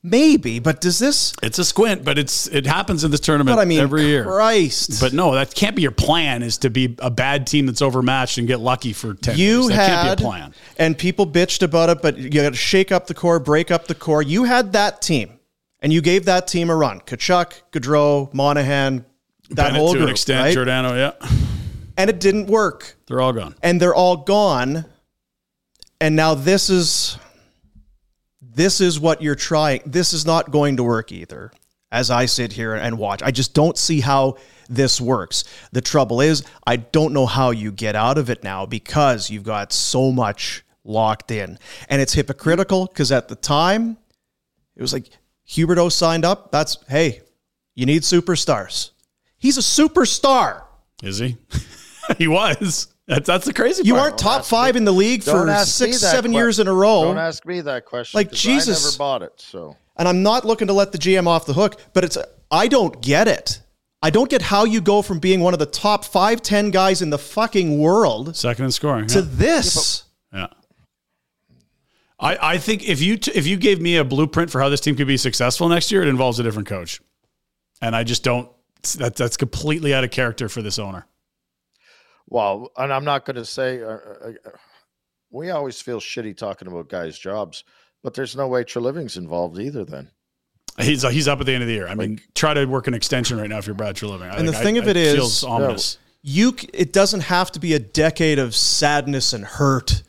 Maybe, 0.00 0.60
but 0.60 0.80
does 0.80 1.00
this? 1.00 1.32
It's 1.42 1.58
a 1.58 1.64
squint, 1.64 2.04
but 2.04 2.18
it's 2.18 2.46
it 2.46 2.66
happens 2.66 3.02
in 3.02 3.10
this 3.10 3.18
tournament 3.18 3.56
But 3.56 3.60
I 3.62 3.64
mean, 3.64 3.80
every 3.80 4.04
year. 4.06 4.22
Christ. 4.24 5.00
But 5.00 5.12
no, 5.12 5.34
that 5.34 5.52
can't 5.54 5.74
be 5.74 5.82
your 5.82 5.90
plan. 5.90 6.44
Is 6.44 6.58
to 6.58 6.70
be 6.70 6.96
a 7.00 7.10
bad 7.10 7.48
team 7.48 7.66
that's 7.66 7.82
overmatched 7.82 8.38
and 8.38 8.46
get 8.46 8.60
lucky 8.60 8.92
for 8.92 9.14
ten. 9.14 9.36
you 9.36 9.62
years. 9.62 9.68
That 9.68 9.74
had, 9.74 9.88
can't 10.06 10.18
be 10.18 10.22
a 10.22 10.26
plan. 10.26 10.54
and 10.78 10.96
people 10.96 11.26
bitched 11.26 11.62
about 11.62 11.90
it, 11.90 12.00
but 12.00 12.16
you 12.16 12.30
got 12.30 12.50
to 12.50 12.56
shake 12.56 12.92
up 12.92 13.08
the 13.08 13.14
core, 13.14 13.40
break 13.40 13.72
up 13.72 13.88
the 13.88 13.94
core. 13.96 14.22
You 14.22 14.44
had 14.44 14.72
that 14.74 15.02
team, 15.02 15.40
and 15.80 15.92
you 15.92 16.00
gave 16.00 16.26
that 16.26 16.46
team 16.46 16.70
a 16.70 16.76
run. 16.76 17.00
Tkachuk, 17.00 17.60
Gaudreau, 17.72 18.32
Monahan, 18.32 19.04
that 19.50 19.56
Bennett 19.56 19.74
whole 19.80 19.92
to 19.94 19.98
group, 19.98 20.06
an 20.08 20.12
extent, 20.12 20.44
right? 20.44 20.54
Giordano, 20.54 20.94
yeah, 20.94 21.28
and 21.96 22.08
it 22.08 22.20
didn't 22.20 22.46
work, 22.46 22.94
they're 23.08 23.20
all 23.20 23.32
gone. 23.32 23.56
and 23.64 23.80
they're 23.82 23.94
all 23.96 24.18
gone. 24.18 24.84
And 26.00 26.14
now 26.14 26.34
this 26.34 26.70
is 26.70 27.18
this 28.40 28.80
is 28.80 28.98
what 28.98 29.22
you're 29.22 29.34
trying. 29.34 29.82
This 29.86 30.12
is 30.12 30.26
not 30.26 30.50
going 30.50 30.76
to 30.76 30.84
work 30.84 31.12
either. 31.12 31.52
As 31.90 32.10
I 32.10 32.26
sit 32.26 32.52
here 32.52 32.74
and 32.74 32.98
watch, 32.98 33.22
I 33.22 33.30
just 33.30 33.54
don't 33.54 33.78
see 33.78 34.00
how 34.00 34.36
this 34.68 35.00
works. 35.00 35.44
The 35.72 35.80
trouble 35.80 36.20
is, 36.20 36.44
I 36.66 36.76
don't 36.76 37.14
know 37.14 37.24
how 37.24 37.50
you 37.50 37.72
get 37.72 37.96
out 37.96 38.18
of 38.18 38.28
it 38.28 38.44
now 38.44 38.66
because 38.66 39.30
you've 39.30 39.44
got 39.44 39.72
so 39.72 40.12
much 40.12 40.64
locked 40.84 41.30
in. 41.30 41.58
And 41.88 42.02
it's 42.02 42.12
hypocritical 42.12 42.86
because 42.86 43.10
at 43.10 43.28
the 43.28 43.36
time, 43.36 43.96
it 44.76 44.82
was 44.82 44.92
like 44.92 45.08
Huberdeau 45.48 45.90
signed 45.90 46.24
up. 46.24 46.52
That's, 46.52 46.76
hey, 46.88 47.22
you 47.74 47.86
need 47.86 48.02
superstars. 48.02 48.90
He's 49.38 49.56
a 49.56 49.60
superstar. 49.60 50.64
Is 51.02 51.18
he? 51.18 51.38
he 52.18 52.28
was. 52.28 52.88
That's 53.08 53.26
that's 53.26 53.46
the 53.46 53.54
crazy. 53.54 53.82
You 53.84 53.94
part. 53.94 54.04
aren't 54.04 54.18
top 54.18 54.44
five 54.44 54.76
in 54.76 54.84
the 54.84 54.92
league 54.92 55.24
don't 55.24 55.46
for 55.46 55.64
six, 55.64 55.98
seven 55.98 56.30
que- 56.30 56.36
years 56.36 56.58
in 56.58 56.68
a 56.68 56.72
row. 56.72 57.04
Don't 57.04 57.18
ask 57.18 57.44
me 57.46 57.62
that 57.62 57.86
question. 57.86 58.18
Like 58.18 58.30
Jesus. 58.30 58.84
I 58.84 58.88
never 58.88 58.98
bought 58.98 59.22
it. 59.22 59.32
So 59.40 59.76
and 59.96 60.06
I'm 60.06 60.22
not 60.22 60.44
looking 60.44 60.66
to 60.68 60.74
let 60.74 60.92
the 60.92 60.98
GM 60.98 61.26
off 61.26 61.46
the 61.46 61.54
hook, 61.54 61.80
but 61.94 62.04
it's 62.04 62.18
I 62.50 62.68
don't 62.68 63.00
get 63.00 63.26
it. 63.26 63.62
I 64.02 64.10
don't 64.10 64.30
get 64.30 64.42
how 64.42 64.64
you 64.64 64.80
go 64.82 65.02
from 65.02 65.18
being 65.18 65.40
one 65.40 65.54
of 65.54 65.58
the 65.58 65.66
top 65.66 66.04
five, 66.04 66.42
ten 66.42 66.70
guys 66.70 67.00
in 67.00 67.08
the 67.08 67.18
fucking 67.18 67.78
world 67.78 68.36
Second 68.36 68.66
in 68.66 68.70
scoring. 68.70 69.06
to 69.08 69.20
yeah. 69.20 69.26
this. 69.28 70.04
Yeah. 70.32 70.46
I, 72.20 72.54
I 72.54 72.58
think 72.58 72.86
if 72.86 73.00
you 73.00 73.16
t- 73.16 73.32
if 73.34 73.46
you 73.46 73.56
gave 73.56 73.80
me 73.80 73.96
a 73.96 74.04
blueprint 74.04 74.50
for 74.50 74.60
how 74.60 74.68
this 74.68 74.80
team 74.80 74.96
could 74.96 75.06
be 75.06 75.16
successful 75.16 75.68
next 75.68 75.90
year, 75.90 76.02
it 76.02 76.08
involves 76.08 76.38
a 76.38 76.42
different 76.42 76.68
coach, 76.68 77.00
and 77.80 77.96
I 77.96 78.04
just 78.04 78.22
don't. 78.22 78.50
That 78.98 79.16
that's 79.16 79.36
completely 79.36 79.94
out 79.94 80.04
of 80.04 80.10
character 80.10 80.48
for 80.48 80.62
this 80.62 80.78
owner. 80.78 81.06
Well, 82.28 82.70
and 82.76 82.92
I'm 82.92 83.04
not 83.04 83.24
going 83.24 83.36
to 83.36 83.44
say 83.44 83.82
uh, 83.82 83.86
uh, 83.86 84.32
uh, 84.46 84.50
we 85.30 85.50
always 85.50 85.80
feel 85.80 86.00
shitty 86.00 86.36
talking 86.36 86.68
about 86.68 86.88
guys' 86.88 87.18
jobs, 87.18 87.64
but 88.02 88.14
there's 88.14 88.36
no 88.36 88.48
way 88.48 88.64
Treliving's 88.64 89.16
involved 89.16 89.58
either. 89.58 89.84
Then 89.84 90.10
He's 90.80 91.02
he's 91.02 91.26
up 91.26 91.40
at 91.40 91.46
the 91.46 91.52
end 91.54 91.62
of 91.62 91.68
the 91.68 91.74
year. 91.74 91.88
I 91.88 91.94
mean, 91.94 92.20
try 92.34 92.54
to 92.54 92.64
work 92.66 92.86
an 92.86 92.94
extension 92.94 93.38
right 93.38 93.48
now 93.48 93.58
if 93.58 93.66
you're 93.66 93.74
Brad 93.74 93.96
Treliving. 93.96 94.30
I 94.30 94.36
And 94.36 94.46
the 94.46 94.52
think- 94.52 94.64
thing 94.64 94.76
I- 94.76 94.82
of 94.82 94.88
it 94.88 94.96
is- 94.96 95.14
feels 95.16 95.44
ominous. 95.44 95.98
you 96.22 96.54
it 96.72 96.92
doesn't 96.92 97.22
have 97.22 97.50
to 97.52 97.60
be 97.60 97.74
a 97.74 97.78
decade 97.78 98.38
of 98.38 98.54
sadness 98.54 99.32
and 99.32 99.44
hurt 99.44 100.02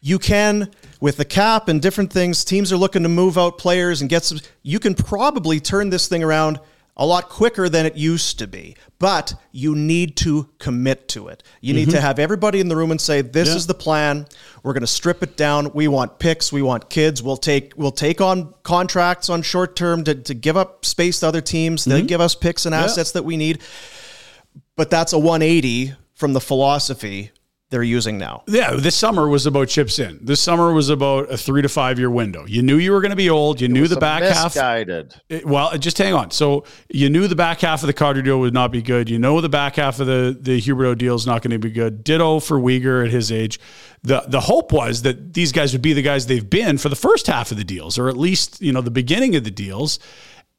you 0.00 0.18
can 0.18 0.68
with 1.00 1.16
the 1.16 1.24
cap 1.24 1.68
and 1.68 1.80
different 1.80 2.12
things 2.12 2.44
teams 2.44 2.72
are 2.72 2.76
looking 2.76 3.02
to 3.04 3.08
move 3.08 3.38
out 3.38 3.56
players 3.58 4.00
and 4.00 4.10
get 4.10 4.24
some 4.24 4.38
you 4.62 4.78
can 4.80 4.94
probably 4.94 5.60
turn 5.60 5.90
this 5.90 6.08
thing 6.08 6.22
around 6.24 6.58
a 6.96 7.06
lot 7.06 7.28
quicker 7.28 7.68
than 7.68 7.86
it 7.86 7.96
used 7.96 8.38
to 8.38 8.46
be 8.46 8.76
but 9.02 9.34
you 9.50 9.74
need 9.74 10.14
to 10.14 10.48
commit 10.60 11.08
to 11.08 11.26
it. 11.26 11.42
You 11.60 11.74
need 11.74 11.86
to 11.86 11.96
mm-hmm. 11.96 12.06
have 12.06 12.20
everybody 12.20 12.60
in 12.60 12.68
the 12.68 12.76
room 12.76 12.92
and 12.92 13.00
say 13.00 13.20
this 13.20 13.48
Yeah. 13.48 13.56
is 13.56 13.66
the 13.66 13.74
plan. 13.74 14.28
We're 14.62 14.74
going 14.74 14.82
to 14.82 14.86
strip 14.86 15.24
it 15.24 15.36
down. 15.36 15.72
We 15.74 15.88
want 15.88 16.20
picks. 16.20 16.52
We 16.52 16.62
want 16.62 16.88
kids. 16.88 17.20
We'll 17.20 17.36
take 17.36 17.72
we'll 17.76 17.90
take 17.90 18.20
on 18.20 18.54
contracts 18.62 19.28
on 19.28 19.42
short 19.42 19.74
term 19.74 20.04
to, 20.04 20.14
to 20.14 20.34
give 20.34 20.56
up 20.56 20.84
space 20.84 21.18
to 21.18 21.26
other 21.26 21.40
teams. 21.40 21.84
They 21.84 21.98
mm-hmm. 21.98 22.06
give 22.06 22.20
us 22.20 22.36
picks 22.36 22.64
and 22.64 22.72
assets 22.72 23.10
that 23.10 23.24
we 23.24 23.36
need. 23.36 23.60
But 24.76 24.88
that's 24.88 25.12
a 25.12 25.18
180 25.18 25.94
from 26.14 26.32
the 26.32 26.40
philosophy 26.40 27.32
they're 27.72 27.82
using 27.82 28.18
now. 28.18 28.44
Yeah, 28.46 28.74
this 28.76 28.94
summer 28.94 29.26
was 29.28 29.46
about 29.46 29.66
chips 29.68 29.98
in. 29.98 30.20
This 30.22 30.40
summer 30.40 30.72
was 30.72 30.90
about 30.90 31.28
a 31.32 31.36
three 31.36 31.62
to 31.62 31.68
five 31.68 31.98
year 31.98 32.10
window. 32.10 32.44
You 32.46 32.62
knew 32.62 32.76
you 32.76 32.92
were 32.92 33.00
going 33.00 33.10
to 33.10 33.16
be 33.16 33.28
old. 33.30 33.60
You 33.60 33.66
knew 33.66 33.88
the 33.88 33.94
Some 33.94 34.00
back 34.00 34.22
half. 34.22 34.44
misguided. 34.54 35.14
It- 35.28 35.44
well, 35.44 35.70
eh, 35.72 35.78
just 35.78 35.98
hang 35.98 36.14
on. 36.14 36.30
So 36.30 36.64
you 36.88 37.10
knew 37.10 37.26
the 37.26 37.34
back 37.34 37.60
half 37.62 37.82
of 37.82 37.88
the 37.88 37.92
Carter 37.92 38.22
deal 38.22 38.38
would 38.38 38.54
not 38.54 38.70
be 38.70 38.82
good. 38.82 39.10
You 39.10 39.18
know 39.18 39.40
the 39.40 39.48
back 39.48 39.74
half 39.76 39.98
of 39.98 40.06
the 40.06 40.36
the 40.40 40.60
Huberdeau 40.60 40.96
deal 40.96 41.16
is 41.16 41.26
not 41.26 41.42
going 41.42 41.50
to 41.50 41.58
be 41.58 41.70
good. 41.70 42.04
Ditto 42.04 42.38
for 42.38 42.60
Weegar 42.60 43.04
at 43.04 43.10
his 43.10 43.32
age. 43.32 43.58
The 44.04 44.22
the 44.28 44.40
hope 44.40 44.70
was 44.72 45.02
that 45.02 45.34
these 45.34 45.50
guys 45.50 45.72
would 45.72 45.82
be 45.82 45.92
the 45.94 46.02
guys 46.02 46.26
they've 46.26 46.48
been 46.48 46.78
for 46.78 46.88
the 46.90 46.96
first 46.96 47.26
half 47.26 47.50
of 47.50 47.56
the 47.56 47.64
deals, 47.64 47.98
or 47.98 48.08
at 48.08 48.16
least 48.16 48.60
you 48.60 48.72
know 48.72 48.80
the 48.82 48.90
beginning 48.90 49.34
of 49.34 49.44
the 49.44 49.50
deals. 49.50 49.98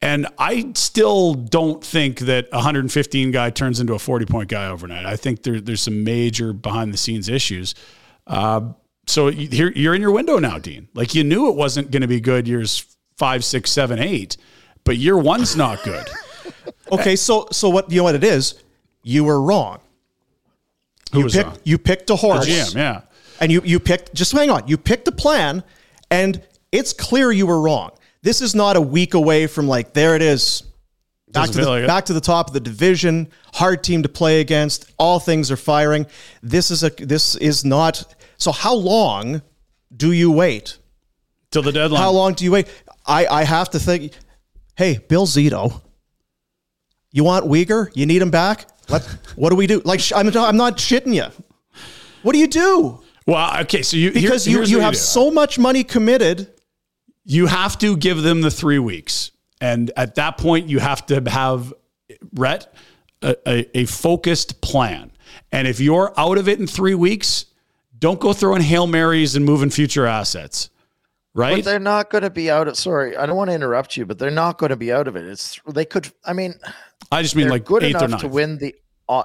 And 0.04 0.26
I 0.38 0.70
still 0.74 1.32
don't 1.32 1.82
think 1.82 2.18
that 2.20 2.46
a 2.52 2.56
115 2.56 3.30
guy 3.30 3.48
turns 3.48 3.80
into 3.80 3.94
a 3.94 3.98
40 3.98 4.26
point 4.26 4.48
guy 4.50 4.66
overnight. 4.68 5.06
I 5.06 5.16
think 5.16 5.42
there, 5.44 5.60
there's 5.62 5.80
some 5.80 6.04
major 6.04 6.52
behind 6.52 6.92
the 6.92 6.98
scenes 6.98 7.30
issues. 7.30 7.74
Uh, 8.26 8.72
so 9.06 9.28
you're 9.28 9.94
in 9.94 10.02
your 10.02 10.10
window 10.10 10.38
now, 10.38 10.58
Dean. 10.58 10.88
Like 10.94 11.14
you 11.14 11.24
knew 11.24 11.48
it 11.48 11.56
wasn't 11.56 11.90
going 11.90 12.02
to 12.02 12.06
be 12.08 12.20
good 12.20 12.46
years 12.46 12.84
five, 13.16 13.44
six, 13.44 13.70
seven, 13.70 13.98
eight, 13.98 14.36
but 14.84 14.98
year 14.98 15.16
one's 15.16 15.56
not 15.56 15.82
good. 15.82 16.06
Okay, 16.92 17.16
so 17.16 17.48
so 17.50 17.70
what 17.70 17.90
you 17.90 17.96
know 17.98 18.02
what 18.04 18.14
it 18.14 18.22
is? 18.22 18.62
You 19.02 19.24
were 19.24 19.40
wrong. 19.40 19.80
Who 21.12 21.18
You 21.20 21.24
was 21.24 21.32
picked 21.34 21.46
wrong? 21.48 21.58
you 21.64 21.78
picked 21.78 22.10
a 22.10 22.12
The 22.12 22.16
horse. 22.16 22.46
GM, 22.46 22.74
yeah. 22.74 23.00
And 23.40 23.50
you 23.50 23.62
you 23.64 23.80
picked 23.80 24.12
just 24.14 24.32
hang 24.32 24.50
on. 24.50 24.68
You 24.68 24.76
picked 24.76 25.08
a 25.08 25.12
plan 25.12 25.64
and 26.10 26.42
it's 26.72 26.92
clear 26.92 27.32
you 27.32 27.46
were 27.46 27.60
wrong. 27.62 27.92
This 28.24 28.40
is 28.40 28.54
not 28.54 28.74
a 28.74 28.80
week 28.80 29.12
away 29.12 29.46
from 29.46 29.68
like 29.68 29.92
there 29.92 30.16
it 30.16 30.22
is. 30.22 30.62
Back 31.28 31.48
Doesn't 31.48 31.60
to, 31.60 31.64
the, 31.64 31.70
like 31.70 31.86
back 31.86 32.06
to 32.06 32.14
the 32.14 32.22
top 32.22 32.48
of 32.48 32.54
the 32.54 32.60
division, 32.60 33.28
hard 33.52 33.84
team 33.84 34.02
to 34.02 34.08
play 34.08 34.40
against. 34.40 34.90
All 34.98 35.20
things 35.20 35.50
are 35.50 35.58
firing. 35.58 36.06
This 36.42 36.70
is 36.70 36.82
a 36.82 36.88
this 36.88 37.36
is 37.36 37.66
not. 37.66 38.14
So 38.38 38.50
how 38.50 38.74
long 38.74 39.42
do 39.94 40.12
you 40.12 40.30
wait? 40.30 40.78
Till 41.50 41.60
the 41.60 41.70
deadline. 41.70 42.00
How 42.00 42.12
long 42.12 42.32
do 42.32 42.44
you 42.44 42.52
wait? 42.52 42.66
I, 43.06 43.26
I 43.26 43.44
have 43.44 43.68
to 43.70 43.78
think. 43.78 44.12
Hey, 44.74 44.96
Bill 44.96 45.26
Zito, 45.26 45.82
you 47.12 47.24
want 47.24 47.44
Weegar? 47.44 47.90
You 47.94 48.06
need 48.06 48.22
him 48.22 48.30
back? 48.30 48.66
What 48.88 49.02
what 49.36 49.50
do 49.50 49.56
we 49.56 49.66
do? 49.66 49.82
Like 49.84 50.00
I'm 50.16 50.26
not, 50.26 50.36
I'm 50.48 50.56
not 50.56 50.78
shitting 50.78 51.14
you. 51.14 51.26
What 52.22 52.32
do 52.32 52.38
you 52.38 52.48
do? 52.48 53.02
Well, 53.26 53.60
okay, 53.62 53.82
so 53.82 53.98
you 53.98 54.12
Because 54.12 54.46
here- 54.46 54.62
you 54.62 54.78
you 54.78 54.80
have 54.80 54.96
so 54.96 55.30
much 55.30 55.58
money 55.58 55.84
committed. 55.84 56.53
You 57.24 57.46
have 57.46 57.78
to 57.78 57.96
give 57.96 58.22
them 58.22 58.40
the 58.42 58.50
three 58.50 58.78
weeks. 58.78 59.30
And 59.60 59.90
at 59.96 60.16
that 60.16 60.36
point, 60.38 60.68
you 60.68 60.78
have 60.78 61.06
to 61.06 61.22
have, 61.30 61.72
Rhett, 62.34 62.72
a, 63.22 63.36
a, 63.46 63.78
a 63.78 63.84
focused 63.86 64.60
plan. 64.60 65.10
And 65.50 65.66
if 65.66 65.80
you're 65.80 66.12
out 66.18 66.38
of 66.38 66.48
it 66.48 66.58
in 66.60 66.66
three 66.66 66.94
weeks, 66.94 67.46
don't 67.98 68.20
go 68.20 68.32
throwing 68.32 68.60
Hail 68.60 68.86
Marys 68.86 69.36
and 69.36 69.44
moving 69.44 69.70
future 69.70 70.06
assets. 70.06 70.68
But 71.34 71.40
Right? 71.40 71.64
they're 71.64 71.80
not 71.80 72.10
going 72.10 72.22
to 72.22 72.30
be 72.30 72.50
out 72.50 72.68
of. 72.68 72.76
Sorry, 72.76 73.16
I 73.16 73.26
don't 73.26 73.36
want 73.36 73.50
to 73.50 73.54
interrupt 73.54 73.96
you, 73.96 74.06
but 74.06 74.18
they're 74.18 74.30
not 74.30 74.58
going 74.58 74.70
to 74.70 74.76
be 74.76 74.92
out 74.92 75.08
of 75.08 75.16
it. 75.16 75.24
It's 75.26 75.58
they 75.66 75.84
could. 75.84 76.12
I 76.24 76.32
mean, 76.32 76.54
I 77.10 77.22
just 77.22 77.34
mean 77.34 77.48
like 77.48 77.64
good 77.64 77.82
enough 77.82 78.20
to 78.20 78.28
win 78.28 78.58
the. 78.58 78.74
Uh, 79.08 79.24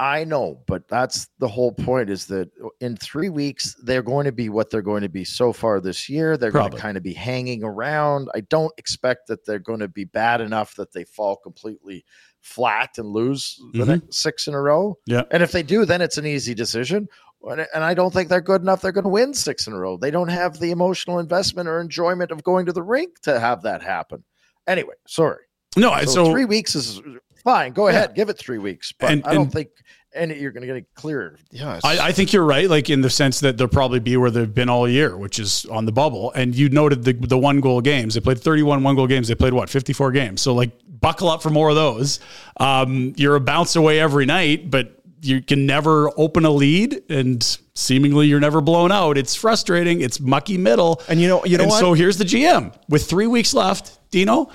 I 0.00 0.24
know, 0.24 0.62
but 0.66 0.88
that's 0.88 1.28
the 1.40 1.46
whole 1.46 1.72
point. 1.72 2.08
Is 2.08 2.24
that 2.26 2.50
in 2.80 2.96
three 2.96 3.28
weeks 3.28 3.76
they're 3.82 4.02
going 4.02 4.24
to 4.24 4.32
be 4.32 4.48
what 4.48 4.70
they're 4.70 4.80
going 4.80 5.02
to 5.02 5.10
be 5.10 5.24
so 5.24 5.52
far 5.52 5.78
this 5.78 6.08
year. 6.08 6.38
They're 6.38 6.50
going 6.50 6.70
to 6.70 6.76
kind 6.78 6.96
of 6.96 7.02
be 7.02 7.12
hanging 7.12 7.62
around. 7.62 8.28
I 8.34 8.40
don't 8.40 8.72
expect 8.78 9.26
that 9.28 9.44
they're 9.44 9.58
going 9.58 9.80
to 9.80 9.88
be 9.88 10.04
bad 10.06 10.40
enough 10.40 10.74
that 10.76 10.92
they 10.92 11.04
fall 11.04 11.36
completely 11.36 12.06
flat 12.40 12.96
and 12.96 13.08
lose 13.08 13.60
the 13.74 13.84
Mhm. 13.84 13.88
next 13.88 14.14
six 14.14 14.46
in 14.48 14.54
a 14.54 14.60
row. 14.60 14.96
Yeah. 15.04 15.24
And 15.30 15.42
if 15.42 15.52
they 15.52 15.62
do, 15.62 15.84
then 15.84 16.00
it's 16.00 16.16
an 16.16 16.24
easy 16.26 16.54
decision. 16.54 17.06
And 17.42 17.66
and 17.74 17.84
I 17.84 17.92
don't 17.92 18.12
think 18.12 18.30
they're 18.30 18.40
good 18.40 18.62
enough. 18.62 18.80
They're 18.80 18.92
going 18.92 19.04
to 19.04 19.10
win 19.10 19.34
six 19.34 19.66
in 19.66 19.74
a 19.74 19.78
row. 19.78 19.98
They 19.98 20.10
don't 20.10 20.28
have 20.28 20.58
the 20.58 20.70
emotional 20.70 21.18
investment 21.18 21.68
or 21.68 21.78
enjoyment 21.78 22.30
of 22.30 22.42
going 22.42 22.64
to 22.66 22.72
the 22.72 22.82
rink 22.82 23.20
to 23.22 23.38
have 23.38 23.62
that 23.62 23.82
happen. 23.82 24.24
Anyway, 24.66 24.94
sorry. 25.06 25.44
No, 25.76 25.94
So, 26.00 26.06
so, 26.06 26.32
three 26.32 26.46
weeks 26.46 26.74
is 26.74 27.00
fine. 27.42 27.72
Go 27.72 27.88
ahead, 27.88 28.14
give 28.14 28.28
it 28.28 28.38
three 28.38 28.58
weeks. 28.58 28.92
But 28.92 29.10
And- 29.10 29.24
I 29.26 29.34
don't 29.34 29.44
and- 29.44 29.52
think 29.52 29.68
any 30.12 30.40
you're 30.40 30.50
going 30.50 30.62
to 30.62 30.66
get 30.66 30.76
it 30.76 30.86
clear. 30.94 31.38
Yeah, 31.52 31.78
I, 31.84 32.08
I 32.08 32.12
think 32.12 32.32
you're 32.32 32.44
right, 32.44 32.68
like 32.68 32.90
in 32.90 33.00
the 33.00 33.10
sense 33.10 33.38
that 33.40 33.56
they'll 33.56 33.68
probably 33.68 34.00
be 34.00 34.16
where 34.16 34.30
they've 34.30 34.52
been 34.52 34.68
all 34.68 34.88
year, 34.88 35.16
which 35.16 35.38
is 35.38 35.64
on 35.66 35.84
the 35.86 35.92
bubble. 35.92 36.32
And 36.32 36.52
you 36.54 36.68
noted 36.68 37.04
the 37.04 37.12
the 37.12 37.38
one 37.38 37.60
goal 37.60 37.80
games. 37.80 38.14
They 38.14 38.20
played 38.20 38.40
31 38.40 38.82
one 38.82 38.96
goal 38.96 39.06
games. 39.06 39.28
They 39.28 39.36
played 39.36 39.52
what 39.52 39.70
54 39.70 40.10
games. 40.10 40.40
So 40.42 40.52
like 40.52 40.72
buckle 41.00 41.28
up 41.28 41.42
for 41.42 41.50
more 41.50 41.68
of 41.70 41.76
those. 41.76 42.18
Um, 42.56 43.14
you're 43.16 43.36
a 43.36 43.40
bounce 43.40 43.76
away 43.76 44.00
every 44.00 44.26
night, 44.26 44.68
but 44.70 44.96
you 45.22 45.42
can 45.42 45.64
never 45.66 46.10
open 46.18 46.44
a 46.44 46.50
lead, 46.50 47.02
and 47.10 47.42
seemingly 47.74 48.26
you're 48.26 48.40
never 48.40 48.60
blown 48.60 48.90
out. 48.90 49.16
It's 49.16 49.34
frustrating. 49.36 50.00
It's 50.00 50.18
mucky 50.18 50.58
middle. 50.58 51.02
And 51.08 51.20
you 51.20 51.28
know- 51.28 51.44
you 51.44 51.56
know 51.56 51.64
and 51.64 51.70
what? 51.70 51.78
So 51.80 51.92
here's 51.92 52.16
the 52.18 52.24
GM 52.24 52.72
with 52.88 53.08
three 53.08 53.26
weeks 53.28 53.54
left. 53.54 53.98
Dino, 54.10 54.50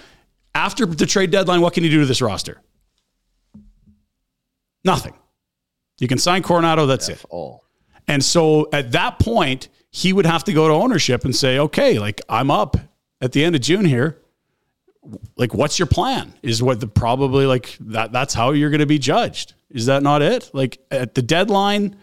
after 0.54 0.86
the 0.86 1.06
trade 1.06 1.32
deadline, 1.32 1.62
what 1.62 1.74
can 1.74 1.84
you 1.84 1.90
do 1.90 2.00
to 2.02 2.06
this 2.06 2.22
roster? 2.22 2.62
Nothing. 4.86 5.14
You 6.00 6.08
can 6.08 6.18
sign 6.18 6.44
Coronato. 6.44 6.88
That's 6.88 7.10
it. 7.10 7.24
All 7.30 7.64
And 8.08 8.24
so 8.24 8.70
at 8.72 8.92
that 8.92 9.20
point, 9.20 9.70
he 9.92 10.14
would 10.14 10.26
have 10.26 10.44
to 10.46 10.54
go 10.54 10.68
to 10.68 10.74
ownership 10.74 11.26
and 11.26 11.36
say, 11.36 11.58
okay, 11.58 12.00
like 12.00 12.22
I'm 12.30 12.52
up 12.52 12.78
at 13.22 13.32
the 13.32 13.44
end 13.44 13.56
of 13.56 13.62
June 13.62 13.86
here. 13.86 14.22
Like, 15.38 15.54
what's 15.54 15.78
your 15.80 15.86
plan? 15.88 16.34
Is 16.42 16.62
what 16.64 16.80
the 16.80 16.88
probably 16.88 17.46
like 17.46 17.78
that 17.80 18.12
that's 18.12 18.34
how 18.34 18.52
you're 18.52 18.70
going 18.70 18.80
to 18.80 18.86
be 18.86 19.00
judged. 19.00 19.54
Is 19.70 19.86
that 19.88 20.04
not 20.04 20.22
it? 20.22 20.50
Like 20.54 20.80
at 20.92 21.16
the 21.16 21.22
deadline, 21.22 21.98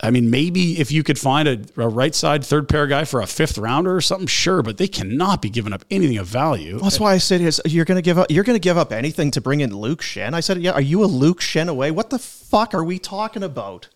I 0.00 0.10
mean, 0.10 0.28
maybe 0.30 0.78
if 0.78 0.92
you 0.92 1.02
could 1.02 1.18
find 1.18 1.48
a, 1.48 1.58
a 1.76 1.88
right 1.88 2.14
side 2.14 2.44
third 2.44 2.68
pair 2.68 2.86
guy 2.86 3.04
for 3.04 3.20
a 3.20 3.26
fifth 3.26 3.56
rounder 3.56 3.96
or 3.96 4.02
something, 4.02 4.26
sure, 4.26 4.62
but 4.62 4.76
they 4.76 4.88
cannot 4.88 5.40
be 5.40 5.48
giving 5.48 5.72
up 5.72 5.84
anything 5.90 6.18
of 6.18 6.26
value. 6.26 6.78
That's 6.78 7.00
why 7.00 7.14
I 7.14 7.18
said 7.18 7.40
is 7.40 7.62
you're 7.64 7.86
gonna 7.86 8.02
give 8.02 8.18
up 8.18 8.30
you're 8.30 8.44
gonna 8.44 8.58
give 8.58 8.76
up 8.76 8.92
anything 8.92 9.30
to 9.32 9.40
bring 9.40 9.60
in 9.60 9.74
Luke 9.74 10.02
Shen. 10.02 10.34
I 10.34 10.40
said, 10.40 10.60
yeah, 10.60 10.72
are 10.72 10.82
you 10.82 11.02
a 11.02 11.06
Luke 11.06 11.40
Shen 11.40 11.70
away? 11.70 11.90
What 11.90 12.10
the 12.10 12.18
fuck 12.18 12.74
are 12.74 12.84
we 12.84 12.98
talking 12.98 13.42
about? 13.42 13.88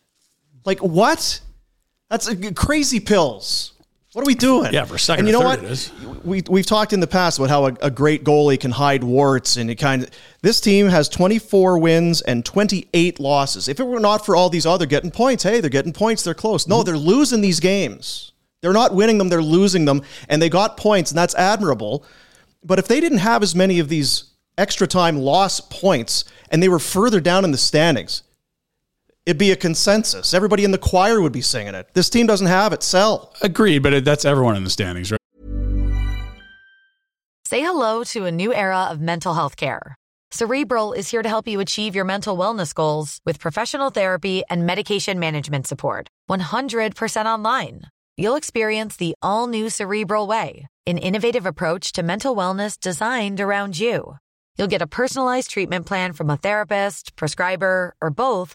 Like 0.64 0.80
what? 0.80 1.42
That's 2.08 2.28
a, 2.28 2.54
crazy 2.54 2.98
pills. 2.98 3.74
What 4.12 4.22
are 4.22 4.26
we 4.26 4.34
doing? 4.34 4.72
Yeah, 4.72 4.86
for 4.86 4.96
a 4.96 4.98
second 4.98 5.20
And 5.20 5.28
you 5.28 5.32
know 5.32 5.48
third 5.48 5.62
what? 5.62 5.64
it 5.64 5.70
is. 5.70 5.92
We 6.24 6.42
we've 6.48 6.66
talked 6.66 6.92
in 6.92 6.98
the 6.98 7.06
past 7.06 7.38
about 7.38 7.48
how 7.48 7.66
a, 7.66 7.76
a 7.80 7.90
great 7.90 8.24
goalie 8.24 8.58
can 8.58 8.72
hide 8.72 9.04
warts 9.04 9.56
and 9.56 9.70
it 9.70 9.76
kind 9.76 10.02
of. 10.02 10.10
This 10.42 10.60
team 10.60 10.88
has 10.88 11.08
24 11.08 11.78
wins 11.78 12.20
and 12.22 12.44
28 12.44 13.20
losses. 13.20 13.68
If 13.68 13.78
it 13.78 13.84
were 13.84 14.00
not 14.00 14.26
for 14.26 14.34
all 14.34 14.50
these 14.50 14.66
other 14.66 14.86
getting 14.86 15.12
points, 15.12 15.44
hey, 15.44 15.60
they're 15.60 15.70
getting 15.70 15.92
points. 15.92 16.24
They're 16.24 16.34
close. 16.34 16.64
Mm-hmm. 16.64 16.70
No, 16.70 16.82
they're 16.82 16.98
losing 16.98 17.40
these 17.40 17.60
games. 17.60 18.32
They're 18.62 18.72
not 18.72 18.94
winning 18.94 19.18
them. 19.18 19.28
They're 19.28 19.42
losing 19.42 19.84
them, 19.84 20.02
and 20.28 20.42
they 20.42 20.48
got 20.48 20.76
points, 20.76 21.12
and 21.12 21.18
that's 21.18 21.34
admirable. 21.36 22.04
But 22.64 22.78
if 22.78 22.88
they 22.88 23.00
didn't 23.00 23.18
have 23.18 23.42
as 23.42 23.54
many 23.54 23.78
of 23.78 23.88
these 23.88 24.24
extra 24.58 24.86
time 24.86 25.16
loss 25.18 25.60
points 25.60 26.24
and 26.50 26.62
they 26.62 26.68
were 26.68 26.78
further 26.78 27.20
down 27.20 27.44
in 27.44 27.52
the 27.52 27.58
standings, 27.58 28.22
it'd 29.30 29.38
be 29.38 29.52
a 29.52 29.56
consensus. 29.56 30.34
Everybody 30.34 30.64
in 30.64 30.72
the 30.72 30.78
choir 30.78 31.20
would 31.20 31.32
be 31.32 31.40
singing 31.40 31.74
it. 31.74 31.88
This 31.94 32.10
team 32.10 32.26
doesn't 32.26 32.48
have 32.48 32.72
it. 32.72 32.82
Sell. 32.82 33.32
Agreed, 33.42 33.78
but 33.78 33.92
it, 33.92 34.04
that's 34.04 34.24
everyone 34.24 34.56
in 34.56 34.64
the 34.64 34.70
standings, 34.70 35.12
right? 35.12 35.20
Say 37.46 37.60
hello 37.60 38.04
to 38.04 38.26
a 38.26 38.32
new 38.32 38.52
era 38.52 38.88
of 38.90 39.00
mental 39.00 39.34
health 39.34 39.56
care. 39.56 39.94
Cerebral 40.32 40.92
is 40.92 41.10
here 41.10 41.22
to 41.22 41.28
help 41.28 41.48
you 41.48 41.60
achieve 41.60 41.94
your 41.94 42.04
mental 42.04 42.36
wellness 42.36 42.74
goals 42.74 43.20
with 43.24 43.40
professional 43.40 43.90
therapy 43.90 44.42
and 44.50 44.66
medication 44.66 45.18
management 45.18 45.66
support. 45.66 46.08
100% 46.28 47.24
online. 47.24 47.82
You'll 48.16 48.36
experience 48.36 48.96
the 48.96 49.14
all 49.22 49.46
new 49.46 49.70
Cerebral 49.70 50.26
Way, 50.26 50.66
an 50.86 50.98
innovative 50.98 51.46
approach 51.46 51.92
to 51.92 52.02
mental 52.02 52.36
wellness 52.36 52.78
designed 52.78 53.40
around 53.40 53.78
you. 53.78 54.16
You'll 54.56 54.68
get 54.68 54.82
a 54.82 54.86
personalized 54.86 55.50
treatment 55.50 55.86
plan 55.86 56.12
from 56.12 56.30
a 56.30 56.36
therapist, 56.36 57.16
prescriber, 57.16 57.94
or 58.00 58.10
both 58.10 58.54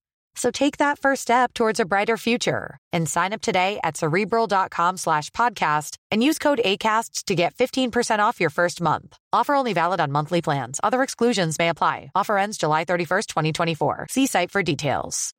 So 0.35 0.49
take 0.49 0.77
that 0.77 0.97
first 0.97 1.21
step 1.23 1.53
towards 1.53 1.79
a 1.79 1.85
brighter 1.85 2.17
future 2.17 2.77
and 2.93 3.07
sign 3.07 3.33
up 3.33 3.41
today 3.41 3.79
at 3.83 3.97
cerebral.com 3.97 4.97
slash 4.97 5.29
podcast 5.31 5.97
and 6.09 6.23
use 6.23 6.39
code 6.39 6.61
ACAST 6.63 7.25
to 7.25 7.35
get 7.35 7.53
15% 7.55 8.19
off 8.19 8.39
your 8.39 8.49
first 8.49 8.81
month. 8.81 9.17
Offer 9.33 9.55
only 9.55 9.73
valid 9.73 9.99
on 9.99 10.11
monthly 10.11 10.41
plans. 10.41 10.79
Other 10.83 11.03
exclusions 11.03 11.59
may 11.59 11.69
apply. 11.69 12.11
Offer 12.15 12.37
ends 12.37 12.57
July 12.57 12.85
31st, 12.85 13.25
2024. 13.27 14.07
See 14.09 14.25
site 14.25 14.51
for 14.51 14.63
details. 14.63 15.33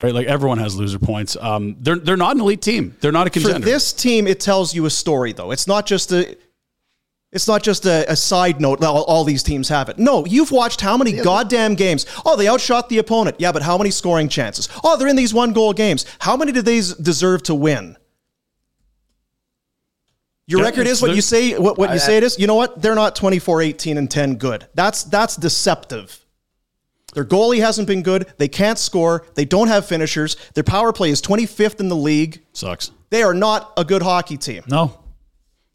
Right, 0.00 0.14
like 0.14 0.28
everyone 0.28 0.58
has 0.58 0.76
loser 0.76 1.00
points. 1.00 1.36
Um, 1.40 1.74
they're 1.80 1.96
they're 1.96 2.16
not 2.16 2.36
an 2.36 2.40
elite 2.42 2.62
team. 2.62 2.96
They're 3.00 3.10
not 3.10 3.26
a 3.26 3.30
For 3.30 3.40
contender. 3.40 3.64
this 3.64 3.92
team, 3.92 4.28
it 4.28 4.38
tells 4.38 4.72
you 4.72 4.86
a 4.86 4.90
story, 4.90 5.32
though. 5.32 5.50
It's 5.50 5.66
not 5.66 5.86
just 5.86 6.12
a. 6.12 6.36
It's 7.30 7.46
not 7.46 7.62
just 7.62 7.84
a, 7.84 8.10
a 8.10 8.16
side 8.16 8.58
note. 8.60 8.82
All, 8.82 9.04
all 9.04 9.22
these 9.24 9.42
teams 9.42 9.68
have 9.68 9.88
it. 9.90 9.98
No, 9.98 10.24
you've 10.24 10.50
watched 10.50 10.80
how 10.80 10.96
many 10.96 11.12
goddamn 11.12 11.74
games? 11.74 12.06
Oh, 12.24 12.36
they 12.36 12.48
outshot 12.48 12.88
the 12.88 12.98
opponent. 12.98 13.36
Yeah, 13.38 13.52
but 13.52 13.62
how 13.62 13.76
many 13.76 13.90
scoring 13.90 14.28
chances? 14.30 14.68
Oh, 14.82 14.96
they're 14.96 15.08
in 15.08 15.16
these 15.16 15.34
one 15.34 15.52
goal 15.52 15.74
games. 15.74 16.06
How 16.20 16.36
many 16.38 16.52
do 16.52 16.62
they 16.62 16.76
deserve 16.80 17.42
to 17.44 17.54
win? 17.54 17.96
Your 20.46 20.60
Yeah, 20.60 20.66
record 20.66 20.86
is 20.86 21.02
what 21.02 21.14
you 21.14 21.20
say. 21.20 21.58
What, 21.58 21.76
what 21.76 21.90
I- 21.90 21.94
you 21.94 21.98
say 21.98 22.16
it 22.16 22.22
is. 22.22 22.38
You 22.38 22.46
know 22.46 22.54
what? 22.54 22.80
They're 22.80 22.94
not 22.94 23.14
24, 23.14 23.60
18, 23.60 23.98
and 23.98 24.10
10 24.10 24.36
good. 24.36 24.66
That's 24.74 25.04
that's 25.04 25.36
deceptive. 25.36 26.24
Their 27.12 27.24
goalie 27.26 27.60
hasn't 27.60 27.86
been 27.88 28.02
good. 28.02 28.32
They 28.38 28.48
can't 28.48 28.78
score. 28.78 29.26
They 29.34 29.44
don't 29.44 29.68
have 29.68 29.84
finishers. 29.86 30.36
Their 30.54 30.64
power 30.64 30.92
play 30.94 31.10
is 31.10 31.20
25th 31.20 31.80
in 31.80 31.88
the 31.90 31.96
league. 31.96 32.42
Sucks. 32.54 32.90
They 33.10 33.22
are 33.22 33.34
not 33.34 33.72
a 33.76 33.84
good 33.84 34.02
hockey 34.02 34.36
team. 34.38 34.62
No. 34.68 34.98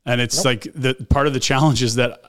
And 0.06 0.20
it's 0.20 0.44
like 0.44 0.64
the 0.76 0.96
part 1.10 1.28
of 1.28 1.34
the 1.34 1.40
challenge 1.40 1.82
is 1.82 1.96
that 1.96 2.22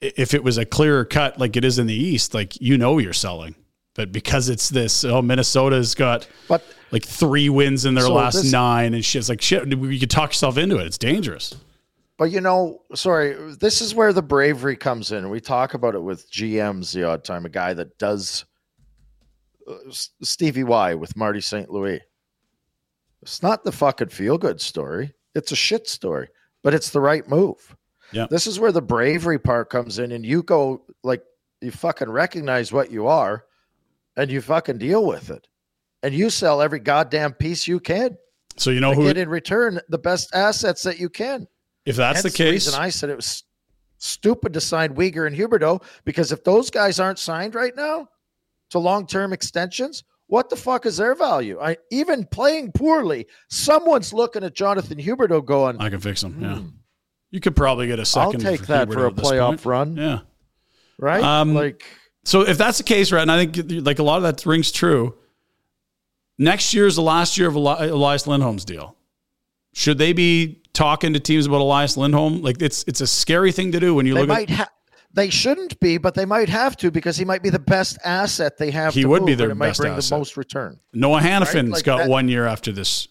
if 0.00 0.34
it 0.34 0.44
was 0.44 0.56
a 0.56 0.64
clearer 0.64 1.04
cut 1.04 1.38
like 1.38 1.56
it 1.56 1.64
is 1.64 1.78
in 1.78 1.86
the 1.86 1.94
East, 1.94 2.32
like 2.34 2.60
you 2.60 2.78
know 2.78 2.98
you're 2.98 3.12
selling. 3.12 3.54
But 3.94 4.12
because 4.12 4.48
it's 4.48 4.68
this, 4.68 5.04
oh, 5.04 5.20
Minnesota's 5.20 5.94
got 5.96 6.28
But 6.48 6.62
like 6.92 7.04
three 7.04 7.48
wins 7.48 7.84
in 7.84 7.94
their 7.94 8.04
So 8.04 8.14
last 8.14 8.34
this- 8.42 8.52
nine 8.52 8.94
and 8.94 9.04
shit. 9.04 9.20
It's 9.20 9.28
like 9.28 9.42
shit. 9.42 9.66
You 9.68 9.98
could 9.98 10.10
talk 10.10 10.30
yourself 10.30 10.56
into 10.58 10.78
it. 10.78 10.86
It's 10.86 10.96
dangerous. 10.98 11.54
But 12.16 12.30
you 12.30 12.40
know, 12.40 12.82
sorry, 12.94 13.34
this 13.58 13.80
is 13.80 13.94
where 13.94 14.12
the 14.12 14.22
bravery 14.22 14.76
comes 14.76 15.10
in. 15.10 15.28
We 15.30 15.40
talk 15.40 15.74
about 15.74 15.94
it 15.94 16.02
with 16.02 16.30
GMs 16.30 16.92
the 16.92 17.02
odd 17.04 17.24
time. 17.24 17.46
A 17.46 17.48
guy 17.48 17.72
that 17.74 17.98
does 17.98 18.44
uh, 19.66 19.74
Stevie 20.22 20.64
Y 20.64 20.94
with 20.94 21.16
Marty 21.16 21.40
St. 21.40 21.70
Louis. 21.70 22.00
It's 23.22 23.42
not 23.42 23.64
the 23.64 23.72
fucking 23.72 24.08
feel 24.10 24.38
good 24.38 24.60
story. 24.60 25.12
It's 25.34 25.50
a 25.52 25.56
shit 25.56 25.88
story, 25.88 26.28
but 26.62 26.74
it's 26.74 26.90
the 26.90 27.00
right 27.00 27.28
move. 27.28 27.76
Yeah. 28.12 28.26
This 28.28 28.46
is 28.46 28.58
where 28.58 28.72
the 28.72 28.82
bravery 28.82 29.38
part 29.38 29.70
comes 29.70 29.98
in, 29.98 30.12
and 30.12 30.24
you 30.24 30.42
go 30.42 30.82
like 31.02 31.22
you 31.60 31.70
fucking 31.70 32.10
recognize 32.10 32.72
what 32.72 32.90
you 32.90 33.06
are, 33.06 33.44
and 34.16 34.30
you 34.30 34.40
fucking 34.40 34.78
deal 34.78 35.06
with 35.06 35.30
it, 35.30 35.46
and 36.02 36.14
you 36.14 36.30
sell 36.30 36.60
every 36.62 36.80
goddamn 36.80 37.32
piece 37.34 37.68
you 37.68 37.80
can. 37.80 38.16
So 38.56 38.70
you 38.70 38.80
know 38.80 38.92
who? 38.92 39.04
get 39.04 39.16
in 39.16 39.28
return 39.28 39.80
the 39.88 39.98
best 39.98 40.34
assets 40.34 40.82
that 40.82 40.98
you 40.98 41.08
can. 41.08 41.46
If 41.86 41.96
that's 41.96 42.22
Hence 42.22 42.32
the 42.32 42.36
case, 42.36 42.66
reason 42.66 42.80
I 42.80 42.90
said 42.90 43.10
it 43.10 43.16
was 43.16 43.44
stupid 43.98 44.52
to 44.54 44.60
sign 44.60 44.94
Weegar 44.94 45.26
and 45.26 45.36
Huberdeau 45.36 45.82
because 46.04 46.32
if 46.32 46.42
those 46.44 46.70
guys 46.70 46.98
aren't 46.98 47.18
signed 47.18 47.54
right 47.54 47.74
now 47.76 48.08
to 48.70 48.78
long-term 48.78 49.32
extensions, 49.32 50.04
what 50.30 50.48
the 50.48 50.56
fuck 50.56 50.86
is 50.86 50.96
their 50.96 51.14
value? 51.14 51.58
I 51.60 51.76
even 51.90 52.24
playing 52.24 52.72
poorly, 52.72 53.26
someone's 53.48 54.12
looking 54.12 54.42
at 54.44 54.54
Jonathan 54.54 54.98
Huberdeau 54.98 55.44
going, 55.44 55.76
I 55.80 55.90
can 55.90 56.00
fix 56.00 56.20
them. 56.22 56.38
Yeah. 56.40 56.60
You 57.30 57.40
could 57.40 57.54
probably 57.54 57.86
get 57.86 57.98
a 57.98 58.02
Hmm. 58.02 58.18
"I'll 58.18 58.32
second. 58.32 58.40
take 58.46 58.66
that 58.68 58.88
Huberdeau 58.88 58.92
for 58.94 59.06
a 59.06 59.10
playoff 59.12 59.66
run." 59.66 59.96
Yeah. 59.96 60.20
Right? 60.98 61.22
Um, 61.22 61.54
like 61.54 61.84
So 62.24 62.42
if 62.42 62.58
that's 62.58 62.78
the 62.78 62.84
case, 62.84 63.12
right, 63.12 63.22
and 63.22 63.30
I 63.30 63.44
think 63.46 63.84
like 63.86 63.98
a 63.98 64.02
lot 64.02 64.16
of 64.16 64.22
that 64.24 64.44
rings 64.46 64.72
true. 64.72 65.14
Next 66.38 66.72
year 66.74 66.86
is 66.86 66.96
the 66.96 67.02
last 67.02 67.36
year 67.36 67.48
of 67.48 67.54
Eli- 67.56 67.86
Elias 67.86 68.26
Lindholm's 68.26 68.64
deal. 68.64 68.96
Should 69.74 69.98
they 69.98 70.12
be 70.12 70.62
talking 70.72 71.12
to 71.12 71.20
teams 71.20 71.46
about 71.46 71.60
Elias 71.60 71.96
Lindholm? 71.96 72.42
Like 72.42 72.60
it's 72.62 72.84
it's 72.86 73.00
a 73.00 73.06
scary 73.06 73.52
thing 73.52 73.72
to 73.72 73.80
do 73.80 73.94
when 73.94 74.06
you 74.06 74.14
they 74.14 74.20
look 74.20 74.28
might 74.28 74.50
at. 74.50 74.56
ha- 74.56 74.68
they 75.12 75.28
shouldn't 75.30 75.78
be, 75.80 75.98
but 75.98 76.14
they 76.14 76.24
might 76.24 76.48
have 76.48 76.76
to 76.78 76.90
because 76.90 77.16
he 77.16 77.24
might 77.24 77.42
be 77.42 77.50
the 77.50 77.58
best 77.58 77.98
asset 78.04 78.56
they 78.58 78.70
have. 78.70 78.94
He 78.94 79.02
to 79.02 79.08
would 79.08 79.26
be 79.26 79.34
their 79.34 79.46
and 79.50 79.52
it 79.52 79.58
might 79.58 79.68
best 79.68 79.80
bring 79.80 79.92
asset. 79.92 80.10
the 80.10 80.18
most 80.18 80.36
return. 80.36 80.78
Noah 80.92 81.20
Hanifin's 81.20 81.54
Right, 81.54 81.68
like 81.70 81.84
got 81.84 81.98
that- 81.98 82.08
one 82.08 82.28
year 82.28 82.46
after 82.46 82.70
this. 82.72 83.08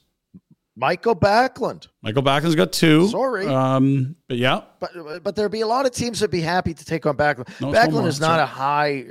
Michael 0.76 1.16
Backlund. 1.16 1.88
Michael 2.02 2.24
Backlund's 2.24 2.56
got 2.56 2.72
two. 2.72 3.10
Sorry. 3.10 3.46
um, 3.48 4.16
but 4.30 4.38
yeah, 4.38 4.62
But 4.80 5.24
but 5.24 5.36
there'd 5.36 5.52
be 5.52 5.60
a 5.62 5.68
lot 5.68 5.86
of 5.86 5.92
teams 5.92 6.20
that'd 6.22 6.32
be 6.32 6.40
happy 6.40 6.74
to 6.74 6.86
take 6.86 7.06
on 7.06 7.18
Backlund. 7.18 7.50
No, 7.60 7.68
Backlund 7.74 7.92
more, 7.92 8.08
is 8.08 8.22
not 8.22 8.38
right. 8.38 8.44
a 8.44 8.46
high, 8.46 9.06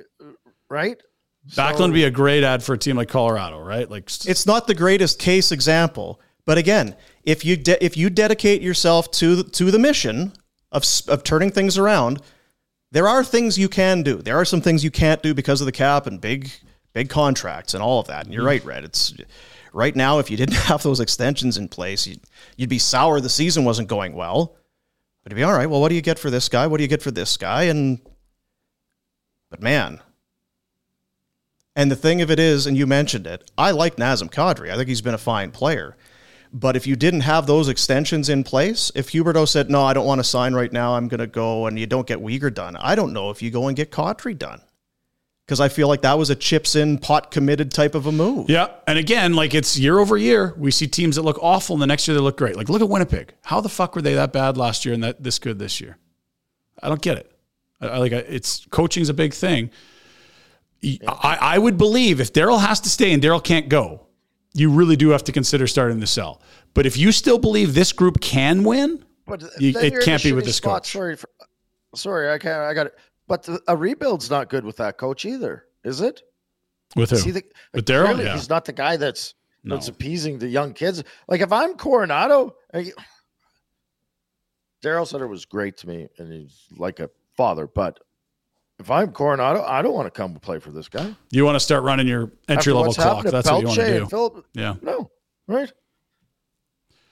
right? 0.71 0.97
Backlund 1.51 1.77
So- 1.77 1.83
would 1.85 1.93
be 1.93 2.05
a 2.05 2.11
great 2.11 2.43
ad 2.43 2.63
for 2.63 2.73
a 2.75 2.79
team 2.79 2.97
like 2.97 3.09
Colorado, 3.11 3.61
right? 3.61 3.91
Like 3.91 4.05
It's 4.27 4.47
not 4.47 4.67
the 4.67 4.75
greatest 4.75 5.19
case 5.19 5.53
example, 5.53 6.21
but 6.47 6.57
again, 6.57 6.97
if 7.25 7.45
you 7.45 7.55
de- 7.57 7.83
if 7.85 7.99
you 7.99 8.09
dedicate 8.09 8.63
yourself 8.63 9.11
to 9.13 9.37
the, 9.37 9.45
to 9.45 9.71
the 9.71 9.79
mission 9.79 10.33
of 10.73 10.85
of 11.09 11.23
turning 11.23 11.51
things 11.51 11.77
around, 11.77 12.23
there 12.91 13.09
are 13.09 13.23
things 13.23 13.59
you 13.59 13.69
can 13.69 14.03
do. 14.03 14.17
There 14.17 14.37
are 14.37 14.45
some 14.45 14.61
things 14.61 14.83
you 14.83 14.91
can't 14.91 15.23
do 15.23 15.35
because 15.35 15.61
of 15.61 15.67
the 15.67 15.73
cap 15.73 16.07
and 16.07 16.21
big 16.21 16.51
big 16.93 17.09
contracts 17.09 17.75
and 17.75 17.83
all 17.83 18.01
of 18.01 18.07
that. 18.07 18.25
And 18.25 18.35
you're 18.35 18.43
mm. 18.43 18.49
right, 18.49 18.65
Rhett. 18.65 18.85
It's 18.85 19.15
right 19.73 19.95
now 19.95 20.19
if 20.19 20.31
you 20.31 20.37
didn't 20.37 20.57
have 20.69 20.83
those 20.83 21.01
extensions 21.01 21.57
in 21.57 21.69
place, 21.69 22.07
you'd, 22.07 22.21
you'd 22.57 22.69
be 22.69 22.79
sour 22.79 23.21
the 23.21 23.29
season 23.29 23.65
wasn't 23.65 23.89
going 23.89 24.15
well. 24.15 24.57
But 25.23 25.33
it'd 25.33 25.37
be 25.37 25.45
all 25.45 25.53
right. 25.53 25.69
Well, 25.69 25.81
what 25.81 25.91
do 25.91 25.95
you 25.95 26.03
get 26.03 26.19
for 26.19 26.31
this 26.31 26.49
guy? 26.49 26.67
What 26.67 26.79
do 26.79 26.85
you 26.85 26.89
get 26.89 27.03
for 27.03 27.11
this 27.11 27.37
guy? 27.37 27.65
And 27.65 28.01
but 29.51 29.63
man, 29.63 30.01
and 31.77 31.91
the 31.91 31.97
thing 31.97 32.21
of 32.23 32.31
it 32.31 32.39
is, 32.39 32.67
and 32.67 32.77
you 32.77 32.87
mentioned 32.87 33.27
it, 33.27 33.51
I 33.57 33.71
like 33.71 33.97
Nazem 33.97 34.31
Kadri. 34.31 34.71
I 34.71 34.77
think 34.77 34.89
he's 34.89 35.01
been 35.01 35.15
a 35.15 35.19
fine 35.19 35.51
player. 35.51 35.97
But 36.53 36.77
if 36.77 36.87
you 36.87 36.97
didn't 36.97 37.21
have 37.23 37.47
those 37.47 37.69
extensions 37.69 38.29
in 38.29 38.43
place, 38.45 38.91
if 38.95 39.11
Huberdeau 39.13 39.47
said, 39.47 39.71
no, 39.71 39.83
I 39.85 39.93
don't 39.93 40.07
want 40.07 40.19
to 40.21 40.25
sign 40.25 40.55
right 40.55 40.73
now, 40.73 40.95
I'm 40.95 41.09
going 41.09 41.21
to 41.21 41.27
go, 41.27 41.67
and 41.67 41.79
you 41.79 41.87
don't 41.87 42.07
get 42.07 42.19
Weegar 42.21 42.53
done, 42.55 42.77
I 42.77 42.95
don't 42.95 43.13
know 43.13 43.31
if 43.31 43.43
you 43.43 43.51
go 43.51 43.69
and 43.69 43.77
get 43.77 43.91
Kadri 43.91 44.37
done. 44.39 44.61
Because 45.45 45.61
I 45.61 45.69
feel 45.71 45.89
like 45.89 46.03
that 46.03 46.19
was 46.19 46.29
a 46.29 46.35
chips 46.35 46.77
in, 46.77 46.99
pot 46.99 47.31
committed 47.31 47.71
type 47.73 47.95
of 47.95 48.07
a 48.07 48.13
move. 48.13 48.51
Yeah, 48.51 48.69
and 48.87 48.99
again, 48.99 49.33
like 49.33 49.55
it's 49.55 49.79
year 49.79 49.99
over 49.99 50.19
year. 50.19 50.55
We 50.59 50.71
see 50.71 50.87
teams 50.87 51.17
that 51.17 51.23
look 51.23 51.39
awful, 51.43 51.75
and 51.75 51.81
the 51.81 51.87
next 51.87 52.07
year 52.07 52.15
they 52.15 52.21
look 52.21 52.37
great. 52.37 52.55
Like 52.55 52.69
look 52.69 52.83
at 52.83 52.89
Winnipeg. 52.91 53.33
How 53.45 53.63
the 53.63 53.71
fuck 53.71 53.97
were 53.97 54.03
they 54.03 54.13
that 54.13 54.31
bad 54.31 54.59
last 54.59 54.85
year 54.85 54.93
and 54.93 55.03
that 55.05 55.23
this 55.23 55.39
good 55.39 55.59
this 55.59 55.81
year? 55.81 55.97
I 56.83 56.89
don't 56.89 57.01
get 57.01 57.17
it. 57.17 57.33
I, 57.81 57.87
I 57.89 57.97
like 57.99 58.13
I- 58.13 58.17
it's 58.17 58.67
coaching's 58.67 59.09
a 59.09 59.15
big 59.15 59.33
thing. 59.33 59.71
I, 60.85 61.39
I 61.41 61.59
would 61.59 61.79
believe 61.79 62.21
if 62.21 62.33
Daryl 62.33 62.61
has 62.61 62.81
to 62.81 62.91
stay 62.91 63.13
and 63.15 63.23
Daryl 63.23 63.43
can't 63.43 63.71
go, 63.71 64.07
you 64.59 64.71
really 64.71 64.97
do 64.97 65.11
have 65.11 65.25
to 65.25 65.33
consider 65.33 65.67
starting 65.67 66.01
to 66.01 66.07
sell. 66.07 66.43
But 66.75 66.87
if 66.87 66.97
you 66.97 67.13
still 67.13 67.39
believe 67.39 67.75
this 67.75 67.93
group 67.93 68.21
can 68.21 68.65
win, 68.65 69.05
But 69.27 69.43
You- 69.61 69.79
it 69.79 70.03
can't 70.03 70.23
be 70.23 70.33
with 70.33 70.45
this 70.47 70.57
spot. 70.57 70.83
coach. 70.85 70.93
Sorry, 70.93 71.17
for, 71.17 71.29
sorry, 71.95 72.31
I 72.31 72.39
can't. 72.39 72.61
I 72.63 72.73
got 72.75 72.87
it. 72.87 72.95
But 73.27 73.43
the, 73.43 73.61
a 73.69 73.77
rebuild's 73.77 74.31
not 74.31 74.49
good 74.49 74.65
with 74.65 74.77
that 74.79 74.97
coach 74.97 75.25
either, 75.27 75.67
is 75.85 76.01
it? 76.01 76.23
with 76.97 77.11
who? 77.11 77.19
he 77.19 77.31
the, 77.33 77.43
With 77.75 77.85
Daryl? 77.85 78.19
Yeah. 78.25 78.33
He's 78.35 78.49
not 78.49 78.65
the 78.65 78.73
guy 78.73 78.97
that's 78.97 79.35
No. 79.65 79.75
that's 79.75 79.89
appeasing 79.89 80.39
the 80.39 80.49
young 80.49 80.73
kids. 80.73 81.05
Like 81.29 81.43
if 81.43 81.53
I'm 81.53 81.75
Coronato, 81.75 82.53
Daryl 84.83 85.07
Sutter 85.07 85.27
was 85.29 85.45
great 85.45 85.77
to 85.79 85.89
me, 85.89 86.09
and 86.19 86.33
he's 86.33 86.67
like 86.79 87.01
a 87.01 87.11
father. 87.37 87.67
But 87.67 88.01
if 88.79 88.91
I'm 88.91 89.13
Coronato, 89.13 89.65
I 89.67 89.83
don't 89.83 89.95
want 89.95 90.07
to 90.07 90.11
come 90.11 90.35
play 90.37 90.59
for 90.59 90.71
this 90.71 90.89
guy. 90.89 91.15
You 91.31 91.45
want 91.45 91.57
to 91.57 91.61
start 91.61 91.83
running 91.83 92.07
your 92.07 92.31
entry 92.49 92.73
After 92.73 92.75
level 92.75 92.95
clock. 92.95 93.25
That's 93.25 93.51
what 93.51 93.61
you 93.61 93.67
want 93.67 93.79
to 93.81 93.99
do. 94.01 94.07
Philip, 94.07 94.47
Yeah. 94.55 94.75
no, 94.83 95.11
right? 95.47 95.71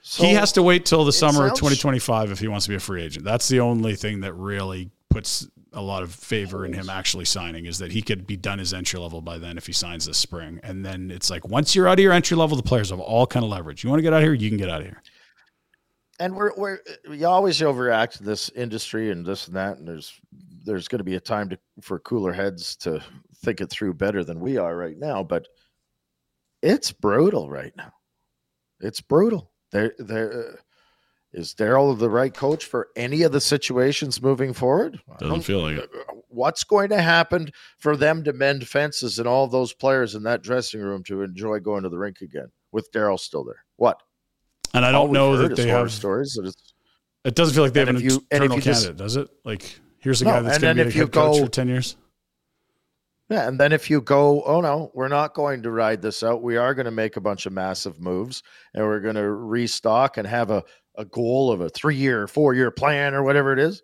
So, 0.01 0.23
he 0.23 0.33
has 0.35 0.53
to 0.53 0.63
wait 0.63 0.85
till 0.85 1.03
the 1.03 1.11
summer 1.11 1.47
of 1.47 1.53
2025 1.55 2.31
if 2.31 2.39
he 2.39 2.47
wants 2.47 2.65
to 2.65 2.69
be 2.69 2.75
a 2.75 2.79
free 2.79 3.03
agent. 3.03 3.25
That's 3.25 3.49
the 3.49 3.59
only 3.59 3.95
thing 3.95 4.21
that 4.21 4.33
really 4.33 4.89
puts 5.09 5.45
a 5.73 5.81
lot 5.81 6.01
of 6.01 6.13
favor 6.13 6.65
in 6.65 6.71
him 6.71 6.89
actually 6.89 7.25
signing 7.25 7.65
is 7.65 7.79
that 7.79 7.91
he 7.91 8.01
could 8.01 8.25
be 8.25 8.37
done 8.37 8.57
his 8.57 8.73
entry 8.73 8.99
level 9.01 9.19
by 9.19 9.37
then 9.37 9.57
if 9.57 9.67
he 9.67 9.73
signs 9.73 10.05
this 10.05 10.17
spring. 10.17 10.61
And 10.63 10.85
then 10.85 11.11
it's 11.11 11.29
like 11.29 11.45
once 11.45 11.75
you're 11.75 11.89
out 11.89 11.99
of 11.99 12.03
your 12.03 12.13
entry 12.13 12.37
level, 12.37 12.55
the 12.55 12.63
players 12.63 12.89
have 12.89 13.01
all 13.01 13.27
kind 13.27 13.43
of 13.43 13.51
leverage. 13.51 13.83
You 13.83 13.89
want 13.89 13.99
to 13.99 14.03
get 14.03 14.13
out 14.13 14.17
of 14.19 14.23
here, 14.23 14.33
you 14.33 14.47
can 14.49 14.57
get 14.57 14.69
out 14.69 14.79
of 14.79 14.87
here. 14.87 15.01
and 16.19 16.33
we're 16.35 16.51
we're 16.55 16.79
you 17.11 17.27
always 17.27 17.59
overreact 17.59 18.13
to 18.13 18.23
this 18.23 18.49
industry 18.51 19.11
and 19.11 19.25
this 19.25 19.47
and 19.47 19.57
that, 19.57 19.77
and 19.77 19.85
there's 19.87 20.13
there's 20.67 20.87
going 20.87 20.99
to 20.99 21.03
be 21.03 21.15
a 21.15 21.19
time 21.19 21.49
to 21.49 21.57
for 21.81 21.97
cooler 21.99 22.33
heads 22.33 22.75
to 22.77 23.01
think 23.37 23.61
it 23.61 23.71
through 23.71 23.95
better 23.95 24.23
than 24.23 24.39
we 24.39 24.57
are 24.57 24.77
right 24.77 24.97
now. 24.99 25.23
But 25.23 25.47
it's 26.61 26.91
brutal 26.91 27.49
right 27.49 27.73
now. 27.75 27.91
It's 28.81 29.01
brutal. 29.01 29.51
There, 29.71 29.93
there 29.97 30.49
uh, 30.49 30.55
is 31.33 31.53
Daryl 31.55 31.97
the 31.97 32.09
right 32.09 32.33
coach 32.33 32.65
for 32.65 32.89
any 32.95 33.23
of 33.23 33.31
the 33.31 33.41
situations 33.41 34.21
moving 34.21 34.53
forward? 34.53 34.99
Doesn't 35.19 35.41
feel 35.41 35.61
like 35.61 35.77
it. 35.77 35.89
What's 36.29 36.63
going 36.63 36.89
to 36.89 37.01
happen 37.01 37.49
for 37.79 37.97
them 37.97 38.23
to 38.25 38.33
mend 38.33 38.67
fences 38.67 39.17
and 39.19 39.27
all 39.27 39.47
those 39.47 39.73
players 39.73 40.13
in 40.15 40.23
that 40.23 40.43
dressing 40.43 40.81
room 40.81 41.03
to 41.05 41.21
enjoy 41.23 41.59
going 41.59 41.83
to 41.83 41.89
the 41.89 41.97
rink 41.97 42.21
again 42.21 42.51
with 42.71 42.91
Daryl 42.91 43.19
still 43.19 43.43
there? 43.43 43.63
What? 43.77 44.01
And 44.73 44.85
I 44.85 44.91
don't 44.91 45.11
know 45.11 45.37
that 45.37 45.55
they 45.55 45.67
have. 45.67 45.91
stories. 45.91 46.33
That 46.33 46.47
it's, 46.47 46.73
It 47.25 47.35
doesn't 47.35 47.55
feel 47.55 47.63
like 47.63 47.73
they 47.73 47.79
have 47.79 47.89
an 47.89 47.99
you- 47.99 48.23
internal 48.31 48.57
you 48.57 48.61
just- 48.61 48.83
candidate, 48.85 49.03
does 49.03 49.15
it? 49.15 49.27
Like 49.43 49.79
here's 49.99 50.21
a 50.21 50.25
No, 50.25 50.31
guy 50.31 50.41
that's 50.41 50.57
going 50.59 50.77
to 50.77 50.85
be 50.85 50.89
the 50.91 50.97
head 50.99 51.11
coach 51.11 51.37
go- 51.37 51.45
for 51.45 51.51
ten 51.51 51.67
years. 51.67 51.97
Yeah, 53.29 53.45
and 53.47 53.59
then 53.59 53.73
if 53.73 53.89
you 53.89 53.99
go, 53.99 54.41
oh 54.43 54.61
no, 54.61 54.89
we're 54.93 55.09
not 55.09 55.33
going 55.33 55.63
to 55.63 55.71
ride 55.71 56.01
this 56.01 56.23
out. 56.23 56.41
We 56.41 56.55
are 56.55 56.73
going 56.73 56.85
to 56.85 56.91
make 56.91 57.17
a 57.17 57.21
bunch 57.21 57.45
of 57.45 57.51
massive 57.51 57.99
moves, 57.99 58.41
and 58.73 58.85
we're 58.85 59.01
going 59.01 59.15
to 59.15 59.29
restock 59.29 60.15
and 60.17 60.25
have 60.25 60.49
a, 60.49 60.63
a 60.95 61.03
goal 61.03 61.51
of 61.51 61.59
a 61.59 61.67
three 61.69 61.97
year, 61.97 62.27
four 62.27 62.53
year 62.53 62.71
plan 62.71 63.13
or 63.13 63.23
whatever 63.23 63.51
it 63.51 63.59
is. 63.59 63.83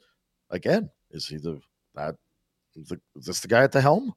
Again, 0.49 0.89
is 1.11 1.27
he 1.27 1.37
the 1.37 1.59
that 1.95 2.15
the, 2.75 2.99
is 3.17 3.25
this 3.25 3.41
the 3.41 3.49
guy 3.49 3.63
at 3.63 3.73
the 3.73 3.81
helm? 3.81 4.13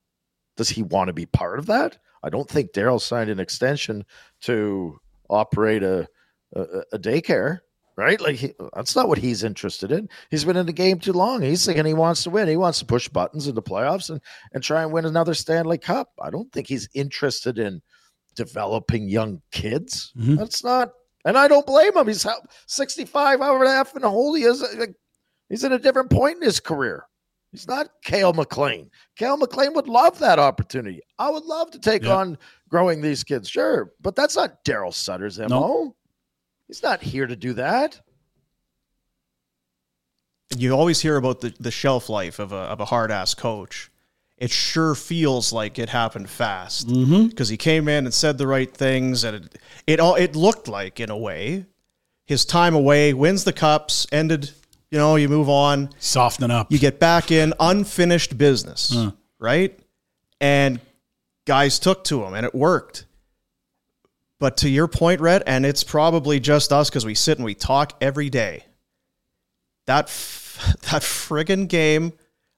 Does 0.56 0.68
he 0.68 0.82
want 0.82 1.08
to 1.08 1.12
be 1.12 1.26
part 1.26 1.58
of 1.58 1.66
that? 1.66 1.98
I 2.22 2.30
don't 2.30 2.48
think 2.48 2.72
Daryl 2.72 3.00
signed 3.00 3.28
an 3.28 3.40
extension 3.40 4.04
to 4.42 4.96
operate 5.28 5.82
a 5.82 6.06
a, 6.54 6.62
a 6.92 6.98
daycare, 7.00 7.58
right? 7.96 8.20
Like 8.20 8.36
he, 8.36 8.52
that's 8.74 8.94
not 8.96 9.08
what 9.08 9.18
he's 9.18 9.42
interested 9.44 9.90
in. 9.92 10.08
He's 10.30 10.44
been 10.44 10.56
in 10.56 10.66
the 10.66 10.72
game 10.72 10.98
too 10.98 11.12
long. 11.12 11.42
He's 11.42 11.64
thinking 11.64 11.84
he 11.86 11.94
wants 11.94 12.22
to 12.24 12.30
win. 12.30 12.48
He 12.48 12.56
wants 12.56 12.78
to 12.80 12.84
push 12.86 13.08
buttons 13.08 13.48
in 13.48 13.54
the 13.54 13.62
playoffs 13.62 14.10
and 14.10 14.20
and 14.52 14.62
try 14.62 14.82
and 14.82 14.92
win 14.92 15.04
another 15.06 15.34
Stanley 15.34 15.78
Cup. 15.78 16.10
I 16.20 16.30
don't 16.30 16.50
think 16.52 16.66
he's 16.68 16.88
interested 16.94 17.58
in 17.58 17.80
developing 18.34 19.08
young 19.08 19.40
kids. 19.50 20.12
Mhm. 20.18 20.36
That's 20.38 20.62
not, 20.62 20.92
and 21.24 21.38
I 21.38 21.48
don't 21.48 21.66
blame 21.66 21.96
him. 21.96 22.06
He's 22.06 22.22
how- 22.22 22.42
65, 22.66 23.40
however 23.40 23.66
half 23.66 23.94
and 23.94 24.04
whole 24.04 24.34
he 24.34 24.44
is. 24.44 24.60
Like, 24.78 24.94
he's 25.48 25.64
in 25.64 25.72
a 25.72 25.78
different 25.78 26.10
point 26.10 26.36
in 26.36 26.42
his 26.42 26.60
career. 26.60 27.06
He's 27.52 27.66
not 27.66 27.88
Kale 28.04 28.34
McLean. 28.34 28.90
Kale 29.16 29.38
McLean 29.38 29.72
would 29.72 29.88
love 29.88 30.18
that 30.18 30.38
opportunity. 30.38 31.00
I 31.18 31.30
would 31.30 31.44
love 31.44 31.70
to 31.70 31.78
take 31.78 32.02
Yeah. 32.02 32.16
on 32.16 32.38
growing 32.68 33.00
these 33.00 33.24
kids, 33.24 33.48
sure, 33.48 33.92
but 34.02 34.14
that's 34.14 34.36
not 34.36 34.62
Daryl 34.64 34.92
Sutter's 34.92 35.38
MO. 35.40 35.94
He's 36.68 36.82
not 36.82 37.02
here 37.02 37.26
to 37.26 37.36
do 37.36 37.52
that. 37.54 38.00
you 40.56 40.72
always 40.72 41.00
hear 41.00 41.16
about 41.16 41.40
the, 41.40 41.54
the 41.60 41.70
shelf 41.70 42.08
life 42.08 42.38
of 42.38 42.52
a, 42.52 42.56
of 42.56 42.80
a 42.80 42.86
hard 42.86 43.10
ass 43.10 43.34
coach. 43.34 43.90
It 44.38 44.50
sure 44.50 44.94
feels 44.94 45.52
like 45.52 45.78
it 45.78 45.88
happened 45.88 46.28
fast 46.28 46.88
mm-hmm. 46.88 47.28
because 47.28 47.48
he 47.48 47.56
came 47.56 47.88
in 47.88 48.04
and 48.04 48.12
said 48.12 48.36
the 48.36 48.46
right 48.46 48.72
things, 48.72 49.24
and 49.24 49.36
it, 49.36 49.58
it 49.86 50.00
all 50.00 50.14
it 50.14 50.36
looked 50.36 50.68
like 50.68 51.00
in 51.00 51.08
a 51.08 51.16
way 51.16 51.64
his 52.26 52.44
time 52.44 52.74
away 52.74 53.14
wins 53.14 53.44
the 53.44 53.52
cups, 53.52 54.06
ended. 54.12 54.50
You 54.90 54.98
know, 54.98 55.16
you 55.16 55.28
move 55.28 55.48
on, 55.48 55.90
Softening 55.98 56.50
up. 56.50 56.70
you 56.70 56.78
get 56.78 57.00
back 57.00 57.30
in 57.32 57.54
unfinished 57.58 58.38
business, 58.38 58.96
right? 59.38 59.76
And 60.40 60.80
guys 61.44 61.78
took 61.78 62.04
to 62.04 62.22
him, 62.24 62.34
and 62.34 62.46
it 62.46 62.54
worked. 62.54 63.04
But 64.38 64.58
to 64.58 64.68
your 64.68 64.86
point, 64.88 65.20
Rhett, 65.20 65.42
and 65.46 65.64
it's 65.64 65.82
probably 65.82 66.40
just 66.40 66.72
us 66.72 66.90
because 66.90 67.06
we 67.06 67.14
sit 67.14 67.38
and 67.38 67.44
we 67.44 67.54
talk 67.54 67.94
every 68.00 68.28
day 68.28 68.64
that 69.86 70.06
f- 70.06 70.76
that 70.90 71.02
friggin' 71.02 71.68
game 71.68 72.12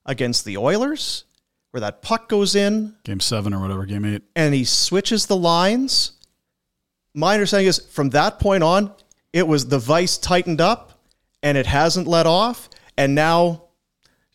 against 0.04 0.44
the 0.44 0.56
Oilers, 0.56 1.24
where 1.70 1.80
that 1.82 2.02
puck 2.02 2.28
goes 2.28 2.54
in 2.54 2.96
game 3.04 3.20
seven 3.20 3.52
or 3.54 3.60
whatever, 3.60 3.84
game 3.86 4.04
eight. 4.04 4.22
and 4.34 4.54
he 4.54 4.64
switches 4.64 5.26
the 5.26 5.36
lines. 5.36 6.12
My 7.14 7.34
understanding 7.34 7.68
is 7.68 7.78
from 7.78 8.10
that 8.10 8.38
point 8.40 8.62
on, 8.62 8.92
it 9.32 9.46
was 9.46 9.66
the 9.68 9.78
vice 9.78 10.18
tightened 10.18 10.60
up 10.60 11.00
and 11.42 11.56
it 11.58 11.66
hasn't 11.66 12.06
let 12.06 12.26
off. 12.26 12.68
And 12.96 13.14
now 13.14 13.64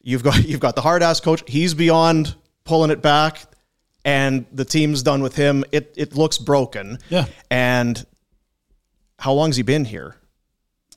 you've 0.02 0.24
got 0.24 0.44
you've 0.46 0.60
got 0.60 0.76
the 0.76 0.82
hard 0.82 1.04
ass 1.04 1.20
coach. 1.20 1.44
He's 1.48 1.74
beyond 1.74 2.36
pulling 2.64 2.91
it 2.91 3.02
back, 3.02 3.46
and 4.06 4.45
the 4.51 4.66
team's 4.66 5.04
done 5.04 5.22
with 5.22 5.36
him. 5.36 5.64
It 5.72 5.93
it 5.97 6.16
looks 6.16 6.38
broken. 6.38 6.99
Yeah. 7.10 7.26
And 7.49 8.06
how 9.20 9.34
long's 9.34 9.56
he 9.56 9.64
been 9.64 9.86
here? 9.86 10.16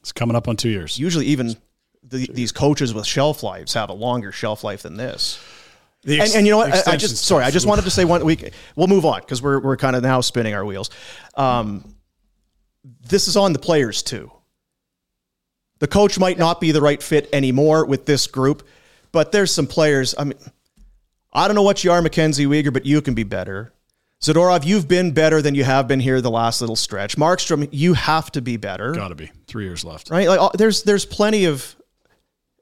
It's 0.01 0.13
coming 0.13 0.37
up 0.37 0.49
on 0.49 0.57
two 0.57 0.69
years. 0.69 0.99
Usually, 0.99 1.27
even 1.27 1.57
the, 2.03 2.27
these 2.33 2.53
coaches 2.53 2.95
with 2.95 3.07
shelf 3.07 3.43
lives 3.43 3.75
have 3.75 3.89
a 3.89 3.95
longer 3.95 4.33
shelf 4.33 4.65
life 4.65 4.83
than 4.83 4.97
this. 4.97 5.39
The 6.03 6.21
And, 6.21 6.35
and 6.37 6.47
you 6.47 6.53
know 6.53 6.59
what? 6.59 6.89
I, 6.89 6.93
I 6.93 6.97
just 6.97 7.17
sorry. 7.25 7.45
I 7.45 7.51
just 7.51 7.67
wanted 7.67 7.83
to 7.83 7.91
say 7.91 8.05
one 8.05 8.25
week. 8.25 8.53
We'll 8.77 8.87
move 8.87 9.05
on 9.05 9.21
because 9.21 9.43
we're 9.43 9.61
we're 9.61 9.77
kind 9.77 9.97
of 9.97 10.03
now 10.03 10.21
spinning 10.21 10.55
our 10.55 10.65
wheels. 10.65 10.91
Um, 11.35 11.97
this 13.09 13.27
is 13.29 13.37
on 13.37 13.53
the 13.53 13.59
players 13.59 14.03
too. 14.03 14.31
The 15.79 15.89
coach 15.89 16.19
might 16.19 16.39
not 16.39 16.61
be 16.61 16.73
the 16.73 16.81
right 16.81 17.03
fit 17.03 17.29
anymore 17.33 17.85
with 17.85 18.07
this 18.07 18.27
group, 18.27 18.67
but 19.13 19.33
there's 19.33 19.53
some 19.53 19.67
players. 19.67 20.15
I 20.17 20.25
mean, 20.25 20.39
I 21.37 21.47
don't 21.47 21.55
know 21.55 21.63
what 21.63 21.85
you 21.85 21.93
are, 21.93 22.01
Mackenzie 22.01 22.47
Weegar, 22.47 22.73
but 22.73 22.87
you 22.87 23.03
can 23.03 23.15
be 23.15 23.23
better. 23.23 23.73
Zadorov, 24.23 24.65
you've 24.65 24.89
been 24.89 25.13
better 25.13 25.43
than 25.43 25.55
you 25.55 25.65
have 25.65 25.87
been 25.87 26.01
here 26.01 26.23
the 26.23 26.31
last 26.31 26.63
little 26.63 26.77
stretch. 26.77 27.19
Markstrom, 27.19 27.69
you 27.71 27.93
have 27.93 28.33
to 28.33 28.41
be 28.41 28.57
better 28.57 28.93
Got 28.93 29.09
to 29.09 29.15
be 29.15 29.31
three 29.47 29.65
years 29.65 29.85
left. 29.85 30.11
right? 30.11 30.27
Like 30.27 30.53
there's 30.55 30.83
there's 30.85 31.05
plenty 31.05 31.45
of 31.45 31.77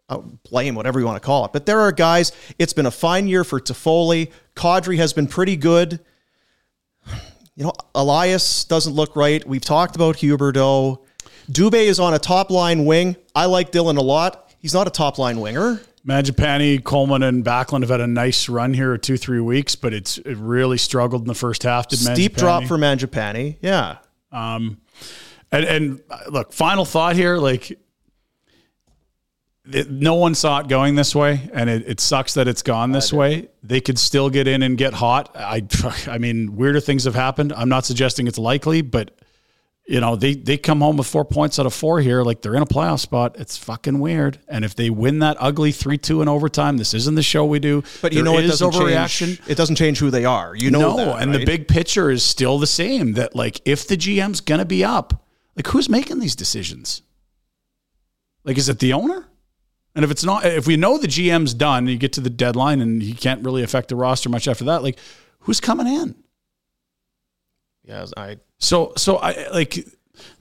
uh, 0.09 0.19
blame, 0.51 0.75
whatever 0.75 0.99
you 0.99 1.07
want 1.07 1.23
to 1.23 1.25
call 1.25 1.45
it, 1.45 1.53
but 1.53 1.65
there 1.67 1.81
are 1.81 1.93
guys. 1.93 2.33
It's 2.59 2.73
been 2.73 2.87
a 2.87 2.91
fine 2.91 3.29
year 3.29 3.45
for 3.45 3.61
Toffoli. 3.61 4.33
Kadri 4.57 4.97
has 4.97 5.13
been 5.13 5.29
pretty 5.29 5.57
good. 5.57 6.01
You 7.55 7.63
know, 7.63 7.73
Elias 7.95 8.65
doesn't 8.65 8.93
look 8.93 9.15
right. 9.15 9.47
We've 9.47 9.65
talked 9.65 9.95
about 9.95 10.17
Huberdeau. 10.17 10.99
Dubé 11.49 11.85
is 11.85 12.01
on 12.01 12.13
a 12.13 12.19
top 12.19 12.51
line 12.51 12.85
wing. 12.85 13.15
I 13.33 13.45
like 13.45 13.71
Dylan 13.71 13.97
a 13.97 14.03
lot. 14.03 14.53
He's 14.59 14.75
not 14.75 14.89
a 14.89 14.91
top 14.91 15.19
line 15.19 15.39
winger. 15.39 15.81
Mangiapane, 16.07 16.85
Coleman, 16.85 17.23
and 17.23 17.45
Backlund 17.45 17.81
have 17.81 17.89
had 17.89 18.01
a 18.01 18.07
nice 18.07 18.49
run 18.49 18.75
here, 18.75 18.97
two 18.99 19.17
three 19.17 19.41
weeks, 19.41 19.75
but 19.75 19.95
it's 19.95 20.19
it 20.19 20.37
really 20.37 20.77
struggled 20.77 21.23
in 21.23 21.29
the 21.29 21.35
first 21.35 21.63
half. 21.63 21.89
Did 21.89 21.99
Steep 21.99 22.33
Mangiapane. 22.33 22.37
drop 22.37 22.65
for 22.65 22.77
Mangiapane. 22.77 23.57
Yeah. 23.63 23.99
Um, 24.31 24.81
and 25.51 25.65
and 25.65 26.03
uh, 26.11 26.19
look, 26.29 26.53
final 26.53 26.85
thought 26.85 27.17
here, 27.17 27.37
like. 27.39 27.79
It, 29.73 29.91
no 29.91 30.17
one 30.17 30.35
saw 30.35 30.61
it 30.61 30.69
going 30.69 30.95
this 30.95 31.15
way, 31.15 31.49
and 31.55 31.71
it, 31.71 31.89
it 31.89 31.99
sucks 31.99 32.35
that 32.35 32.47
it's 32.47 32.61
gone 32.61 32.93
this 32.93 33.15
way. 33.15 33.49
They 33.63 33.81
could 33.81 33.99
still 33.99 34.29
get 34.29 34.47
in 34.47 34.63
and 34.63 34.77
get 34.77 34.93
hot. 34.93 35.35
I, 35.35 35.63
I 36.07 36.19
mean, 36.19 36.55
weirder 36.55 36.81
things 36.81 37.05
have 37.05 37.15
happened. 37.15 37.51
I'm 37.55 37.71
not 37.71 37.87
suggesting 37.87 38.27
it's 38.27 38.37
likely, 38.37 38.83
but 38.83 39.19
you 39.87 40.01
know, 40.01 40.17
they 40.17 40.35
they 40.35 40.57
come 40.57 40.81
home 40.81 40.97
with 40.97 41.07
four 41.07 41.25
points 41.25 41.59
out 41.59 41.67
of 41.67 41.75
four 41.75 42.01
here. 42.01 42.23
Like 42.23 42.41
they're 42.41 42.55
in 42.55 42.63
a 42.63 42.67
playoff 42.67 43.01
spot. 43.01 43.37
It's 43.39 43.57
fucking 43.57 43.99
weird. 44.01 44.39
And 44.49 44.65
if 44.65 44.75
they 44.75 44.89
win 44.89 45.19
that 45.19 45.37
ugly 45.41 45.73
three 45.73 45.99
two 45.99 46.23
in 46.23 46.29
overtime, 46.29 46.79
this 46.79 46.95
isn't 46.95 47.15
the 47.15 47.23
show 47.23 47.45
we 47.45 47.59
do. 47.59 47.83
But 48.01 48.13
you 48.13 48.23
There 48.23 48.33
know 48.33 48.39
it 48.39 48.47
is 48.47 48.59
doesn't 48.59 48.71
overreaction. 48.81 49.37
change. 49.37 49.41
It 49.47 49.57
doesn't 49.57 49.77
change 49.77 49.99
who 49.99 50.11
they 50.11 50.25
are. 50.25 50.57
You 50.57 50.71
know 50.71 50.81
no, 50.81 50.97
that, 50.97 51.23
and 51.23 51.35
the 51.35 51.45
big 51.45 51.69
picture 51.69 52.11
is 52.11 52.23
still 52.23 52.59
the 52.59 52.67
same. 52.67 53.13
That 53.13 53.37
like 53.37 53.61
if 53.67 53.87
the 53.87 53.97
GM's 53.97 54.41
gonna 54.41 54.65
be 54.65 54.83
up, 54.85 55.27
like 55.55 55.67
who's 55.67 55.89
making 55.89 56.19
these 56.19 56.35
decisions? 56.35 57.03
Like, 58.45 58.59
is 58.59 58.69
it 58.69 58.79
the 58.79 58.93
owner? 58.93 59.27
And 59.95 60.05
if 60.05 60.11
it's 60.11 60.25
not, 60.25 60.45
if 60.45 60.67
we 60.67 60.77
know 60.77 60.99
the 60.99 61.07
GM's 61.07 61.55
done, 61.55 61.87
you 61.87 61.97
get 61.97 62.13
to 62.15 62.21
the 62.21 62.31
deadline 62.31 62.81
and 62.81 63.01
he 63.01 63.15
can't 63.15 63.45
really 63.45 63.63
affect 63.63 63.89
the 63.89 63.97
roster 63.97 64.29
much 64.29 64.49
after 64.49 64.65
that. 64.65 64.83
Like, 64.83 64.99
who's 65.41 65.61
coming 65.61 65.87
in? 65.87 66.15
Yeah, 67.85 68.07
I 68.17 68.39
So, 68.59 68.93
so 68.97 69.17
I 69.19 69.49
like 69.53 69.87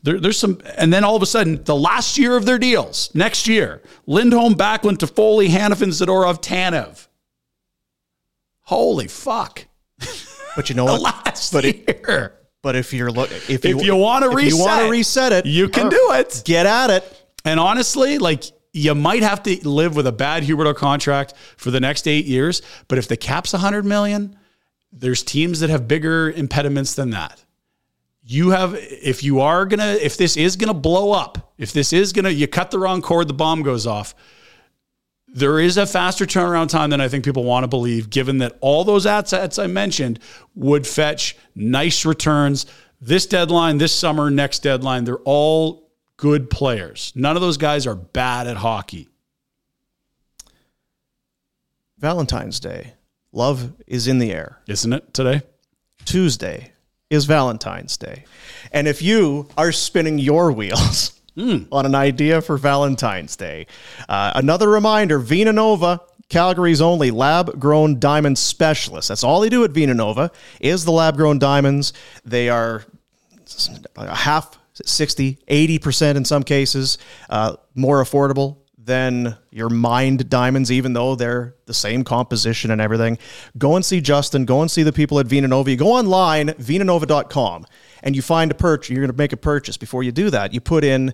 there, 0.03 0.19
there's 0.19 0.37
some, 0.39 0.61
and 0.77 0.93
then 0.93 1.03
all 1.03 1.15
of 1.15 1.21
a 1.21 1.25
sudden, 1.25 1.63
the 1.63 1.75
last 1.75 2.17
year 2.17 2.37
of 2.37 2.45
their 2.45 2.59
deals, 2.59 3.09
next 3.13 3.47
year, 3.47 3.81
Lindholm, 4.05 4.53
Backlund, 4.55 4.97
Toffoli, 4.97 5.47
Hanifin, 5.49 5.89
Zadorov, 5.89 6.41
Tanev. 6.41 7.07
Holy 8.61 9.07
fuck! 9.07 9.65
But 10.55 10.69
you 10.69 10.75
know 10.75 10.85
The 10.87 10.93
what? 10.93 11.25
last 11.25 11.51
But 11.53 11.65
it- 11.65 11.87
year. 12.07 12.35
But 12.61 12.77
if 12.77 12.93
you're 12.93 13.11
look, 13.11 13.29
if 13.49 13.65
If 13.65 13.83
you 13.83 13.93
wanna 13.97 14.27
if 14.37 14.45
you 14.53 14.57
want 14.57 14.71
reset, 14.71 14.85
to 14.85 14.89
reset 14.91 15.31
it, 15.33 15.45
you 15.45 15.67
can 15.67 15.89
do 15.89 16.11
it. 16.13 16.43
Get 16.45 16.65
at 16.65 16.89
it. 16.91 17.25
And 17.43 17.59
honestly, 17.59 18.19
like 18.19 18.45
you 18.71 18.95
might 18.95 19.21
have 19.21 19.43
to 19.43 19.67
live 19.67 19.97
with 19.97 20.07
a 20.07 20.13
bad 20.13 20.43
Huberdeau 20.43 20.73
contract 20.73 21.33
for 21.57 21.71
the 21.71 21.81
next 21.81 22.07
eight 22.07 22.25
years. 22.25 22.61
But 22.87 22.99
if 22.99 23.09
the 23.09 23.17
cap's 23.17 23.53
a 23.53 23.57
hundred 23.57 23.83
million, 23.83 24.37
there's 24.93 25.23
teams 25.23 25.59
that 25.59 25.69
have 25.69 25.87
bigger 25.87 26.31
impediments 26.31 26.93
than 26.93 27.09
that. 27.09 27.43
You 28.25 28.51
have, 28.51 28.75
if 28.75 29.23
you 29.23 29.41
are 29.41 29.65
gonna, 29.65 29.97
if 30.01 30.15
this 30.15 30.37
is 30.37 30.55
gonna 30.55 30.73
blow 30.73 31.11
up, 31.11 31.53
if 31.57 31.73
this 31.73 31.91
is 31.91 32.13
gonna, 32.13 32.29
you 32.29 32.47
cut 32.47 32.71
the 32.71 32.79
wrong 32.79 33.01
cord, 33.01 33.27
the 33.27 33.33
bomb 33.33 33.63
goes 33.63 33.85
off. 33.85 34.15
There 35.27 35.59
is 35.59 35.77
a 35.77 35.87
faster 35.87 36.25
turnaround 36.25 36.69
time 36.69 36.91
than 36.91 37.01
I 37.01 37.07
think 37.07 37.25
people 37.25 37.43
want 37.43 37.63
to 37.63 37.67
believe, 37.67 38.11
given 38.11 38.37
that 38.37 38.55
all 38.61 38.83
those 38.83 39.07
assets 39.07 39.57
I 39.57 39.65
mentioned 39.65 40.19
would 40.53 40.85
fetch 40.85 41.35
nice 41.55 42.05
returns 42.05 42.67
this 43.01 43.25
deadline, 43.25 43.79
this 43.79 43.93
summer, 43.93 44.29
next 44.29 44.59
deadline. 44.59 45.03
They're 45.03 45.17
all 45.17 45.91
good 46.17 46.49
players. 46.49 47.11
None 47.15 47.35
of 47.35 47.41
those 47.41 47.57
guys 47.57 47.87
are 47.87 47.95
bad 47.95 48.47
at 48.47 48.57
hockey. 48.57 49.09
Valentine's 51.97 52.59
Day. 52.59 52.93
Love 53.33 53.73
is 53.87 54.07
in 54.07 54.19
the 54.19 54.31
air. 54.31 54.59
Isn't 54.67 54.93
it 54.93 55.11
today? 55.11 55.41
Tuesday 56.05 56.71
is 57.09 57.25
Valentine's 57.25 57.97
Day. 57.97 58.25
And 58.71 58.87
if 58.87 59.01
you 59.01 59.49
are 59.57 59.71
spinning 59.71 60.19
your 60.19 60.51
wheels 60.51 61.19
on 61.37 61.85
an 61.85 61.95
idea 61.95 62.41
for 62.41 62.57
Valentine's 62.57 63.35
Day, 63.35 63.65
uh, 64.07 64.33
another 64.35 64.69
reminder 64.69 65.17
Vina 65.17 65.51
Nova, 65.51 65.99
Calgary's 66.29 66.79
only 66.79 67.09
lab 67.09 67.59
grown 67.59 67.99
diamond 67.99 68.37
specialist. 68.37 69.07
That's 69.07 69.23
all 69.23 69.41
they 69.41 69.49
do 69.49 69.63
at 69.63 69.71
Vina 69.71 69.95
Nova 69.95 70.31
is 70.61 70.85
the 70.85 70.91
lab 70.91 71.17
grown 71.17 71.39
diamonds. 71.39 71.91
They 72.23 72.49
are 72.49 72.85
a 73.95 74.15
half 74.15 74.59
60 74.73 75.39
80% 75.47 76.15
in 76.15 76.25
some 76.25 76.43
cases 76.43 76.97
uh, 77.29 77.55
more 77.75 78.03
affordable 78.03 78.62
than 78.85 79.37
your 79.51 79.69
mined 79.69 80.29
diamonds 80.29 80.71
even 80.71 80.93
though 80.93 81.15
they're 81.15 81.55
the 81.65 81.73
same 81.73 82.03
composition 82.03 82.71
and 82.71 82.81
everything 82.81 83.17
go 83.57 83.75
and 83.75 83.85
see 83.85 84.01
justin 84.01 84.45
go 84.45 84.61
and 84.61 84.69
see 84.69 84.83
the 84.83 84.91
people 84.91 85.19
at 85.19 85.25
vina 85.25 85.47
nova 85.47 85.71
you 85.71 85.77
go 85.77 85.93
online 85.93 86.49
vinanova.com 86.49 87.65
and 88.01 88.15
you 88.15 88.21
find 88.21 88.51
a 88.51 88.55
purchase 88.55 88.89
you're 88.89 89.01
going 89.01 89.11
to 89.11 89.17
make 89.17 89.33
a 89.33 89.37
purchase 89.37 89.77
before 89.77 90.03
you 90.03 90.11
do 90.11 90.29
that 90.29 90.53
you 90.53 90.59
put 90.59 90.83
in 90.83 91.13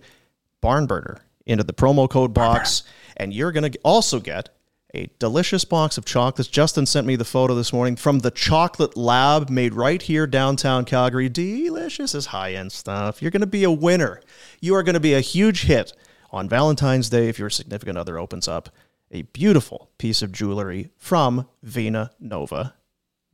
barn 0.62 0.86
burner 0.86 1.22
into 1.46 1.64
the 1.64 1.74
promo 1.74 2.10
code 2.10 2.34
box 2.34 2.84
and 3.18 3.34
you're 3.34 3.52
going 3.52 3.72
to 3.72 3.80
also 3.84 4.20
get 4.20 4.50
a 4.96 5.08
delicious 5.20 5.66
box 5.66 6.00
of 6.00 6.06
chocolates. 6.06 6.50
Justin 6.50 6.86
sent 6.86 7.06
me 7.06 7.16
the 7.16 7.26
photo 7.26 7.54
this 7.54 7.72
morning 7.72 7.96
from 7.96 8.20
the 8.20 8.32
chocolate 8.32 8.98
lab 8.98 9.50
made 9.50 9.76
right 9.76 10.02
here 10.02 10.26
downtown 10.26 10.84
Calgary. 10.84 11.30
Delicious 11.30 12.16
is 12.16 12.28
high 12.28 12.54
end 12.54 12.72
stuff. 12.72 13.22
You're 13.22 13.30
going 13.32 13.42
to 13.42 13.48
be 13.48 13.64
a 13.64 13.72
winner. 13.72 14.20
You 14.62 14.74
are 14.76 14.82
going 14.82 14.96
to 14.96 15.00
be 15.00 15.14
a 15.14 15.22
huge 15.22 15.64
hit 15.64 15.94
on 16.32 16.48
Valentine's 16.50 17.10
Day 17.10 17.28
if 17.30 17.40
your 17.40 17.50
significant 17.50 17.98
other 17.98 18.18
opens 18.18 18.48
up 18.48 18.70
a 19.12 19.24
beautiful 19.24 19.90
piece 19.98 20.22
of 20.22 20.32
jewelry 20.32 20.92
from 20.98 21.48
Vina 21.64 22.12
Nova, 22.20 22.76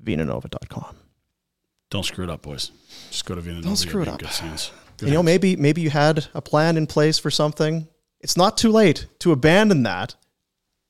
vinanova.com. 0.03 0.95
Don't 1.89 2.03
screw 2.05 2.23
it 2.23 2.29
up, 2.29 2.41
boys. 2.41 2.71
Just 3.11 3.25
go 3.25 3.35
to 3.35 3.41
Vina. 3.41 3.61
Don't 3.61 3.75
screw 3.75 4.01
it 4.01 4.07
up. 4.07 4.19
Good 4.19 4.29
hands. 4.29 4.71
Good 4.97 5.09
You 5.09 5.13
know, 5.15 5.23
maybe 5.23 5.55
maybe 5.55 5.81
you 5.81 5.89
had 5.89 6.27
a 6.33 6.41
plan 6.41 6.77
in 6.77 6.87
place 6.87 7.19
for 7.19 7.29
something. 7.29 7.87
It's 8.21 8.37
not 8.37 8.57
too 8.57 8.71
late 8.71 9.05
to 9.19 9.31
abandon 9.31 9.83
that 9.83 10.15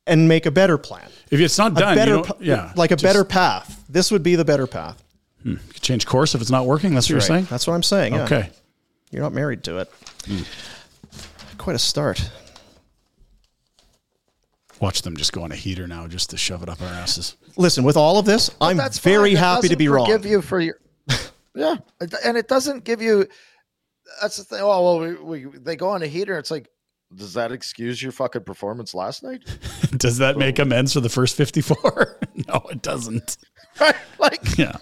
and 0.07 0.27
make 0.27 0.45
a 0.45 0.51
better 0.51 0.77
plan. 0.77 1.09
if 1.31 1.39
it's 1.39 1.57
not 1.57 1.71
A 1.73 1.75
done, 1.75 1.95
better, 1.95 2.15
you 2.17 2.21
pa- 2.23 2.37
yeah, 2.39 2.71
like 2.75 2.91
a 2.91 2.95
just 2.95 3.03
better 3.03 3.25
path. 3.25 3.83
This 3.89 4.11
would 4.11 4.21
be 4.23 4.35
the 4.35 4.45
better 4.45 4.67
path. 4.67 5.03
Hmm. 5.43 5.55
Could 5.55 5.81
change 5.81 6.05
course 6.05 6.33
if 6.35 6.41
it's 6.41 6.51
not 6.51 6.65
working. 6.65 6.93
That's 6.93 7.07
what 7.07 7.09
you're 7.09 7.19
Right. 7.19 7.27
saying. 7.27 7.47
That's 7.49 7.65
what 7.67 7.73
I'm 7.73 7.83
saying. 7.83 8.13
yeah. 8.13 8.23
Okay. 8.23 8.49
You're 9.11 9.23
not 9.23 9.33
married 9.33 9.63
to 9.65 9.79
it. 9.79 9.91
Hmm. 10.27 10.41
Quite 11.65 11.77
a 11.77 11.79
start. 11.79 12.29
Watch 14.79 15.01
them 15.01 15.17
just 15.17 15.33
go 15.33 15.41
on 15.41 15.51
a 15.51 15.55
heater 15.55 15.87
now, 15.87 16.05
just 16.05 16.29
to 16.29 16.37
shove 16.37 16.61
it 16.61 16.69
up 16.69 16.79
our 16.79 16.87
asses. 16.87 17.37
Listen, 17.57 17.83
with 17.83 17.97
all 17.97 18.19
of 18.19 18.25
this, 18.27 18.51
I'm 18.61 18.77
That's 18.77 18.99
very 18.99 19.33
fine. 19.33 19.43
Happy 19.43 19.69
to 19.69 19.75
be 19.75 19.87
wrong. 19.87 20.05
Forgive 20.05 20.27
you 20.27 20.43
for 20.43 20.59
your, 20.59 20.79
yeah, 21.55 21.77
and 22.23 22.37
it 22.37 22.47
doesn't 22.47 22.83
give 22.83 23.01
you. 23.01 23.27
That's 24.21 24.37
the 24.37 24.43
thing. 24.43 24.59
Oh 24.61 24.99
well, 24.99 24.99
we, 25.23 25.45
we 25.45 25.57
they 25.57 25.75
go 25.75 25.89
on 25.89 26.03
a 26.03 26.05
heater. 26.05 26.37
It's 26.37 26.51
like, 26.51 26.69
does 27.15 27.33
that 27.33 27.51
excuse 27.51 27.99
your 27.99 28.11
fucking 28.11 28.43
performance 28.43 28.93
last 28.93 29.23
night? 29.23 29.41
Does 29.97 30.19
that 30.19 30.37
make 30.37 30.59
amends 30.59 30.93
for 30.93 30.99
the 30.99 31.09
first 31.09 31.35
54? 31.35 32.19
no, 32.47 32.61
it 32.69 32.83
doesn't. 32.83 33.37
Right? 33.81 33.95
Like, 34.19 34.55
Yeah. 34.55 34.77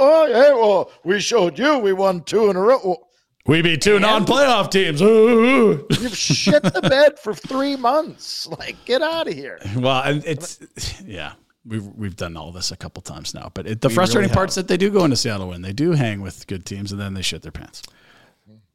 oh 0.00 0.26
yeah, 0.26 0.52
well, 0.52 0.90
we 1.04 1.20
showed 1.20 1.60
you 1.60 1.78
we 1.78 1.92
won 1.92 2.22
two 2.24 2.50
in 2.50 2.56
a 2.56 2.60
row. 2.60 2.80
Well, 2.84 3.07
We 3.48 3.62
beat 3.62 3.80
two 3.80 3.98
non-playoff 3.98 4.70
teams. 4.70 5.00
Ooh. 5.00 5.86
You've 6.00 6.14
shit 6.14 6.62
the 6.62 6.82
bed 6.82 7.18
for 7.18 7.32
three 7.32 7.76
months. 7.76 8.46
Like, 8.46 8.76
get 8.84 9.00
out 9.00 9.26
of 9.26 9.32
here. 9.32 9.58
Well, 9.74 10.02
and 10.02 10.22
it's 10.26 10.60
yeah. 11.02 11.32
We've 11.64 11.86
we've 11.86 12.14
done 12.14 12.36
all 12.36 12.52
this 12.52 12.72
a 12.72 12.76
couple 12.76 13.00
times 13.02 13.32
now, 13.34 13.50
but 13.54 13.66
it, 13.66 13.80
the 13.80 13.88
We 13.88 13.94
frustrating 13.94 14.28
really 14.28 14.34
part's 14.34 14.54
that 14.54 14.68
they 14.68 14.76
do 14.76 14.90
go 14.90 15.04
into 15.04 15.16
Seattle 15.16 15.48
win. 15.48 15.62
They 15.62 15.72
do 15.72 15.92
hang 15.92 16.20
with 16.20 16.46
good 16.46 16.66
teams, 16.66 16.92
and 16.92 17.00
then 17.00 17.14
they 17.14 17.22
shit 17.22 17.40
their 17.40 17.52
pants. 17.52 17.82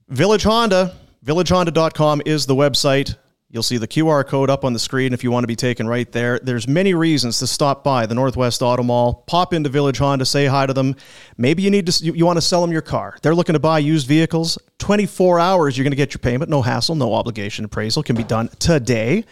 Village 0.09 0.43
Honda, 0.43 0.95
villagehonda.com 1.23 2.23
is 2.25 2.47
the 2.47 2.55
website. 2.55 3.15
You'll 3.53 3.61
see 3.61 3.77
the 3.77 3.87
QR 3.87 4.25
code 4.25 4.49
up 4.49 4.65
on 4.65 4.73
the 4.73 4.79
screen 4.79 5.13
if 5.13 5.23
you 5.23 5.29
want 5.29 5.43
to 5.43 5.47
be 5.47 5.55
taken 5.55 5.87
right 5.87 6.11
there. 6.11 6.39
There's 6.39 6.67
many 6.67 6.95
reasons 6.95 7.37
to 7.37 7.45
stop 7.45 7.83
by 7.83 8.07
the 8.07 8.15
Northwest 8.15 8.63
Auto 8.63 8.81
Mall. 8.81 9.23
Pop 9.27 9.53
into 9.53 9.69
Village 9.69 9.99
Honda, 9.99 10.25
say 10.25 10.47
hi 10.47 10.65
to 10.65 10.73
them. 10.73 10.95
Maybe 11.37 11.61
you 11.61 11.69
need 11.69 11.85
to 11.85 12.03
you, 12.03 12.15
you 12.15 12.25
want 12.25 12.37
to 12.37 12.41
sell 12.41 12.61
them 12.61 12.71
your 12.71 12.81
car. 12.81 13.15
They're 13.21 13.35
looking 13.35 13.53
to 13.53 13.59
buy 13.59 13.77
used 13.77 14.07
vehicles. 14.07 14.57
24 14.79 15.39
hours 15.39 15.77
you're 15.77 15.83
going 15.83 15.91
to 15.91 15.97
get 15.97 16.15
your 16.15 16.19
payment, 16.19 16.49
no 16.49 16.63
hassle, 16.63 16.95
no 16.95 17.13
obligation 17.13 17.63
appraisal 17.63 18.01
can 18.01 18.15
be 18.15 18.23
done 18.23 18.49
today. 18.57 19.23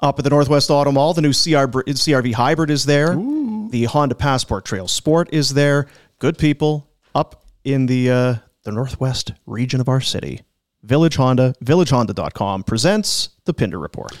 Up 0.00 0.18
at 0.18 0.24
the 0.24 0.30
Northwest 0.30 0.68
Auto 0.70 0.92
Mall, 0.92 1.14
the 1.14 1.22
new 1.22 1.32
CR, 1.32 1.64
CRV 1.66 2.34
Hybrid 2.34 2.68
is 2.68 2.84
there. 2.84 3.14
The 3.70 3.84
Honda 3.84 4.14
Passport 4.14 4.66
Trail 4.66 4.88
Sport 4.88 5.30
is 5.32 5.54
there. 5.54 5.86
Good 6.18 6.36
people 6.36 6.86
up 7.14 7.44
in 7.64 7.86
the 7.86 8.10
uh, 8.10 8.34
the 8.64 8.72
northwest 8.72 9.32
region 9.46 9.80
of 9.80 9.88
our 9.88 10.02
city. 10.02 10.42
Village 10.82 11.16
Honda, 11.16 11.54
villagehonda.com 11.62 12.64
presents 12.64 13.30
the 13.44 13.52
Pinder 13.52 13.78
Report. 13.78 14.16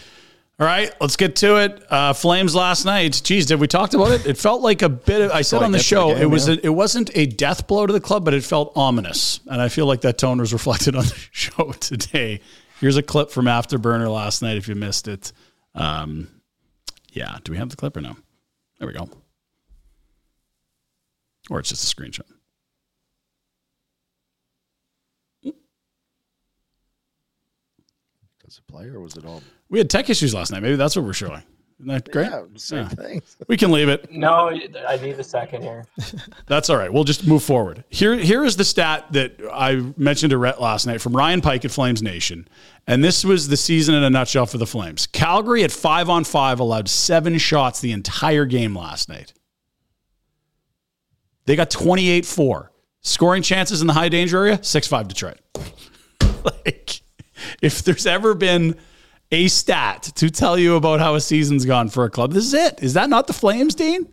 All 0.58 0.66
right, 0.66 0.92
let's 1.00 1.16
get 1.16 1.36
to 1.36 1.56
it. 1.56 1.82
Uh, 1.90 2.12
Flames 2.12 2.54
last 2.54 2.84
night. 2.84 3.18
Geez, 3.24 3.46
did 3.46 3.58
we 3.60 3.66
talked 3.66 3.94
about 3.94 4.10
it? 4.10 4.26
It 4.26 4.36
felt 4.36 4.60
like 4.60 4.82
a 4.82 4.90
bit. 4.90 5.22
Of, 5.22 5.30
I 5.30 5.40
said 5.40 5.62
on 5.62 5.72
the 5.72 5.78
to 5.78 5.80
the 5.80 5.84
show, 5.84 6.08
game, 6.08 6.22
it 6.22 6.26
was 6.26 6.48
yeah. 6.48 6.56
a, 6.56 6.58
it 6.64 6.68
wasn't 6.68 7.10
a 7.16 7.24
death 7.24 7.66
blow 7.66 7.86
to 7.86 7.92
the 7.94 8.00
club, 8.00 8.26
but 8.26 8.34
it 8.34 8.44
felt 8.44 8.72
ominous, 8.76 9.40
and 9.46 9.62
I 9.62 9.70
feel 9.70 9.86
like 9.86 10.02
that 10.02 10.18
tone 10.18 10.38
was 10.38 10.52
reflected 10.52 10.94
on 10.94 11.04
the 11.04 11.14
show 11.32 11.72
today. 11.72 12.40
Here's 12.78 12.98
a 12.98 13.02
clip 13.02 13.30
from 13.30 13.46
Afterburner 13.46 14.12
last 14.12 14.42
night. 14.42 14.58
If 14.58 14.68
you 14.68 14.74
missed 14.74 15.08
it, 15.08 15.32
um, 15.74 16.28
yeah. 17.10 17.38
Do 17.42 17.52
we 17.52 17.58
have 17.58 17.70
the 17.70 17.76
clip 17.76 17.96
or 17.96 18.02
no? 18.02 18.16
There 18.78 18.86
we 18.86 18.92
go. 18.92 19.08
Or 21.48 21.58
it's 21.58 21.70
just 21.70 21.90
a 21.90 21.96
screenshot. 21.96 22.20
Does 28.44 28.58
it 28.58 28.59
play 28.70 28.86
or 28.86 29.00
was 29.00 29.16
it 29.16 29.24
all? 29.24 29.42
We 29.68 29.78
had 29.78 29.90
tech 29.90 30.08
issues 30.10 30.34
last 30.34 30.52
night. 30.52 30.62
Maybe 30.62 30.76
that's 30.76 30.96
what 30.96 31.04
we're 31.04 31.12
showing. 31.12 31.42
Isn't 31.80 31.88
that 31.92 32.10
great? 32.12 32.28
Yeah, 32.30 32.42
same 32.56 32.78
Yeah. 32.80 32.88
thing. 32.88 33.22
We 33.48 33.56
can 33.56 33.72
leave 33.72 33.88
it. 33.88 34.12
No, 34.12 34.50
I 34.86 34.96
need 34.98 35.18
a 35.18 35.24
second 35.24 35.62
here. 35.62 35.84
That's 36.46 36.68
all 36.70 36.76
right. 36.76 36.92
We'll 36.92 37.04
just 37.04 37.26
move 37.26 37.42
forward. 37.42 37.82
Here, 37.88 38.16
here 38.16 38.44
is 38.44 38.56
the 38.56 38.64
stat 38.64 39.06
that 39.12 39.40
I 39.52 39.76
mentioned 39.96 40.30
to 40.30 40.38
Rhett 40.38 40.60
last 40.60 40.86
night 40.86 41.00
from 41.00 41.16
Ryan 41.16 41.40
Pike 41.40 41.64
at 41.64 41.70
Flames 41.72 42.00
Nation. 42.02 42.46
And 42.86 43.02
this 43.02 43.24
was 43.24 43.48
the 43.48 43.56
season 43.56 43.94
in 43.94 44.04
a 44.04 44.10
nutshell 44.10 44.44
for 44.46 44.58
the 44.58 44.66
Flames. 44.66 45.06
Calgary 45.06 45.64
at 45.64 45.72
five 45.72 46.08
on 46.10 46.22
five 46.24 46.60
allowed 46.60 46.88
seven 46.88 47.38
shots 47.38 47.80
the 47.80 47.92
entire 47.92 48.44
game 48.44 48.76
last 48.76 49.08
night. 49.08 49.32
They 51.46 51.56
got 51.56 51.70
28 51.70 52.26
4. 52.26 52.70
Scoring 53.00 53.42
chances 53.42 53.80
in 53.80 53.86
the 53.86 53.94
high 53.94 54.10
danger 54.10 54.38
area, 54.38 54.62
6 54.62 54.86
5 54.86 55.08
Detroit. 55.08 55.38
like, 56.44 56.99
if 57.62 57.82
there's 57.82 58.06
ever 58.06 58.34
been 58.34 58.76
a 59.32 59.48
stat 59.48 60.02
to 60.16 60.30
tell 60.30 60.58
you 60.58 60.76
about 60.76 61.00
how 61.00 61.14
a 61.14 61.20
season's 61.20 61.64
gone 61.64 61.88
for 61.88 62.04
a 62.04 62.10
club, 62.10 62.32
this 62.32 62.44
is 62.44 62.54
it. 62.54 62.82
Is 62.82 62.94
that 62.94 63.08
not 63.08 63.26
the 63.26 63.32
Flames, 63.32 63.74
Dean? 63.74 64.10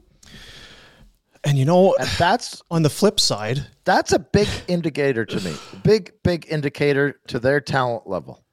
And 1.44 1.58
you 1.58 1.66
know, 1.66 1.96
And 2.00 2.10
that's 2.18 2.62
on 2.70 2.84
the 2.84 2.90
flip 2.90 3.20
side, 3.20 3.66
that's 3.86 4.12
a 4.12 4.20
big 4.20 4.48
indicator 4.68 5.26
to 5.26 5.40
me. 5.40 5.56
Big, 5.84 6.12
big 6.24 6.46
indicator 6.50 7.20
to 7.28 7.40
their 7.40 7.62
talent 7.62 8.08
level. 8.08 8.44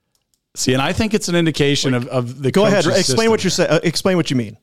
See, 0.54 0.72
and 0.72 0.80
I 0.80 0.92
think 0.92 1.14
it's 1.14 1.28
an 1.28 1.34
indication 1.34 1.94
of, 1.94 2.06
of 2.08 2.42
the. 2.42 2.52
go 2.52 2.66
ahead, 2.66 2.84
coach's 2.84 3.00
explain 3.00 3.30
what 3.30 3.42
you're 3.42 3.50
saying. 3.50 3.70
Uh, 3.70 3.80
explain 3.82 4.16
what 4.16 4.30
you 4.30 4.36
mean. 4.36 4.56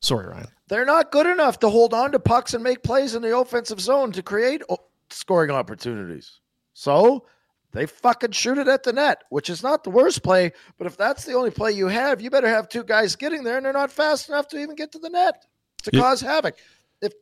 Sorry, 0.00 0.26
Ryan. 0.26 0.48
They're 0.66 0.84
not 0.84 1.12
good 1.12 1.26
enough 1.26 1.60
to 1.60 1.68
hold 1.68 1.94
on 1.94 2.10
to 2.12 2.18
pucks 2.18 2.54
and 2.54 2.64
make 2.64 2.82
plays 2.82 3.14
in 3.14 3.22
the 3.22 3.36
offensive 3.36 3.80
zone 3.80 4.10
to 4.12 4.22
create 4.22 4.62
o- 4.68 4.78
scoring 5.10 5.52
opportunities. 5.52 6.40
So 6.74 7.26
they 7.72 7.86
fucking 7.86 8.32
shoot 8.32 8.58
it 8.58 8.68
at 8.68 8.82
the 8.82 8.92
net, 8.92 9.22
which 9.30 9.48
is 9.50 9.62
not 9.62 9.82
the 9.84 9.90
worst 9.90 10.22
play. 10.22 10.52
But 10.78 10.86
if 10.86 10.96
that's 10.96 11.24
the 11.24 11.32
only 11.34 11.50
play 11.50 11.72
you 11.72 11.88
have, 11.88 12.20
you 12.20 12.30
better 12.30 12.48
have 12.48 12.68
two 12.68 12.84
guys 12.84 13.16
getting 13.16 13.42
there, 13.44 13.56
and 13.56 13.64
they're 13.66 13.72
not 13.72 13.90
fast 13.90 14.28
enough 14.28 14.48
to 14.48 14.58
even 14.58 14.74
get 14.74 14.92
to 14.92 14.98
the 14.98 15.10
net 15.10 15.44
to 15.84 15.90
Yeah. 15.92 16.00
cause 16.02 16.20
havoc. 16.20 16.56
If 17.00 17.12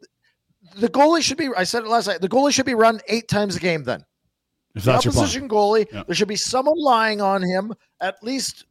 the 0.77 0.89
goalie 0.89 1.23
should 1.23 1.39
be, 1.39 1.49
I 1.57 1.65
said 1.65 1.85
it 1.85 1.89
last 1.89 2.07
night, 2.09 2.21
the 2.21 2.29
goalie 2.29 2.53
should 2.53 2.67
be 2.67 2.75
run 2.75 3.01
eight 3.09 3.29
times 3.29 3.57
a 3.57 3.61
game. 3.61 3.85
Then 3.85 4.05
If 4.75 4.85
the 4.85 4.93
opposition 4.93 5.49
goalie, 5.49 5.87
Yeah. 5.93 6.03
there 6.07 6.15
should 6.15 6.29
be 6.29 6.37
someone 6.37 6.79
lying 6.79 7.21
on 7.21 7.43
him 7.43 7.73
at 8.01 8.23
least 8.23 8.67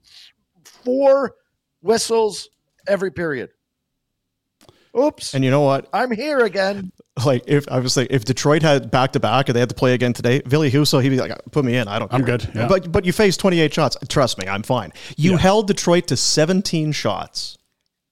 four 0.64 1.36
whistles 1.82 2.50
every 2.88 3.12
period. 3.12 3.52
Oops. 4.98 5.34
And 5.34 5.44
you 5.46 5.52
know 5.52 5.62
what? 5.62 5.88
I'm 5.94 6.12
here 6.12 6.40
again. 6.40 6.92
Like, 7.26 7.44
if 7.48 7.68
I 7.70 7.80
was 7.80 7.98
like, 7.98 8.08
if 8.12 8.24
Detroit 8.26 8.62
had 8.62 8.90
back 8.92 9.12
to 9.14 9.20
back 9.20 9.50
and 9.50 9.56
they 9.56 9.60
had 9.60 9.70
to 9.70 9.76
play 9.76 9.94
again 9.94 10.14
today, 10.14 10.42
Billy 10.48 10.72
Husso, 10.72 11.02
he'd 11.04 11.10
be 11.10 11.18
like, 11.18 11.32
put 11.52 11.66
me 11.66 11.76
in. 11.76 11.88
I 11.88 12.00
don't. 12.00 12.10
Care. 12.10 12.20
I'm 12.20 12.26
good, 12.26 12.50
yeah. 12.56 12.68
But 12.68 12.92
but 12.92 13.06
you 13.06 13.12
faced 13.14 13.40
28 13.42 13.74
shots. 13.74 13.98
Trust 14.08 14.38
me, 14.38 14.48
I'm 14.48 14.64
fine. 14.64 14.94
You 15.18 15.32
Yeah. 15.32 15.38
held 15.38 15.68
Detroit 15.68 16.08
to 16.08 16.16
17 16.18 16.92
shots. 16.94 17.58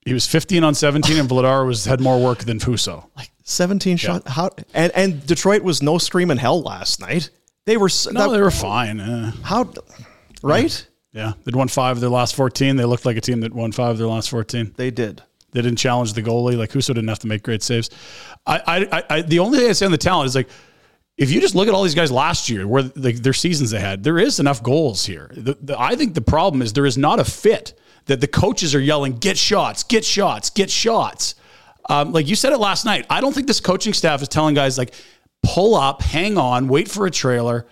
He 0.06 0.14
was 0.14 0.28
15 0.28 0.64
on 0.64 0.74
17, 0.76 1.18
and 1.20 1.28
Vladar 1.30 1.66
was 1.66 1.86
had 1.86 2.00
more 2.00 2.20
work 2.22 2.40
than 2.40 2.60
Husso. 2.60 3.06
Like 3.16 3.32
17 3.44 3.98
shots. 3.98 4.30
How 4.30 4.50
and 4.74 4.92
and 4.96 5.26
Detroit 5.26 5.64
was 5.64 5.82
no 5.82 5.98
screaming 5.98 6.38
hell 6.38 6.62
last 6.62 7.00
night. 7.00 7.30
They 7.66 7.78
were 7.78 7.90
No, 8.12 8.28
that- 8.30 8.36
they 8.36 8.42
were 8.42 8.52
fine. 8.52 9.00
eh. 9.00 9.32
how 9.44 9.72
right? 10.44 10.86
Yeah, 11.14 11.34
they'd 11.46 11.56
won 11.56 11.68
five 11.70 11.98
of 11.98 12.02
their 12.02 12.10
last 12.10 12.36
14. 12.36 12.76
They 12.76 12.86
looked 12.86 13.06
like 13.06 13.18
a 13.18 13.22
team 13.22 13.40
that 13.40 13.54
won 13.54 13.72
five 13.72 13.92
of 13.92 13.98
their 13.98 14.08
last 14.08 14.30
14. 14.30 14.74
They 14.78 14.92
did. 14.92 15.24
They 15.58 15.64
didn't 15.64 15.80
challenge 15.80 16.14
the 16.14 16.22
goalie. 16.22 16.56
Like 16.56 16.70
Husso 16.70 16.90
didn't 16.90 17.08
have 17.08 17.18
to 17.20 17.28
make 17.28 17.42
great 17.42 17.64
saves. 17.64 17.90
I, 18.46 18.88
I, 18.92 19.04
I 19.10 19.22
the 19.24 19.40
only 19.40 19.58
thing 19.58 19.68
I 19.68 19.72
say 19.72 19.88
on 19.88 19.92
the 19.92 19.98
talent 19.98 20.28
is 20.28 20.36
like, 20.36 20.48
if 21.18 21.32
you 21.32 21.42
just 21.42 21.56
look 21.56 21.68
at 21.68 21.74
all 21.74 21.82
these 21.82 21.96
guys 21.96 22.12
last 22.12 22.48
year, 22.48 22.68
where 22.68 22.84
like 22.96 23.16
their 23.16 23.34
seasons 23.34 23.72
they 23.72 23.80
had, 23.80 24.04
there 24.04 24.20
is 24.20 24.40
enough 24.40 24.62
goals 24.62 25.04
here. 25.04 25.32
The, 25.36 25.58
the, 25.60 25.80
I 25.80 25.96
think 25.96 26.14
the 26.14 26.22
problem 26.22 26.62
is 26.62 26.74
there 26.74 26.86
is 26.86 26.96
not 26.96 27.20
a 27.20 27.26
fit 27.26 27.74
that 28.06 28.22
the 28.22 28.28
coaches 28.28 28.76
are 28.76 28.80
yelling, 28.80 29.14
"Get 29.14 29.36
shots, 29.36 29.84
get 29.84 30.06
shots, 30.06 30.52
get 30.52 30.70
shots." 30.70 31.34
Um, 31.90 32.12
like 32.12 32.28
you 32.28 32.36
said 32.36 32.54
it 32.54 32.60
last 32.60 32.86
night, 32.86 33.08
I 33.10 33.20
don't 33.20 33.34
think 33.34 33.48
this 33.48 33.60
coaching 33.60 33.94
staff 33.94 34.22
is 34.22 34.28
telling 34.28 34.54
guys 34.54 34.78
like, 34.78 34.94
pull 35.42 35.74
up, 35.74 36.04
hang 36.04 36.38
on, 36.38 36.68
wait 36.68 36.88
for 36.88 37.08
a 37.08 37.12
trailer. 37.12 37.66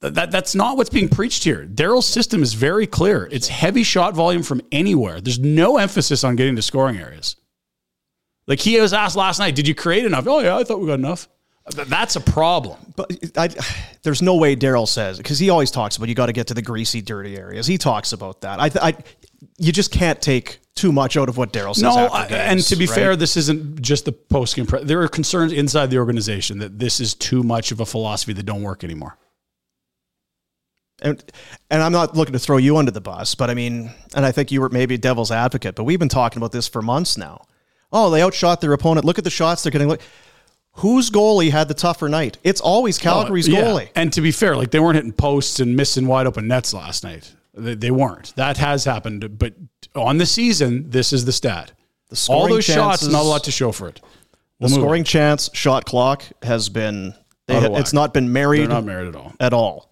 That, 0.00 0.30
that's 0.30 0.54
not 0.54 0.76
what's 0.76 0.90
being 0.90 1.08
preached 1.08 1.42
here. 1.42 1.66
Daryl's 1.66 2.06
system 2.06 2.42
is 2.42 2.54
very 2.54 2.86
clear. 2.86 3.28
It's 3.32 3.48
heavy 3.48 3.82
shot 3.82 4.14
volume 4.14 4.44
from 4.44 4.60
anywhere. 4.70 5.20
There's 5.20 5.40
no 5.40 5.76
emphasis 5.76 6.22
on 6.22 6.36
getting 6.36 6.54
to 6.56 6.62
scoring 6.62 6.98
areas. 6.98 7.36
Like 8.46 8.60
he 8.60 8.80
was 8.80 8.92
asked 8.92 9.16
last 9.16 9.38
night, 9.40 9.56
did 9.56 9.66
you 9.66 9.74
create 9.74 10.04
enough? 10.04 10.26
Oh 10.26 10.38
yeah, 10.40 10.56
I 10.56 10.64
thought 10.64 10.80
we 10.80 10.86
got 10.86 10.94
enough. 10.94 11.28
That's 11.74 12.16
a 12.16 12.20
problem. 12.20 12.78
But 12.96 13.12
I, 13.36 13.48
there's 14.02 14.22
no 14.22 14.36
way 14.36 14.56
Daryl 14.56 14.88
says 14.88 15.18
because 15.18 15.38
he 15.38 15.50
always 15.50 15.70
talks 15.70 15.96
about 15.96 16.08
you 16.08 16.14
got 16.14 16.26
to 16.26 16.32
get 16.32 16.46
to 16.46 16.54
the 16.54 16.62
greasy, 16.62 17.02
dirty 17.02 17.36
areas. 17.36 17.66
He 17.66 17.76
talks 17.76 18.12
about 18.12 18.40
that. 18.42 18.60
I, 18.60 18.70
I 18.88 18.96
you 19.58 19.72
just 19.72 19.90
can't 19.90 20.20
take 20.22 20.60
too 20.74 20.92
much 20.92 21.16
out 21.16 21.28
of 21.28 21.36
what 21.36 21.52
Daryl 21.52 21.74
says. 21.74 21.82
No, 21.82 22.08
games, 22.08 22.32
and 22.32 22.60
to 22.62 22.76
be 22.76 22.86
right? 22.86 22.94
fair, 22.94 23.16
this 23.16 23.36
isn't 23.36 23.82
just 23.82 24.04
the 24.04 24.12
post 24.12 24.56
game. 24.56 24.66
Pre- 24.66 24.84
there 24.84 25.02
are 25.02 25.08
concerns 25.08 25.52
inside 25.52 25.90
the 25.90 25.98
organization 25.98 26.58
that 26.60 26.78
this 26.78 27.00
is 27.00 27.14
too 27.14 27.42
much 27.42 27.72
of 27.72 27.80
a 27.80 27.86
philosophy 27.86 28.32
that 28.32 28.44
don't 28.44 28.62
work 28.62 28.84
anymore. 28.84 29.18
And 31.02 31.22
and 31.70 31.82
I'm 31.82 31.92
not 31.92 32.16
looking 32.16 32.32
to 32.32 32.38
throw 32.38 32.56
you 32.56 32.76
under 32.76 32.90
the 32.90 33.00
bus, 33.00 33.34
but 33.34 33.50
I 33.50 33.54
mean, 33.54 33.90
and 34.14 34.24
I 34.26 34.32
think 34.32 34.50
you 34.50 34.60
were 34.60 34.68
maybe 34.68 34.96
devil's 34.98 35.30
advocate, 35.30 35.74
but 35.74 35.84
we've 35.84 35.98
been 35.98 36.08
talking 36.08 36.38
about 36.38 36.52
this 36.52 36.68
for 36.68 36.82
months 36.82 37.16
now. 37.16 37.44
Oh, 37.92 38.10
they 38.10 38.22
outshot 38.22 38.60
their 38.60 38.72
opponent. 38.72 39.04
Look 39.06 39.18
at 39.18 39.24
the 39.24 39.30
shots 39.30 39.62
they're 39.62 39.70
getting. 39.72 39.88
Look, 39.88 40.00
whose 40.72 41.10
goalie 41.10 41.50
had 41.50 41.68
the 41.68 41.74
tougher 41.74 42.08
night? 42.08 42.36
It's 42.44 42.60
always 42.60 42.98
Calgary's 42.98 43.48
Oh, 43.48 43.52
yeah. 43.52 43.62
goalie. 43.62 43.88
And 43.94 44.12
to 44.12 44.20
be 44.20 44.30
fair, 44.30 44.56
like 44.56 44.70
they 44.70 44.80
weren't 44.80 44.96
hitting 44.96 45.12
posts 45.12 45.60
and 45.60 45.74
missing 45.76 46.06
wide 46.06 46.26
open 46.26 46.46
nets 46.48 46.74
last 46.74 47.02
night. 47.04 47.32
They, 47.54 47.74
they 47.74 47.90
weren't. 47.90 48.34
That 48.36 48.56
has 48.58 48.84
happened, 48.84 49.38
but 49.38 49.54
on 49.94 50.18
the 50.18 50.26
season, 50.26 50.90
this 50.90 51.12
is 51.12 51.24
the 51.24 51.32
stat. 51.32 51.72
The 52.10 52.14
All 52.14 52.16
scoring 52.16 52.54
those 52.54 52.64
shots, 52.64 53.06
not 53.06 53.22
a 53.22 53.28
lot 53.28 53.44
to 53.44 53.50
show 53.50 53.72
for 53.72 53.88
it. 53.88 53.96
The 54.60 54.66
We'll 54.66 54.70
move 54.70 54.78
scoring 54.80 55.04
chance 55.04 55.50
shot 55.54 55.84
clock 55.84 56.24
has 56.42 56.68
been. 56.68 57.14
They, 57.46 57.56
it's 57.76 57.92
not 57.94 58.12
been 58.12 58.24
They're 58.26 58.32
married 58.44 58.68
not 58.68 58.84
married 58.84 59.08
at 59.08 59.16
all. 59.16 59.32
at 59.40 59.52
all. 59.54 59.90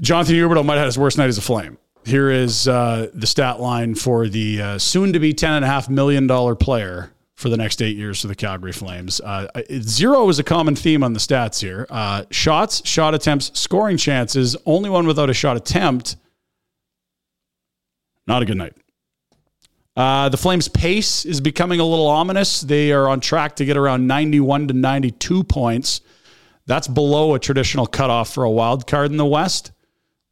Jonathan 0.00 0.36
Huberdeau 0.36 0.64
might 0.64 0.74
have 0.74 0.80
had 0.80 0.86
his 0.86 0.98
worst 0.98 1.18
night 1.18 1.28
as 1.28 1.38
a 1.38 1.42
Flame. 1.42 1.78
Here 2.04 2.30
is 2.30 2.68
uh, 2.68 3.10
the 3.12 3.26
stat 3.26 3.60
line 3.60 3.94
for 3.94 4.28
the 4.28 4.62
uh, 4.62 4.78
soon 4.78 5.12
to 5.12 5.18
be 5.18 5.34
$10.5 5.34 5.88
million 5.88 6.28
player 6.56 7.10
for 7.34 7.48
the 7.48 7.56
next 7.56 7.82
eight 7.82 7.96
years 7.96 8.20
for 8.20 8.28
the 8.28 8.34
Calgary 8.34 8.72
Flames. 8.72 9.20
Uh, 9.20 9.46
zero 9.80 10.28
is 10.28 10.38
a 10.38 10.44
common 10.44 10.74
theme 10.74 11.02
on 11.02 11.12
the 11.12 11.18
stats 11.18 11.60
here. 11.60 11.86
Uh, 11.90 12.24
shots, 12.30 12.86
shot 12.88 13.14
attempts, 13.14 13.56
scoring 13.58 13.96
chances, 13.96 14.56
only 14.66 14.88
one 14.88 15.06
without 15.06 15.30
a 15.30 15.34
shot 15.34 15.56
attempt. 15.56 16.16
Not 18.26 18.42
a 18.42 18.44
good 18.44 18.56
night. 18.56 18.74
Uh, 19.96 20.28
the 20.28 20.36
Flames' 20.36 20.68
pace 20.68 21.24
is 21.24 21.40
becoming 21.40 21.80
a 21.80 21.84
little 21.84 22.06
ominous. 22.06 22.60
They 22.60 22.92
are 22.92 23.08
on 23.08 23.20
track 23.20 23.56
to 23.56 23.64
get 23.64 23.76
around 23.76 24.06
91 24.06 24.68
to 24.68 24.74
92 24.74 25.44
points. 25.44 26.00
That's 26.66 26.86
below 26.86 27.34
a 27.34 27.38
traditional 27.38 27.86
cutoff 27.86 28.32
for 28.32 28.44
a 28.44 28.50
wild 28.50 28.86
card 28.86 29.10
in 29.10 29.16
the 29.16 29.26
West. 29.26 29.72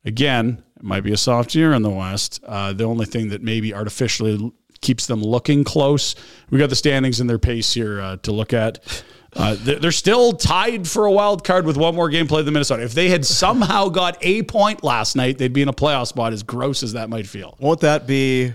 Again, 0.07 0.63
it 0.77 0.85
might 0.85 1.03
be 1.03 1.13
a 1.13 1.17
soft 1.17 1.55
year 1.55 1.73
in 1.73 1.83
the 1.83 1.91
West. 1.91 2.41
Uh, 2.47 2.73
the 2.73 2.85
only 2.85 3.07
thing 3.07 3.29
that 3.31 3.43
maybe 3.43 3.75
artificially 3.75 4.53
keeps 4.81 5.07
them 5.07 5.21
looking 5.21 5.65
close. 5.65 6.15
We 6.49 6.59
got 6.59 6.71
the 6.71 6.77
standings 6.77 7.21
and 7.21 7.29
their 7.29 7.39
pace 7.39 7.75
here 7.75 8.01
uh, 8.01 8.17
to 8.19 8.33
look 8.33 8.53
at. 8.53 9.05
Uh, 9.35 9.57
they're 9.59 9.93
still 9.93 10.33
tied 10.33 10.89
for 10.89 11.05
a 11.05 11.13
wild 11.13 11.45
card 11.45 11.67
with 11.67 11.77
one 11.77 11.95
more 11.95 12.09
game 12.09 12.27
played 12.27 12.47
than 12.47 12.55
Minnesota. 12.55 12.83
If 12.85 12.95
they 12.95 13.11
had 13.11 13.27
somehow 13.27 13.89
got 13.89 14.17
a 14.23 14.45
point 14.45 14.83
last 14.83 15.15
night, 15.15 15.37
they'd 15.37 15.53
be 15.53 15.61
in 15.61 15.69
a 15.69 15.75
playoff 15.75 16.07
spot. 16.07 16.33
As 16.33 16.43
gross 16.43 16.83
as 16.83 16.95
that 16.95 17.11
might 17.11 17.27
feel. 17.27 17.57
Won't 17.59 17.81
that 17.81 18.07
be 18.07 18.55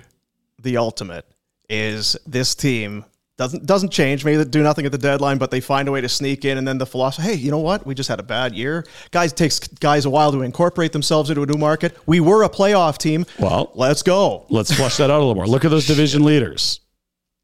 the 0.59 0.77
ultimate? 0.77 1.25
Is 1.69 2.17
this 2.25 2.55
team 2.55 3.05
doesn't 3.41 3.65
doesn't 3.65 3.89
change? 3.89 4.23
Maybe 4.23 4.37
they 4.37 4.45
do 4.45 4.61
nothing 4.61 4.85
at 4.85 4.91
the 4.91 4.99
deadline, 4.99 5.39
but 5.39 5.49
they 5.49 5.61
find 5.61 5.87
a 5.87 5.91
way 5.91 5.99
to 5.99 6.07
sneak 6.07 6.45
in, 6.45 6.59
and 6.59 6.67
then 6.67 6.77
the 6.77 6.85
philosophy. 6.85 7.27
Hey, 7.27 7.33
you 7.33 7.49
know 7.49 7.57
what? 7.57 7.87
We 7.87 7.95
just 7.95 8.07
had 8.07 8.19
a 8.19 8.23
bad 8.23 8.53
year. 8.53 8.85
Guys, 9.09 9.31
it 9.31 9.35
takes 9.35 9.57
guys 9.59 10.05
a 10.05 10.11
while 10.11 10.31
to 10.31 10.43
incorporate 10.43 10.91
themselves 10.91 11.31
into 11.31 11.41
a 11.41 11.47
new 11.47 11.57
market. 11.57 11.97
We 12.05 12.19
were 12.19 12.43
a 12.43 12.49
playoff 12.49 12.99
team. 12.99 13.25
Well, 13.39 13.71
let's 13.73 14.03
go. 14.03 14.45
Let's 14.49 14.71
flush 14.71 14.97
that 14.97 15.09
out 15.09 15.17
a 15.17 15.25
little 15.25 15.33
more. 15.33 15.47
Look 15.47 15.65
at 15.65 15.71
those 15.71 15.87
division 15.87 16.23
leaders. 16.23 16.81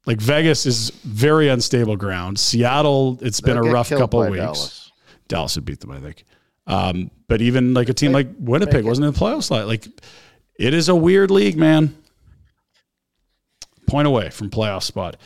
Like 0.06 0.20
Vegas 0.20 0.66
is 0.66 0.90
very 1.04 1.48
unstable 1.48 1.96
ground. 1.96 2.38
Seattle, 2.38 3.18
it's 3.20 3.40
been 3.40 3.56
They'll 3.56 3.66
a 3.66 3.72
rough 3.72 3.88
couple 3.88 4.22
of 4.22 4.30
weeks. 4.30 4.40
Dallas. 4.40 4.92
Dallas 5.26 5.56
would 5.56 5.64
beat 5.64 5.80
them, 5.80 5.90
I 5.90 5.98
think. 5.98 6.24
Um, 6.68 7.10
but 7.26 7.42
even 7.42 7.74
like 7.74 7.88
a 7.88 7.94
team 7.94 8.12
like 8.12 8.28
Winnipeg 8.38 8.84
wasn't 8.84 9.08
in 9.08 9.12
the 9.12 9.18
playoffs. 9.18 9.50
Like, 9.50 9.66
like 9.66 9.88
it 10.54 10.74
is 10.74 10.88
a 10.88 10.94
weird 10.94 11.32
league, 11.32 11.56
man. 11.56 11.96
Point 13.88 14.06
away 14.06 14.30
from 14.30 14.48
playoff 14.48 14.84
spot. 14.84 15.16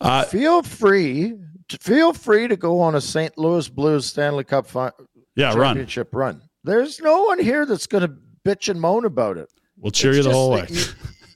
Uh, 0.00 0.24
feel 0.24 0.62
free, 0.62 1.34
feel 1.80 2.12
free 2.12 2.48
to 2.48 2.56
go 2.56 2.80
on 2.80 2.94
a 2.94 3.00
St. 3.00 3.36
Louis 3.36 3.68
Blues 3.68 4.06
Stanley 4.06 4.44
Cup 4.44 4.66
fi- 4.66 4.90
Yeah, 5.36 5.48
run. 5.54 5.74
championship 5.76 6.14
run. 6.14 6.42
There's 6.64 7.00
no 7.00 7.24
one 7.24 7.38
here 7.38 7.66
that's 7.66 7.86
going 7.86 8.02
to 8.08 8.14
bitch 8.44 8.68
and 8.68 8.80
moan 8.80 9.04
about 9.04 9.36
it. 9.38 9.48
We'll 9.78 9.90
cheer 9.90 10.10
It's 10.10 10.18
you 10.18 10.22
the 10.24 10.30
whole 10.32 10.50
way. 10.52 10.66
you- 10.68 10.82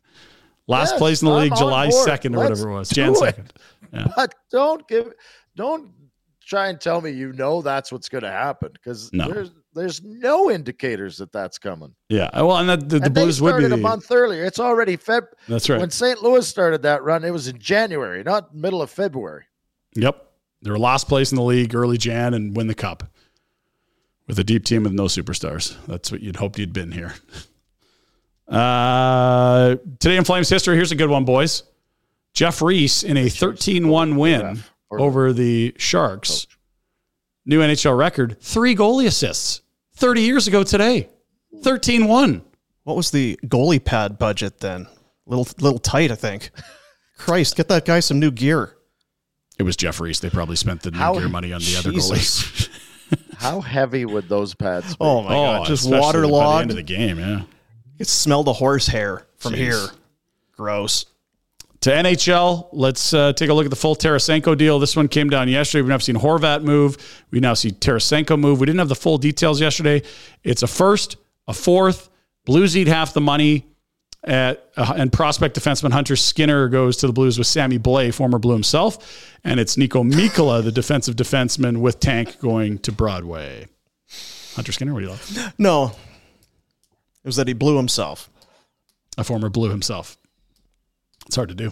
Last 0.67 0.93
Yes, 0.93 0.99
place 0.99 1.23
in 1.23 1.27
the 1.29 1.35
I'm 1.35 1.43
league, 1.43 1.57
July 1.57 1.91
second 1.91 2.35
or 2.35 2.39
Let's 2.39 2.51
whatever 2.53 2.71
it 2.71 2.75
was. 2.75 2.89
Jan 2.89 3.15
second. 3.15 3.53
Yeah. 3.93 4.07
But 4.17 4.35
don't 4.51 4.87
give, 4.89 5.13
don't 5.57 5.91
try 6.43 6.69
and 6.69 6.81
tell 6.81 7.01
me 7.03 7.11
you 7.11 7.33
know 7.35 7.61
that's 7.61 7.93
what's 7.93 8.09
going 8.09 8.25
to 8.25 8.31
happen 8.31 8.71
because 8.73 9.11
No. 9.13 9.29
there's 9.31 9.51
there's 9.75 10.03
no 10.03 10.51
indicators 10.51 11.17
that 11.19 11.33
that's 11.33 11.59
coming. 11.59 11.95
Yeah. 12.09 12.31
Well, 12.35 12.57
and 12.59 12.69
that, 12.69 12.89
the, 12.89 12.99
the 12.99 13.07
and 13.07 13.15
Blues 13.15 13.39
they 13.39 13.45
would 13.45 13.51
be 13.51 13.65
started 13.65 13.71
the, 13.71 13.75
a 13.75 13.79
month 13.79 14.11
earlier. 14.11 14.45
It's 14.45 14.61
already 14.61 14.97
Feb. 14.97 15.27
That's 15.49 15.69
right. 15.69 15.81
When 15.81 15.91
St. 15.91 16.23
Louis 16.23 16.47
started 16.47 16.83
that 16.83 17.03
run, 17.03 17.25
it 17.25 17.31
was 17.31 17.49
in 17.49 17.59
January, 17.59 18.23
not 18.23 18.55
middle 18.55 18.83
of 18.83 18.91
February. 18.91 19.45
Yep. 19.95 20.25
They 20.63 20.71
were 20.71 20.79
last 20.79 21.09
place 21.09 21.31
in 21.31 21.37
the 21.37 21.43
league 21.43 21.75
early 21.75 21.99
Jan 21.99 22.35
and 22.35 22.57
win 22.57 22.67
the 22.67 22.75
cup 22.75 23.05
with 24.27 24.39
a 24.39 24.45
deep 24.45 24.65
team 24.65 24.85
with 24.85 24.93
no 24.93 25.05
superstars. 25.05 25.77
That's 25.87 26.11
what 26.11 26.23
you'd 26.23 26.37
hoped 26.37 26.59
you'd 26.59 26.73
been 26.73 26.93
here. 26.93 27.15
Uh, 28.47 29.77
today 30.01 30.19
in 30.19 30.23
Flames 30.23 30.51
history, 30.51 30.77
here's 30.77 30.93
a 30.93 30.95
good 30.95 31.09
one, 31.09 31.25
boys. 31.25 31.63
Jeff 32.35 32.61
Reese 32.61 33.03
in 33.03 33.17
a 33.17 33.31
13 33.31 33.89
1 33.89 34.17
win 34.17 34.63
over 34.91 35.33
the 35.33 35.75
Sharks. 35.79 36.47
New 37.47 37.61
NHL 37.61 37.97
record, 37.97 38.39
three 38.41 38.77
goalie 38.77 39.07
assists 39.07 39.63
30 40.05 40.21
years 40.21 40.47
ago 40.47 40.63
today. 40.63 41.09
13 41.63 42.07
1. 42.07 42.43
What 42.83 42.95
was 42.95 43.11
the 43.11 43.41
goalie 43.47 43.83
pad 43.83 44.19
budget 44.19 44.61
then? 44.61 44.87
Little 45.25 45.49
little 45.59 45.79
tight, 45.79 46.11
I 46.11 46.15
think. 46.15 46.51
Christ, 47.17 47.57
get 47.57 47.69
that 47.69 47.87
guy 47.87 48.01
some 48.01 48.21
new 48.21 48.31
gear. 48.31 48.77
It 49.59 49.63
was 49.63 49.79
Jeff 49.79 50.01
Reese. 50.01 50.21
They 50.21 50.29
probably 50.29 50.57
spent 50.57 50.83
the 50.83 50.91
new 50.91 50.99
How- 50.99 51.15
gear 51.15 51.31
money 51.31 51.55
on 51.55 51.63
the 51.63 51.77
other 51.79 51.91
goalies. 51.91 52.69
How 53.39 53.63
heavy 53.63 54.05
would 54.05 54.29
those 54.29 54.55
pads 54.55 54.91
be? 54.91 54.97
Oh 55.01 55.23
my 55.23 55.31
oh, 55.31 55.43
god, 55.43 55.67
just 55.69 55.85
especially 55.87 56.13
by 56.13 56.21
the 56.21 56.29
waterlogged. 56.29 56.61
end 56.61 56.71
of 56.73 56.77
the 56.77 56.83
game, 56.83 57.19
yeah. 57.19 57.39
You 57.39 57.97
can 57.97 58.07
smell 58.07 58.45
the 58.45 58.53
horse 58.53 58.87
hair 58.87 59.27
from 59.39 59.55
Jeez. 59.55 59.57
here. 59.57 59.87
Gross. 60.53 61.07
To 61.85 61.91
NHL, 61.91 62.71
let's 62.73 63.13
uh, 63.13 63.35
take 63.35 63.51
a 63.51 63.53
look 63.53 63.67
at 63.67 63.71
the 63.71 63.77
full 63.77 63.95
Tarasenko 63.95 64.57
deal. 64.57 64.79
This 64.79 64.97
one 64.97 65.07
came 65.07 65.29
down 65.29 65.51
yesterday. 65.51 65.83
We've 65.83 65.91
now 65.91 65.99
seen 65.99 66.17
Horvat 66.17 66.63
move. 66.63 66.97
We 67.31 67.41
now 67.41 67.53
see 67.53 67.73
Tarasenko 67.73 68.41
move. 68.41 68.59
We 68.59 68.65
didn't 68.65 68.79
have 68.79 68.89
the 68.89 68.95
full 68.95 69.19
details 69.19 69.61
yesterday. 69.61 70.01
It's 70.43 70.63
a 70.63 70.67
first, 70.67 71.19
a 71.47 71.53
fourth. 71.53 72.09
Blues 72.47 72.75
eat 72.75 72.87
half 72.87 73.13
the 73.13 73.21
money. 73.21 73.67
At, 74.23 74.67
uh, 74.79 74.95
and 74.97 75.13
prospect 75.13 75.59
defenseman 75.59 75.93
Hunter 75.93 76.17
Skinner 76.17 76.69
goes 76.69 76.97
to 76.97 77.07
the 77.07 77.13
Blues 77.13 77.37
with 77.37 77.47
Sammy 77.47 77.79
Blais, 77.79 78.15
former 78.15 78.39
Blue 78.39 78.55
himself. 78.55 79.37
And 79.45 79.61
it's 79.61 79.77
Nico 79.77 80.03
Mikkola, 80.03 80.65
the 80.65 80.73
defensive 80.73 81.17
defenseman, 81.17 81.83
with 81.83 82.01
Tank 82.01 82.41
going 82.41 82.79
to 82.79 82.93
Broadway. 82.93 83.69
Hunter 84.55 84.73
Skinner, 84.73 84.95
what 84.95 85.01
do 85.01 85.05
you 85.05 85.11
love? 85.11 85.55
No. 85.59 85.89
It 85.89 87.27
was 87.27 87.37
that 87.37 87.47
he 87.47 87.53
blew 87.53 87.77
himself. 87.77 88.31
A 89.19 89.25
former 89.25 89.51
Blue 89.51 89.69
himself. 89.69 90.17
It's 91.27 91.37
hard 91.37 91.49
to 91.51 91.55
do. 91.55 91.71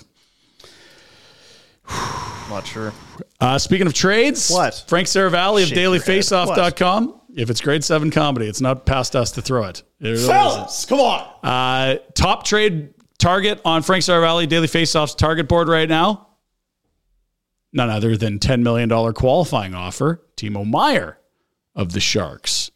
Not 2.49 2.67
sure. 2.67 2.93
Uh, 3.41 3.59
speaking 3.59 3.87
of 3.87 3.95
trades, 3.95 4.51
What? 4.51 4.85
Frank 4.87 5.09
Seravalli 5.09 5.63
of 5.63 5.69
Shake 5.69 5.79
your 5.79 5.93
head. 5.93 6.03
dailyfaceoff.com. 6.03 7.21
If 7.35 7.49
it's 7.49 7.61
grade 7.63 7.83
seven 7.83 8.11
comedy, 8.11 8.47
it's 8.47 8.61
not 8.61 8.85
past 8.85 9.17
us 9.17 9.33
to 9.33 9.43
throw 9.43 9.65
it. 9.65 9.83
It 10.01 10.09
really. 10.09 10.27
Fellas, 10.27 10.85
come 10.85 11.01
on. 11.01 11.27
Uh, 11.43 11.97
top 12.15 12.45
trade 12.45 12.93
target 13.19 13.59
on 13.65 13.81
Frank 13.83 14.05
Seravalli 14.05 14.47
Daily 14.47 14.67
Faceoff's 14.69 15.15
target 15.15 15.49
board 15.49 15.69
right 15.69 15.89
now. 15.89 16.29
None 17.73 17.89
other 17.89 18.19
than 18.19 18.39
$10 18.39 18.61
million 18.61 18.91
qualifying 19.15 19.75
offer, 19.75 20.21
Timo 20.37 20.69
Meier 20.69 21.19
of 21.75 21.93
the 21.93 22.01
Sharks. 22.01 22.71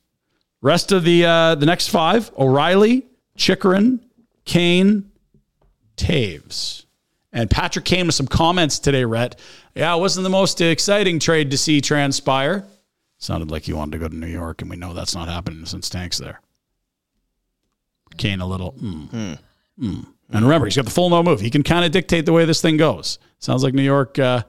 Rest 0.62 0.90
of 0.90 1.04
the 1.04 1.26
uh, 1.26 1.54
the 1.56 1.66
next 1.66 1.88
five: 1.88 2.30
O'Reilly, 2.38 3.04
Chychrun, 3.36 4.00
Kane, 4.46 5.10
Toews. 5.96 6.84
And 7.32 7.50
Patrick 7.50 7.84
came 7.84 8.06
with 8.06 8.14
some 8.14 8.26
comments 8.26 8.78
today, 8.78 9.04
Rhett. 9.04 9.38
Yeah, 9.74 9.94
it 9.94 10.00
wasn't 10.00 10.24
the 10.24 10.30
most 10.30 10.60
exciting 10.60 11.18
trade 11.18 11.50
to 11.50 11.58
see 11.58 11.80
transpire. 11.80 12.64
Sounded 13.18 13.50
like 13.50 13.64
he 13.64 13.72
wanted 13.72 13.92
to 13.92 13.98
go 13.98 14.08
to 14.08 14.16
New 14.16 14.26
York, 14.26 14.62
and 14.62 14.70
we 14.70 14.76
know 14.76 14.94
that's 14.94 15.14
not 15.14 15.28
happening 15.28 15.66
since 15.66 15.90
Tank's 15.90 16.18
there. 16.18 16.40
Kane 18.16 18.40
a 18.40 18.46
little. 18.46 18.72
Mm, 18.72 19.38
mm. 19.78 20.06
And 20.30 20.44
remember, 20.44 20.66
he's 20.66 20.76
got 20.76 20.84
the 20.84 20.90
full 20.90 21.10
no 21.10 21.22
move. 21.22 21.40
He 21.40 21.50
can 21.50 21.62
kind 21.62 21.84
of 21.84 21.92
dictate 21.92 22.26
the 22.26 22.32
way 22.32 22.44
this 22.44 22.60
thing 22.60 22.76
goes. 22.76 23.18
Sounds 23.38 23.62
like 23.62 23.74
New 23.74 23.82
York 23.82 24.18
uh, 24.18 24.42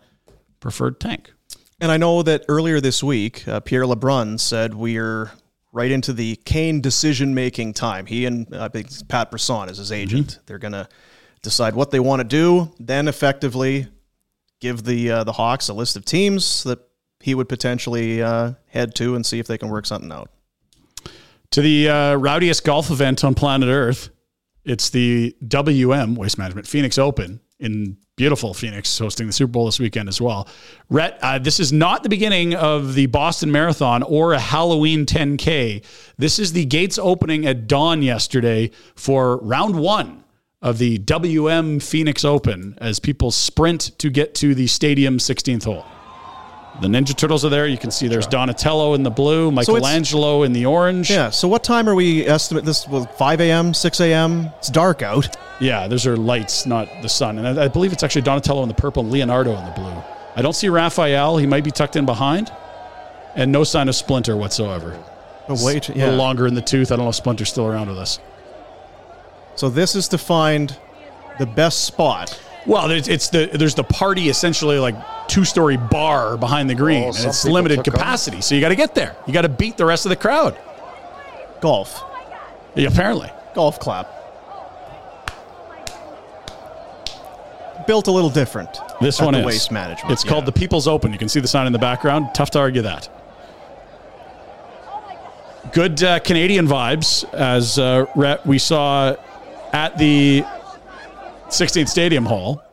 preferred 0.59 0.99
Tank. 0.99 1.31
And 1.79 1.91
I 1.91 1.97
know 1.97 2.23
that 2.23 2.45
earlier 2.47 2.81
this 2.81 3.03
week, 3.03 3.47
uh, 3.47 3.59
Pierre 3.59 3.83
LeBrun 3.83 4.39
said 4.39 4.73
we're 4.73 5.31
right 5.71 5.91
into 5.91 6.13
the 6.13 6.37
Kane 6.37 6.81
decision 6.81 7.35
making 7.35 7.73
time. 7.73 8.05
He 8.05 8.25
and 8.25 8.47
I 8.55 8.67
think 8.69 8.89
Pat 9.07 9.29
Brisson 9.29 9.69
is 9.69 9.77
his 9.77 9.91
agent. 9.91 10.39
They're 10.47 10.57
going 10.57 10.71
to 10.71 10.87
decide 11.47 11.75
what 11.75 11.91
they 11.91 11.99
want 11.99 12.19
to 12.19 12.23
do, 12.23 12.73
then 12.79 13.07
effectively 13.07 13.87
give 14.59 14.83
the 14.83 15.11
uh, 15.11 15.23
the 15.23 15.31
Hawks 15.31 15.69
a 15.69 15.73
list 15.73 15.95
of 15.95 16.05
teams 16.05 16.63
that 16.63 16.79
he 17.19 17.35
would 17.35 17.49
potentially 17.49 18.21
uh, 18.21 18.53
head 18.67 18.95
to 18.95 19.15
and 19.15 19.25
see 19.25 19.39
if 19.39 19.47
they 19.47 19.57
can 19.57 19.69
work 19.69 19.85
something 19.85 20.11
out. 20.11 20.29
To 21.51 21.61
the 21.61 21.89
uh, 21.89 22.15
rowdiest 22.15 22.63
golf 22.63 22.91
event 22.91 23.23
on 23.23 23.33
planet 23.33 23.69
Earth. 23.69 24.09
It's 24.65 24.89
the 24.89 25.33
WM 25.47 26.15
Waste 26.15 26.37
Management 26.37 26.67
Phoenix 26.67 26.97
Open 26.97 27.39
in 27.57 27.95
beautiful 28.17 28.53
Phoenix, 28.53 28.99
hosting 28.99 29.25
the 29.27 29.31
Super 29.31 29.51
Bowl 29.51 29.65
this 29.65 29.79
weekend 29.79 30.09
as 30.09 30.19
well. 30.19 30.49
Rhett, 30.89 31.17
uh, 31.21 31.39
this 31.39 31.61
is 31.61 31.71
not 31.71 32.03
the 32.03 32.09
beginning 32.09 32.53
of 32.53 32.93
the 32.93 33.05
Boston 33.05 33.49
Marathon 33.49 34.03
or 34.03 34.33
a 34.33 34.39
Halloween 34.39 35.05
10K. 35.05 35.85
This 36.17 36.37
is 36.37 36.51
the 36.51 36.65
gates 36.65 36.99
opening 36.99 37.45
at 37.45 37.67
dawn 37.67 38.01
yesterday 38.01 38.71
for 38.95 39.37
round 39.37 39.79
one 39.79 40.25
of 40.61 40.77
the 40.79 40.97
WM 40.99 41.79
Phoenix 41.79 42.25
Open 42.25 42.77
as 42.79 42.99
people 42.99 43.31
sprint 43.31 43.97
to 43.99 44.09
get 44.09 44.33
to 44.35 44.55
the 44.55 44.67
stadium 44.67 45.17
16th 45.17 45.65
hole. 45.65 45.85
The 46.81 46.87
Ninja 46.87 47.15
Turtles 47.15 47.43
are 47.43 47.49
there. 47.49 47.65
You 47.65 47.77
can 47.77 47.89
see 47.89 48.07
there's 48.07 48.27
Donatello 48.27 48.93
in 48.93 49.01
the 49.01 49.09
blue, 49.09 49.51
Michelangelo 49.51 50.43
in 50.43 50.53
the 50.53 50.67
orange. 50.67 51.09
Yeah. 51.09 51.31
So 51.31 51.47
what 51.47 51.63
time 51.63 51.89
are 51.89 51.95
we 51.95 52.25
estimate 52.27 52.65
this? 52.65 52.87
Was 52.87 53.07
5 53.17 53.41
a.m., 53.41 53.73
6 53.73 53.99
a.m.? 54.01 54.49
It's 54.59 54.69
dark 54.69 55.01
out. 55.01 55.35
Yeah, 55.59 55.87
those 55.87 56.05
are 56.05 56.15
lights, 56.15 56.67
not 56.67 56.87
the 57.01 57.09
sun. 57.09 57.39
And 57.39 57.59
I, 57.59 57.65
I 57.65 57.67
believe 57.67 57.93
it's 57.93 58.03
actually 58.03 58.21
Donatello 58.21 58.61
in 58.61 58.67
the 58.67 58.75
purple 58.75 59.01
and 59.01 59.11
Leonardo 59.11 59.57
in 59.57 59.65
the 59.65 59.71
blue. 59.71 60.03
I 60.35 60.43
don't 60.43 60.53
see 60.53 60.69
Raphael. 60.69 61.37
He 61.37 61.47
might 61.47 61.63
be 61.63 61.71
tucked 61.71 61.95
in 61.95 62.05
behind. 62.05 62.51
And 63.35 63.51
no 63.51 63.63
sign 63.63 63.89
of 63.89 63.95
Splinter 63.95 64.37
whatsoever. 64.37 65.03
But 65.47 65.59
wait, 65.61 65.89
A 65.89 65.93
little 65.93 66.15
longer 66.15 66.45
in 66.45 66.53
the 66.53 66.61
tooth. 66.61 66.91
I 66.91 66.95
don't 66.95 67.05
know 67.05 67.09
if 67.09 67.15
Splinter's 67.15 67.49
still 67.49 67.65
around 67.65 67.89
with 67.89 67.97
us. 67.97 68.19
So 69.57 69.69
this 69.69 69.95
is 69.95 70.07
to 70.09 70.17
find 70.17 70.75
the 71.39 71.45
best 71.45 71.83
spot. 71.83 72.39
Well, 72.65 72.87
there's, 72.87 73.07
it's 73.07 73.29
the 73.29 73.49
there's 73.53 73.75
the 73.75 73.83
party 73.83 74.29
essentially 74.29 74.77
like 74.79 74.95
two 75.27 75.43
story 75.45 75.77
bar 75.77 76.37
behind 76.37 76.69
the 76.69 76.75
green, 76.75 77.03
Oh, 77.03 77.07
and 77.07 77.25
it's 77.25 77.43
limited 77.45 77.77
took 77.77 77.87
'em. 77.87 77.93
capacity. 77.93 78.41
So 78.41 78.55
you 78.55 78.61
got 78.61 78.69
to 78.69 78.75
get 78.75 78.93
there. 78.95 79.15
You 79.25 79.33
got 79.33 79.41
to 79.43 79.49
beat 79.49 79.77
the 79.77 79.85
rest 79.85 80.05
of 80.05 80.09
the 80.09 80.15
crowd. 80.15 80.57
Golf. 81.61 82.03
Yeah, 82.75 82.89
apparently. 82.89 83.31
Golf 83.55 83.79
clap. 83.79 84.13
Built 87.87 88.07
a 88.07 88.11
little 88.11 88.29
different. 88.29 88.69
This 88.99 89.21
one 89.21 89.33
the 89.33 89.39
is 89.39 89.45
waste 89.45 89.71
management. 89.71 90.11
It's 90.11 90.23
called 90.23 90.45
the 90.45 90.51
People's 90.51 90.87
Open. 90.87 91.13
You 91.13 91.17
can 91.17 91.29
see 91.29 91.39
the 91.39 91.47
sign 91.47 91.67
in 91.67 91.73
the 91.73 91.79
background. 91.79 92.27
Tough 92.33 92.51
to 92.51 92.59
argue 92.59 92.81
that. 92.81 93.07
Good 95.71 96.03
uh, 96.03 96.19
Canadian 96.19 96.67
vibes 96.67 97.23
as 97.33 97.79
uh, 97.79 98.05
Rhett, 98.15 98.45
we 98.45 98.57
saw 98.59 99.15
at 99.73 99.97
the 99.97 100.43
16th 101.47 101.89
Stadium 101.89 102.25
Hall. 102.25 102.63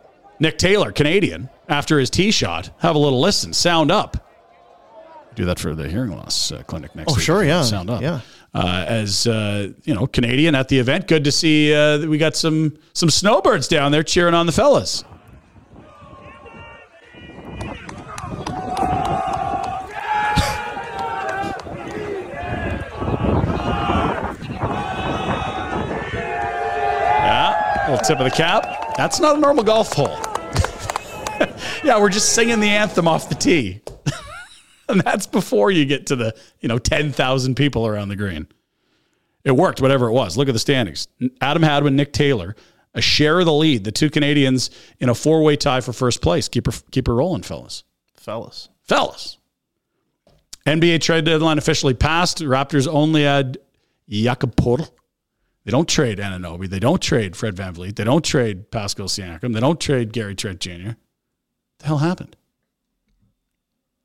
Nick 0.40 0.59
Taylor, 0.59 0.90
Canadian, 0.92 1.49
after 1.68 1.99
his 1.99 2.11
tee 2.11 2.30
shot, 2.30 2.70
have 2.78 2.97
a 2.97 2.99
little 2.99 3.20
listen. 3.20 3.53
Sound 3.53 3.90
up. 3.90 4.16
Do 5.36 5.45
that 5.47 5.59
for 5.59 5.74
the 5.74 5.88
hearing 5.88 6.11
loss 6.11 6.53
uh, 6.53 6.62
clinic 6.64 6.95
next 6.95 7.12
Oh, 7.12 7.14
week. 7.14 7.24
sure, 7.24 7.45
yeah. 7.45 7.62
Sound 7.62 7.90
up. 7.90 8.03
Yeah. 8.03 8.20
Uh, 8.53 8.84
as 8.86 9.26
uh, 9.26 9.72
you 9.84 9.95
know, 9.95 10.07
Canadian 10.07 10.55
at 10.55 10.68
the 10.68 10.78
event. 10.78 11.09
Good 11.09 11.24
to 11.24 11.32
see 11.32 11.74
uh, 11.74 12.07
we 12.07 12.18
got 12.18 12.36
some 12.36 12.76
some 12.92 13.11
snowbirds 13.11 13.66
down 13.66 13.90
there 13.90 14.03
cheering 14.05 14.34
on 14.34 14.47
the 14.47 14.53
fellas. 14.53 15.03
Yeah, 26.55 27.84
little 27.88 27.93
tip 28.07 28.18
of 28.18 28.24
the 28.24 28.30
cap. 28.30 28.96
That's 28.96 29.18
not 29.18 29.36
a 29.36 29.40
normal 29.40 29.64
golf 29.64 29.92
hole. 29.92 30.07
yeah, 31.84 31.98
we're 31.98 32.11
just 32.11 32.34
singing 32.34 32.61
the 32.61 32.68
anthem 32.68 33.09
off 33.09 33.28
the 33.28 33.34
tee. 33.34 33.80
and 34.88 35.00
that's 35.00 35.26
before 35.26 35.70
you 35.70 35.86
get 35.86 36.07
to 36.09 36.16
the, 36.16 36.34
you 36.61 36.68
know, 36.68 36.78
10,000 36.78 37.55
people 37.55 37.86
around 37.86 38.09
the 38.09 38.16
green. 38.16 38.46
It 39.44 39.52
worked, 39.52 39.80
whatever 39.80 40.09
it 40.09 40.12
was. 40.12 40.36
Look 40.36 40.48
at 40.48 40.52
the 40.52 40.59
standings. 40.59 41.09
Adam 41.40 41.62
Hadwin, 41.62 41.96
Nick 41.96 42.12
Taylor, 42.12 42.57
a 42.94 43.00
share 43.00 43.40
of 43.40 43.46
the 43.46 43.52
lead. 43.52 43.84
The 43.84 43.92
two 43.92 44.11
Canadians 44.11 44.70
in 45.00 45.09
a 45.09 45.14
four-way 45.14 45.57
tie 45.57 45.80
for 45.80 45.92
first 45.92 46.20
place. 46.22 46.48
Keep 46.48 46.66
her, 46.66 46.72
keep 46.90 47.07
her 47.07 47.14
rolling, 47.14 47.42
fellas. 47.42 47.84
fellas. 48.16 48.68
Fellas. 48.82 49.38
NBA 50.66 51.00
trade 51.00 51.24
deadline 51.24 51.59
officially 51.59 51.94
passed. 51.94 52.38
Raptors 52.38 52.86
only 52.86 53.22
had 53.22 53.59
Jakob 54.09 54.57
Poeltl. 54.57 54.90
They 55.65 55.71
don't 55.71 55.89
trade 55.89 56.19
Anunoby. 56.19 56.69
They 56.69 56.79
don't 56.79 57.01
trade 57.01 57.35
Fred 57.37 57.57
VanVleet. 57.57 57.97
They 57.97 58.05
don't 58.05 58.25
trade 58.25 58.71
Pascal 58.71 59.07
Siakam. 59.07 59.55
They 59.55 59.61
don't 59.61 59.81
trade 59.81 60.12
Gary 60.12 60.35
Trent 60.35 60.61
Jr. 60.61 60.71
What 60.73 60.97
the 61.79 61.87
hell 61.87 61.99
happened? 61.99 62.37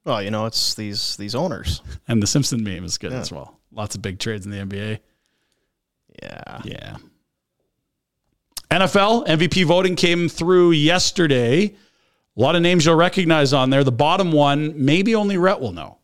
Well, 0.05 0.23
you 0.23 0.31
know, 0.31 0.45
it's 0.45 0.73
these 0.75 1.17
these 1.17 1.35
owners. 1.35 1.81
And 2.07 2.23
the 2.23 2.27
Simpson 2.27 2.63
meme 2.63 2.85
is 2.85 2.97
good 2.97 3.11
Yeah. 3.11 3.19
as 3.19 3.31
well. 3.31 3.59
Lots 3.71 3.95
of 3.95 4.01
big 4.01 4.19
trades 4.19 4.45
in 4.45 4.51
the 4.51 4.57
NBA. 4.57 4.99
Yeah. 6.23 6.61
Yeah. 6.63 6.95
NFL 8.71 9.27
MVP 9.27 9.65
voting 9.65 9.95
came 9.95 10.29
through 10.29 10.71
yesterday. 10.71 11.65
A 11.65 12.41
lot 12.41 12.55
of 12.55 12.61
names 12.61 12.85
you'll 12.85 12.95
recognize 12.95 13.51
on 13.53 13.69
there. 13.69 13.83
The 13.83 13.91
bottom 13.91 14.31
one, 14.31 14.73
maybe 14.85 15.13
only 15.15 15.37
Rhett 15.37 15.59
will 15.59 15.71
know. 15.73 15.97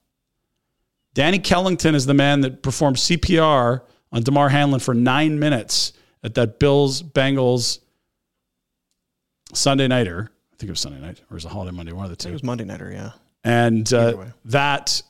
Denny 1.14 1.40
Kellington 1.40 1.96
is 1.96 2.06
the 2.06 2.14
man 2.14 2.42
that 2.42 2.62
performed 2.62 2.98
CPR 2.98 3.82
on 4.16 4.24
Damar 4.24 4.48
Hamlin 4.48 4.80
for 4.80 4.94
nine 4.94 5.38
minutes 5.38 5.92
at 6.24 6.34
that 6.36 6.58
Bills 6.58 7.04
Bengals 7.04 7.80
Sunday 9.54 9.88
nighter. 9.88 10.32
I 10.54 10.56
think 10.56 10.70
it 10.70 10.72
was 10.72 10.80
Sunday 10.80 11.02
night 11.02 11.22
or 11.30 11.36
was 11.36 11.44
it 11.44 11.50
holiday 11.50 11.76
Monday, 11.76 11.92
one 11.92 12.06
of 12.06 12.10
the 12.10 12.16
two. 12.16 12.30
It 12.30 12.34
was 12.34 12.44
Monday 12.44 12.64
nighter, 12.64 12.92
yeah. 12.92 13.12
And 13.44 13.94
uh, 13.94 14.26
that 14.46 15.04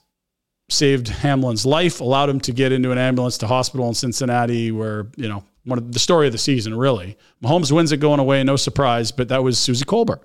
saved 0.70 1.08
Hamlin's 1.08 1.66
life, 1.66 2.02
allowed 2.02 2.30
him 2.30 2.40
to 2.42 2.52
get 2.52 2.72
into 2.72 2.92
an 2.92 2.98
ambulance 2.98 3.38
to 3.38 3.48
hospital 3.48 3.88
in 3.88 3.94
Cincinnati, 3.94 4.72
where, 4.72 5.08
you 5.16 5.30
know, 5.30 5.44
one 5.64 5.78
of 5.78 5.94
the 5.94 6.00
story 6.00 6.26
of 6.26 6.34
the 6.34 6.40
season, 6.40 6.76
really. 6.76 7.16
Mahomes 7.44 7.72
wins 7.72 7.92
it 7.92 7.98
going 7.98 8.20
away, 8.20 8.44
no 8.44 8.56
surprise, 8.56 9.12
but 9.12 9.30
that 9.30 9.44
was 9.44 9.60
Suzy 9.60 9.86
Kolber, 9.86 10.20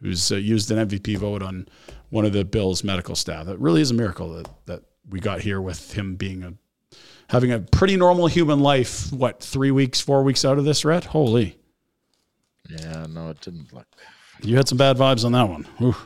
who's 0.00 0.30
uh, 0.30 0.36
used 0.36 0.70
an 0.70 0.88
MVP 0.88 1.18
vote 1.18 1.42
on 1.42 1.68
one 2.10 2.24
of 2.24 2.32
the 2.32 2.44
Bills' 2.44 2.84
medical 2.84 3.16
staff. 3.16 3.48
It 3.48 3.58
really 3.58 3.80
is 3.80 3.90
a 3.90 3.94
miracle 3.94 4.32
that, 4.34 4.48
that 4.66 4.82
we 5.10 5.18
got 5.18 5.40
here 5.40 5.60
with 5.60 5.92
him 5.92 6.14
being 6.14 6.44
a 6.44 6.54
having 7.32 7.50
a 7.50 7.58
pretty 7.58 7.96
normal 7.96 8.26
human 8.28 8.60
life. 8.60 9.10
What 9.12 9.42
three 9.42 9.70
weeks, 9.72 10.00
four 10.00 10.22
weeks 10.22 10.44
out 10.44 10.58
of 10.58 10.64
this, 10.64 10.84
Rhett? 10.84 11.04
Holy, 11.06 11.58
Yeah, 12.68 13.06
no, 13.08 13.30
it 13.30 13.40
didn't 13.40 13.72
look. 13.72 13.86
you 14.42 14.56
had 14.56 14.68
some 14.68 14.78
bad 14.78 14.96
vibes 14.96 15.24
on 15.24 15.32
that 15.32 15.48
one. 15.48 15.66
Ooh. 15.80 15.96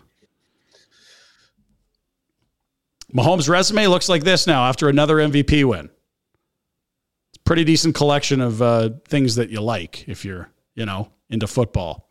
Mahomes' 3.14 3.48
resume 3.48 3.86
looks 3.86 4.08
like 4.08 4.24
this 4.24 4.46
now 4.46 4.64
after 4.66 4.88
another 4.88 5.16
MVP 5.16 5.64
win. 5.64 5.86
It's 5.86 7.38
a 7.38 7.42
pretty 7.44 7.64
decent 7.64 7.94
collection 7.94 8.40
of 8.40 8.60
uh, 8.60 8.90
things 9.08 9.36
that 9.36 9.50
you 9.50 9.60
like 9.60 10.08
if 10.08 10.24
you're, 10.24 10.48
you 10.74 10.86
know, 10.86 11.10
into 11.30 11.46
football. 11.46 12.08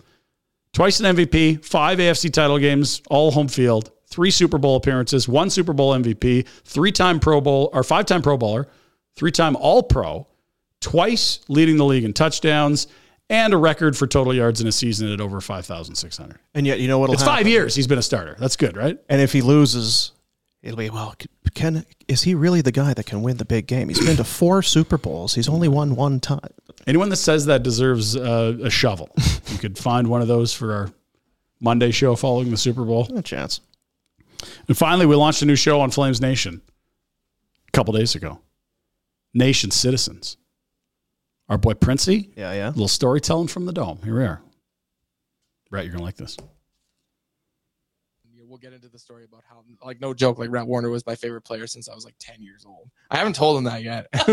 Twice 0.74 0.99
an 0.99 1.16
MVP, 1.16 1.63
five 1.63 1.99
AFC 1.99 2.32
title 2.34 2.57
games, 2.59 3.01
all 3.09 3.32
home 3.32 3.47
field, 3.47 3.91
three 4.07 4.32
Super 4.32 4.57
Bowl 4.57 4.76
appearances, 4.76 5.28
one 5.28 5.49
Super 5.49 5.74
Bowl 5.74 5.93
MVP, 5.93 6.47
three 6.47 6.91
time 6.91 7.20
Pro 7.20 7.39
Bowl 7.39 7.70
or 7.74 7.84
five 7.84 8.05
time 8.05 8.22
Pro 8.22 8.38
Bowler, 8.38 8.68
three 9.16 9.32
time 9.32 9.55
All 9.55 9.84
Pro, 9.84 10.28
twice 10.82 11.39
leading 11.47 11.78
the 11.78 11.86
league 11.86 12.03
in 12.03 12.13
touchdowns, 12.13 12.88
and 13.30 13.53
a 13.53 13.57
record 13.57 13.97
for 13.97 14.05
total 14.07 14.34
yards 14.34 14.61
in 14.61 14.68
a 14.68 14.72
season 14.72 15.11
at 15.11 15.20
over 15.20 15.41
5,600. 15.41 16.38
And 16.53 16.68
yet, 16.68 16.80
you 16.80 16.88
know 16.88 16.99
what'll 16.99 17.13
It's 17.13 17.24
happen? 17.24 17.38
five 17.38 17.47
years 17.47 17.76
he's 17.76 17.88
been 17.88 17.97
a 17.97 18.03
starter. 18.03 18.36
That's 18.39 18.55
good, 18.55 18.78
right? 18.78 18.97
And 19.09 19.20
if 19.22 19.34
he 19.34 19.41
loses, 19.41 20.11
it'll 20.61 20.78
be 20.78 20.89
well. 20.89 21.16
Can 21.55 21.86
is 22.07 22.22
he 22.22 22.36
really 22.36 22.61
the 22.61 22.72
guy 22.72 22.93
that 22.93 23.05
can 23.05 23.22
win 23.24 23.38
the 23.38 23.45
big 23.45 23.66
game? 23.66 23.88
He's 23.89 24.05
been 24.05 24.18
to 24.18 24.24
four 24.24 24.61
Super 24.61 24.97
Bowls. 24.97 25.34
He's 25.34 25.49
only 25.49 25.68
won 25.68 25.95
one 25.95 26.20
time. 26.20 26.49
Anyone 26.86 27.09
that 27.09 27.16
says 27.16 27.45
that 27.47 27.63
deserves 27.63 28.16
uh, 28.16 28.57
a 28.61 28.70
shovel. 28.70 29.09
you 29.47 29.57
could 29.57 29.78
find 29.78 30.07
one 30.07 30.22
of 30.22 30.28
those 30.28 30.53
for 30.53 30.74
our 30.74 30.89
Monday 31.59 31.89
show 31.91 32.16
following 32.16 32.51
the 32.51 32.57
Super 32.57 32.84
Bowl. 32.84 33.07
No 33.09 33.22
chance. 33.22 33.61
And 34.68 34.78
finally, 34.78 35.05
we 35.07 35.16
launched 35.16 35.41
a 35.41 35.45
new 35.45 35.55
show 35.55 35.80
on 35.82 35.89
Flames 35.89 36.22
Nation 36.22 36.61
a 37.68 37.72
couple 37.72 37.93
days 37.93 38.13
ago. 38.13 38.39
Nation 39.36 39.69
citizens. 39.69 40.38
Our 41.47 41.59
boy 41.59 41.75
Princey, 41.75 42.31
Yeah, 42.36 42.53
yeah. 42.53 42.69
little 42.69 42.88
storytelling 42.88 43.49
from 43.49 43.65
the 43.67 43.73
dome. 43.73 43.99
Here 44.03 44.17
we 44.17 44.23
are. 44.25 44.41
Brett, 45.69 45.86
you're 45.86 45.91
gonna 45.93 46.03
like 46.03 46.15
this. 46.17 46.38
We'll 48.56 48.72
get 48.72 48.72
into 48.74 48.88
the 48.88 48.97
story 48.97 49.26
about 49.26 49.43
how, 49.49 49.66
like, 49.86 49.99
no 49.99 50.14
joke, 50.14 50.39
like 50.39 50.49
Rhett 50.49 50.66
Warrener 50.66 50.89
was 50.89 51.06
my 51.06 51.16
favorite 51.16 51.41
player 51.41 51.68
since 51.68 51.89
I 51.89 51.93
was 51.93 52.06
like 52.06 52.16
10 52.20 52.41
years 52.41 52.64
old. 52.66 52.89
I 53.12 53.18
haven't 53.18 53.36
told 53.36 53.58
him 53.58 53.66
that 53.66 53.84
yet. 53.84 54.08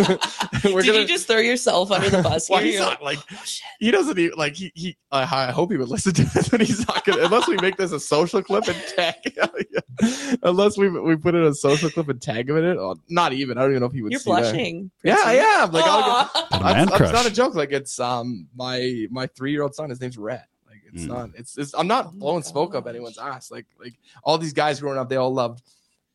We're 0.64 0.83
Did 0.83 0.87
gonna- 0.87 0.99
you 1.01 1.07
just 1.09 1.27
throw 1.27 1.39
yourself 1.39 1.91
under 1.91 2.09
the 2.09 2.23
bus? 2.23 2.49
Well, 2.49 2.61
he's 2.61 2.79
not 2.79 3.03
like, 3.03 3.16
like 3.18 3.27
oh, 3.33 3.43
shit. 3.45 3.66
he 3.81 3.91
doesn't 3.91 4.16
even 4.16 4.39
like 4.39 4.55
he 4.55 4.70
he. 4.77 4.97
I 5.11 5.23
I 5.23 5.51
hope 5.51 5.73
he 5.73 5.77
would 5.77 5.89
listen 5.89 6.12
to 6.14 6.23
this, 6.23 6.49
but 6.51 6.61
he's 6.61 6.87
not 6.87 7.05
gonna 7.05 7.25
unless 7.25 7.49
we 7.49 7.57
make 7.57 7.77
this 7.77 7.91
a 7.91 7.99
social 7.99 8.45
clip 8.45 8.68
and 8.68 8.77
tag. 8.95 9.16
unless 10.45 10.79
we 10.79 10.89
we 10.89 11.16
put 11.16 11.35
it 11.35 11.43
a 11.45 11.53
social 11.53 11.91
clip 11.91 12.09
and 12.09 12.23
tag 12.23 12.49
him 12.49 12.57
in 12.59 12.64
it. 12.64 12.77
Oh, 12.79 12.95
not 13.09 13.33
even. 13.33 13.59
I 13.59 13.62
don't 13.62 13.70
even 13.73 13.81
know 13.81 13.87
if 13.87 13.93
he 13.93 14.03
would. 14.03 14.12
You're 14.12 14.20
see 14.20 14.31
that. 14.31 14.41
blushing. 14.53 14.93
Yeah, 15.03 15.16
I 15.18 15.35
am. 15.35 15.73
Like, 15.73 15.85
I'll 15.85 15.99
Aw. 16.01 16.31
get, 16.33 16.51
Got 16.51 16.61
a 16.61 16.64
man 16.64 16.87
that's, 16.87 16.99
that's 17.01 17.12
not 17.12 17.27
a 17.27 17.31
joke. 17.33 17.57
Like, 17.57 17.73
it's 17.73 17.99
um 17.99 18.47
my 18.55 19.07
my 19.11 19.27
three 19.27 19.51
year 19.51 19.62
old 19.62 19.75
son. 19.75 19.91
His 19.91 20.01
name's 20.01 20.16
Rhett. 20.16 20.47
Like, 20.93 20.95
it's 20.95 21.05
Mm. 21.05 21.09
not. 21.09 21.30
It's, 21.34 21.59
it's 21.59 21.74
I'm 21.74 21.86
not 21.86 22.07
Oh 22.07 22.11
blowing 22.18 22.43
smoke 22.43 22.74
up 22.74 22.86
anyone's 22.86 23.18
ass. 23.18 23.51
Like 23.51 23.66
like 23.80 23.95
all 24.24 24.38
these 24.38 24.53
guys 24.53 24.80
growing 24.80 24.99
up, 24.99 25.09
they 25.09 25.16
all 25.16 25.32
loved 25.32 25.62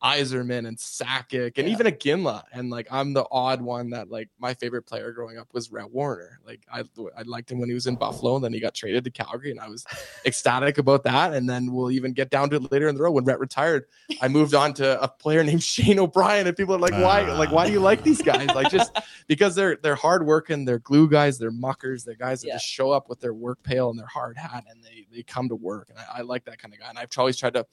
Yzerman 0.02 0.66
and 0.68 0.76
Sakic 0.76 1.58
and 1.58 1.66
Yeah. 1.66 1.74
even 1.74 1.86
Iginla. 1.86 2.44
And 2.52 2.70
like 2.70 2.86
I'm 2.90 3.12
the 3.14 3.26
odd 3.32 3.60
one 3.60 3.90
that 3.90 4.08
like 4.10 4.28
my 4.38 4.54
favorite 4.54 4.82
player 4.82 5.10
growing 5.12 5.38
up 5.38 5.48
was 5.52 5.72
Rhett 5.72 5.92
Warrener. 5.92 6.38
Like 6.46 6.60
I 6.72 6.84
I 7.16 7.22
liked 7.22 7.50
him 7.50 7.58
when 7.58 7.68
he 7.68 7.74
was 7.74 7.86
in 7.88 7.96
Buffalo 7.96 8.36
and 8.36 8.44
then 8.44 8.52
he 8.52 8.60
got 8.60 8.74
traded 8.74 9.02
to 9.04 9.10
Calgary 9.10 9.50
and 9.50 9.58
I 9.58 9.68
was 9.68 9.84
ecstatic 10.26 10.78
about 10.78 11.02
that. 11.04 11.32
And 11.34 11.48
then 11.50 11.72
we'll 11.72 11.90
even 11.90 12.12
get 12.12 12.30
down 12.30 12.48
to 12.50 12.56
it 12.56 12.70
later 12.70 12.88
in 12.88 12.94
the 12.94 13.02
row 13.02 13.10
when 13.10 13.24
Rhett 13.24 13.40
retired. 13.40 13.86
I 14.22 14.28
moved 14.28 14.54
on 14.54 14.72
to 14.74 15.02
a 15.02 15.08
player 15.08 15.42
named 15.42 15.62
Shane 15.74 15.98
O'Brien 15.98 16.46
and 16.46 16.56
people 16.56 16.74
are 16.76 16.78
like, 16.78 16.92
why? 16.92 17.22
Like, 17.22 17.50
why 17.50 17.66
do 17.66 17.72
you 17.72 17.80
like 17.80 18.04
these 18.04 18.22
guys? 18.22 18.48
Like 18.54 18.70
just 18.70 18.96
because 19.26 19.54
they're 19.56 19.76
they're 19.82 19.96
hard 19.96 20.24
working, 20.24 20.64
they're 20.64 20.78
glue 20.78 21.08
guys, 21.08 21.38
they're 21.38 21.50
muckers, 21.50 22.04
they're 22.04 22.14
guys 22.14 22.42
that 22.42 22.48
Yeah. 22.48 22.54
just 22.54 22.66
show 22.66 22.92
up 22.92 23.08
with 23.08 23.20
their 23.20 23.34
work 23.34 23.62
pail 23.64 23.90
and 23.90 23.98
their 23.98 24.06
hard 24.06 24.36
hat 24.36 24.64
and 24.70 24.82
they 24.84 25.06
they 25.10 25.22
come 25.24 25.48
to 25.48 25.56
work. 25.56 25.88
And 25.90 25.98
I, 25.98 26.18
I 26.18 26.20
like 26.22 26.44
that 26.44 26.58
kind 26.60 26.72
of 26.72 26.78
guy. 26.80 26.88
And 26.88 26.98
I've 26.98 27.08
always 27.18 27.36
tried 27.36 27.54
to 27.54 27.66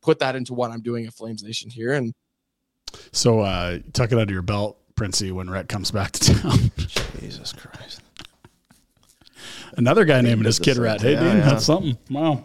put 0.00 0.18
that 0.20 0.36
into 0.36 0.54
what 0.54 0.70
I'm 0.70 0.80
doing 0.82 1.06
at 1.06 1.14
Flames 1.14 1.42
Nation 1.42 1.70
here. 1.72 1.92
And 1.92 2.12
So 3.12 3.40
uh, 3.40 3.78
tuck 3.92 4.12
it 4.12 4.18
under 4.18 4.32
your 4.32 4.42
belt, 4.42 4.78
Princey, 4.94 5.32
when 5.32 5.50
Rhett 5.50 5.68
comes 5.68 5.90
back 5.90 6.12
to 6.12 6.34
town. 6.34 6.70
Jesus 7.20 7.52
Christ. 7.52 8.00
Another 9.76 10.04
guy 10.04 10.20
naming 10.20 10.44
his 10.44 10.58
kid 10.58 10.76
the 10.76 10.82
Rat. 10.82 11.00
Hey, 11.00 11.12
yeah, 11.12 11.20
Dean, 11.20 11.38
yeah. 11.38 11.44
that's 11.44 11.64
something. 11.64 11.96
Wow. 12.10 12.44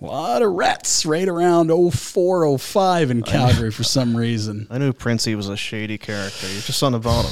A 0.00 0.04
lot 0.04 0.40
of 0.40 0.52
rats 0.52 1.04
right 1.04 1.28
around 1.28 1.68
04, 1.68 2.58
05 2.58 3.10
in 3.10 3.22
Calgary 3.22 3.70
for 3.70 3.82
some 3.82 4.16
reason. 4.16 4.66
I 4.70 4.78
knew 4.78 4.94
Princey 4.94 5.34
was 5.34 5.50
a 5.50 5.58
shady 5.58 5.98
character. 5.98 6.46
You're 6.50 6.62
just 6.62 6.82
on 6.82 6.92
the 6.92 6.98
bottom. 6.98 7.30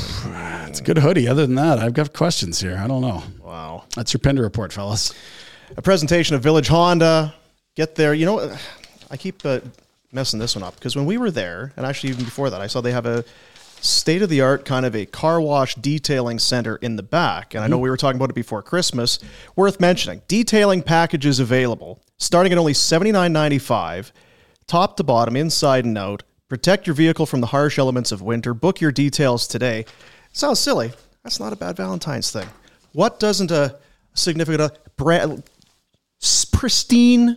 It's 0.69 0.81
a 0.81 0.83
good 0.83 0.99
hoodie. 0.99 1.29
Other 1.29 1.47
than 1.47 1.55
that, 1.55 1.79
I've 1.79 1.95
got 1.95 2.13
questions 2.13 2.61
here. 2.61 2.77
I 2.77 2.87
don't 2.87 3.01
know. 3.01 3.23
Wow. 3.43 3.85
That's 3.97 4.13
your 4.13 4.19
Pinder 4.19 4.43
report, 4.43 4.75
fellas. 4.75 5.15
A 5.79 5.83
presentation 5.83 6.37
of 6.37 6.43
Village 6.43 6.69
Honda. 6.69 7.33
Get 7.75 7.95
there. 7.95 8.13
You 8.13 8.27
know, 8.27 8.57
I 9.11 9.17
keep 9.17 9.47
uh, 9.47 9.61
messing 10.13 10.39
this 10.39 10.55
one 10.57 10.63
up 10.63 10.75
because 10.75 10.97
when 10.97 11.07
we 11.07 11.19
were 11.19 11.31
there, 11.31 11.73
and 11.77 11.85
actually 11.85 12.11
even 12.11 12.25
before 12.25 12.51
that, 12.51 12.61
I 12.61 12.67
saw 12.67 12.81
they 12.81 12.93
have 12.93 13.07
a 13.07 13.25
state 13.81 14.23
of 14.23 14.29
the 14.29 14.41
art 14.41 14.65
kind 14.65 14.85
of 14.85 14.97
a 14.97 15.07
car 15.07 15.41
wash 15.41 15.75
detailing 15.77 16.39
center 16.39 16.77
in 16.77 16.97
the 16.97 17.03
back. 17.03 17.55
And 17.55 17.63
I 17.63 17.69
know 17.69 17.79
we 17.79 17.91
were 17.91 17.97
talking 17.97 18.17
about 18.17 18.31
it 18.31 18.35
before 18.35 18.63
Christmas. 18.63 19.19
Worth 19.55 19.79
mentioning 19.81 20.23
detailing 20.27 20.83
packages 20.83 21.39
available 21.39 22.01
starting 22.19 22.53
at 22.53 22.59
only 22.59 22.73
$79.95, 22.73 24.13
top 24.67 24.97
to 24.97 25.05
bottom, 25.05 25.37
inside 25.37 25.85
and 25.85 25.97
out. 25.97 26.25
Protect 26.49 26.87
your 26.87 26.95
vehicle 26.95 27.27
from 27.27 27.41
the 27.41 27.49
harsh 27.49 27.79
elements 27.79 28.13
of 28.13 28.23
winter. 28.23 28.55
Book 28.55 28.81
your 28.81 28.93
details 28.93 29.47
today. 29.47 29.85
Sounds 30.33 30.59
silly. 30.59 30.93
That's 31.23 31.41
not 31.41 31.53
a 31.53 31.57
bad 31.57 31.77
Valentine's 31.77 32.31
thing. 32.31 32.49
What 32.93 33.21
doesn't 33.21 33.51
a 33.51 33.79
significant 34.15 34.61
uh, 34.63 34.71
brand 34.97 35.45
pristine, 36.53 37.37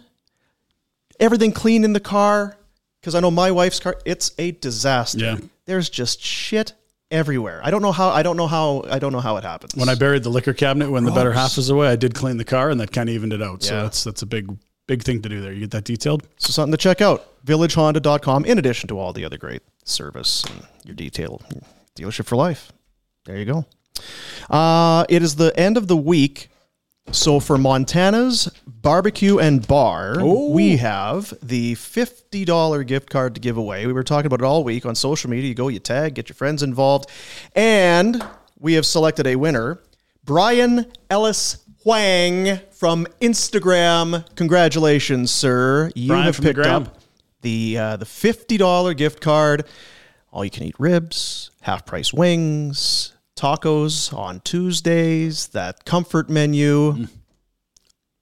everything 1.19 1.51
clean 1.51 1.84
in 1.84 1.93
the 1.93 1.99
car? 1.99 2.57
Because 3.01 3.15
I 3.15 3.19
know 3.19 3.31
my 3.31 3.51
wife's 3.51 3.79
car, 3.79 3.97
it's 4.05 4.31
a 4.37 4.51
disaster. 4.51 5.17
Yeah. 5.17 5.37
There's 5.65 5.89
just 5.89 6.21
shit 6.21 6.73
everywhere. 7.09 7.59
I 7.63 7.71
don't 7.71 7.81
know 7.81 7.91
how. 7.91 8.09
I 8.09 8.21
don't 8.21 8.37
know 8.37 8.47
how. 8.47 8.83
I 8.89 8.99
don't 8.99 9.11
know 9.11 9.19
how 9.19 9.37
it 9.37 9.43
happens. 9.43 9.75
When 9.75 9.89
I 9.89 9.95
buried 9.95 10.23
the 10.23 10.29
liquor 10.29 10.53
cabinet 10.53 10.91
when 10.91 11.03
the 11.03 11.11
better 11.11 11.33
half 11.33 11.57
was 11.57 11.69
away, 11.69 11.87
I 11.87 11.95
did 11.95 12.13
clean 12.13 12.37
the 12.37 12.45
car 12.45 12.69
and 12.69 12.79
that 12.79 12.91
kind 12.91 13.09
of 13.09 13.15
evened 13.15 13.33
it 13.33 13.41
out. 13.41 13.63
Yeah. 13.63 13.69
So 13.69 13.81
that's 13.83 14.03
that's 14.03 14.21
a 14.21 14.25
big 14.25 14.55
big 14.87 15.03
thing 15.03 15.21
to 15.21 15.29
do 15.29 15.41
there. 15.41 15.51
You 15.51 15.61
get 15.61 15.71
that 15.71 15.83
detailed? 15.83 16.27
So 16.37 16.51
something 16.51 16.71
to 16.71 16.77
check 16.77 17.01
out. 17.01 17.27
VillageHonda.com, 17.45 18.45
in 18.45 18.59
addition 18.59 18.87
to 18.89 18.99
all 18.99 19.13
the 19.13 19.25
other 19.25 19.37
great 19.37 19.63
service 19.83 20.43
and 20.43 20.67
your 20.85 20.95
detail 20.95 21.41
dealership 21.95 22.25
for 22.25 22.35
life. 22.35 22.71
There 23.25 23.37
you 23.37 23.45
go. 23.45 23.65
Uh, 24.49 25.05
it 25.09 25.23
is 25.23 25.35
the 25.35 25.57
end 25.59 25.77
of 25.77 25.87
the 25.87 25.97
week. 25.97 26.49
So 27.11 27.39
for 27.41 27.57
Montana's 27.57 28.49
barbecue 28.65 29.37
and 29.37 29.67
bar, 29.67 30.15
we 30.23 30.77
have 30.77 31.33
the 31.41 31.73
$50 31.75 32.87
gift 32.87 33.09
card 33.09 33.35
to 33.35 33.41
give 33.41 33.57
away. 33.57 33.85
We 33.85 33.91
were 33.93 34.03
talking 34.03 34.27
about 34.27 34.39
it 34.41 34.45
all 34.45 34.63
week 34.63 34.85
on 34.85 34.95
social 34.95 35.29
media. 35.29 35.49
You 35.49 35.55
go, 35.55 35.67
you 35.67 35.79
tag, 35.79 36.13
get 36.15 36.29
your 36.29 36.35
friends 36.35 36.63
involved. 36.63 37.09
And 37.53 38.23
we 38.57 38.73
have 38.75 38.85
selected 38.85 39.27
a 39.27 39.35
winner, 39.35 39.79
Brian 40.23 40.89
Ellis 41.09 41.65
Huang 41.83 42.59
from 42.71 43.07
Instagram. 43.19 44.23
Congratulations, 44.35 45.31
sir. 45.31 45.91
You 45.95 46.09
Brian 46.09 46.25
have 46.25 46.37
the 46.37 46.43
picked 46.43 46.55
gram. 46.55 46.83
up 46.83 46.97
the 47.41 47.77
uh, 47.77 47.97
the 47.97 48.05
$50 48.05 48.95
gift 48.95 49.19
card. 49.19 49.65
All 50.31 50.45
you 50.45 50.51
can 50.51 50.63
eat 50.63 50.75
ribs, 50.79 51.51
half 51.61 51.85
price 51.85 52.13
wings, 52.13 53.13
tacos 53.41 54.15
on 54.15 54.39
Tuesdays, 54.41 55.47
that 55.47 55.83
comfort 55.83 56.29
menu. 56.29 57.07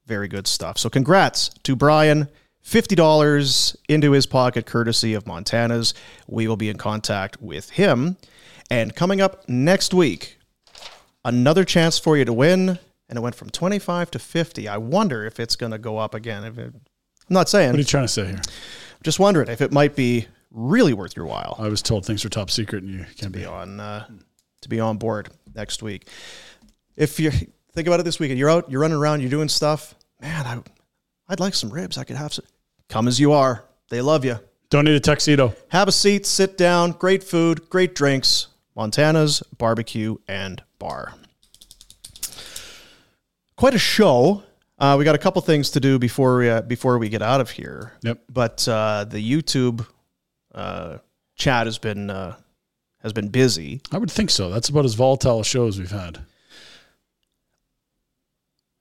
Very 0.05 0.29
good 0.29 0.47
stuff. 0.47 0.77
So 0.77 0.89
congrats 0.89 1.49
to 1.63 1.75
Brian. 1.75 2.29
$50 2.65 3.75
into 3.89 4.11
his 4.11 4.25
pocket 4.25 4.65
courtesy 4.65 5.13
of 5.13 5.27
Montana's. 5.27 5.93
We 6.27 6.47
will 6.47 6.55
be 6.55 6.69
in 6.69 6.77
contact 6.77 7.41
with 7.41 7.71
him. 7.71 8.17
And 8.71 8.95
coming 8.95 9.19
up 9.19 9.47
next 9.49 9.93
week, 9.93 10.37
another 11.25 11.65
chance 11.65 11.99
for 11.99 12.15
you 12.15 12.23
to 12.23 12.33
win. 12.33 12.79
And 13.09 13.17
it 13.17 13.21
went 13.21 13.35
from 13.35 13.49
25 13.49 14.11
to 14.11 14.19
50. 14.19 14.67
I 14.67 14.77
wonder 14.77 15.25
if 15.25 15.39
it's 15.39 15.55
going 15.55 15.71
to 15.71 15.79
go 15.79 15.97
up 15.97 16.13
again. 16.13 16.43
If 16.45 16.57
it, 16.57 16.73
I'm 16.73 17.33
not 17.33 17.49
saying. 17.49 17.71
What 17.71 17.75
are 17.75 17.79
you 17.79 17.83
trying 17.85 18.05
to 18.05 18.07
say 18.07 18.27
here? 18.27 18.41
Just 19.03 19.19
wondering 19.19 19.49
if 19.49 19.61
it 19.61 19.71
might 19.71 19.95
be 19.95 20.27
really 20.51 20.93
worth 20.93 21.15
your 21.15 21.25
while 21.25 21.55
I 21.59 21.67
was 21.67 21.81
told 21.81 22.05
things 22.05 22.25
are 22.25 22.29
top 22.29 22.49
secret 22.49 22.83
and 22.83 22.91
you 22.91 23.05
can't 23.17 23.31
be 23.31 23.39
be 23.39 23.45
on 23.45 23.79
uh, 23.79 24.07
to 24.61 24.69
be 24.69 24.79
on 24.79 24.97
board 24.97 25.29
next 25.55 25.81
week. 25.83 26.07
If 26.95 27.19
you 27.19 27.31
think 27.31 27.87
about 27.87 27.99
it 27.99 28.03
this 28.03 28.19
weekend, 28.19 28.39
you're 28.39 28.49
out, 28.49 28.69
you're 28.69 28.81
running 28.81 28.97
around, 28.97 29.21
you're 29.21 29.29
doing 29.29 29.49
stuff. 29.49 29.95
Man, 30.21 30.45
I, 30.45 30.61
I'd 31.27 31.39
like 31.39 31.53
some 31.53 31.69
ribs. 31.69 31.97
I 31.97 32.03
could 32.03 32.17
have 32.17 32.33
some. 32.33 32.45
Come 32.89 33.07
as 33.07 33.19
you 33.19 33.31
are. 33.31 33.63
They 33.89 34.01
love 34.01 34.25
you. 34.25 34.39
Don't 34.69 34.85
need 34.85 34.95
a 34.95 34.99
tuxedo. 34.99 35.55
Have 35.69 35.87
a 35.87 35.91
seat, 35.91 36.25
sit 36.25 36.57
down. 36.57 36.91
Great 36.91 37.23
food, 37.23 37.69
great 37.69 37.95
drinks. 37.95 38.47
Montana's 38.75 39.41
barbecue 39.57 40.17
and 40.27 40.61
bar. 40.77 41.13
Quite 43.55 43.73
a 43.73 43.79
show. 43.79 44.43
Uh, 44.77 44.95
we 44.97 45.03
got 45.03 45.15
a 45.15 45.19
couple 45.19 45.41
things 45.41 45.71
to 45.71 45.79
do 45.79 45.99
before 45.99 46.37
we 46.37 46.49
uh, 46.49 46.61
before 46.61 46.97
we 46.97 47.09
get 47.09 47.21
out 47.21 47.41
of 47.41 47.49
here. 47.49 47.93
Yep. 48.03 48.21
But 48.29 48.67
uh, 48.67 49.05
the 49.05 49.19
YouTube 49.19 49.85
uh, 50.53 50.99
chat 51.35 51.67
has 51.67 51.77
been 51.77 52.09
uh, 52.09 52.37
has 53.01 53.13
been 53.13 53.29
busy. 53.29 53.81
I 53.91 53.97
would 53.97 54.11
think 54.11 54.29
so. 54.29 54.49
That's 54.49 54.69
about 54.69 54.85
as 54.85 54.93
volatile 54.93 55.39
a 55.39 55.45
show 55.45 55.67
as 55.67 55.79
we've 55.79 55.91
had. 55.91 56.19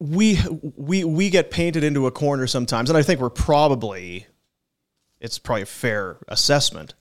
we 0.00 0.38
we 0.76 1.04
we 1.04 1.30
get 1.30 1.50
painted 1.50 1.82
into 1.82 2.06
a 2.06 2.10
corner 2.10 2.46
sometimes, 2.46 2.88
and 2.90 2.96
I 2.96 3.02
think 3.02 3.20
we're 3.20 3.30
probably 3.30 4.26
it's 5.20 5.38
probably 5.38 5.62
a 5.62 5.66
fair 5.66 6.18
assessment 6.28 6.94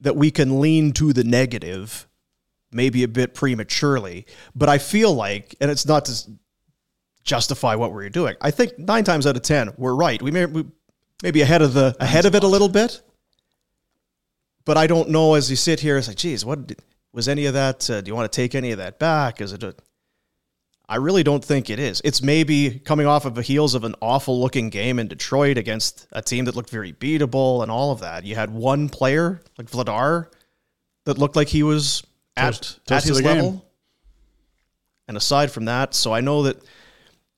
that 0.00 0.14
we 0.14 0.30
can 0.30 0.60
lean 0.60 0.92
to 0.92 1.12
the 1.12 1.24
negative, 1.24 2.06
maybe 2.70 3.02
a 3.02 3.08
bit 3.08 3.34
prematurely. 3.34 4.26
But 4.54 4.68
I 4.68 4.78
feel 4.78 5.12
like, 5.12 5.56
and 5.60 5.70
it's 5.70 5.86
not 5.86 6.04
to 6.04 6.30
justify 7.24 7.74
what 7.74 7.92
we're 7.92 8.08
doing. 8.10 8.36
I 8.40 8.52
think 8.52 8.78
nine 8.78 9.02
times 9.02 9.26
out 9.26 9.36
of 9.36 9.42
ten 9.42 9.72
we're 9.76 9.94
right. 9.94 10.22
We 10.22 10.30
may 10.30 10.46
we 10.46 10.64
maybe 11.22 11.40
ahead 11.40 11.62
of 11.62 11.74
the 11.74 11.96
ahead 11.98 12.26
of 12.26 12.34
it 12.36 12.44
a 12.44 12.48
little 12.48 12.68
bit, 12.68 13.02
but 14.66 14.76
I 14.76 14.86
don't 14.86 15.08
know. 15.08 15.32
As 15.32 15.48
you 15.48 15.56
sit 15.56 15.80
here, 15.80 15.96
it's 15.96 16.08
like, 16.08 16.18
geez, 16.18 16.44
what 16.44 16.72
was 17.14 17.26
any 17.26 17.46
of 17.46 17.54
that? 17.54 17.88
Uh, 17.88 18.02
do 18.02 18.10
you 18.10 18.14
want 18.14 18.30
to 18.30 18.36
take 18.36 18.54
any 18.54 18.72
of 18.72 18.78
that 18.78 18.98
back? 18.98 19.40
Is 19.40 19.54
it 19.54 19.62
a 19.62 19.74
I 20.88 20.96
really 20.96 21.24
don't 21.24 21.44
think 21.44 21.68
it 21.68 21.80
is. 21.80 22.00
It's 22.04 22.22
maybe 22.22 22.78
coming 22.78 23.06
off 23.06 23.24
of 23.24 23.34
the 23.34 23.42
heels 23.42 23.74
of 23.74 23.82
an 23.82 23.96
awful 24.00 24.40
looking 24.40 24.70
game 24.70 24.98
in 25.00 25.08
Detroit 25.08 25.58
against 25.58 26.06
a 26.12 26.22
team 26.22 26.44
that 26.44 26.54
looked 26.54 26.70
very 26.70 26.92
beatable 26.92 27.62
and 27.62 27.72
all 27.72 27.90
of 27.90 28.00
that. 28.00 28.24
You 28.24 28.36
had 28.36 28.50
one 28.50 28.88
player 28.88 29.40
like 29.58 29.68
Vladar 29.68 30.28
that 31.04 31.18
looked 31.18 31.34
like 31.34 31.48
he 31.48 31.64
was 31.64 32.04
at, 32.36 32.54
Toast- 32.54 32.78
at 32.78 32.86
toast 32.86 33.08
his 33.08 33.20
game. 33.20 33.36
level. 33.36 33.66
And 35.08 35.16
aside 35.16 35.50
from 35.50 35.64
that, 35.64 35.94
so 35.94 36.12
I 36.12 36.20
know 36.20 36.44
that 36.44 36.62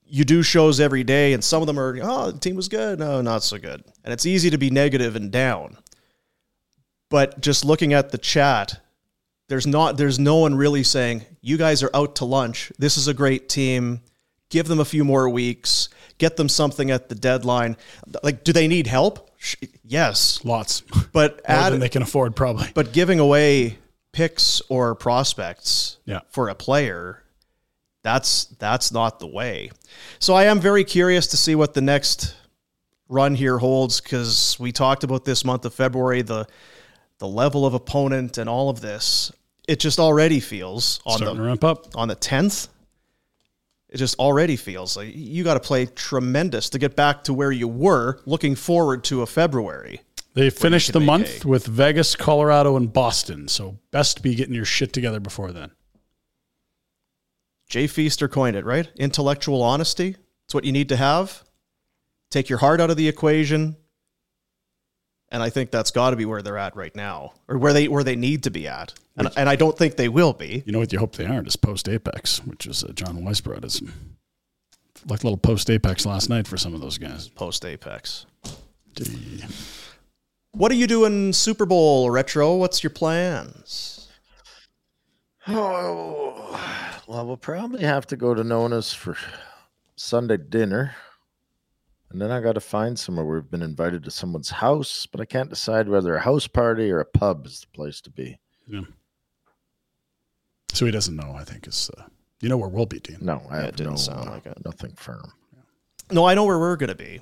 you 0.06 0.24
do 0.24 0.42
shows 0.42 0.80
every 0.80 1.04
day, 1.04 1.34
and 1.34 1.44
some 1.44 1.62
of 1.62 1.66
them 1.66 1.78
are, 1.78 1.98
oh, 2.02 2.30
the 2.30 2.38
team 2.38 2.56
was 2.56 2.68
good. 2.68 2.98
No, 2.98 3.20
not 3.20 3.42
so 3.42 3.58
good. 3.58 3.84
And 4.04 4.12
it's 4.12 4.24
easy 4.24 4.48
to 4.50 4.56
be 4.58 4.70
negative 4.70 5.16
and 5.16 5.30
down. 5.30 5.76
But 7.10 7.40
just 7.40 7.64
looking 7.64 7.92
at 7.94 8.10
the 8.10 8.18
chat, 8.18 8.80
there's 9.48 9.66
not 9.66 9.96
there's 9.96 10.18
no 10.18 10.36
one 10.36 10.54
really 10.54 10.82
saying 10.82 11.24
you 11.40 11.56
guys 11.56 11.82
are 11.82 11.90
out 11.94 12.16
to 12.16 12.24
lunch. 12.24 12.70
This 12.78 12.96
is 12.96 13.08
a 13.08 13.14
great 13.14 13.48
team. 13.48 14.00
Give 14.50 14.66
them 14.66 14.80
a 14.80 14.84
few 14.84 15.04
more 15.04 15.28
weeks. 15.28 15.88
Get 16.18 16.36
them 16.36 16.48
something 16.48 16.90
at 16.90 17.08
the 17.08 17.14
deadline. 17.14 17.76
Like, 18.22 18.44
do 18.44 18.52
they 18.52 18.66
need 18.68 18.86
help? 18.86 19.30
Yes, 19.84 20.44
Lots. 20.44 20.80
but 21.12 21.36
More 21.48 21.56
add 21.58 21.72
than 21.72 21.80
they 21.80 21.88
can 21.88 22.02
afford, 22.02 22.34
probably. 22.34 22.68
but 22.74 22.92
giving 22.92 23.20
away 23.20 23.78
picks 24.12 24.60
or 24.68 24.94
prospects 24.96 25.98
Yeah. 26.06 26.20
for 26.30 26.48
a 26.48 26.54
player 26.54 27.22
that's 28.02 28.46
that's 28.58 28.90
not 28.90 29.18
the 29.20 29.26
way 29.26 29.70
so 30.18 30.32
i 30.34 30.44
am 30.44 30.60
very 30.60 30.82
curious 30.82 31.26
to 31.26 31.36
see 31.36 31.54
what 31.54 31.74
the 31.74 31.80
next 31.80 32.34
run 33.08 33.34
here 33.34 33.58
holds 33.58 34.00
because 34.00 34.56
we 34.58 34.72
talked 34.72 35.04
about 35.04 35.24
this 35.24 35.44
month 35.44 35.64
of 35.66 35.74
february 35.74 36.22
the 36.22 36.46
the 37.18 37.28
level 37.28 37.66
of 37.66 37.74
opponent 37.74 38.38
and 38.38 38.48
all 38.48 38.70
of 38.70 38.80
this 38.80 39.32
it 39.66 39.80
just 39.80 39.98
already 39.98 40.40
feels 40.40 41.00
on 41.04 41.18
Starting 41.18 41.36
the 41.38 41.42
ramp 41.44 41.64
up. 41.64 41.86
on 41.96 42.08
the 42.08 42.16
10th 42.16 42.68
it 43.88 43.96
just 43.96 44.18
already 44.18 44.56
feels 44.56 44.96
like 44.96 45.14
you 45.14 45.42
got 45.44 45.54
to 45.54 45.60
play 45.60 45.86
tremendous 45.86 46.68
to 46.70 46.78
get 46.78 46.94
back 46.94 47.24
to 47.24 47.32
where 47.34 47.50
you 47.52 47.66
were 47.68 48.20
looking 48.26 48.54
forward 48.54 49.02
to 49.04 49.22
a 49.22 49.26
february 49.26 50.00
They 50.34 50.50
finished 50.50 50.92
the 50.92 51.00
month 51.00 51.42
hay. 51.42 51.48
with 51.48 51.66
Vegas, 51.66 52.14
Colorado, 52.14 52.76
and 52.76 52.92
Boston. 52.92 53.48
So 53.48 53.78
best 53.90 54.22
be 54.22 54.34
getting 54.36 54.54
your 54.54 54.64
shit 54.66 54.92
together 54.92 55.18
before 55.20 55.50
then. 55.52 55.70
Jay 57.68 57.86
Feaster 57.86 58.28
coined 58.28 58.54
it, 58.56 58.64
right? 58.64 58.88
Intellectual 58.96 59.62
honesty. 59.62 60.16
It's 60.44 60.54
what 60.54 60.64
you 60.64 60.72
need 60.72 60.88
to 60.90 60.96
have. 60.96 61.42
Take 62.30 62.48
your 62.48 62.58
heart 62.60 62.80
out 62.80 62.90
of 62.90 62.96
the 62.96 63.08
equation. 63.08 63.76
And 65.30 65.42
I 65.42 65.50
think 65.50 65.70
that's 65.70 65.90
got 65.90 66.10
to 66.10 66.16
be 66.16 66.24
where 66.24 66.40
they're 66.40 66.56
at 66.56 66.74
right 66.74 66.94
now, 66.96 67.34
or 67.48 67.58
where 67.58 67.72
they 67.72 67.86
where 67.88 68.04
they 68.04 68.16
need 68.16 68.44
to 68.44 68.50
be 68.50 68.66
at. 68.66 68.94
And, 69.16 69.28
and 69.36 69.48
I 69.48 69.56
don't 69.56 69.76
think 69.76 69.96
they 69.96 70.08
will 70.08 70.32
be. 70.32 70.62
You 70.64 70.72
know 70.72 70.78
what 70.78 70.92
you 70.92 70.98
hope 70.98 71.16
they 71.16 71.26
aren't 71.26 71.46
is 71.48 71.56
post 71.56 71.88
Apex, 71.88 72.38
which 72.46 72.66
is 72.66 72.82
uh, 72.82 72.92
John 72.92 73.24
Weiss 73.24 73.40
brought 73.40 73.64
us. 73.64 73.82
Like 75.06 75.22
a 75.22 75.26
little 75.26 75.36
post 75.36 75.68
Apex 75.70 76.06
last 76.06 76.28
night 76.28 76.48
for 76.48 76.56
some 76.56 76.74
of 76.74 76.80
those 76.80 76.98
guys. 76.98 77.28
Post 77.28 77.64
Apex. 77.64 78.26
Gee. 78.94 79.44
What 80.52 80.72
are 80.72 80.76
you 80.76 80.86
doing 80.86 81.32
Super 81.32 81.66
Bowl 81.66 82.10
retro? 82.10 82.56
What's 82.56 82.82
your 82.82 82.90
plans? 82.90 84.08
Oh, 85.46 86.60
well, 87.06 87.26
we'll 87.26 87.36
probably 87.36 87.82
have 87.82 88.06
to 88.08 88.16
go 88.16 88.34
to 88.34 88.44
Nona's 88.44 88.92
for 88.92 89.16
Sunday 89.96 90.36
dinner. 90.36 90.94
And 92.10 92.20
then 92.20 92.30
I 92.30 92.40
got 92.40 92.52
to 92.54 92.60
find 92.60 92.98
somewhere. 92.98 93.24
We've 93.26 93.50
been 93.50 93.62
invited 93.62 94.02
to 94.04 94.10
someone's 94.10 94.48
house, 94.50 95.06
but 95.06 95.20
I 95.20 95.26
can't 95.26 95.50
decide 95.50 95.88
whether 95.88 96.14
a 96.16 96.20
house 96.20 96.46
party 96.46 96.90
or 96.90 97.00
a 97.00 97.04
pub 97.04 97.46
is 97.46 97.60
the 97.60 97.66
place 97.76 98.00
to 98.02 98.10
be. 98.10 98.38
Yeah. 98.66 98.82
So 100.72 100.86
he 100.86 100.92
doesn't 100.92 101.16
know, 101.16 101.34
I 101.36 101.44
think, 101.44 101.66
is 101.66 101.90
uh, 101.98 102.04
you 102.40 102.48
know 102.48 102.56
where 102.56 102.68
we'll 102.68 102.86
be, 102.86 103.00
Dean. 103.00 103.18
No, 103.20 103.42
I 103.50 103.56
That 103.56 103.64
have 103.66 103.76
didn't 103.76 103.92
no, 103.92 103.96
sound 103.98 104.28
uh, 104.28 104.32
like 104.32 104.46
it. 104.46 104.64
nothing 104.64 104.92
firm. 104.96 105.32
No, 106.10 106.24
I 106.24 106.34
know 106.34 106.44
where 106.44 106.58
we're 106.58 106.76
going 106.76 106.88
to 106.88 106.94
be. 106.94 107.20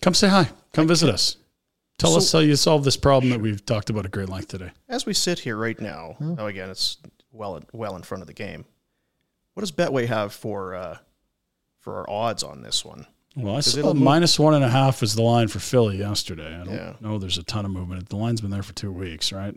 Come 0.00 0.14
say 0.14 0.28
hi. 0.28 0.48
Come 0.72 0.88
visit 0.88 1.10
us. 1.10 1.36
Tell 1.98 2.12
So- 2.12 2.16
us 2.18 2.32
how 2.32 2.38
you 2.38 2.56
solved 2.56 2.84
this 2.86 2.96
problem 2.96 3.30
that 3.32 3.40
we've 3.40 3.64
talked 3.66 3.90
about 3.90 4.06
at 4.06 4.10
great 4.12 4.28
length 4.30 4.48
today. 4.48 4.70
As 4.88 5.04
we 5.04 5.12
sit 5.12 5.40
here 5.40 5.56
right 5.56 5.78
now, 5.78 6.16
oh, 6.38 6.46
again, 6.46 6.70
it's 6.70 6.96
well 7.32 7.60
well 7.72 7.96
in 7.96 8.02
front 8.02 8.22
of 8.22 8.26
the 8.28 8.32
game. 8.32 8.64
What 9.54 9.60
does 9.60 9.72
Betway 9.72 10.06
have 10.06 10.32
for 10.32 10.74
uh, 10.74 10.98
for 11.80 11.98
our 11.98 12.10
odds 12.10 12.42
on 12.42 12.62
this 12.62 12.84
one? 12.84 13.06
Well, 13.36 13.56
I 13.56 13.60
saw 13.60 13.94
minus 13.94 14.38
one 14.38 14.54
and 14.54 14.64
a 14.64 14.68
half 14.68 15.02
is 15.02 15.14
the 15.14 15.22
line 15.22 15.48
for 15.48 15.60
Philly 15.60 15.98
yesterday. 15.98 16.54
I 16.60 16.64
don't 16.64 16.74
Yeah. 16.74 16.94
know 17.00 17.18
there's 17.18 17.38
a 17.38 17.42
ton 17.44 17.64
of 17.64 17.70
movement. 17.70 18.08
The 18.08 18.16
line's 18.16 18.40
been 18.40 18.50
there 18.50 18.62
for 18.62 18.72
two 18.74 18.90
weeks, 18.92 19.32
right? 19.32 19.56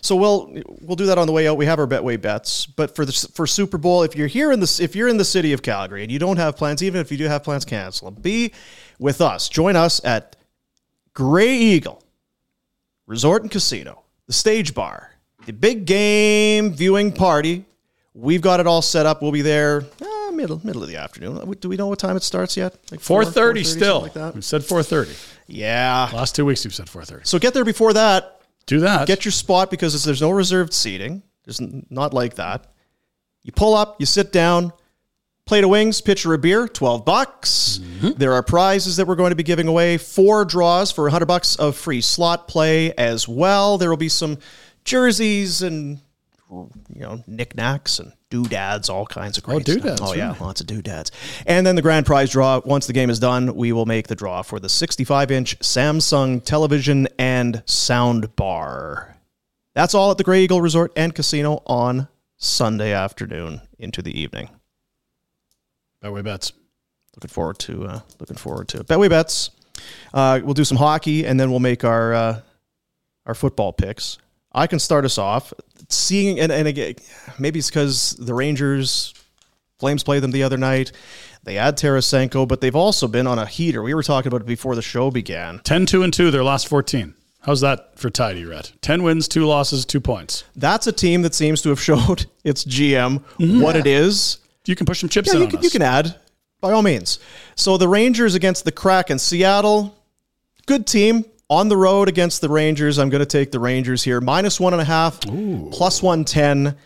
So 0.00 0.14
we'll 0.16 0.62
we'll 0.82 0.96
do 0.96 1.06
that 1.06 1.18
on 1.18 1.26
the 1.26 1.32
way 1.32 1.46
out. 1.48 1.56
We 1.56 1.66
have 1.66 1.78
our 1.78 1.86
Betway 1.86 2.20
bets, 2.20 2.64
but 2.66 2.94
for 2.94 3.04
the 3.04 3.12
for 3.34 3.46
Super 3.46 3.76
Bowl, 3.78 4.02
if 4.02 4.14
you're 4.16 4.26
here 4.26 4.52
in 4.52 4.60
the 4.60 4.78
if 4.82 4.94
you're 4.96 5.08
in 5.08 5.16
the 5.16 5.24
city 5.24 5.52
of 5.52 5.62
Calgary 5.62 6.02
and 6.02 6.10
you 6.12 6.18
don't 6.18 6.36
have 6.36 6.56
plans, 6.56 6.82
even 6.82 7.00
if 7.00 7.10
you 7.10 7.18
do 7.18 7.24
have 7.26 7.42
plans, 7.42 7.64
cancel 7.64 8.10
them. 8.10 8.20
Be 8.22 8.52
with 8.98 9.20
us. 9.20 9.48
Join 9.48 9.76
us 9.76 10.00
at 10.04 10.36
Grey 11.14 11.54
Eagle 11.56 12.02
Resort 13.06 13.42
and 13.42 13.50
Casino, 13.50 14.02
the 14.26 14.32
Stage 14.32 14.74
Bar, 14.74 15.12
the 15.46 15.52
big 15.52 15.84
game 15.86 16.72
viewing 16.72 17.10
party. 17.12 17.64
We've 18.14 18.42
got 18.42 18.60
it 18.60 18.66
all 18.66 18.82
set 18.82 19.06
up. 19.06 19.22
We'll 19.22 19.32
be 19.32 19.42
there 19.42 19.84
uh, 20.00 20.06
middle 20.40 20.60
middle 20.64 20.82
of 20.82 20.88
the 20.88 20.96
afternoon. 20.96 21.38
Uh, 21.38 21.54
do 21.58 21.68
we 21.68 21.76
know 21.76 21.86
what 21.86 21.98
time 21.98 22.16
it 22.16 22.22
starts 22.22 22.56
yet? 22.56 22.76
Like 22.90 23.00
4:30, 23.00 23.64
still. 23.64 24.00
Like 24.00 24.14
that? 24.14 24.34
we 24.34 24.40
said 24.42 24.64
four 24.64 24.82
thirty. 24.82 25.12
Yeah. 25.46 26.10
Last 26.12 26.34
two 26.34 26.44
weeks 26.44 26.64
we've 26.64 26.74
said 26.74 26.88
four 26.88 27.04
thirty. 27.04 27.24
So 27.24 27.38
get 27.38 27.54
there 27.54 27.64
before 27.64 27.92
that. 27.92 28.40
Do 28.66 28.80
that. 28.80 29.06
Get 29.06 29.24
your 29.24 29.32
spot 29.32 29.70
because 29.70 30.04
there's 30.04 30.20
no 30.20 30.30
reserved 30.30 30.72
seating. 30.72 31.22
There's 31.44 31.60
not 31.90 32.14
like 32.14 32.36
that. 32.36 32.66
You 33.42 33.52
pull 33.52 33.74
up, 33.74 33.96
you 33.98 34.06
sit 34.06 34.32
down, 34.32 34.72
plate 35.46 35.64
of 35.64 35.70
wings, 35.70 36.00
pitcher 36.00 36.34
of 36.34 36.42
beer, 36.42 36.68
12 36.68 37.04
bucks. 37.04 37.80
Mm-hmm. 37.82 38.10
There 38.18 38.34
are 38.34 38.42
prizes 38.42 38.96
that 38.96 39.06
we're 39.06 39.16
going 39.16 39.30
to 39.30 39.36
be 39.36 39.42
giving 39.42 39.66
away, 39.66 39.96
four 39.96 40.44
draws 40.44 40.92
for 40.92 41.04
100 41.04 41.26
bucks 41.26 41.56
of 41.56 41.76
free 41.76 42.02
slot 42.02 42.46
play 42.46 42.92
as 42.92 43.26
well. 43.26 43.78
There 43.78 43.88
will 43.88 43.96
be 43.96 44.10
some 44.10 44.38
jerseys 44.84 45.62
and 45.62 46.00
you 46.50 47.00
know, 47.00 47.22
knickknacks 47.26 47.98
and 47.98 48.12
doodads, 48.28 48.88
all 48.88 49.06
kinds 49.06 49.38
of 49.38 49.44
great 49.44 49.64
doodads, 49.64 49.96
stuff. 49.96 50.10
Oh, 50.10 50.14
yeah, 50.14 50.28
really? 50.28 50.40
lots 50.40 50.60
of 50.60 50.66
doodads. 50.66 51.12
And 51.46 51.66
then 51.66 51.76
the 51.76 51.82
grand 51.82 52.06
prize 52.06 52.30
draw, 52.30 52.60
once 52.64 52.86
the 52.86 52.92
game 52.92 53.10
is 53.10 53.18
done, 53.18 53.54
we 53.54 53.72
will 53.72 53.86
make 53.86 54.08
the 54.08 54.16
draw 54.16 54.42
for 54.42 54.58
the 54.58 54.68
65 54.68 55.30
inch 55.30 55.58
Samsung 55.60 56.44
television 56.44 57.08
and 57.18 57.62
sound 57.66 58.34
bar. 58.36 59.16
That's 59.74 59.94
all 59.94 60.10
at 60.10 60.18
the 60.18 60.24
Grey 60.24 60.42
Eagle 60.42 60.60
Resort 60.60 60.92
and 60.96 61.14
Casino 61.14 61.62
on 61.66 62.08
Sunday 62.36 62.92
afternoon 62.92 63.60
into 63.78 64.02
the 64.02 64.18
evening. 64.18 64.50
Betway 66.02 66.24
bets. 66.24 66.52
Looking 67.14 67.28
forward 67.28 67.58
to 67.60 67.84
uh, 67.84 68.00
looking 68.18 68.36
forward 68.36 68.68
to 68.68 68.80
it. 68.80 68.86
Betway 68.86 69.08
bets. 69.08 69.50
Uh, 70.12 70.40
we'll 70.42 70.54
do 70.54 70.64
some 70.64 70.78
hockey 70.78 71.26
and 71.26 71.38
then 71.38 71.50
we'll 71.50 71.60
make 71.60 71.84
our 71.84 72.14
uh, 72.14 72.40
our 73.26 73.34
football 73.34 73.72
picks. 73.72 74.18
I 74.52 74.66
can 74.66 74.78
start 74.78 75.04
us 75.04 75.18
off. 75.18 75.52
Seeing 75.88 76.38
and, 76.38 76.52
and 76.52 76.68
again, 76.68 76.94
maybe 77.38 77.58
it's 77.58 77.68
because 77.68 78.12
the 78.12 78.34
Rangers 78.34 79.14
Flames 79.80 80.02
played 80.02 80.22
them 80.22 80.30
the 80.30 80.42
other 80.42 80.58
night. 80.58 80.92
They 81.42 81.56
add 81.56 81.78
Tarasenko, 81.78 82.46
but 82.46 82.60
they've 82.60 82.76
also 82.76 83.08
been 83.08 83.26
on 83.26 83.38
a 83.38 83.46
heater. 83.46 83.82
We 83.82 83.94
were 83.94 84.02
talking 84.02 84.28
about 84.28 84.42
it 84.42 84.46
before 84.46 84.76
the 84.76 84.82
show 84.82 85.10
began. 85.10 85.60
10 85.60 85.86
2 85.86 86.02
and 86.02 86.12
2 86.12 86.30
their 86.30 86.44
last 86.44 86.68
14. 86.68 87.14
How's 87.40 87.62
that 87.62 87.98
for 87.98 88.10
tidy, 88.10 88.44
Red? 88.44 88.70
10 88.82 89.02
wins, 89.02 89.26
2 89.26 89.46
losses, 89.46 89.86
2 89.86 90.00
points. 90.00 90.44
That's 90.54 90.86
a 90.86 90.92
team 90.92 91.22
that 91.22 91.34
seems 91.34 91.62
to 91.62 91.70
have 91.70 91.80
showed 91.82 92.26
its 92.44 92.64
GM 92.64 93.20
mm-hmm. 93.20 93.60
what 93.60 93.74
it 93.74 93.86
is. 93.86 94.38
You 94.66 94.76
can 94.76 94.84
push 94.84 95.00
some 95.00 95.08
chips 95.08 95.28
Yeah, 95.28 95.34
in 95.34 95.40
you 95.40 95.44
on 95.46 95.50
can, 95.52 95.62
you 95.62 95.70
can 95.70 95.82
add 95.82 96.14
by 96.60 96.72
all 96.72 96.82
means. 96.82 97.18
So 97.54 97.78
the 97.78 97.88
Rangers 97.88 98.34
against 98.34 98.66
the 98.66 98.72
Kraken, 98.72 99.18
Seattle, 99.18 99.96
good 100.66 100.86
team 100.86 101.24
on 101.50 101.68
the 101.68 101.76
road 101.76 102.08
against 102.08 102.40
the 102.40 102.48
Rangers. 102.48 102.98
I'm 102.98 103.10
going 103.10 103.20
to 103.20 103.26
take 103.26 103.50
the 103.50 103.58
Rangers 103.58 104.02
here, 104.04 104.20
minus 104.20 104.58
one 104.58 104.72
and 104.72 104.80
a 104.80 104.84
half, 104.84 105.20
plus 105.72 106.02
one 106.02 106.24
ten, 106.24 106.76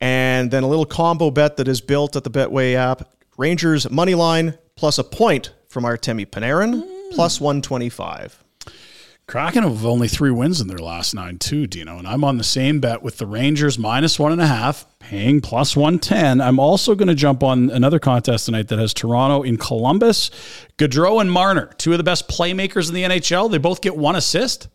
and 0.00 0.50
then 0.50 0.62
a 0.62 0.68
little 0.68 0.84
combo 0.84 1.32
bet 1.32 1.56
that 1.56 1.66
is 1.66 1.80
built 1.80 2.14
at 2.14 2.22
the 2.22 2.30
Betway 2.30 2.74
app. 2.74 3.08
Rangers 3.36 3.90
money 3.90 4.14
line 4.14 4.58
plus 4.76 4.98
a 4.98 5.04
point 5.04 5.52
from 5.68 5.84
Artemi 5.84 6.26
Panarin, 6.26 6.84
mm. 6.84 7.10
plus 7.12 7.40
one 7.40 7.62
twenty 7.62 7.88
five. 7.88 8.44
Kraken 9.30 9.62
have 9.62 9.86
only 9.86 10.08
three 10.08 10.32
wins 10.32 10.60
in 10.60 10.66
their 10.66 10.80
last 10.80 11.14
nine, 11.14 11.38
too, 11.38 11.68
Dino. 11.68 11.98
And 11.98 12.08
I'm 12.08 12.24
on 12.24 12.36
the 12.36 12.42
same 12.42 12.80
bet 12.80 13.00
with 13.00 13.18
the 13.18 13.26
Rangers 13.26 13.78
minus 13.78 14.18
one 14.18 14.32
and 14.32 14.40
a 14.40 14.46
half, 14.48 14.86
paying 14.98 15.40
plus 15.40 15.76
110. 15.76 16.40
I'm 16.40 16.58
also 16.58 16.96
going 16.96 17.06
to 17.06 17.14
jump 17.14 17.44
on 17.44 17.70
another 17.70 18.00
contest 18.00 18.46
tonight 18.46 18.66
that 18.66 18.80
has 18.80 18.92
Toronto 18.92 19.44
in 19.44 19.56
Columbus. 19.56 20.32
Gaudreau 20.78 21.20
and 21.20 21.30
Marner, 21.30 21.66
two 21.78 21.92
of 21.92 21.98
the 21.98 22.02
best 22.02 22.26
playmakers 22.26 22.88
in 22.88 22.94
the 22.96 23.04
NHL. 23.04 23.48
They 23.48 23.58
both 23.58 23.80
get 23.80 23.96
one 23.96 24.16
assist. 24.16 24.66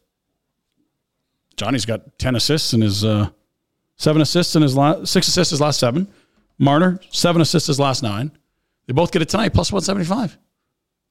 Johnny's 1.57 1.86
got 1.86 2.18
10 2.18 2.38
assists 2.38 2.73
in 2.73 2.80
his, 2.80 3.03
uh, 3.03 3.32
seven 3.98 4.22
assists 4.22 4.56
in 4.56 4.61
his 4.61 4.73
last, 4.77 5.07
six 5.07 5.27
assists 5.27 5.52
his 5.52 5.60
last 5.60 5.82
seven. 5.82 6.07
Marner, 6.57 7.02
seven 7.10 7.41
assists 7.41 7.68
his 7.68 7.77
last 7.77 8.03
nine. 8.03 8.32
They 8.88 8.94
both 8.94 9.11
get 9.11 9.22
it 9.22 9.27
tonight, 9.27 9.53
plus 9.53 9.73
175. 9.73 10.38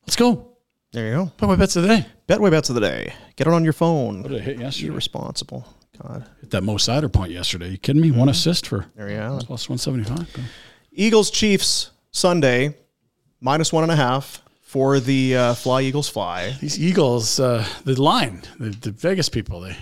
Let's 0.07 0.17
go. 0.17 0.54
There 0.95 1.09
you 1.09 1.15
go. 1.15 1.33
Put 1.37 1.49
my 1.49 1.57
bets 1.57 1.75
of 1.75 1.83
the 1.83 1.89
day. 1.89 2.07
Betway 2.29 2.53
bets 2.53 2.69
of 2.69 2.77
the 2.77 2.81
day. 2.81 3.13
Get 3.35 3.49
it 3.49 3.53
on 3.53 3.65
your 3.65 3.73
phone. 3.73 4.23
What 4.23 4.31
did 4.31 4.41
I 4.41 4.45
hit 4.45 4.59
yesterday? 4.61 4.91
Be 4.91 4.95
responsible. 4.95 5.67
God. 6.01 6.25
Hit 6.41 6.53
that 6.53 6.63
Mo 6.63 6.77
Seider 6.77 7.13
point 7.13 7.33
yesterday. 7.33 7.71
You 7.71 7.79
kidding 7.79 8.01
me? 8.01 8.13
One 8.13 8.29
assist 8.29 8.69
for 8.69 8.87
There 8.95 9.11
you 9.11 9.17
go. 9.17 9.41
plus 9.45 9.69
175. 9.69 10.33
bro. 10.33 10.45
Eagles 10.93 11.33
Chiefs 11.33 11.91
Sunday, 12.13 12.77
minus 13.41 13.73
one 13.73 13.83
and 13.83 13.91
a 13.91 13.97
half 13.97 14.41
for 14.63 15.01
the 15.01 15.37
uh, 15.37 15.55
Fly 15.55 15.83
Eagles 15.83 16.09
Fly. 16.09 16.57
These 16.61 16.79
Eagles, 16.79 17.41
uh, 17.41 17.67
the 17.85 18.01
line, 18.01 18.43
the, 18.61 18.71
the 18.71 18.93
Vegas 18.93 19.29
people, 19.29 19.63
they 19.63 19.77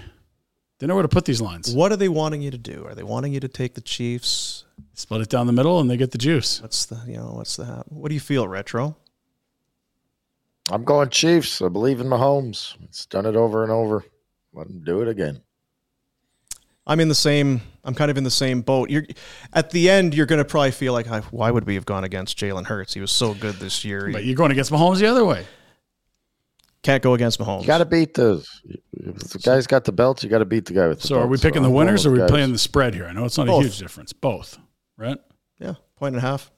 they 0.78 0.86
know 0.86 0.94
where 0.94 1.02
to 1.02 1.08
put 1.08 1.26
these 1.26 1.42
lines. 1.42 1.74
What 1.74 1.92
are 1.92 1.96
they 1.96 2.08
wanting 2.08 2.40
you 2.40 2.50
to 2.50 2.58
do? 2.58 2.86
Are 2.86 2.94
they 2.94 3.02
wanting 3.02 3.34
you 3.34 3.40
to 3.40 3.48
take 3.48 3.74
the 3.74 3.82
Chiefs? 3.82 4.64
Split 4.94 5.20
it 5.20 5.28
down 5.28 5.46
the 5.46 5.52
middle 5.52 5.78
and 5.78 5.90
they 5.90 5.98
get 5.98 6.10
the 6.10 6.18
juice. 6.18 6.60
What's 6.62 6.86
the 6.86 6.98
you 7.06 7.18
know 7.18 7.32
what's 7.34 7.56
the 7.56 7.84
what 7.88 8.08
do 8.08 8.14
you 8.14 8.20
feel 8.20 8.48
retro? 8.48 8.96
I'm 10.70 10.84
going 10.84 11.08
Chiefs. 11.10 11.60
I 11.60 11.68
believe 11.68 12.00
in 12.00 12.06
Mahomes. 12.06 12.74
It's 12.84 13.06
done 13.06 13.26
it 13.26 13.36
over 13.36 13.62
and 13.62 13.72
over. 13.72 14.04
Let 14.52 14.68
him 14.68 14.82
do 14.84 15.00
it 15.02 15.08
again. 15.08 15.42
I'm 16.86 17.00
in 17.00 17.08
the 17.08 17.14
same. 17.14 17.62
I'm 17.84 17.94
kind 17.94 18.10
of 18.10 18.16
in 18.16 18.24
the 18.24 18.30
same 18.30 18.60
boat. 18.62 18.90
You're 18.90 19.04
at 19.52 19.70
the 19.70 19.88
end. 19.90 20.14
You're 20.14 20.26
going 20.26 20.38
to 20.40 20.44
probably 20.44 20.70
feel 20.72 20.92
like, 20.92 21.06
why 21.32 21.50
would 21.50 21.64
we 21.66 21.74
have 21.74 21.84
gone 21.86 22.04
against 22.04 22.38
Jalen 22.38 22.66
Hurts? 22.66 22.94
He 22.94 23.00
was 23.00 23.12
so 23.12 23.34
good 23.34 23.56
this 23.56 23.84
year. 23.84 24.10
But 24.12 24.24
you're 24.24 24.34
going 24.36 24.50
against 24.50 24.70
Mahomes 24.70 24.98
the 24.98 25.06
other 25.06 25.24
way. 25.24 25.46
Can't 26.82 27.02
go 27.02 27.14
against 27.14 27.38
Mahomes. 27.38 27.60
You 27.60 27.66
got 27.68 27.78
to 27.78 27.84
beat 27.84 28.14
those. 28.14 28.60
If 28.92 29.16
the 29.30 29.38
guy's 29.38 29.68
got 29.68 29.84
the 29.84 29.92
belt, 29.92 30.22
you 30.24 30.28
got 30.28 30.38
to 30.40 30.44
beat 30.44 30.64
the 30.66 30.72
guy 30.74 30.88
with 30.88 31.00
the 31.00 31.06
So 31.06 31.14
belt. 31.14 31.24
are 31.26 31.28
we 31.28 31.38
picking 31.38 31.62
the 31.62 31.70
winners 31.70 32.04
or 32.04 32.08
are 32.08 32.12
we 32.12 32.18
guys- 32.18 32.30
playing 32.30 32.52
the 32.52 32.58
spread 32.58 32.94
here? 32.94 33.06
I 33.06 33.12
know 33.12 33.24
it's 33.24 33.38
not 33.38 33.48
a 33.48 33.60
huge 33.60 33.78
difference. 33.78 34.12
Both, 34.12 34.58
right? 34.96 35.18
Yeah, 35.60 35.74
point 35.96 36.16
and 36.16 36.24
a 36.24 36.26
half. 36.26 36.50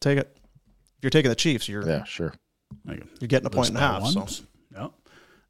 Take 0.00 0.18
it. 0.18 0.36
If 0.36 1.04
you're 1.04 1.10
taking 1.10 1.30
the 1.30 1.34
Chiefs, 1.34 1.66
you're 1.70 1.86
Yeah, 1.88 2.04
sure. 2.04 2.34
Like, 2.84 3.02
you're 3.20 3.28
getting 3.28 3.46
a 3.46 3.50
point 3.50 3.68
and 3.68 3.78
a 3.78 3.80
half. 3.80 4.06
So. 4.06 4.26
Yeah. 4.74 4.88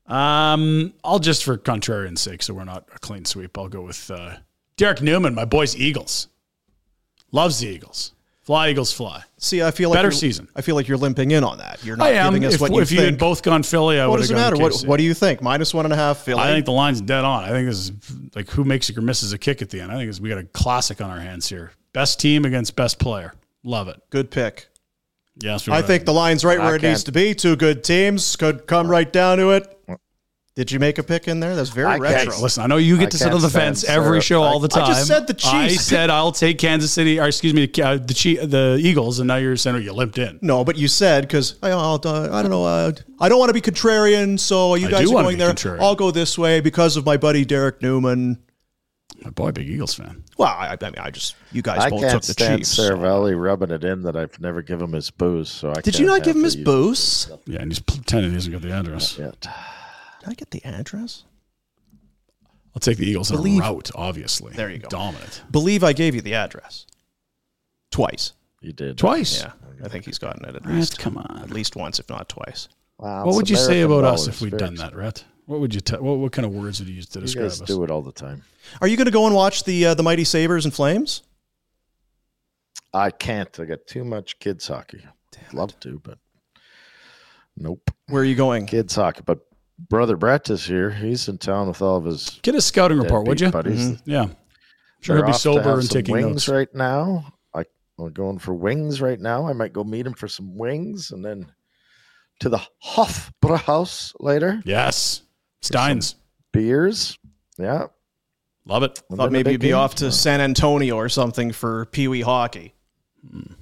Um, 0.06 0.92
I'll 1.04 1.18
just 1.20 1.44
for 1.44 1.56
contrarian's 1.56 2.20
sake, 2.20 2.42
so 2.42 2.54
we're 2.54 2.64
not 2.64 2.88
a 2.94 2.98
clean 2.98 3.24
sweep. 3.24 3.56
I'll 3.56 3.68
go 3.68 3.82
with 3.82 4.10
uh, 4.10 4.36
Derek 4.76 5.02
Newman, 5.02 5.34
my 5.34 5.44
boys, 5.44 5.76
Eagles. 5.76 6.28
Loves 7.32 7.60
the 7.60 7.68
Eagles. 7.68 8.12
Fly 8.42 8.70
Eagles, 8.70 8.92
fly. 8.92 9.22
see, 9.38 9.62
I 9.62 9.70
feel 9.70 9.90
like 9.90 9.98
Better 9.98 10.10
season. 10.10 10.48
I 10.56 10.62
feel 10.62 10.74
like 10.74 10.88
you're 10.88 10.96
limping 10.98 11.30
in 11.30 11.44
on 11.44 11.58
that. 11.58 11.84
You're 11.84 11.96
not 11.96 12.10
giving 12.10 12.44
us 12.44 12.54
If, 12.54 12.60
what 12.60 12.72
you 12.72 12.80
if 12.80 12.90
you 12.90 12.96
think. 12.98 13.10
had 13.12 13.18
both 13.20 13.42
gone 13.44 13.62
Philly, 13.62 14.00
I 14.00 14.06
would 14.08 14.10
have. 14.10 14.10
what 14.10 14.16
does 14.18 14.30
gone 14.30 14.38
matter? 14.38 14.56
What, 14.56 14.80
what 14.80 14.96
do 14.96 15.04
you 15.04 15.14
think? 15.14 15.40
Minus 15.40 15.72
one 15.72 15.84
and 15.86 15.92
a 15.92 15.96
half. 15.96 16.18
Philly. 16.18 16.40
I 16.40 16.48
think 16.48 16.64
the 16.64 16.72
line's 16.72 17.00
dead 17.00 17.24
on. 17.24 17.44
I 17.44 17.50
think 17.50 17.68
this 17.68 17.78
is 17.78 17.92
like 18.34 18.50
who 18.50 18.64
makes 18.64 18.90
it 18.90 18.98
or 18.98 19.02
misses 19.02 19.32
a 19.32 19.38
kick 19.38 19.62
at 19.62 19.70
the 19.70 19.80
end. 19.80 19.92
I 19.92 20.04
think 20.04 20.20
we 20.20 20.28
got 20.30 20.38
a 20.38 20.44
classic 20.44 21.00
on 21.00 21.10
our 21.10 21.20
hands 21.20 21.48
here. 21.48 21.70
Best 21.92 22.18
team 22.18 22.44
against 22.44 22.74
best 22.74 22.98
player. 22.98 23.34
Love 23.62 23.86
it. 23.86 24.00
good 24.10 24.32
pick. 24.32 24.66
Yes, 25.42 25.66
I 25.68 25.82
think 25.82 26.04
the 26.04 26.12
line's 26.12 26.44
right 26.44 26.58
where 26.58 26.68
I 26.72 26.74
it 26.76 26.82
needs 26.82 27.02
can't- 27.02 27.06
to 27.06 27.12
be. 27.12 27.34
Two 27.34 27.56
good 27.56 27.82
teams 27.84 28.36
could 28.36 28.66
come 28.66 28.88
right 28.88 29.10
down 29.12 29.38
to 29.38 29.50
it. 29.50 29.76
Did 30.56 30.72
you 30.72 30.80
make 30.80 30.98
a 30.98 31.02
pick 31.02 31.28
in 31.28 31.40
there? 31.40 31.54
That's 31.56 31.70
very 31.70 31.86
I 31.86 31.92
can't- 31.98 32.02
retro. 32.28 32.42
Listen, 32.42 32.64
I 32.64 32.66
know 32.66 32.76
you 32.76 32.98
get 32.98 33.06
I 33.06 33.10
to 33.10 33.18
sit 33.18 33.32
on 33.32 33.40
the 33.40 33.48
fence 33.48 33.84
every 33.84 34.20
Sarah. 34.20 34.20
show 34.20 34.42
all 34.42 34.58
the 34.60 34.68
time. 34.68 34.84
I 34.84 34.88
just 34.88 35.06
said 35.06 35.26
the 35.26 35.32
Chiefs. 35.32 35.54
I 35.54 35.68
Chiefs. 35.68 35.84
said 35.86 36.10
I'll 36.10 36.32
take 36.32 36.58
Kansas 36.58 36.92
City, 36.92 37.18
or 37.20 37.28
excuse 37.28 37.54
me, 37.54 37.70
uh, 37.82 37.96
the 37.96 38.12
Chief, 38.12 38.40
the 38.42 38.78
Eagles, 38.82 39.20
and 39.20 39.28
now 39.28 39.36
you're 39.36 39.56
saying 39.56 39.76
oh, 39.76 39.78
you 39.78 39.92
limped 39.94 40.18
in. 40.18 40.38
No, 40.42 40.64
but 40.64 40.76
you 40.76 40.88
said 40.88 41.22
because 41.22 41.54
I, 41.62 41.70
I'll, 41.70 42.00
uh, 42.04 42.28
I 42.32 42.42
don't 42.42 42.50
know. 42.50 42.64
Uh, 42.64 42.92
I 43.20 43.28
don't 43.30 43.38
want 43.38 43.48
to 43.48 43.54
be 43.54 43.62
contrarian, 43.62 44.38
so 44.38 44.74
you 44.74 44.90
guys 44.90 45.08
are 45.10 45.14
going 45.14 45.38
there. 45.38 45.52
contrarian. 45.52 45.80
I'll 45.80 45.94
go 45.94 46.10
this 46.10 46.36
way 46.36 46.60
because 46.60 46.96
of 46.98 47.06
my 47.06 47.16
buddy 47.16 47.44
Derek 47.46 47.80
Newman. 47.80 48.36
My 49.24 49.30
boy, 49.30 49.52
big 49.52 49.68
Eagles 49.68 49.94
fan. 49.94 50.24
Well, 50.38 50.48
I, 50.48 50.76
I 50.80 50.84
mean, 50.84 50.94
I 50.98 51.10
just 51.10 51.36
you 51.52 51.62
guys 51.62 51.78
I 51.78 51.90
both 51.90 52.00
can't 52.00 52.12
took 52.12 52.22
the 52.22 52.32
stand 52.32 52.58
Chiefs. 52.60 52.70
so- 52.70 52.94
rubbing 52.96 53.70
it 53.70 53.84
in 53.84 54.02
that 54.02 54.16
I've 54.16 54.38
never 54.40 54.62
given 54.62 54.84
him 54.86 54.92
his 54.92 55.10
booze. 55.10 55.50
So 55.50 55.72
I 55.76 55.80
Did 55.80 55.98
you 55.98 56.06
not 56.06 56.22
give 56.22 56.36
him 56.36 56.44
his 56.44 56.56
use 56.56 56.64
booze? 56.64 57.30
Yeah, 57.46 57.60
and 57.60 57.70
he's 57.70 57.80
pretending 57.80 58.30
he 58.30 58.34
hasn't 58.36 58.52
got 58.54 58.62
the 58.62 58.72
address. 58.72 59.18
it. 59.18 59.40
Did 59.40 60.28
I 60.28 60.34
get 60.34 60.50
the 60.50 60.64
address? 60.64 61.24
I'll 62.74 62.80
take 62.80 62.98
the 62.98 63.06
Eagles 63.08 63.30
on 63.32 63.38
a 63.38 63.58
route, 63.58 63.90
obviously. 63.94 64.52
There 64.54 64.70
you 64.70 64.78
go. 64.78 64.88
Dominant. 64.88 65.42
Believe 65.50 65.82
I 65.82 65.92
gave 65.92 66.14
you 66.14 66.20
the 66.20 66.34
address 66.34 66.86
twice. 67.90 68.32
You 68.60 68.72
did 68.72 68.98
Twice. 68.98 69.42
Yeah, 69.42 69.52
I 69.82 69.88
think 69.88 70.04
he's 70.04 70.18
gotten 70.18 70.44
it 70.44 70.54
at 70.54 70.64
Rhett, 70.66 70.74
least 70.76 70.98
come 70.98 71.16
on. 71.16 71.40
at 71.42 71.50
least 71.50 71.76
once, 71.76 71.98
if 71.98 72.08
not 72.10 72.28
twice. 72.28 72.68
Wow, 72.98 73.24
What 73.24 73.28
it's 73.30 73.36
would 73.36 73.50
you 73.50 73.56
say 73.56 73.80
about 73.80 74.04
us 74.04 74.28
if 74.28 74.42
we'd 74.42 74.50
Very 74.50 74.60
done 74.60 74.74
that, 74.76 74.94
Rhett? 74.94 75.24
What 75.46 75.60
would 75.60 75.74
you? 75.74 75.80
tell? 75.80 76.00
what, 76.02 76.18
what 76.18 76.32
kind 76.32 76.46
of 76.46 76.52
words 76.52 76.78
would 76.80 76.88
you 76.88 76.94
use 76.94 77.06
to 77.08 77.18
You 77.18 77.26
describe 77.26 77.44
guys 77.46 77.60
us? 77.62 77.66
do 77.68 77.82
it 77.84 77.90
all 77.90 78.02
the 78.02 78.12
time. 78.12 78.42
Are 78.80 78.86
you 78.88 78.96
going 78.96 79.06
to 79.06 79.10
go 79.12 79.26
and 79.26 79.34
watch 79.34 79.64
the 79.64 79.86
uh, 79.86 79.94
the 79.94 80.02
Mighty 80.02 80.24
Sabres 80.24 80.64
and 80.64 80.72
Flames? 80.74 81.22
I 82.92 83.10
can't. 83.10 83.58
I 83.60 83.64
got 83.64 83.86
too 83.86 84.04
much 84.04 84.38
kids 84.38 84.66
hockey. 84.68 85.04
Love 85.52 85.78
to, 85.80 86.00
but 86.02 86.18
nope. 87.56 87.90
Where 88.08 88.22
are 88.22 88.24
you 88.26 88.34
going? 88.34 88.66
Kids 88.66 88.94
hockey. 88.94 89.22
But 89.24 89.38
brother 89.88 90.16
Brett 90.16 90.50
is 90.50 90.64
here. 90.64 90.90
He's 90.90 91.28
in 91.28 91.38
town 91.38 91.68
with 91.68 91.82
all 91.82 91.96
of 91.96 92.04
his 92.04 92.38
Get 92.42 92.54
a 92.54 92.60
scouting 92.60 92.98
report, 92.98 93.26
would 93.26 93.40
you? 93.40 93.50
deadbeat 93.50 93.72
buddies. 93.76 94.02
Yeah. 94.04 94.28
Sure, 95.00 95.16
he'll 95.16 95.26
be 95.26 95.32
sober 95.32 95.74
and 95.74 95.82
some 95.84 95.88
taking 95.94 96.12
wings 96.12 96.26
notes. 96.28 96.48
right 96.48 96.74
now. 96.74 97.32
I, 97.54 97.64
we're 97.96 98.10
going 98.10 98.38
for 98.38 98.52
wings 98.54 99.00
right 99.00 99.18
now. 99.18 99.46
I 99.48 99.54
might 99.54 99.72
go 99.72 99.82
meet 99.82 100.06
him 100.06 100.12
for 100.12 100.28
some 100.28 100.56
wings 100.58 101.10
and 101.10 101.24
then 101.24 101.50
to 102.40 102.48
the 102.50 102.60
Hofbrauhaus 102.84 104.12
later. 104.20 104.60
Yes. 104.66 105.22
Steins. 105.62 106.14
Beers. 106.52 107.18
Yeah. 107.58 107.86
Love 108.66 108.82
it. 108.82 109.02
And 109.08 109.18
Thought 109.18 109.32
maybe 109.32 109.52
you'd 109.52 109.60
be 109.60 109.68
game. 109.68 109.76
off 109.76 109.94
to 109.96 110.10
San 110.12 110.40
Antonio 110.40 110.96
or 110.96 111.08
something 111.08 111.52
for 111.52 111.86
Pee 111.86 112.08
Wee 112.08 112.20
hockey. 112.22 112.74
Isn't 113.24 113.56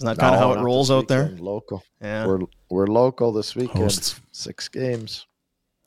that 0.00 0.18
kind 0.18 0.34
of 0.34 0.40
how 0.40 0.52
it 0.52 0.62
rolls 0.62 0.90
out 0.90 1.08
there? 1.08 1.30
Local. 1.38 1.82
Yeah. 2.00 2.26
We're 2.26 2.40
we're 2.70 2.86
local 2.86 3.32
this 3.32 3.54
weekend. 3.56 3.78
Hosts. 3.78 4.20
Six 4.32 4.68
games. 4.68 5.26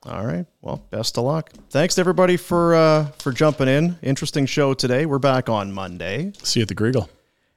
All 0.03 0.25
right. 0.25 0.45
Well, 0.61 0.83
best 0.89 1.17
of 1.17 1.23
luck. 1.25 1.51
Thanks 1.69 1.95
to 1.95 2.01
everybody 2.01 2.35
for 2.37 2.75
uh, 2.75 3.05
for 3.19 3.31
jumping 3.31 3.67
in. 3.67 3.97
Interesting 4.01 4.45
show 4.47 4.73
today. 4.73 5.05
We're 5.05 5.19
back 5.19 5.47
on 5.47 5.71
Monday, 5.71 6.33
See 6.41 6.59
you 6.59 6.63
at 6.63 6.67
the 6.69 6.75
Griggle. 6.75 7.07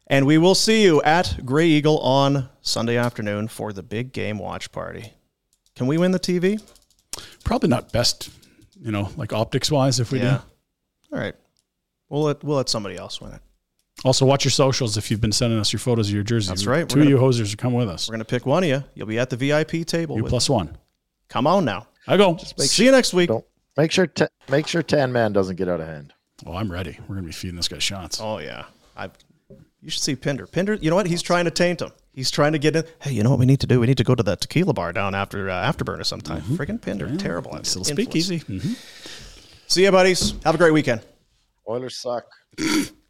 and 0.09 0.27
we 0.27 0.37
will 0.39 0.55
see 0.55 0.83
you 0.85 1.01
at 1.03 1.45
Grey 1.47 1.67
Eagle 1.67 1.99
on 2.01 2.49
Sunday 2.61 2.97
afternoon 2.99 3.49
for 3.49 3.73
the 3.73 3.83
big 3.83 4.13
game 4.13 4.39
watch 4.39 4.71
party. 4.73 5.15
Can 5.75 5.87
we 5.87 5.97
win 5.99 6.11
the 6.13 6.21
TV? 6.21 6.63
Probably 7.45 7.69
not 7.69 7.93
best, 7.93 8.31
you 8.81 8.91
know, 8.91 9.11
like 9.17 9.33
optics 9.33 9.71
wise 9.71 10.01
if 10.01 10.11
we 10.11 10.21
yeah. 10.21 10.41
do. 11.11 11.17
All 11.17 11.21
right. 11.21 11.35
We'll 12.09 12.23
let 12.23 12.43
we'll 12.45 12.57
let 12.57 12.69
somebody 12.69 12.97
else 12.97 13.21
win 13.21 13.33
it. 13.33 13.41
Also, 14.05 14.27
watch 14.27 14.45
your 14.45 14.51
socials 14.51 14.97
if 14.97 15.11
you've 15.11 15.21
been 15.21 15.33
sending 15.33 15.59
us 15.59 15.73
your 15.73 15.81
photos 15.81 16.09
of 16.09 16.15
your 16.15 16.25
jerseys. 16.25 16.49
That's 16.49 16.67
right. 16.67 16.89
Two 16.89 16.99
We're 16.99 17.05
of 17.05 17.09
you 17.11 17.17
hosers 17.19 17.55
are 17.55 17.57
come 17.57 17.73
with 17.73 17.89
us. 17.89 18.09
We're 18.09 18.15
gonna 18.15 18.25
pick 18.25 18.45
one 18.45 18.65
of 18.65 18.69
you. 18.69 18.85
You'll 18.95 19.07
be 19.07 19.19
at 19.19 19.31
the 19.31 19.37
VIP 19.37 19.87
table. 19.87 20.17
You 20.17 20.25
with- 20.25 20.31
plus 20.31 20.51
one. 20.51 20.77
Come 21.29 21.47
on 21.47 21.65
now. 21.65 21.87
I 22.07 22.17
go. 22.17 22.37
See 22.37 22.85
you 22.85 22.93
next 22.93 23.15
week. 23.15 23.31
Make 23.77 23.91
sure 23.91 24.07
ta- 24.07 24.29
make 24.49 24.67
sure 24.67 24.83
Tan 24.83 25.13
Man 25.13 25.33
doesn't 25.33 25.57
get 25.57 25.69
out 25.69 25.81
of 25.81 25.87
hand. 25.87 26.13
Oh, 26.47 26.55
I'm 26.55 26.71
ready. 26.71 26.99
We're 27.09 27.17
gonna 27.17 27.27
be 27.27 27.33
feeding 27.33 27.57
this 27.57 27.69
guy 27.69 27.79
shots. 27.79 28.21
Oh 28.21 28.39
yeah, 28.39 28.67
I. 28.97 29.11
You 29.81 29.91
should 29.91 30.03
see 30.03 30.17
Pinder. 30.17 30.47
Pinder, 30.47 30.75
you 30.75 30.91
know 30.91 30.97
what? 30.97 31.07
He's 31.07 31.23
trying 31.23 31.45
to 31.45 31.51
taint 31.51 31.83
him. 31.83 31.93
He's 32.15 32.31
trying 32.31 32.53
to 32.53 32.59
get 32.59 32.77
in. 32.77 32.85
Hey, 33.01 33.13
you 33.13 33.23
know 33.25 33.31
what 33.31 33.41
we 33.41 33.47
need 33.47 33.61
to 33.61 33.67
do? 33.67 33.81
We 33.81 33.87
need 33.87 33.97
to 33.99 34.05
go 34.05 34.15
to 34.15 34.23
that 34.23 34.41
tequila 34.41 34.73
bar 34.73 34.93
down 34.93 35.15
after 35.17 35.51
uh, 35.51 35.71
Afterburner 35.73 36.07
sometime. 36.07 36.43
Friggin' 36.43 36.81
Pinder, 36.81 37.17
terrible. 37.17 37.51
Mm-hmm. 37.51 37.57
Nice 37.59 37.77
little 37.77 37.91
influence. 37.99 38.25
speakeasy. 38.27 38.41
Mhm. 38.41 38.77
See 39.67 39.83
ya, 39.83 39.91
buddies. 39.91 40.35
Have 40.45 40.55
a 40.55 40.59
great 40.59 40.73
weekend. 40.73 41.01
Oilers 41.69 41.97
suck. 41.97 42.25